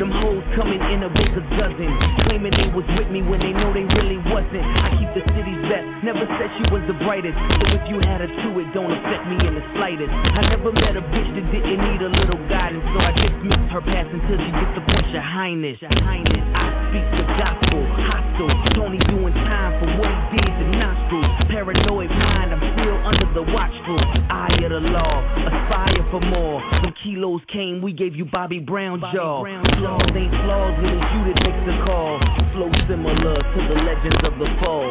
Them 0.00 0.08
hoes 0.08 0.40
coming 0.56 0.80
in 0.80 1.04
a 1.04 1.12
big 1.12 1.28
a 1.36 1.44
dozen, 1.60 1.92
claiming 2.24 2.56
they 2.56 2.72
was 2.72 2.88
with 2.96 3.12
me 3.12 3.20
when 3.20 3.36
they 3.36 3.52
know 3.52 3.68
they 3.76 3.84
really 3.84 4.16
wasn't. 4.32 4.64
I 4.64 4.96
keep 4.96 5.12
the 5.12 5.20
city's 5.36 5.60
best, 5.68 5.84
never 6.00 6.24
said 6.40 6.48
she 6.56 6.64
was 6.72 6.80
the 6.88 6.96
brightest. 7.04 7.36
So 7.36 7.64
if 7.76 7.84
you 7.84 8.00
had 8.00 8.24
a 8.24 8.28
too, 8.40 8.64
it 8.64 8.72
don't 8.72 8.88
affect 8.88 9.28
me 9.28 9.36
in 9.44 9.60
the 9.60 9.64
slightest. 9.76 10.08
I 10.08 10.56
never 10.56 10.72
met 10.72 10.96
a 10.96 11.04
bitch 11.04 11.30
that 11.36 11.46
didn't 11.52 11.80
need 11.84 12.00
a 12.00 12.08
little 12.16 12.40
guidance, 12.48 12.80
so 12.96 12.96
I 12.96 13.12
dismiss 13.50 13.70
her 13.72 13.82
past 13.82 14.08
until 14.14 14.38
she 14.38 14.50
gets 14.54 14.72
the 14.78 14.82
point, 14.86 15.06
your 15.10 15.22
highness. 15.22 15.76
Your 15.82 15.94
highness, 16.02 16.44
I 16.54 16.66
speak 16.90 17.06
the 17.18 17.26
gospel, 17.34 17.82
hostile. 18.06 18.52
Tony 18.78 18.98
doing 19.10 19.34
time 19.34 19.72
for 19.82 19.88
what 19.98 20.10
he 20.30 20.38
did 20.38 20.54
to 20.54 20.66
nostrils. 20.78 21.30
Paranoid 21.50 22.10
mind, 22.10 22.54
I'm 22.54 22.62
still 22.78 22.98
under 23.02 23.28
the 23.34 23.44
watchful 23.50 24.00
eye 24.30 24.54
of 24.62 24.70
the 24.70 24.82
law. 24.94 25.22
Aspire 25.50 26.04
for 26.10 26.22
more. 26.22 26.62
When 26.82 26.94
kilos 27.02 27.42
came, 27.52 27.82
we 27.82 27.92
gave 27.92 28.14
you 28.14 28.24
Bobby 28.24 28.58
Brown 28.58 29.00
jaw. 29.12 29.42
Flaws 29.42 30.10
ain't 30.14 30.34
flaws 30.46 30.74
when 30.78 30.94
it's 30.94 31.10
you 31.10 31.20
that 31.30 31.38
makes 31.42 31.62
the 31.66 31.76
call. 31.84 32.18
Flow 32.54 32.70
similar 32.86 33.36
to 33.38 33.58
the 33.66 33.76
legends 33.82 34.22
of 34.24 34.34
the 34.38 34.48
fall. 34.62 34.90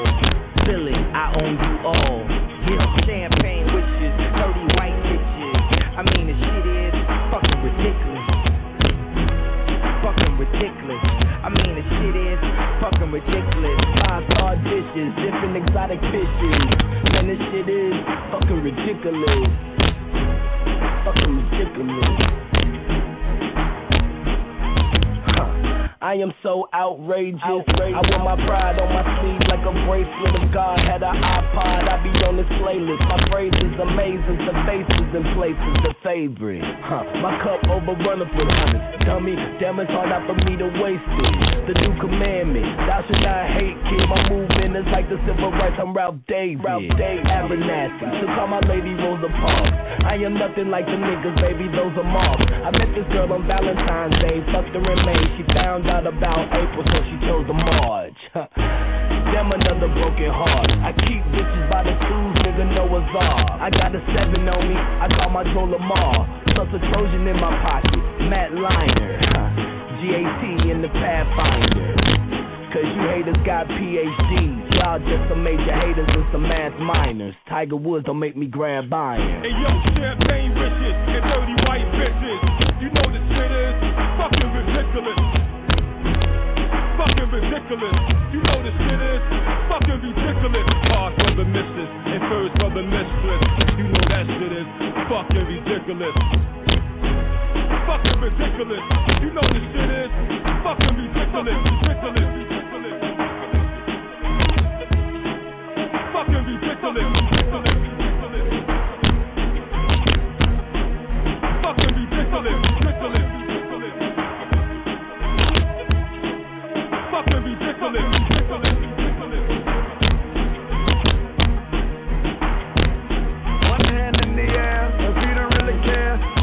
Feeling, 0.68 1.00
I 1.16 1.34
own 1.40 1.54
you 1.56 1.74
all. 1.88 2.20
Yeah, 2.70 3.08
champagne 3.08 3.69
fucking 13.10 13.34
ridiculous. 13.34 13.80
Five 14.06 14.24
star 14.32 14.56
dishes, 14.56 15.10
different 15.18 15.58
exotic 15.58 16.00
fishes. 16.00 16.62
Man, 17.12 17.28
this 17.28 17.40
shit 17.52 17.70
is 17.70 17.94
fucking 18.32 18.62
ridiculous. 18.62 19.50
Fucking 21.06 21.34
ridiculous. 21.52 22.59
I 26.10 26.18
am 26.18 26.34
so 26.42 26.66
outrageous. 26.74 27.38
I 27.70 28.02
wear 28.02 28.18
my 28.26 28.34
pride 28.34 28.82
on 28.82 28.90
my 28.90 29.06
sleeve 29.22 29.46
like 29.46 29.62
a 29.62 29.70
bracelet 29.86 30.42
of 30.42 30.50
God. 30.50 30.82
Had 30.82 31.06
an 31.06 31.14
iPod, 31.14 31.86
I 31.86 32.02
be 32.02 32.10
on 32.26 32.34
this 32.34 32.50
playlist. 32.58 33.06
My 33.06 33.22
phrases 33.30 33.78
amazing, 33.78 34.42
the 34.42 34.56
faces 34.66 35.10
and 35.14 35.26
places, 35.38 35.74
the 35.86 35.94
favorite. 36.02 36.66
Huh. 36.82 37.06
My 37.22 37.38
cup 37.46 37.62
overrunneth 37.70 38.34
with 38.34 38.50
honey. 38.50 38.82
Dummy, 39.06 39.38
damn 39.62 39.78
it's 39.78 39.94
hard 39.94 40.10
not 40.10 40.26
for 40.26 40.34
me 40.34 40.58
to 40.58 40.68
waste 40.82 41.14
it. 41.14 41.70
The 41.70 41.76
new 41.78 41.94
commandment, 42.02 42.66
thou 42.90 43.06
should 43.06 43.22
not 43.22 43.46
hate, 43.54 43.78
kid. 43.94 44.10
My 44.10 44.26
movement 44.34 44.82
is 44.82 44.90
like 44.90 45.06
the 45.14 45.22
civil 45.30 45.54
rights. 45.54 45.78
I'm 45.78 45.94
Ralph 45.94 46.18
David. 46.26 46.66
Ralph 46.66 46.90
David. 46.98 47.30
Abernathy. 47.30 48.10
So 48.18 48.26
call 48.34 48.50
my 48.50 48.66
lady 48.66 48.98
Rosa 48.98 49.30
Parks. 49.30 49.78
I 50.10 50.18
am 50.26 50.34
nothing 50.34 50.74
like 50.74 50.90
the 50.90 50.98
niggas, 50.98 51.38
baby. 51.38 51.70
Those 51.70 51.94
are 52.02 52.10
marks. 52.10 52.50
I 52.50 52.74
met 52.74 52.90
this 52.98 53.06
girl 53.14 53.30
on 53.30 53.46
Valentine's 53.46 54.18
Day. 54.26 54.42
Fucked 54.50 54.74
her 54.74 54.82
in 54.82 55.00
May. 55.06 55.22
She 55.38 55.46
found 55.54 55.86
out 55.86 55.99
about 56.08 56.48
April, 56.54 56.86
so 56.86 56.98
she 57.10 57.16
chose 57.28 57.46
the 57.48 57.58
March. 57.58 58.20
Damn 59.34 59.52
another 59.52 59.90
broken 59.92 60.32
heart. 60.32 60.70
I 60.84 60.92
keep 60.96 61.22
bitches 61.34 61.66
by 61.70 61.84
the 61.84 61.96
tools, 62.08 62.36
nigga 62.44 62.66
Noah's 62.76 63.06
Ark. 63.16 63.62
I 63.62 63.70
got 63.70 63.94
a 63.96 64.02
seven 64.16 64.48
on 64.48 64.64
me, 64.68 64.76
I 64.76 65.08
call 65.20 65.30
my 65.30 65.44
Joe 65.54 65.68
Lamar. 65.70 66.26
Plus 66.56 66.70
a 66.74 66.80
Trojan 66.92 67.28
in 67.28 67.38
my 67.38 67.54
pocket, 67.62 68.00
Matt 68.26 68.54
Liner. 68.56 69.12
GAT 70.00 70.44
in 70.72 70.82
the 70.82 70.90
Pathfinder. 70.90 72.20
Cause 72.72 72.86
you 72.86 73.02
haters 73.10 73.42
got 73.46 73.66
PhDs. 73.66 74.78
Y'all 74.78 75.00
just 75.00 75.26
some 75.28 75.44
major 75.44 75.74
haters 75.74 76.08
and 76.08 76.26
some 76.32 76.44
math 76.44 76.78
minors. 76.80 77.34
Tiger 77.50 77.76
Woods 77.76 78.06
don't 78.06 78.20
make 78.20 78.38
me 78.38 78.46
grab 78.46 78.94
iron. 78.94 79.42
Hey 79.42 79.50
yo, 79.50 79.70
champagne 79.98 80.54
riches 80.54 80.98
and 81.18 81.24
dirty 81.34 81.58
white 81.66 81.90
bitches. 81.98 82.42
You 82.80 82.90
know 82.94 83.10
the 83.10 83.22
shit 83.26 83.52
is 83.52 83.76
fucking 84.22 84.50
ridiculous. 84.54 85.49
Fucking 87.00 87.32
ridiculous. 87.32 87.96
You 88.36 88.44
know 88.44 88.60
the 88.60 88.76
shit 88.76 89.00
is 89.00 89.24
fucking 89.72 90.04
ridiculous. 90.04 90.68
Pass 90.92 91.16
for 91.16 91.32
the 91.32 91.48
missus 91.48 91.92
and 92.12 92.20
first 92.28 92.52
for 92.60 92.68
the 92.76 92.84
mistress. 92.84 93.44
You 93.80 93.88
know 93.88 94.04
that 94.04 94.28
shit 94.28 94.52
is 94.52 94.68
fucking 95.08 95.48
ridiculous. 95.48 96.12
Fucking 97.88 98.20
ridiculous. 98.20 98.84
You 99.24 99.32
know 99.32 99.48
the 99.48 99.62
shit 99.72 99.92
is 99.96 100.12
fucking 100.60 100.92
ridiculous. 101.00 101.56
ridiculous, 101.88 102.28
ridiculous. 102.36 103.00
Fucking 106.12 106.44
ridiculous, 106.52 107.08
ridiculous, 107.16 107.80
ridiculous. 107.96 108.60
Fucking 111.64 111.96
ridiculous. 111.96 112.89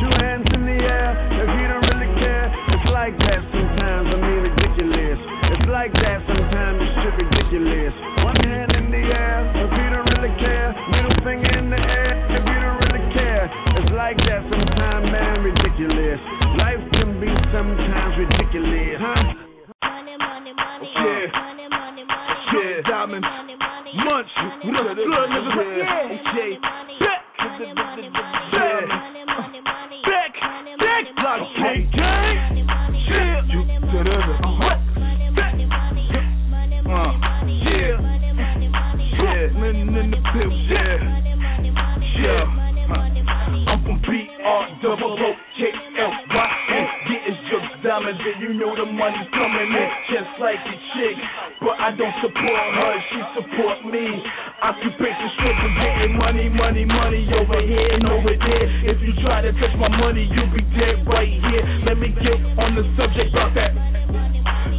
Two 0.00 0.12
hands 0.20 0.48
in 0.52 0.62
the 0.66 0.78
air 0.78 1.10
if 1.40 1.48
you 1.48 1.66
don't 1.68 1.86
really 1.86 2.10
care. 2.20 2.46
It's 2.76 2.88
like 2.92 3.16
that 3.18 3.40
sometimes, 3.52 4.08
I 4.12 4.18
mean 4.20 4.40
ridiculous. 4.50 5.18
It's 5.56 5.68
like 5.70 5.92
that 5.94 6.20
sometimes, 6.26 6.76
it's 6.82 6.94
shit 7.00 7.14
ridiculous. 7.26 7.94
One 8.26 8.38
hand 8.40 8.70
in 8.76 8.86
the 8.90 9.04
air 9.08 9.38
if 9.56 9.70
you 9.72 9.88
don't 9.94 10.08
really 10.10 10.34
care. 10.40 10.68
Middle 10.90 11.16
finger 11.24 11.52
in 11.58 11.70
the 11.70 11.80
air 11.80 12.12
if 12.36 12.42
you 12.44 12.58
don't 12.60 12.78
really 12.82 13.04
care. 13.14 13.44
It's 13.78 13.92
like 13.94 14.18
that 14.18 14.42
sometimes, 14.50 15.06
man, 15.10 15.44
ridiculous. 15.44 16.20
Life 16.58 16.82
can 16.92 17.20
be 17.20 17.30
sometimes 17.52 18.12
ridiculous, 18.18 18.98
huh? 19.00 19.22
Money, 19.86 20.16
money, 20.18 20.52
money, 20.52 20.88
yeah. 20.92 21.30
Money, 21.30 21.66
money, 21.70 22.04
money, 22.04 22.44
yeah. 22.52 22.88
Diamond. 22.88 23.24
Munch. 23.96 24.28
What 24.66 24.76
up, 24.76 24.96
blood 24.96 25.28
nigga? 25.30 25.64
Yeah. 25.78 26.36
Yeah. 26.36 26.75
You 33.96 34.04
to 34.04 34.10
the 34.12 34.48
what? 34.60 34.76
Uh. 36.84 37.16
Yeah. 37.48 37.96
Money, 37.96 38.28
money, 38.36 38.68
money. 38.68 39.08
Yeah. 39.16 39.56
Men 39.56 39.88
in 39.88 40.10
the 40.12 40.20
pill. 40.36 40.52
Yeah. 40.68 41.00
Money, 41.00 41.32
money, 41.32 41.70
money. 41.72 42.04
Yeah. 42.20 42.92
Uh. 42.92 43.72
I'm 43.72 43.80
from 43.88 43.96
B-R 44.04 44.62
double 44.84 45.16
O 45.16 45.32
K 45.56 45.72
L 45.96 46.12
Y 46.12 46.48
N. 46.76 46.86
Getting 47.08 47.40
jokes 47.48 47.72
diamonds 47.82 48.20
and 48.20 48.42
you 48.44 48.52
know 48.60 48.76
the 48.76 48.84
money's 48.84 49.32
coming 49.32 49.72
in 49.72 49.88
just 50.12 50.28
like 50.44 50.60
a 50.60 50.76
chick. 50.92 51.16
But 51.64 51.80
I 51.80 51.96
don't 51.96 52.20
support 52.20 52.64
her, 52.76 52.94
she 53.08 53.18
support 53.32 53.80
me. 53.88 54.04
Occupation 54.56 55.28
struggle, 55.36 55.72
getting 55.76 56.16
money, 56.16 56.48
money, 56.48 56.84
money 56.88 57.28
over 57.36 57.60
here 57.60 57.92
and 57.92 58.08
over 58.08 58.32
there. 58.32 58.66
If 58.88 59.04
you 59.04 59.12
try 59.20 59.44
to 59.44 59.52
touch 59.52 59.76
my 59.76 59.92
money, 59.92 60.24
you'll 60.32 60.48
be 60.48 60.64
dead 60.72 61.04
right 61.04 61.28
here. 61.28 61.64
Let 61.84 62.00
me 62.00 62.08
get 62.16 62.40
on 62.56 62.72
the 62.72 62.88
subject 62.96 63.36
about 63.36 63.52
that. 63.52 63.76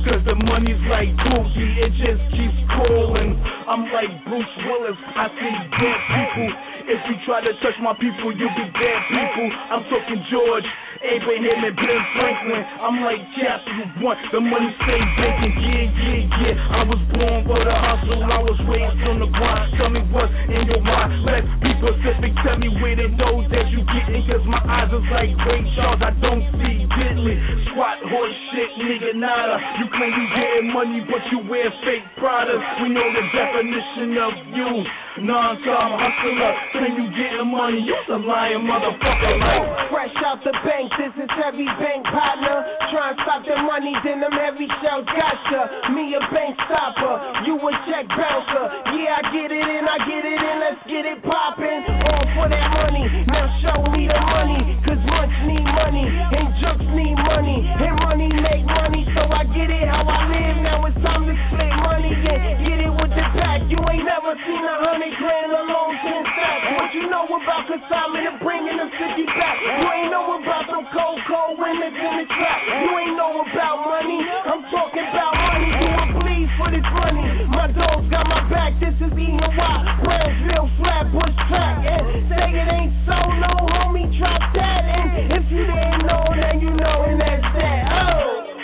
Cause 0.02 0.24
the 0.26 0.34
money's 0.34 0.82
like 0.90 1.14
Boogie, 1.20 1.84
it 1.84 1.94
just 2.00 2.24
keeps 2.34 2.58
calling. 2.74 3.38
I'm 3.70 3.86
like 3.94 4.10
Bruce 4.26 4.56
Willis, 4.66 4.98
I 5.14 5.30
see 5.36 5.56
dead 5.78 6.00
people. 6.10 6.50
If 6.88 7.00
you 7.12 7.16
try 7.28 7.44
to 7.44 7.54
touch 7.60 7.78
my 7.84 7.94
people, 8.00 8.34
you'll 8.34 8.58
be 8.58 8.68
dead 8.72 9.00
people. 9.14 9.48
I'm 9.68 9.84
talking 9.94 10.24
George, 10.32 10.68
Abraham, 11.08 11.64
and 11.64 11.76
Ben 11.76 12.02
Franklin. 12.16 12.64
I'm 12.84 12.98
like 13.04 13.24
Capital 13.40 13.88
One, 14.04 14.18
the 14.32 14.42
money 14.44 14.72
stay 14.84 15.02
banking. 15.18 15.56
Yeah, 15.58 15.88
yeah, 15.88 16.40
yeah. 16.44 16.78
I 16.78 16.82
was 16.84 17.02
born 17.16 17.40
with 17.48 17.68
a 17.68 17.78
hustle, 17.80 18.22
I 18.24 18.40
was 18.44 18.60
raised 18.68 19.02
on 19.08 19.18
the 19.24 19.30
grind. 19.32 19.70
Tell 19.80 19.92
me 19.92 20.02
what's 20.12 20.34
in 20.52 20.64
your 20.68 20.84
mind. 20.84 21.24
Let's 21.24 21.50
be 21.64 21.72
specific, 21.80 22.32
tell 22.44 22.60
me 22.60 22.70
where 22.84 22.96
the 23.00 23.08
those 23.18 23.48
that 23.56 23.68
you 23.72 23.82
getting. 23.88 24.24
Cause 24.28 24.44
my 24.46 24.62
eyes 24.68 24.92
is 24.92 25.06
like 25.10 25.32
Ray 25.48 25.64
Charles, 25.80 26.02
I 26.04 26.12
don't 26.20 26.44
see 26.60 26.86
diddly. 26.92 27.36
Squat 27.72 27.98
horse 28.12 28.38
shit, 28.52 28.72
nigga, 28.84 29.16
nada. 29.16 29.58
You 29.80 29.86
claim 29.96 30.12
you 30.12 30.28
getting 30.36 30.68
money, 30.76 31.00
but 31.08 31.24
you 31.32 31.40
wear 31.48 31.72
fake 31.88 32.06
products. 32.20 32.68
We 32.84 32.92
know 32.92 33.08
the 33.16 33.24
definition 33.32 34.10
of 34.20 34.34
you. 34.54 34.72
Non-com 35.18 35.98
hustler, 35.98 36.54
claim 36.78 36.94
you 36.94 37.10
getting 37.18 37.50
money, 37.50 37.82
you's 37.82 38.06
a 38.14 38.22
lying 38.22 38.62
motherfucker. 38.70 39.34
Like, 39.42 39.90
Fresh 39.90 40.14
out 40.22 40.38
the 40.46 40.54
bank, 40.62 40.94
this 40.98 41.14
is 41.14 41.30
heavy 41.38 41.70
bank 41.78 42.02
partner. 42.10 42.66
Try 42.90 43.14
and 43.14 43.18
stop 43.22 43.46
the 43.46 43.54
money, 43.62 43.94
then 44.02 44.18
them 44.18 44.34
heavy 44.34 44.66
shells 44.82 45.06
gotcha. 45.06 45.94
Me 45.94 46.18
a 46.18 46.22
bank 46.34 46.58
stopper, 46.66 47.46
you 47.46 47.54
a 47.54 47.72
check 47.86 48.10
bouncer. 48.10 48.66
Yeah, 48.98 49.22
I 49.22 49.22
get 49.30 49.50
it 49.54 49.62
in, 49.62 49.84
I 49.86 49.98
get 50.10 50.24
it 50.26 50.42
in, 50.42 50.56
let's 50.58 50.82
get 50.90 51.06
it 51.06 51.20
poppin'. 51.22 51.86
All 52.02 52.26
for 52.34 52.48
that 52.50 52.68
money, 52.74 53.06
now 53.30 53.46
show 53.62 53.80
me 53.94 54.10
the 54.10 54.22
money. 54.26 54.62
Cause 54.90 55.02
munch 55.06 55.38
need 55.46 55.70
money, 55.70 56.06
and 56.10 56.50
jokes 56.66 56.90
need 56.90 57.18
money, 57.30 57.62
and 57.62 57.96
money 58.02 58.30
make 58.34 58.66
money. 58.66 59.06
So 59.14 59.22
I 59.22 59.46
get 59.54 59.70
it 59.70 59.86
how 59.86 60.02
I 60.02 60.20
live, 60.34 60.58
now 60.66 60.82
it's 60.90 60.98
time 61.06 61.30
to 61.30 61.36
split 61.54 61.74
money. 61.78 62.12
Yeah, 62.26 62.58
get 62.66 62.80
it 62.82 62.94
with 62.94 63.14
the 63.14 63.26
pack. 63.38 63.70
You 63.70 63.78
ain't 63.86 64.02
never 64.02 64.34
seen 64.34 64.64
a 64.66 64.76
hundred 64.82 65.14
grand 65.22 65.52
alone 65.54 65.94
ten 66.02 66.22
stacks. 66.26 66.66
What 66.74 66.90
you 66.98 67.06
know 67.06 67.26
about 67.30 67.70
consignment 67.70 68.34
and 68.34 68.38
bringing 68.42 68.78
them 68.82 68.90
50 68.90 69.26
back? 69.38 69.58
You 69.62 69.88
ain't 69.94 70.10
know 70.10 70.26
about 70.42 70.77
them 70.78 70.86
cold, 70.94 71.20
cold 71.26 71.58
winners 71.58 71.90
in 71.90 72.14
the 72.22 72.26
trap. 72.30 72.60
You 72.70 72.90
ain't 73.02 73.18
know 73.18 73.42
about 73.42 73.78
money. 73.82 74.22
I'm 74.46 74.62
talking 74.70 75.06
about 75.10 75.34
money. 75.34 75.70
Do 75.74 75.86
I 75.90 76.06
bleed 76.14 76.50
for 76.54 76.70
this 76.70 76.86
money? 76.94 77.26
My 77.50 77.66
dogs 77.74 78.06
got 78.14 78.30
my 78.30 78.46
back. 78.46 78.78
This 78.78 78.94
is 79.02 79.10
Eaton 79.10 79.42
Wild. 79.58 79.86
Brownsville, 80.06 80.70
Flatbush 80.78 81.38
track. 81.50 81.82
And 81.82 82.30
say 82.30 82.46
it 82.54 82.70
ain't 82.70 82.94
so, 83.10 83.18
no 83.18 83.54
homie, 83.74 84.06
drop 84.22 84.42
that. 84.54 84.82
And 84.86 85.34
if 85.34 85.46
you 85.50 85.66
didn't 85.66 86.06
know, 86.06 86.24
then 86.38 86.62
you 86.62 86.70
know, 86.70 87.10
and 87.10 87.18
that's 87.26 87.50
that. 87.58 87.82
Oh. 87.98 88.57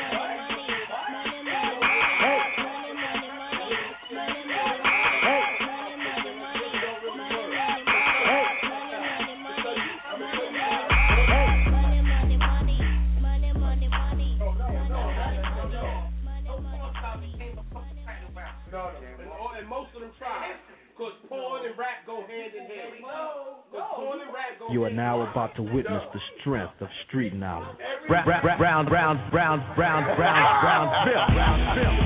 You 24.72 24.85
are 24.85 24.90
now 24.90 25.22
about 25.30 25.56
to 25.57 25.61
witness 25.61 26.02
the 26.14 26.19
strength 26.40 26.80
of 26.80 26.88
street 27.07 27.34
knowledge. 27.34 27.76
Brown, 28.07 28.23
brown, 28.26 28.57
brown, 28.57 28.85
brown, 28.88 29.26
brown, 29.30 29.60
brown, 29.76 30.15
brown, 30.15 30.64
Brownsville. 30.64 31.27
Brownsville. 31.35 31.98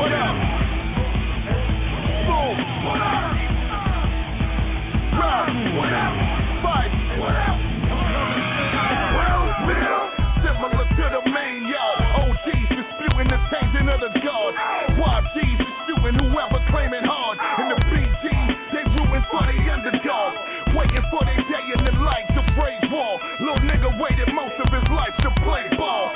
What 0.00 0.12
up? 0.16 0.36
Boom. 2.24 2.56
What 2.88 3.00
up? 3.04 3.20
Rock. 5.12 5.48
What 5.76 5.92
up? 5.92 6.14
Fight. 6.64 6.92
What 7.20 7.36
up? 7.36 7.58
Brownsville. 9.12 10.08
Similar 10.40 10.86
to 10.88 11.04
the 11.20 11.22
main 11.28 11.68
yard. 11.68 12.00
OGs 12.16 12.68
disputing 12.72 13.28
the 13.28 13.40
changing 13.52 13.88
of 13.92 14.00
the 14.00 14.12
guard. 14.24 14.54
YGs 14.96 15.58
disputing 15.60 16.16
whoever 16.16 16.64
claiming 16.72 17.04
hard. 17.04 17.17
waiting 20.78 21.02
for 21.10 21.26
their 21.26 21.42
day 21.50 21.64
in 21.74 21.82
the 21.82 21.94
light 22.06 22.22
to 22.38 22.42
break 22.54 22.78
ball. 22.86 23.18
Little 23.42 23.58
nigga 23.66 23.90
waited 23.98 24.30
most 24.30 24.54
of 24.62 24.70
his 24.70 24.86
life 24.94 25.16
to 25.26 25.30
play 25.42 25.66
ball. 25.74 26.14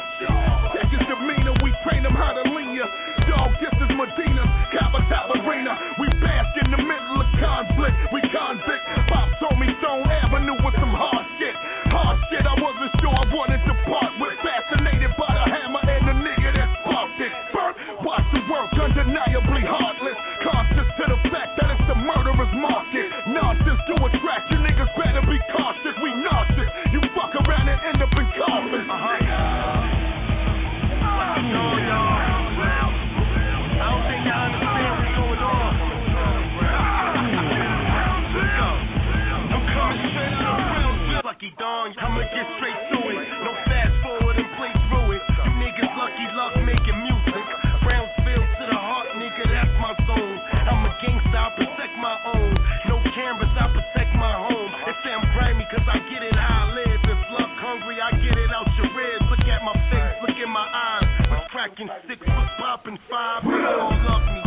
That's 0.71 0.87
his 0.87 1.03
demeanor, 1.11 1.59
we 1.67 1.75
train 1.83 2.07
them 2.07 2.15
how 2.15 2.31
to 2.39 2.47
lean 2.47 2.71
ya. 2.79 2.87
Dog, 3.27 3.59
this 3.59 3.75
is 3.75 3.91
Medina, 3.91 4.47
Capital 4.71 5.35
Arena. 5.43 5.75
We 5.99 6.07
bask 6.23 6.55
in 6.63 6.71
the 6.71 6.79
middle 6.79 7.19
of 7.19 7.29
conflict, 7.43 7.97
we 8.15 8.23
convict. 8.31 8.85
Pop 9.11 9.29
told 9.43 9.59
me 9.59 9.67
Stone 9.83 10.07
Avenue 10.07 10.55
with 10.63 10.79
some 10.79 10.95
hard 10.95 11.27
shit. 11.43 11.55
Hard 11.91 12.23
shit, 12.31 12.47
I 12.47 12.55
wasn't 12.63 12.95
sure 13.03 13.11
I 13.19 13.27
wanted 13.35 13.61
to 13.67 13.75
part 13.91 14.15
with. 14.23 14.39
Fascinated 14.47 15.11
by 15.19 15.31
the 15.43 15.45
hammer 15.59 15.83
and 15.91 16.05
the 16.07 16.17
nigga 16.23 16.51
that 16.55 16.71
sparked 16.87 17.19
it. 17.19 17.33
Burp, 17.51 17.75
watch 18.07 18.27
the 18.31 18.47
work 18.47 18.71
undeniably 18.79 19.67
heartless. 19.67 20.32
It's 21.83 21.91
a 21.91 21.99
murderer's 21.99 22.55
market. 22.55 23.11
To 23.83 23.95
attract 23.99 24.47
you 24.55 24.59
niggas 24.63 24.95
better 24.95 25.27
be 25.27 25.35
cautious. 25.51 25.97
We 25.99 26.15
nauseous. 26.23 26.71
You 26.95 27.03
fuck 27.19 27.35
around 27.35 27.67
and 27.67 27.81
end 27.83 27.99
up 27.99 28.15
in 28.15 28.27
coffin. 28.39 28.87
Uh-huh. 28.87 29.19
I'ma 41.99 42.23
get 42.31 42.47
straight 42.57 42.79
to 42.95 42.99
it. 43.11 43.27
No 43.43 43.53
fast 43.67 43.95
forward 44.07 44.37
and 44.39 44.47
play 44.55 44.71
through 44.87 45.19
it. 45.19 45.23
You 45.27 45.51
niggas 45.59 45.93
lucky 45.99 46.27
luck 46.39 46.55
making 46.63 46.99
music. 47.03 47.45
Brownsville 47.83 48.47
to 48.47 48.65
the 48.71 48.79
heart, 48.79 49.09
nigga, 49.19 49.51
that's 49.51 49.75
my 49.83 49.93
zone. 50.07 50.39
I'm 50.71 50.87
a 50.87 50.93
gangsta 51.03 51.72
eyes, 55.83 55.89
I 55.91 55.99
get 56.11 56.23
it 56.23 56.35
how 56.35 56.71
I 56.71 56.75
live. 56.75 57.01
If 57.03 57.21
Luck 57.35 57.53
hungry, 57.59 57.99
I 57.99 58.11
get 58.23 58.37
it 58.39 58.51
out 58.55 58.67
your 58.79 58.91
ribs. 58.95 59.27
Look 59.31 59.47
at 59.47 59.61
my 59.67 59.75
face, 59.91 60.15
look 60.23 60.37
in 60.39 60.51
my 60.51 60.67
eyes. 60.67 61.07
What's 61.31 61.51
cracking 61.51 61.91
six, 62.07 62.19
what's 62.23 62.53
popping 62.59 62.99
five? 63.11 63.43
They 63.43 63.51
all 63.51 63.97
love 64.07 64.25
me. 64.31 64.41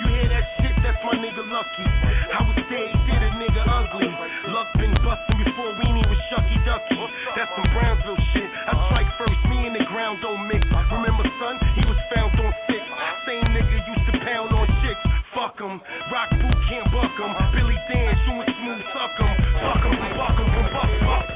You 0.00 0.06
hear 0.16 0.28
that 0.32 0.46
shit? 0.60 0.74
That's 0.80 1.00
my 1.04 1.16
nigga 1.20 1.44
Lucky. 1.44 1.84
I 1.84 2.40
was 2.44 2.58
dead, 2.72 2.88
did 3.04 3.20
a 3.20 3.30
nigga 3.36 3.62
ugly. 3.68 4.08
Luck 4.52 4.68
been 4.80 4.94
busting 5.04 5.38
before 5.44 5.72
we 5.76 5.84
Weenie 5.84 6.06
was 6.08 6.20
Shucky 6.32 6.56
Ducky. 6.64 6.96
That's 7.36 7.52
some 7.52 7.68
Brownsville 7.76 8.20
shit. 8.32 8.48
I 8.48 8.72
strike 8.88 9.10
first, 9.20 9.40
me 9.52 9.68
and 9.68 9.74
the 9.76 9.84
ground 9.92 10.24
don't 10.24 10.48
mix. 10.48 10.64
Remember, 10.68 11.24
son, 11.36 11.54
he 11.76 11.84
was 11.84 11.98
found 12.14 12.32
on 12.40 12.52
six. 12.70 12.80
Same 13.28 13.44
nigga 13.52 13.76
used 13.84 14.06
to 14.08 14.14
pound 14.24 14.52
on 14.56 14.66
chicks. 14.80 15.04
Fuck 15.36 15.60
him. 15.60 15.80
Rock 16.08 16.30
boot 16.32 16.58
can't 16.72 16.88
buck 16.88 17.12
him. 17.18 17.32
Billy 17.52 17.76
Dan, 17.92 18.16
you 18.24 18.34
and 18.40 18.52
smooth 18.56 18.82
suck 18.96 19.16
him 19.20 19.37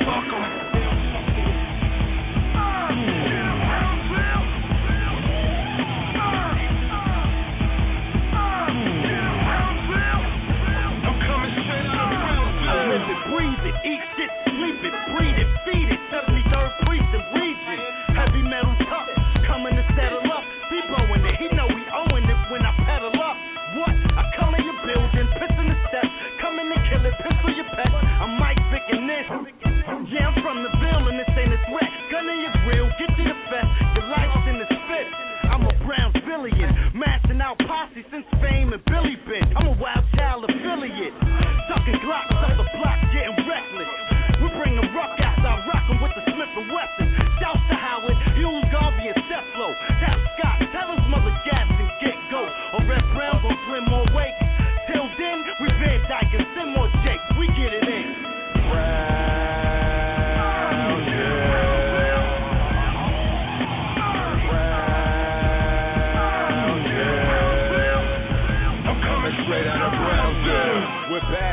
fuck, 0.05 0.82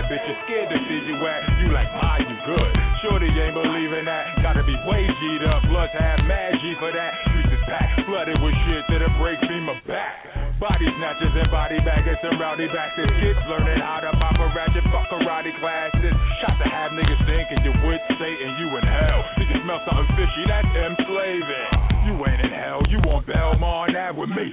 Bad 0.09 0.25
bitches 0.25 0.41
scared 0.49 0.69
to 0.73 0.77
see 0.89 1.05
you 1.05 1.21
at. 1.21 1.45
You 1.61 1.69
like, 1.69 1.85
ah, 1.93 2.17
you 2.17 2.33
good. 2.49 2.71
Shorty 3.05 3.29
ain't 3.29 3.53
believing 3.53 4.09
that. 4.09 4.41
Gotta 4.41 4.65
be 4.65 4.73
way 4.89 5.05
G'd 5.05 5.45
up. 5.45 5.61
Plus 5.69 5.89
have 5.93 6.25
mad 6.25 6.57
G 6.57 6.73
for 6.81 6.89
that. 6.89 7.13
Streets 7.29 7.53
is 7.53 7.61
packed, 7.69 8.09
flooded 8.09 8.41
with 8.41 8.57
shit 8.65 8.89
that'll 8.89 9.13
break 9.21 9.37
FEMA 9.45 9.77
back. 9.85 10.25
Body 10.57 10.89
snatchers 10.97 11.29
and 11.37 11.49
body 11.53 11.77
baggers 11.85 12.17
and 12.25 12.41
rowdy 12.41 12.65
bastards. 12.73 13.13
Kids 13.21 13.37
learning 13.53 13.85
how 13.85 14.01
to 14.01 14.09
pop 14.17 14.33
a 14.41 14.49
ratchet, 14.49 14.81
fuck 14.89 15.13
karate 15.13 15.53
classes. 15.61 16.13
Shot 16.41 16.57
to 16.57 16.65
have 16.65 16.89
niggas 16.97 17.21
thinking 17.29 17.61
you 17.69 17.73
with 17.85 18.01
Satan, 18.17 18.57
you 18.57 18.65
in 18.81 18.85
hell. 18.89 19.21
You 19.37 19.45
can 19.45 19.61
smell 19.61 19.77
something 19.85 20.09
fishy, 20.17 20.43
that's 20.49 20.67
M 20.73 20.97
slaving. 21.05 21.98
You 22.09 22.17
ain't 22.25 22.41
in 22.41 22.49
hell, 22.49 22.81
you 22.89 22.97
on 23.05 23.21
Belmont 23.21 23.93
Ave 23.93 24.17
with 24.17 24.33
me. 24.33 24.49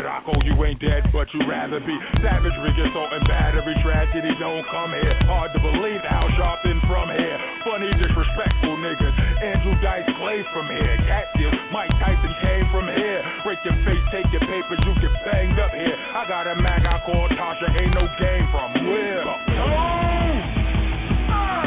Rocco, 0.00 0.32
you 0.48 0.56
ain't 0.64 0.80
dead, 0.80 1.04
but 1.12 1.28
you 1.36 1.44
rather 1.44 1.80
be. 1.84 1.92
Savagery, 2.24 2.72
assault, 2.80 3.12
and 3.12 3.28
battery, 3.28 3.76
tragedy 3.84 4.32
don't 4.40 4.64
come 4.72 4.96
here. 4.96 5.12
Hard 5.28 5.52
to 5.52 5.60
believe 5.60 6.00
how 6.08 6.24
sharp 6.40 6.64
from 6.88 7.08
here. 7.12 7.38
Funny, 7.64 7.92
disrespectful 8.00 8.76
niggas. 8.80 9.16
Andrew 9.44 9.76
Dice 9.84 10.08
Clay 10.16 10.40
from 10.52 10.68
here. 10.68 10.96
Cat 11.08 11.28
deals, 11.36 11.54
Mike 11.72 11.92
Tyson 12.00 12.32
came 12.40 12.66
from 12.72 12.88
here. 12.88 13.20
Break 13.44 13.58
your 13.64 13.76
face, 13.84 14.04
take 14.12 14.28
your 14.32 14.44
papers, 14.48 14.80
you 14.84 14.92
get 15.00 15.12
banged 15.28 15.58
up 15.58 15.72
here. 15.72 15.96
I 16.16 16.24
got 16.28 16.46
a 16.46 16.54
Mac, 16.56 16.84
I 16.84 17.00
call 17.04 17.28
Tasha, 17.36 17.68
ain't 17.76 17.94
no 17.94 18.08
game 18.16 18.46
from 18.48 18.70
where. 18.88 19.24
Come 19.24 19.72
on! 19.76 20.32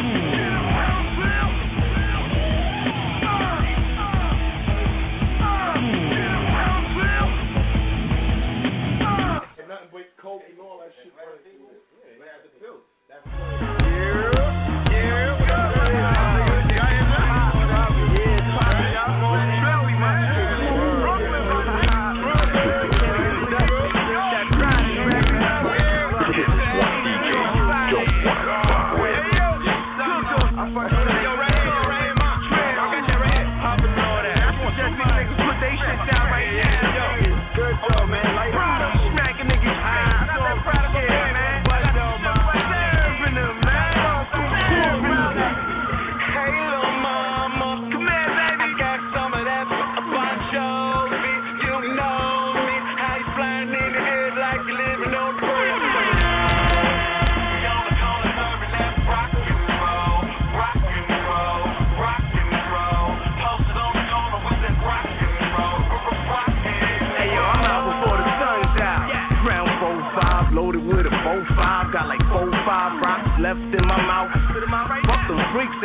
Hmm. 0.01 0.34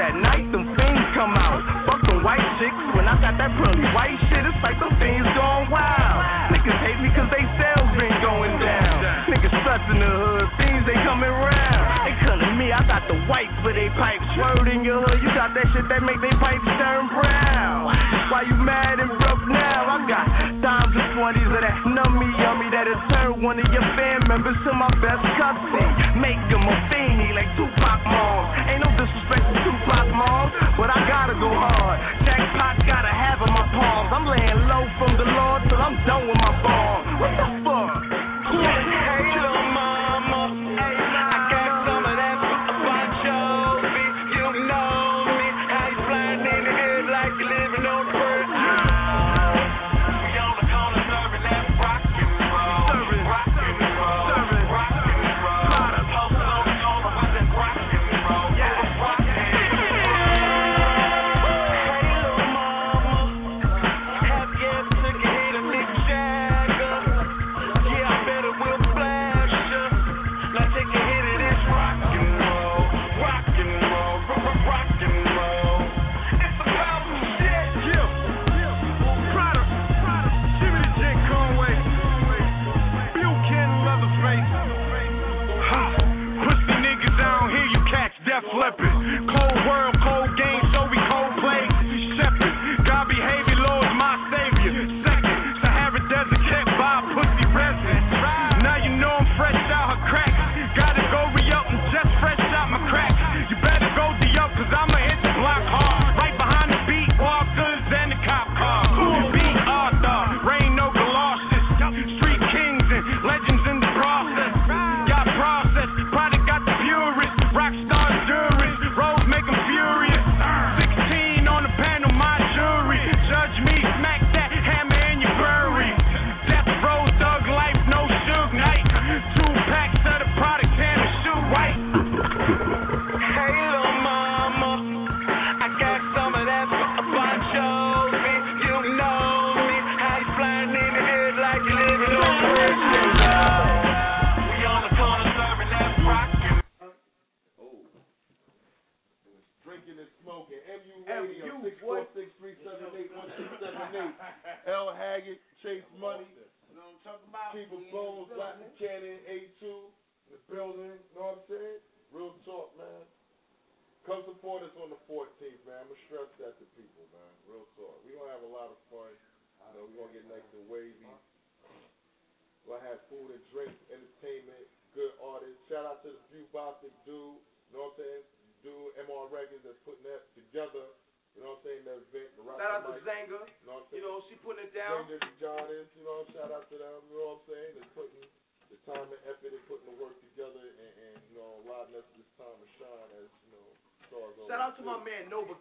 At 0.01 0.17
night, 0.17 0.49
them 0.49 0.65
fiends 0.65 1.09
come 1.13 1.37
out. 1.37 1.61
Fuck 1.85 2.01
them 2.09 2.25
white 2.25 2.41
chicks 2.57 2.83
when 2.97 3.05
I 3.05 3.21
got 3.21 3.37
that 3.37 3.53
pearly 3.61 3.85
white 3.93 4.17
shit. 4.33 4.49
It's 4.49 4.61
like 4.65 4.81
them 4.81 4.97
fiends 4.97 5.29
going 5.37 5.69
wild. 5.69 6.19
Niggas 6.57 6.81
hate 6.81 7.01
me 7.05 7.13
cause 7.13 7.29
they 7.29 7.45
sales 7.61 7.91
been 8.01 8.17
going 8.25 8.57
down. 8.57 8.97
Niggas 9.29 9.55
sluts 9.61 9.87
in 9.93 10.01
the 10.01 10.09
hood, 10.09 10.47
things 10.57 10.83
they 10.89 10.97
coming 11.05 11.29
round. 11.29 11.85
They 12.09 12.17
come 12.25 12.41
me, 12.57 12.73
I 12.73 12.81
got 12.89 13.05
the 13.13 13.17
white 13.29 13.53
for 13.61 13.77
they 13.77 13.93
pipes. 14.01 14.25
Word 14.41 14.73
in 14.73 14.81
your 14.89 15.05
hood, 15.05 15.21
you 15.21 15.31
got 15.37 15.53
that 15.53 15.69
shit 15.77 15.85
that 15.93 16.01
make 16.01 16.19
they 16.25 16.33
pipes 16.41 16.65
turn 16.81 17.05
brown. 17.13 17.93
Why 18.33 18.49
you 18.49 18.57
mad 18.57 19.05
and 19.05 19.13
broke 19.21 19.45
now? 19.53 19.81
I 19.85 19.97
got 20.09 20.25
dimes 20.65 20.97
and 20.97 21.09
twenties 21.21 21.45
of 21.45 21.61
that 21.61 21.77
nummy 21.93 22.31
yummy 22.41 22.73
that'll 22.73 23.01
turn 23.13 23.45
one 23.45 23.61
of 23.61 23.69
your 23.69 23.85
fan 24.01 24.25
members 24.29 24.57
to 24.65 24.73
my 24.73 24.89
best 25.05 25.25
cousin. 25.37 25.89
Make 26.25 26.41
them 26.49 26.65
a 26.65 26.77
fiend 26.89 27.20
like 27.41 27.57
Tupac 27.57 28.01
moms. 28.05 28.53
Ain't 28.69 28.85
no 28.85 28.91
disrespect 29.01 29.45
to 29.49 29.57
Tupac 29.65 30.07
moms, 30.13 30.53
but 30.77 30.93
I 30.93 31.09
gotta 31.09 31.33
go 31.41 31.49
hard. 31.49 31.97
Jackpot 32.29 32.85
gotta 32.85 33.09
have 33.09 33.41
in 33.41 33.49
my 33.49 33.65
palms. 33.73 34.13
I'm 34.13 34.29
laying 34.29 34.61
low 34.69 34.85
from 35.01 35.17
the 35.17 35.25
Lord 35.25 35.65
till 35.73 35.81
I'm 35.81 35.97
done 36.05 36.29
with 36.29 36.37
my 36.37 36.53
ball. 36.61 36.97
What 37.17 37.33
the 37.41 37.47
fuck? 37.65 37.70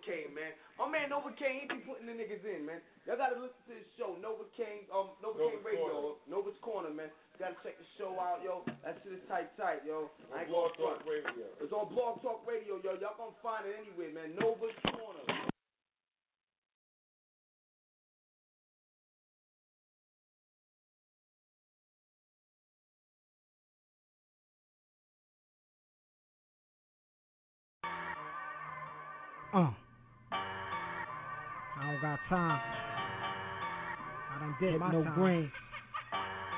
Kane, 0.10 0.34
man. 0.34 0.58
My 0.82 0.90
man 0.90 1.14
Kane, 1.38 1.62
he 1.62 1.66
be 1.70 1.86
putting 1.86 2.10
the 2.10 2.18
niggas 2.18 2.42
in, 2.42 2.66
man. 2.66 2.82
Y'all 3.06 3.22
gotta 3.22 3.38
listen 3.38 3.59
time. 32.30 32.62
I 34.32 34.40
done 34.40 34.56
did 34.62 34.80
my 34.80 34.92
no 34.92 35.04
time. 35.04 35.14
green. 35.16 35.52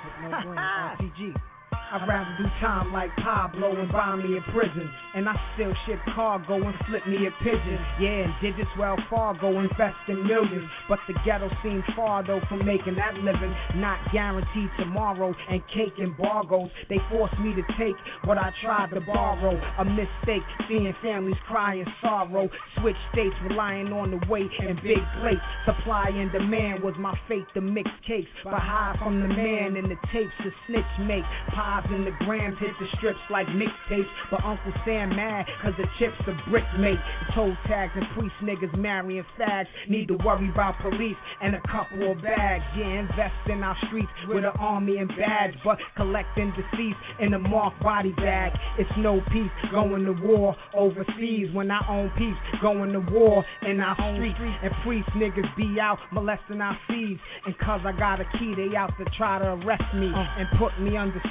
Hit 0.03 0.31
no. 0.31 0.57
RPG. 0.99 1.35
I'd 1.91 2.07
rather 2.07 2.31
do 2.39 2.47
time 2.63 2.93
like 2.93 3.11
Pablo 3.17 3.75
and 3.75 3.91
buy 3.91 4.15
me 4.15 4.37
in 4.37 4.43
prison. 4.55 4.89
And 5.13 5.27
I 5.27 5.35
still 5.55 5.73
ship 5.85 5.99
cargo 6.15 6.55
and 6.55 6.75
flip 6.87 7.05
me 7.05 7.27
a 7.27 7.31
pigeon. 7.43 7.79
Yeah, 7.99 8.31
and 8.31 8.33
digits 8.41 8.71
well 8.79 8.95
Fargo 9.09 9.59
invest 9.59 9.99
in 10.07 10.25
millions. 10.25 10.69
But 10.87 10.99
the 11.07 11.15
ghetto 11.25 11.51
seems 11.61 11.83
far 11.93 12.23
though 12.25 12.39
from 12.47 12.65
making 12.65 12.95
that 12.95 13.15
living. 13.15 13.53
Not 13.75 13.99
guaranteed 14.13 14.71
tomorrow 14.79 15.35
and 15.49 15.61
cake 15.75 15.99
embargoes. 15.99 16.71
They 16.87 16.97
force 17.11 17.33
me 17.43 17.53
to 17.59 17.63
take 17.75 17.95
what 18.23 18.37
I 18.37 18.53
tried 18.63 18.91
to 18.91 19.01
borrow. 19.01 19.59
A 19.79 19.83
mistake, 19.83 20.47
seeing 20.69 20.95
families 21.03 21.35
cry 21.45 21.75
in 21.75 21.85
sorrow. 22.01 22.47
Switch 22.79 22.95
states 23.11 23.35
relying 23.43 23.91
on 23.91 24.11
the 24.11 24.21
weight 24.29 24.51
and 24.59 24.81
big 24.81 25.03
plates. 25.19 25.43
Supply 25.65 26.07
and 26.07 26.31
demand 26.31 26.83
was 26.83 26.95
my 26.97 27.19
fate 27.27 27.47
to 27.53 27.59
mix 27.59 27.89
cakes. 28.07 28.31
But 28.45 28.53
high 28.63 28.95
from 28.97 29.19
the 29.19 29.27
man 29.27 29.75
and 29.75 29.91
the 29.91 29.99
tapes 30.13 30.31
the 30.39 30.51
snitch 30.67 30.93
make. 31.05 31.25
Pies 31.53 31.80
in 31.89 32.05
the 32.05 32.11
grams 32.25 32.57
hit 32.59 32.71
the 32.79 32.87
strips 32.97 33.19
like 33.29 33.47
mixtapes. 33.47 34.09
But 34.29 34.43
Uncle 34.43 34.73
Sam 34.85 35.09
mad 35.09 35.45
cause 35.61 35.73
the 35.77 35.85
chips 35.99 36.17
the 36.25 36.35
brick 36.49 36.65
mate. 36.79 36.99
Toe 37.35 37.53
tags 37.67 37.93
and 37.95 38.05
priest 38.17 38.35
niggas 38.43 38.77
marrying 38.77 39.25
fags. 39.39 39.67
Need 39.89 40.07
to 40.09 40.17
worry 40.23 40.49
about 40.49 40.79
police 40.81 41.17
and 41.41 41.55
a 41.55 41.61
couple 41.61 42.11
of 42.11 42.21
bags. 42.21 42.63
Yeah, 42.77 42.99
invest 42.99 43.35
in 43.47 43.63
our 43.63 43.77
streets 43.87 44.11
with 44.27 44.45
an 44.45 44.53
army 44.59 44.97
and 44.97 45.09
badge. 45.09 45.55
But 45.63 45.77
collecting 45.95 46.53
deceased 46.55 46.99
in 47.19 47.33
a 47.33 47.39
marked 47.39 47.81
body 47.81 48.13
bag. 48.13 48.53
It's 48.77 48.89
no 48.97 49.21
peace 49.31 49.51
going 49.71 50.05
to 50.05 50.13
war 50.13 50.55
overseas. 50.73 51.47
When 51.53 51.71
I 51.71 51.81
own 51.89 52.11
peace, 52.17 52.35
going 52.61 52.93
to 52.93 52.99
war 52.99 53.43
in 53.67 53.79
our 53.79 53.95
streets. 54.15 54.39
And 54.39 54.71
priest 54.83 55.09
niggas 55.15 55.55
be 55.55 55.79
out 55.79 55.99
molesting 56.11 56.61
our 56.61 56.77
seeds. 56.87 57.19
And 57.45 57.57
cause 57.59 57.81
I 57.85 57.91
got 57.91 58.19
a 58.19 58.25
key, 58.37 58.53
they 58.55 58.75
out 58.75 58.91
to 58.97 59.05
try 59.17 59.39
to 59.39 59.53
arrest 59.65 59.83
me 59.95 60.11
uh. 60.13 60.39
and 60.39 60.47
put 60.59 60.79
me 60.79 60.97
under 60.97 61.21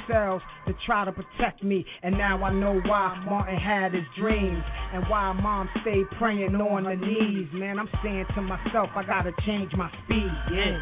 to 0.67 0.73
try 0.85 1.05
to 1.05 1.11
protect 1.11 1.63
me. 1.63 1.85
And 2.03 2.17
now 2.17 2.43
I 2.43 2.53
know 2.53 2.79
why 2.85 3.23
Martin 3.25 3.57
had 3.57 3.93
his 3.93 4.03
dreams 4.19 4.63
and 4.93 5.03
why 5.07 5.31
mom 5.33 5.69
stayed 5.81 6.09
praying 6.17 6.55
on 6.55 6.85
her 6.85 6.95
knees. 6.95 7.47
Man, 7.53 7.79
I'm 7.79 7.89
saying 8.03 8.25
to 8.35 8.41
myself, 8.41 8.89
I 8.95 9.03
gotta 9.05 9.31
change 9.45 9.71
my 9.73 9.89
speed. 10.05 10.31
Yeah. 10.53 10.81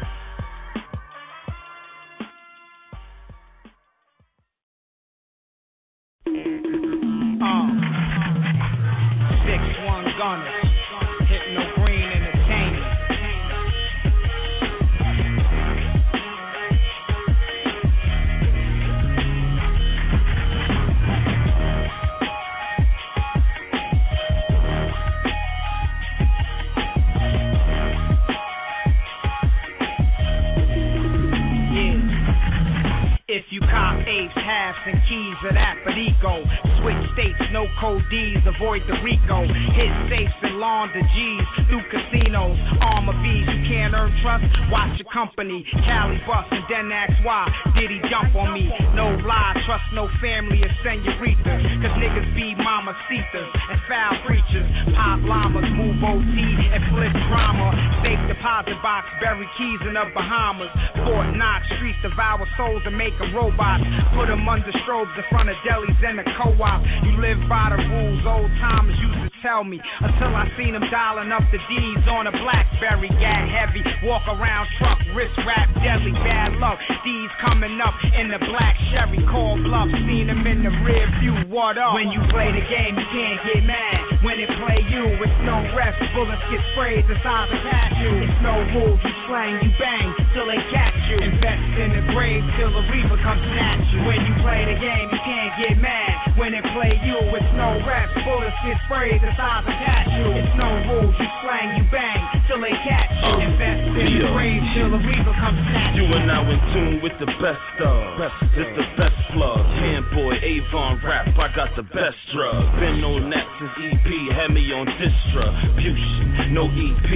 If 33.30 33.46
you 33.54 33.62
cop 33.62 33.94
apes, 34.10 34.34
halves, 34.34 34.82
and 34.90 34.98
keys 35.06 35.38
of 35.46 35.54
that 35.54 35.78
Perico. 35.86 36.42
Switch 36.82 36.98
states, 37.14 37.38
no 37.54 37.70
code 37.78 38.02
D's, 38.10 38.42
avoid 38.42 38.82
the 38.90 38.98
Rico. 39.06 39.46
Hit 39.46 39.92
safes 40.10 40.34
and 40.42 40.58
launder 40.58 40.98
G's 40.98 41.46
through 41.70 41.86
casinos. 41.94 42.58
Armor 42.82 43.14
B's, 43.22 43.46
you 43.46 43.62
can't 43.70 43.94
earn 43.94 44.10
trust. 44.26 44.42
Watch 44.74 44.98
your 44.98 45.06
company. 45.14 45.62
Cali 45.86 46.18
bust 46.26 46.50
and 46.50 46.66
then 46.66 46.90
ask 46.90 47.14
why 47.22 47.46
did 47.78 47.94
he 47.94 48.02
jump 48.10 48.34
on 48.34 48.50
me? 48.50 48.66
No 48.98 49.14
lie, 49.22 49.54
trust 49.62 49.86
no 49.94 50.10
family 50.18 50.58
or 50.66 50.72
senoritas. 50.82 51.62
Cause 51.86 51.94
niggas 52.02 52.34
be 52.34 52.58
mamacitas 52.58 53.46
and 53.46 53.78
foul 53.86 54.26
preachers. 54.26 54.66
Pop 54.98 55.22
llamas, 55.22 55.70
move 55.78 56.02
OT 56.02 56.34
and 56.74 56.82
flip 56.90 57.14
drama. 57.30 57.78
Safe 58.02 58.18
deposit 58.26 58.74
box, 58.82 59.06
bury 59.22 59.46
keys 59.54 59.78
in 59.86 59.94
the 59.94 60.02
Bahamas. 60.18 60.74
Fort 61.06 61.30
Knox, 61.38 61.62
streets 61.78 62.02
devour 62.02 62.42
souls 62.58 62.82
and 62.90 62.98
make 62.98 63.14
them 63.20 63.36
robots. 63.36 63.84
Put 64.16 64.32
them 64.32 64.48
under 64.48 64.72
strobes 64.82 65.12
in 65.14 65.24
front 65.28 65.52
of 65.52 65.56
delis 65.62 66.00
and 66.00 66.18
the 66.18 66.26
co-op. 66.40 66.80
You 67.04 67.20
live 67.20 67.40
by 67.46 67.70
the 67.70 67.78
rules 67.78 68.24
old 68.24 68.50
timers 68.58 68.96
used 68.96 69.20
to 69.28 69.30
tell 69.44 69.62
me. 69.62 69.76
Until 70.00 70.32
I 70.32 70.48
seen 70.56 70.72
them 70.72 70.84
dialing 70.88 71.30
up 71.30 71.44
the 71.52 71.60
D's 71.68 72.04
on 72.08 72.26
a 72.26 72.32
Blackberry. 72.32 73.12
Gat 73.20 73.44
heavy, 73.52 73.84
walk 74.08 74.24
around 74.24 74.66
truck, 74.80 74.96
wrist 75.12 75.36
wrap, 75.44 75.68
deadly, 75.84 76.16
bad 76.24 76.56
luck. 76.56 76.80
D's 77.04 77.32
coming 77.44 77.76
up 77.84 77.96
in 78.16 78.32
the 78.32 78.40
black 78.48 78.76
Chevy. 78.90 79.20
Call 79.28 79.60
bluff, 79.60 79.92
seen 80.08 80.26
them 80.26 80.46
in 80.48 80.64
the 80.64 80.72
rear 80.82 81.04
view. 81.20 81.36
What 81.52 81.76
up? 81.76 81.92
When 81.92 82.08
you 82.08 82.24
play 82.32 82.48
the 82.48 82.64
game, 82.64 82.96
you 82.96 83.08
can't 83.12 83.40
get 83.44 83.62
mad. 83.68 84.24
When 84.24 84.40
it 84.40 84.48
play 84.60 84.80
you, 84.88 85.04
it's 85.20 85.40
no 85.44 85.60
rest. 85.76 86.00
Bullets 86.16 86.40
get 86.48 86.62
sprayed, 86.72 87.04
the 87.04 87.16
size 87.20 87.52
of 87.52 87.60
you. 88.00 88.12
It's 88.24 88.40
no 88.40 88.56
rules, 88.76 89.00
you 89.04 89.14
slang, 89.28 89.60
you 89.60 89.70
bang 89.76 90.08
till 90.32 90.46
they 90.48 90.60
catch 90.72 90.96
you. 91.08 91.18
Invest 91.20 91.66
in 91.80 91.90
the 91.96 92.04
grave 92.12 92.44
till 92.56 92.72
the 92.72 92.84
reaper 93.10 93.22
comes 93.22 93.42
you. 93.90 94.06
When 94.06 94.20
you 94.22 94.34
play 94.42 94.62
the 94.70 94.78
game, 94.78 95.06
you 95.10 95.20
can't 95.26 95.52
get 95.58 95.74
mad. 95.82 96.38
When 96.38 96.54
it 96.54 96.62
play 96.72 96.94
you, 97.02 97.18
it's 97.34 97.52
no 97.58 97.82
rest. 97.82 98.14
Bullets 98.22 98.54
get 98.62 98.78
sprayed, 98.86 99.18
the 99.18 99.32
size 99.34 99.66
of 99.66 99.74
you. 100.14 100.26
It's 100.38 100.54
no 100.54 100.70
rules, 100.94 101.14
you 101.18 101.28
slang, 101.42 101.74
you 101.74 101.84
bang 101.90 102.20
till 102.46 102.62
they 102.62 102.74
catch 102.86 103.10
you. 103.10 103.30
Oh, 103.30 103.46
Invest 103.46 103.82
in 103.86 103.94
the 103.94 104.30
grave 104.30 104.62
till 104.74 104.90
the 104.94 105.00
reaper 105.02 105.34
comes 105.38 105.58
snatch 105.58 105.94
You 105.98 106.06
are 106.06 106.26
now 106.26 106.42
in 106.46 106.58
tune 106.74 106.96
with 107.02 107.14
the 107.18 107.30
best 107.42 107.78
of. 107.82 108.18
It's 108.54 108.74
the 108.78 108.86
best 108.98 109.18
plug. 109.34 109.62
Fanboy 109.78 110.38
Avon 110.42 111.00
rap, 111.02 111.30
I 111.34 111.48
got 111.54 111.74
the 111.74 111.86
best 111.86 112.18
drug. 112.34 112.62
Been 112.78 113.02
on 113.02 113.30
that 113.30 113.46
since 113.58 113.74
EP, 113.90 114.08
had 114.34 114.54
me 114.54 114.66
on 114.70 114.86
distribution. 114.98 116.54
No 116.54 116.66
EP, 116.66 117.10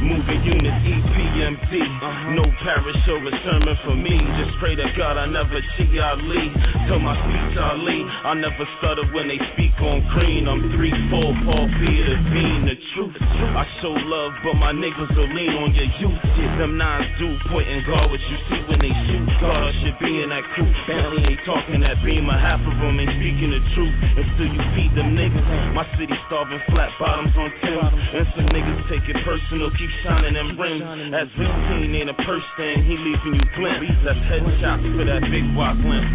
moving 0.00 0.40
unit 0.48 0.76
EPMD. 0.80 1.72
Uh-huh. 1.76 2.40
No 2.40 2.44
parish 2.64 3.02
or 3.12 3.20
a 3.20 3.32
sermon 3.44 3.76
for 3.84 3.96
me. 3.96 4.16
Just 4.40 4.56
pray 4.58 4.74
to 4.74 4.88
God 4.96 5.20
I 5.20 5.26
never 5.26 5.37
cheat 5.78 5.94
Ali. 6.02 6.52
Till 6.88 7.00
my 7.00 7.14
speech 7.14 7.56
Ali, 7.56 8.00
I 8.24 8.34
never 8.34 8.58
never 8.58 8.66
stutter 8.82 9.06
when 9.14 9.30
they 9.30 9.38
speak 9.54 9.70
on 9.78 10.02
green. 10.10 10.50
I'm 10.50 10.58
three, 10.74 10.90
four, 11.14 11.30
Paul 11.46 11.70
Peter 11.78 12.18
Bean, 12.34 12.66
the 12.66 12.74
truth. 12.96 13.14
I 13.54 13.62
show 13.78 13.94
love, 13.94 14.34
but 14.42 14.58
my 14.58 14.74
niggas 14.74 15.14
will 15.14 15.30
lean 15.30 15.54
on 15.62 15.70
your 15.78 15.86
youth. 16.02 16.18
Them 16.58 16.74
nines 16.74 17.06
do 17.22 17.38
point 17.54 17.70
and 17.70 17.86
guard 17.86 18.10
what 18.10 18.18
you 18.18 18.36
see 18.50 18.60
when 18.66 18.82
they 18.82 18.90
shoot. 19.06 19.30
God 19.38 19.70
should 19.84 19.98
be 20.02 20.10
in 20.26 20.34
that 20.34 20.42
crew. 20.58 20.66
Family 20.90 21.22
ain't 21.22 21.42
talking 21.46 21.78
that 21.86 22.02
beam, 22.02 22.26
a 22.26 22.34
half 22.34 22.58
of 22.66 22.74
them 22.82 22.98
ain't 22.98 23.14
speaking 23.14 23.54
the 23.54 23.62
truth. 23.78 23.94
And 24.18 24.26
still 24.34 24.50
you 24.50 24.62
feed 24.74 24.92
them 24.98 25.14
niggas. 25.14 25.46
My 25.78 25.86
city 25.94 26.18
starving 26.26 26.62
flat 26.74 26.90
bottoms 26.98 27.36
on 27.38 27.52
Tim's. 27.62 27.94
And 27.94 28.26
some 28.34 28.48
niggas 28.50 28.80
take 28.90 29.06
it 29.06 29.22
personal, 29.22 29.70
keep 29.78 29.92
shining 30.02 30.34
them 30.34 30.58
rims. 30.58 31.14
As 31.14 31.30
15 31.38 31.94
ain't 31.94 32.10
a 32.10 32.16
purse 32.26 32.48
thing, 32.58 32.82
he 32.82 32.98
leaving 32.98 33.38
you 33.38 33.46
glimpse. 33.54 33.86
That's 34.02 34.18
headshots 34.26 34.82
for 34.98 35.06
that 35.06 35.22
big 35.30 35.44
limp. 35.84 36.08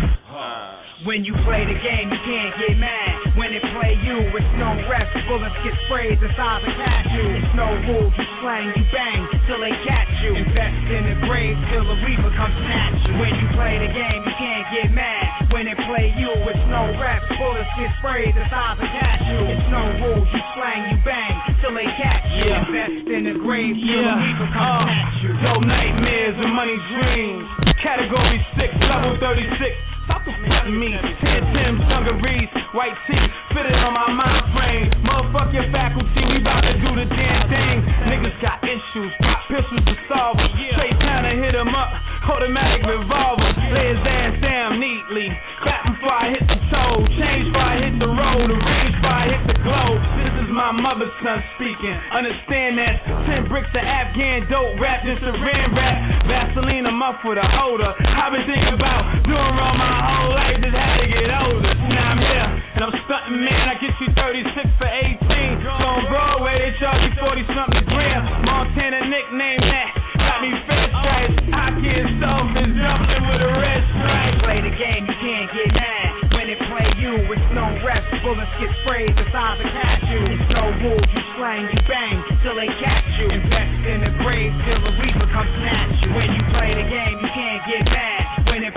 When 1.06 1.26
you 1.26 1.34
play 1.46 1.66
the 1.66 1.78
game, 1.78 2.10
you 2.10 2.20
can't 2.26 2.54
get 2.68 2.78
mad. 2.78 3.03
When 3.36 3.50
it 3.56 3.64
play 3.74 3.98
you, 4.06 4.20
it's 4.36 4.54
no 4.62 4.76
rest. 4.92 5.10
Bullets 5.26 5.56
get 5.66 5.74
sprayed 5.88 6.20
inside 6.22 6.62
the 6.62 6.72
cashew. 6.78 7.28
It's 7.40 7.54
no 7.58 7.68
rules, 7.90 8.14
you 8.14 8.28
slang, 8.44 8.70
you 8.78 8.86
bang 8.94 9.22
till 9.50 9.60
they 9.64 9.74
catch 9.88 10.12
you. 10.22 10.38
Invest 10.38 10.84
in 10.92 11.04
the 11.10 11.18
grave 11.26 11.58
till 11.74 11.86
the 11.88 11.98
reaper 12.06 12.30
comes 12.38 12.54
snatch 12.62 13.00
you. 13.10 13.14
When 13.18 13.34
you 13.34 13.48
play 13.58 13.74
the 13.82 13.90
game, 13.90 14.22
you 14.22 14.36
can't 14.38 14.68
get 14.76 14.88
mad. 14.94 15.50
When 15.50 15.66
it 15.68 15.78
play 15.90 16.14
you, 16.20 16.30
it's 16.30 16.66
no 16.70 16.94
rest. 17.02 17.26
Bullets 17.42 17.70
get 17.80 17.90
sprayed 18.04 18.36
inside 18.38 18.78
the 18.78 18.88
cashew. 18.92 19.42
It's 19.50 19.68
no 19.74 19.82
rules, 20.06 20.28
you 20.30 20.42
slang, 20.54 20.82
you 20.94 20.98
bang 21.02 21.34
till 21.64 21.74
they 21.74 21.90
catch 21.98 22.26
you. 22.38 22.46
Yeah. 22.54 22.68
Invest 22.70 23.08
in 23.10 23.22
the 23.34 23.36
grave 23.42 23.74
till 23.82 23.98
the 23.98 24.14
Yeah. 24.14 24.24
reaper 24.30 24.48
comes 24.54 24.62
Uh, 24.62 24.86
snatch 24.86 25.18
you. 25.24 25.32
Yo, 25.42 25.54
nightmares 25.64 26.36
and 26.38 26.54
money 26.54 26.78
dreams. 26.94 27.46
Category 27.82 28.40
6, 28.58 28.72
level 28.88 29.18
36. 29.18 29.76
Stop 30.06 30.24
the 30.26 30.32
me. 30.72 30.92
Ten 31.22 31.42
Tim's, 31.54 31.82
dungarees, 31.88 32.50
white 32.74 32.96
tee, 33.08 33.26
fitted 33.54 33.76
on 33.84 33.94
my 33.94 34.10
mind 34.12 34.46
frame. 34.54 34.88
Motherfuck 35.04 35.54
your 35.54 35.68
faculty, 35.72 36.22
we 36.28 36.40
bout 36.40 36.62
to 36.62 36.74
do 36.74 36.90
the 36.96 37.06
damn 37.06 37.48
thing. 37.50 37.78
Niggas 38.10 38.38
got 38.42 38.64
issues, 38.64 39.12
got 39.22 39.40
pistols 39.48 39.86
to 39.86 39.96
solve 40.08 40.40
'em. 40.40 40.50
Straight 40.74 41.00
time 41.00 41.24
to 41.24 41.34
hit 41.36 41.56
'em 41.56 41.74
up, 41.76 41.90
automatic 42.30 42.86
revolver. 42.86 43.54
Lay 43.72 43.96
his 43.96 44.06
ass 44.06 44.34
down 44.42 44.80
neatly. 44.80 45.32
Clap 45.62 45.84
before 45.86 46.14
I 46.14 46.30
hit 46.30 46.48
the 46.48 46.60
toe. 46.72 47.08
Change 47.18 47.46
before 47.52 47.62
I 47.62 47.78
hit 47.78 48.00
the 48.00 48.08
road. 48.08 48.48
Arrange 48.52 48.96
before 48.96 49.10
I 49.10 49.26
hit 49.28 49.48
the 49.48 49.58
globe. 49.64 50.02
This 50.24 50.34
is 50.44 50.50
my 50.50 50.72
mother's 50.72 51.14
son 51.24 51.44
speaking. 51.56 51.96
Understand 52.12 52.78
that 52.78 52.94
10 53.26 53.48
bricks 53.48 53.70
of 53.74 53.84
Afghan 53.84 54.46
dope 54.50 54.80
wrapped 54.80 55.06
in 55.06 55.18
saran 55.18 55.76
wrap. 55.76 55.98
Vaseline, 56.28 56.86
I'm 56.86 57.02
up 57.02 57.22
for 57.22 57.36
the 57.36 57.44
odor. 57.44 57.94
I've 58.04 58.32
been 58.32 58.46
thinking 58.46 58.74
about 58.74 59.24
doing 59.24 59.56
wrong 59.58 59.78
my 59.78 59.96
whole 60.04 60.33
life, 60.34 60.58
just 60.60 60.74
had 60.74 60.98
to 61.00 61.08
get 61.08 61.30
older. 61.30 61.74
Now 61.88 62.18
I'm 62.18 62.22
here, 62.22 62.50
and 62.78 62.82
I'm 62.84 62.96
stunting, 63.06 63.42
man. 63.46 63.64
I 63.70 63.76
get 63.78 63.94
you 64.02 64.10
36 64.12 64.82
for 64.82 64.90
18. 64.90 65.64
So 65.64 65.72
on 65.72 66.02
Broadway, 66.10 66.58
they 66.58 66.74
charge 66.82 67.02
you 67.06 67.14
40 67.22 67.56
something 67.56 67.86
gram. 67.88 68.22
Montana 68.44 69.06
nickname 69.08 69.62
that. 69.62 69.90
Got 70.18 70.40
me 70.42 70.52
fed 70.66 70.90
stripes. 70.90 71.38
I 71.54 71.68
can't 71.78 72.10
stop 72.18 72.46
is 72.58 72.72
jumping 72.74 73.24
with 73.30 73.42
a 73.46 73.52
red 73.62 73.82
stripe. 73.94 74.36
Play 74.44 74.60
the 74.66 74.74
game, 74.74 75.04
you 75.06 75.18
can't 75.22 75.50
get 75.54 75.70
mad. 75.78 76.12
When 76.34 76.46
it 76.50 76.60
play 76.68 76.90
you, 76.98 77.14
it's 77.30 77.50
no 77.54 77.66
rest. 77.86 78.10
Bullets 78.26 78.50
get 78.58 78.72
sprayed 78.84 79.14
the 79.14 79.26
cashew. 79.30 80.24
It's 80.34 80.50
no 80.54 80.66
rules, 80.82 81.10
you 81.14 81.24
slang, 81.38 81.66
you 81.70 81.82
bang 81.86 82.18
till 82.42 82.56
they 82.56 82.70
catch 82.82 83.08
you. 83.20 83.28
Invest 83.30 83.76
in 83.86 83.98
the 84.06 84.12
grave 84.24 84.54
till 84.66 84.82
the 84.82 84.94
reaper 85.02 85.28
comes 85.30 85.52
snatch 85.60 85.98
you. 86.02 86.10
When 86.14 86.30
you 86.34 86.44
play 86.54 86.72
the 86.74 86.88
game, 86.90 87.18
you 87.22 87.30
can't 87.34 87.62
get 87.68 87.84
mad. 87.86 88.23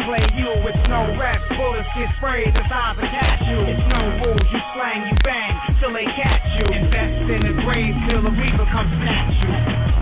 Play 0.04 0.26
you, 0.36 0.52
it's 0.68 0.84
no 0.88 1.16
rest. 1.16 1.42
Bullets 1.56 1.88
get 1.96 2.10
sprayed 2.18 2.52
the 2.52 3.06
cashew. 3.08 3.60
It's 3.64 3.86
no 3.88 4.00
rules, 4.20 4.46
you 4.52 4.60
slang, 4.76 5.08
you 5.08 5.16
bang 5.24 5.54
till 5.80 5.92
they 5.92 6.04
catch 6.04 6.44
you. 6.60 6.64
Invest 6.68 7.16
in 7.32 7.40
the 7.46 7.54
grave 7.64 7.94
till 8.08 8.22
the 8.22 8.34
reaper 8.36 8.66
comes 8.68 8.92
snatch 9.00 9.34
you. 9.40 9.95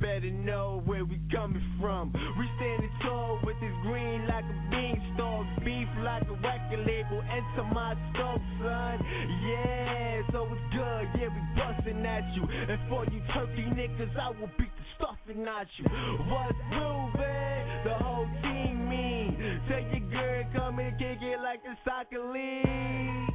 Better 0.00 0.30
know 0.30 0.82
where 0.84 1.04
we 1.04 1.20
coming 1.30 1.62
from. 1.80 2.12
We 2.38 2.46
standing 2.56 2.90
tall 3.02 3.38
with 3.44 3.56
this 3.60 3.72
green 3.82 4.26
like 4.26 4.44
a 4.44 4.56
beanstalk, 4.70 5.46
beef 5.64 5.88
like 6.02 6.22
a 6.28 6.36
record 6.40 6.86
label. 6.86 7.22
Enter 7.28 7.64
my 7.72 7.94
scope, 8.12 8.42
son. 8.62 8.96
Yeah, 9.46 10.22
so 10.32 10.48
it's 10.50 10.66
good. 10.72 11.04
Yeah, 11.20 11.28
we 11.28 11.40
busting 11.56 12.04
at 12.06 12.24
you. 12.34 12.42
And 12.44 12.80
for 12.88 13.04
you 13.12 13.20
turkey 13.34 13.66
niggas, 13.74 14.16
I 14.16 14.30
will 14.30 14.50
beat 14.58 14.72
the 14.76 14.81
stuffing 15.02 15.46
out 15.48 15.66
you. 15.78 15.84
What's 16.30 16.58
moving? 16.70 17.66
The 17.82 17.94
whole 17.98 18.28
team 18.42 18.88
mean. 18.88 19.60
Tell 19.68 19.82
your 19.82 20.06
girl 20.10 20.44
come 20.54 20.78
and 20.78 20.96
kick 20.98 21.18
it 21.20 21.40
like 21.42 21.60
a 21.66 21.74
soccer 21.84 22.22
league. 22.30 23.26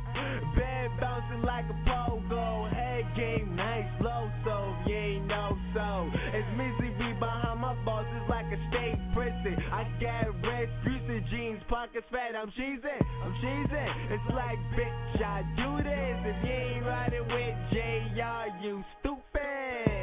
Bad 0.55 0.89
bouncing 0.99 1.43
like 1.43 1.65
a 1.65 1.77
pogo. 1.89 2.71
Head 2.71 3.03
game 3.15 3.55
nice, 3.55 3.89
low 3.99 4.31
so 4.45 4.75
you 4.87 4.95
ain't 4.95 5.27
know 5.27 5.57
so. 5.73 6.09
It's 6.33 6.47
misery 6.55 7.13
behind 7.19 7.59
my 7.59 7.75
boss, 7.83 8.05
it's 8.15 8.29
like 8.29 8.45
a 8.45 8.59
state 8.71 8.99
prison. 9.13 9.57
I 9.71 9.83
got 9.99 10.31
red 10.47 10.69
and 10.85 11.23
jeans, 11.31 11.61
pockets 11.69 12.05
fat. 12.11 12.35
I'm 12.35 12.51
cheesing, 12.51 13.03
I'm 13.23 13.33
cheesing. 13.43 14.11
It's 14.11 14.33
like 14.33 14.59
bitch, 14.75 15.23
I 15.23 15.43
do 15.55 15.83
this. 15.83 16.17
If 16.23 16.45
you 16.45 16.51
ain't 16.51 16.85
riding 16.85 17.27
with 17.27 17.55
JR, 17.71 18.65
you 18.65 18.83
stupid. 18.99 19.96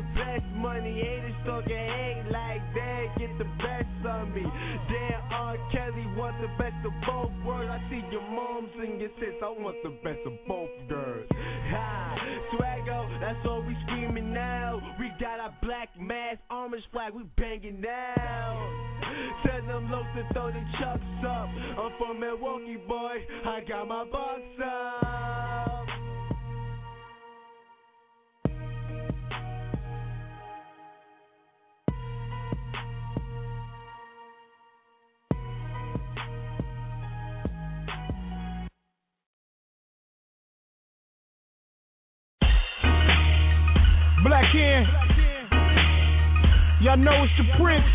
The 0.00 0.06
best 0.16 0.48
money, 0.56 0.94
haters 0.96 1.36
talking 1.44 1.76
hate 1.76 2.24
like 2.32 2.64
that. 2.72 3.04
Get 3.18 3.36
the 3.36 3.44
best 3.60 4.00
of 4.08 4.28
me. 4.28 4.40
Damn, 4.88 5.20
R. 5.30 5.58
Kelly 5.70 6.06
want 6.16 6.40
the 6.40 6.48
best 6.56 6.80
of 6.86 6.92
both 7.04 7.30
worlds. 7.44 7.68
I 7.68 7.84
see 7.90 8.00
your 8.10 8.22
moms 8.22 8.70
and 8.80 8.98
your 8.98 9.10
sis. 9.20 9.36
I 9.44 9.50
want 9.50 9.76
the 9.82 9.90
best 10.02 10.20
of 10.24 10.32
both 10.48 10.70
girls. 10.88 11.28
Ha, 11.68 12.16
swaggo, 12.56 13.20
that's 13.20 13.44
all 13.44 13.60
we 13.60 13.76
screaming 13.84 14.32
now. 14.32 14.80
We 14.98 15.12
got 15.20 15.38
our 15.38 15.54
black 15.62 15.90
mask, 16.00 16.40
orange 16.50 16.82
flag, 16.92 17.12
we 17.12 17.24
banging 17.36 17.82
now. 17.82 18.56
Tell 19.44 19.66
them 19.66 19.90
locs 19.90 20.08
to 20.16 20.24
throw 20.32 20.48
the 20.48 20.64
chucks 20.80 21.26
up. 21.28 21.48
I'm 21.76 21.92
from 21.98 22.20
Milwaukee, 22.20 22.78
boy. 22.88 23.16
I 23.44 23.60
got 23.68 23.86
my 23.86 24.06
box 24.06 24.40
up. 24.64 25.79
Y'all 46.90 46.98
know 46.98 47.22
it's 47.22 47.30
the 47.38 47.46
Prince. 47.54 47.86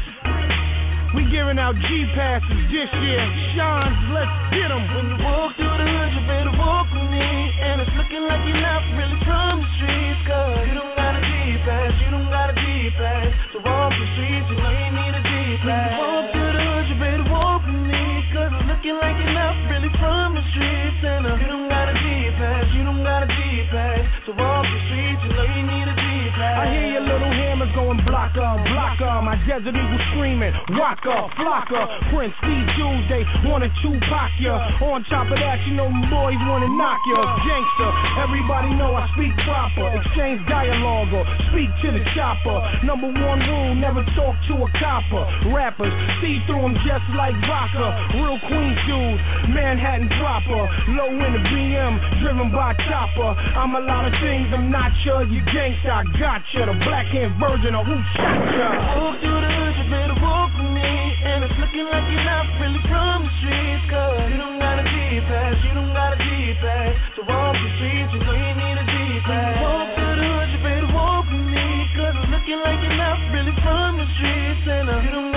We 1.20 1.28
giving 1.28 1.60
out 1.60 1.76
G 1.76 1.88
passes 2.16 2.64
this 2.72 2.88
year. 3.04 3.24
Sean's, 3.52 3.92
let's 4.16 4.32
get 4.56 4.72
'em. 4.72 4.88
When 4.96 5.12
you 5.12 5.20
walk 5.20 5.52
through 5.60 5.68
the 5.68 5.84
hood, 5.84 6.12
you 6.16 6.24
better 6.24 6.56
walk 6.56 6.88
with 6.96 7.12
me. 7.12 7.28
And 7.60 7.84
it's 7.84 7.92
looking 8.00 8.24
like 8.24 8.40
you're 8.48 8.64
not 8.64 8.88
really 8.96 9.20
from 9.28 9.60
the 9.60 9.68
streets. 9.76 10.22
Cause 10.24 10.64
you 10.72 10.80
don't 10.80 10.96
got 10.96 11.12
a 11.12 11.20
G 11.28 11.60
pass, 11.68 11.92
you 12.08 12.08
don't 12.08 12.32
got 12.32 12.48
a 12.48 12.56
G 12.56 12.64
pass. 12.96 13.36
To 13.52 13.58
walk 13.68 13.92
the 13.92 14.08
streets, 14.16 14.48
you 14.48 14.64
you 14.64 14.92
need 14.96 15.14
a 15.20 15.24
G 15.28 15.32
pass. 15.68 15.92
When 15.92 15.92
you 15.92 16.00
walk 16.00 16.26
through 16.32 16.54
the 16.56 16.64
hood, 16.64 16.86
you 16.88 16.96
better 16.96 17.28
walk 17.28 17.62
with 17.68 17.84
me. 17.92 18.04
Cause 18.32 18.48
it's 18.56 18.64
looking 18.64 18.96
like 18.96 19.20
you're 19.20 19.36
not 19.36 19.56
really 19.76 19.92
from 20.00 20.40
the 20.40 20.44
streets. 20.56 21.04
And 21.04 21.28
uh, 21.28 21.36
you 21.36 21.48
don't 21.52 21.68
got 21.68 21.92
a 21.92 21.96
G 22.00 22.32
pass, 22.40 22.64
you 22.72 22.88
don't 22.88 23.04
got 23.04 23.28
a 23.28 23.28
G 23.28 23.40
pass. 23.76 24.08
To 24.24 24.32
walk 24.40 24.64
the 24.64 24.80
streets, 24.88 25.20
you 25.28 25.36
know 25.36 25.44
you 25.52 25.64
need 25.68 25.84
a 25.84 25.96
G 26.00 26.06
pass. 26.40 26.56
I 26.64 26.72
hear 26.72 26.88
your 26.96 27.05
little 27.16 27.32
hammers 27.32 27.72
going 27.72 28.00
blocker, 28.04 28.44
blocker. 28.68 29.16
My 29.24 29.40
desert 29.48 29.72
eagle 29.72 30.04
screaming, 30.12 30.52
rocker, 30.76 31.32
flocker. 31.40 31.84
Prince 32.12 32.36
Steve 32.44 32.68
Jules, 32.76 33.06
they 33.08 33.24
wanna 33.48 33.72
Tupac 33.80 34.32
ya. 34.44 34.60
On 34.84 35.00
top 35.08 35.32
of 35.32 35.40
that, 35.40 35.64
you 35.64 35.80
know 35.80 35.88
boys 36.12 36.40
wanna 36.44 36.68
knock 36.76 37.00
ya. 37.08 37.20
Gangster, 37.40 37.90
everybody 38.20 38.76
know 38.76 38.92
I 39.00 39.08
speak 39.16 39.32
proper. 39.48 39.96
Exchange 39.96 40.44
dialogue 40.52 41.16
or 41.16 41.24
speak 41.56 41.72
to 41.88 41.96
the 41.96 42.04
chopper. 42.20 42.60
Number 42.84 43.08
one 43.08 43.40
rule, 43.40 43.76
never 43.80 44.04
talk 44.20 44.36
to 44.52 44.54
a 44.60 44.70
copper. 44.76 45.24
Rappers, 45.56 45.96
see 46.20 46.44
through 46.48 46.68
them 46.68 46.76
just 46.84 47.08
like 47.16 47.36
vodka. 47.48 47.88
Real 48.20 48.40
Queens 48.44 48.80
dude, 48.92 49.20
Manhattan 49.56 50.12
proper. 50.20 50.68
Low 51.00 51.12
in 51.16 51.32
the 51.32 51.44
BM, 51.48 51.94
driven 52.20 52.52
by 52.52 52.76
chopper. 52.92 53.32
I'm 53.56 53.72
a 53.76 53.84
lot 53.88 54.04
of 54.04 54.14
things, 54.20 54.52
I'm 54.52 54.68
not 54.68 54.92
sure 55.08 55.24
you 55.24 55.40
gangsta. 55.48 55.88
I 55.96 56.04
got 56.20 56.44
ya, 56.52 56.68
the 56.68 56.76
black 56.84 57.05
hand 57.12 57.34
version 57.38 57.74
of 57.76 57.86
who 57.86 57.98
shot 58.18 58.42
ya. 58.56 58.70
Walk 58.98 59.16
through 59.22 59.42
the 59.42 59.52
hood, 59.52 59.74
you 59.78 59.86
better 59.92 60.18
walk 60.22 60.52
with 60.58 60.72
me. 60.74 60.92
And 61.26 61.46
it's 61.46 61.58
looking 61.62 61.86
like 61.90 62.06
you're 62.10 62.26
not 62.26 62.46
really 62.62 62.82
from 62.90 63.26
the 63.26 63.32
streets. 63.42 63.84
Cause 63.90 64.26
you 64.32 64.38
don't 64.38 64.58
got 64.58 64.82
a 64.82 64.86
G 64.86 64.96
pass, 65.30 65.56
you 65.62 65.74
don't 65.78 65.94
got 65.94 66.14
a 66.16 66.20
G 66.20 66.30
pass. 66.62 66.94
To 67.18 67.22
walk 67.28 67.54
the 67.54 67.70
streets, 67.78 68.10
you 68.16 68.20
know 68.26 68.36
you 68.36 68.54
need 68.58 68.78
a 68.82 68.86
G 68.86 68.96
pass. 69.28 69.56
Walk 69.62 69.88
through 69.94 70.16
the 70.18 70.26
hood, 70.26 70.48
you 70.50 70.60
better 70.66 70.90
walk 70.96 71.26
with 71.30 71.46
me. 71.46 71.68
Cause 71.94 72.14
it's 72.18 72.30
looking 72.32 72.60
like 72.64 72.80
you're 72.82 73.00
not 73.00 73.18
really 73.34 73.56
from 73.62 73.90
the 74.02 74.08
streets. 74.18 74.64
And 74.66 74.86
uh, 74.90 74.96
you 75.06 75.12
don't 75.14 75.35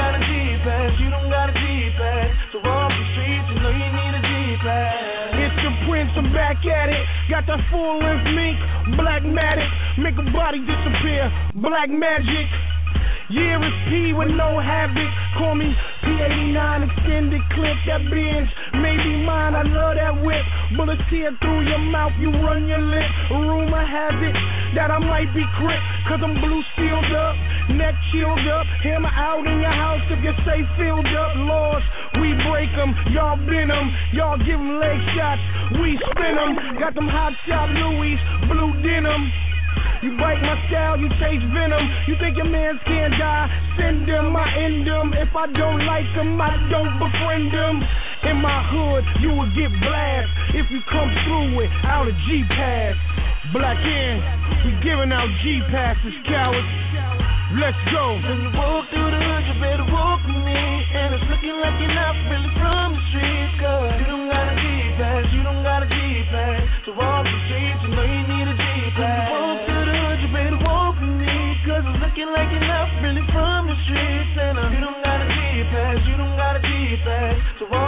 at 6.67 6.89
it. 6.91 7.05
Got 7.31 7.47
that 7.47 7.61
full 7.71 7.99
length 7.99 8.27
mink, 8.35 8.59
black 8.97 9.23
matic, 9.23 9.69
make 9.99 10.17
a 10.19 10.27
body 10.33 10.61
disappear, 10.65 11.31
black 11.61 11.91
magic. 11.91 12.47
Yeah, 13.29 13.61
it's 13.61 13.77
P 13.93 14.17
with 14.17 14.33
no 14.33 14.57
havoc. 14.57 15.05
Call 15.37 15.53
me 15.53 15.69
P89 16.01 16.89
extended 16.89 17.45
clip. 17.53 17.77
That 17.85 18.01
Benz 18.09 18.49
may 18.81 18.97
be 18.97 19.21
mine. 19.21 19.53
I 19.53 19.69
love 19.69 20.01
that 20.01 20.17
whip. 20.25 20.41
Bullets 20.81 21.05
tear 21.13 21.37
through 21.45 21.69
your 21.69 21.85
mouth, 21.93 22.17
you 22.17 22.33
run 22.41 22.65
your 22.65 22.81
lip. 22.81 23.05
Rumor 23.29 23.85
has 23.85 24.17
it 24.25 24.33
that 24.81 24.89
I 24.89 24.97
might 24.97 25.29
be 25.37 25.45
crit. 25.61 25.77
Cause 26.09 26.25
I'm 26.25 26.41
blue 26.41 26.63
sealed 26.73 27.13
up, 27.13 27.37
neck 27.77 27.93
chilled 28.17 28.49
up. 28.49 28.65
Hammer 28.81 29.13
out 29.13 29.45
in 29.45 29.61
your 29.61 29.77
house 29.77 30.01
if 30.09 30.25
you 30.25 30.33
stay 30.49 30.65
filled 30.81 31.13
up. 31.13 31.37
Laws, 31.45 31.85
we 32.25 32.33
break 32.49 32.73
'em. 32.81 32.97
Y'all 33.13 33.37
bend 33.45 33.69
'em. 33.69 33.93
Y'all 34.17 34.41
give 34.41 34.57
'em 34.57 34.81
leg 34.81 34.97
shots. 35.13 35.45
We 35.77 36.01
spin 36.01 36.33
'em. 36.33 36.81
Got 36.81 36.97
them 36.97 37.09
hot 37.09 37.37
shot 37.45 37.69
Louis, 37.77 38.17
blue 38.49 38.73
denim. 38.81 39.33
You 40.03 40.15
bite 40.15 40.39
my 40.39 40.55
style, 40.71 40.95
you 40.95 41.11
taste 41.19 41.43
venom. 41.51 41.83
You 42.07 42.15
think 42.23 42.39
your 42.39 42.47
mans 42.47 42.79
can't 42.87 43.15
die? 43.19 43.47
Send 43.75 44.07
them, 44.07 44.31
I 44.37 44.47
end 44.55 44.87
them. 44.87 45.11
If 45.11 45.35
I 45.35 45.51
don't 45.51 45.83
like 45.87 46.07
them, 46.15 46.39
I 46.39 46.55
don't 46.71 46.95
befriend 47.03 47.51
them. 47.51 47.83
In 48.31 48.39
my 48.39 48.63
hood, 48.71 49.05
you 49.23 49.31
will 49.35 49.51
get 49.59 49.71
blast 49.83 50.31
if 50.55 50.67
you 50.71 50.79
come 50.91 51.11
through 51.27 51.59
without 51.59 52.07
a 52.07 52.15
G 52.27 52.47
pass. 52.47 52.95
Black 53.51 53.81
in, 53.81 54.15
we 54.67 54.71
giving 54.85 55.11
out 55.11 55.27
G 55.43 55.63
passes, 55.71 56.15
cowards. 56.31 56.73
Let's 57.57 57.81
go. 57.89 58.05
When 58.23 58.39
you 58.45 58.51
walk 58.55 58.85
through 58.93 59.09
the 59.09 59.19
hood, 59.19 59.43
you 59.49 59.57
better 59.57 59.89
walk 59.89 60.21
with 60.21 60.37
me. 60.45 60.63
And 60.95 61.17
it's 61.17 61.27
looking 61.33 61.57
like 61.59 61.75
you're 61.81 61.97
not 61.97 62.15
really 62.29 62.53
from 62.61 62.93
the 62.93 63.03
streets. 63.09 63.55
Cause 63.57 63.89
you 63.99 64.07
don't 64.07 64.29
got 64.29 64.47
a 64.47 64.55
G 64.55 64.65
pass, 65.01 65.25
you 65.33 65.43
don't 65.43 65.63
got 65.65 65.81
a 65.83 65.89
G 65.89 65.97
pass. 66.29 66.63
To 66.87 66.91
walk 66.93 67.25
really 73.09 73.25
from 73.33 73.67
the 73.67 73.77
streets. 73.85 74.35
And 74.37 74.59
uh, 74.59 74.69
you 74.69 74.81
don't 74.81 75.01
got 75.03 75.25
a 75.25 75.29
G 75.29 75.65
pass, 75.73 75.99
you 76.07 76.17
don't 76.17 76.37
gotta 76.37 76.61
be 76.61 76.69
G 76.69 76.97
pass. 77.05 77.88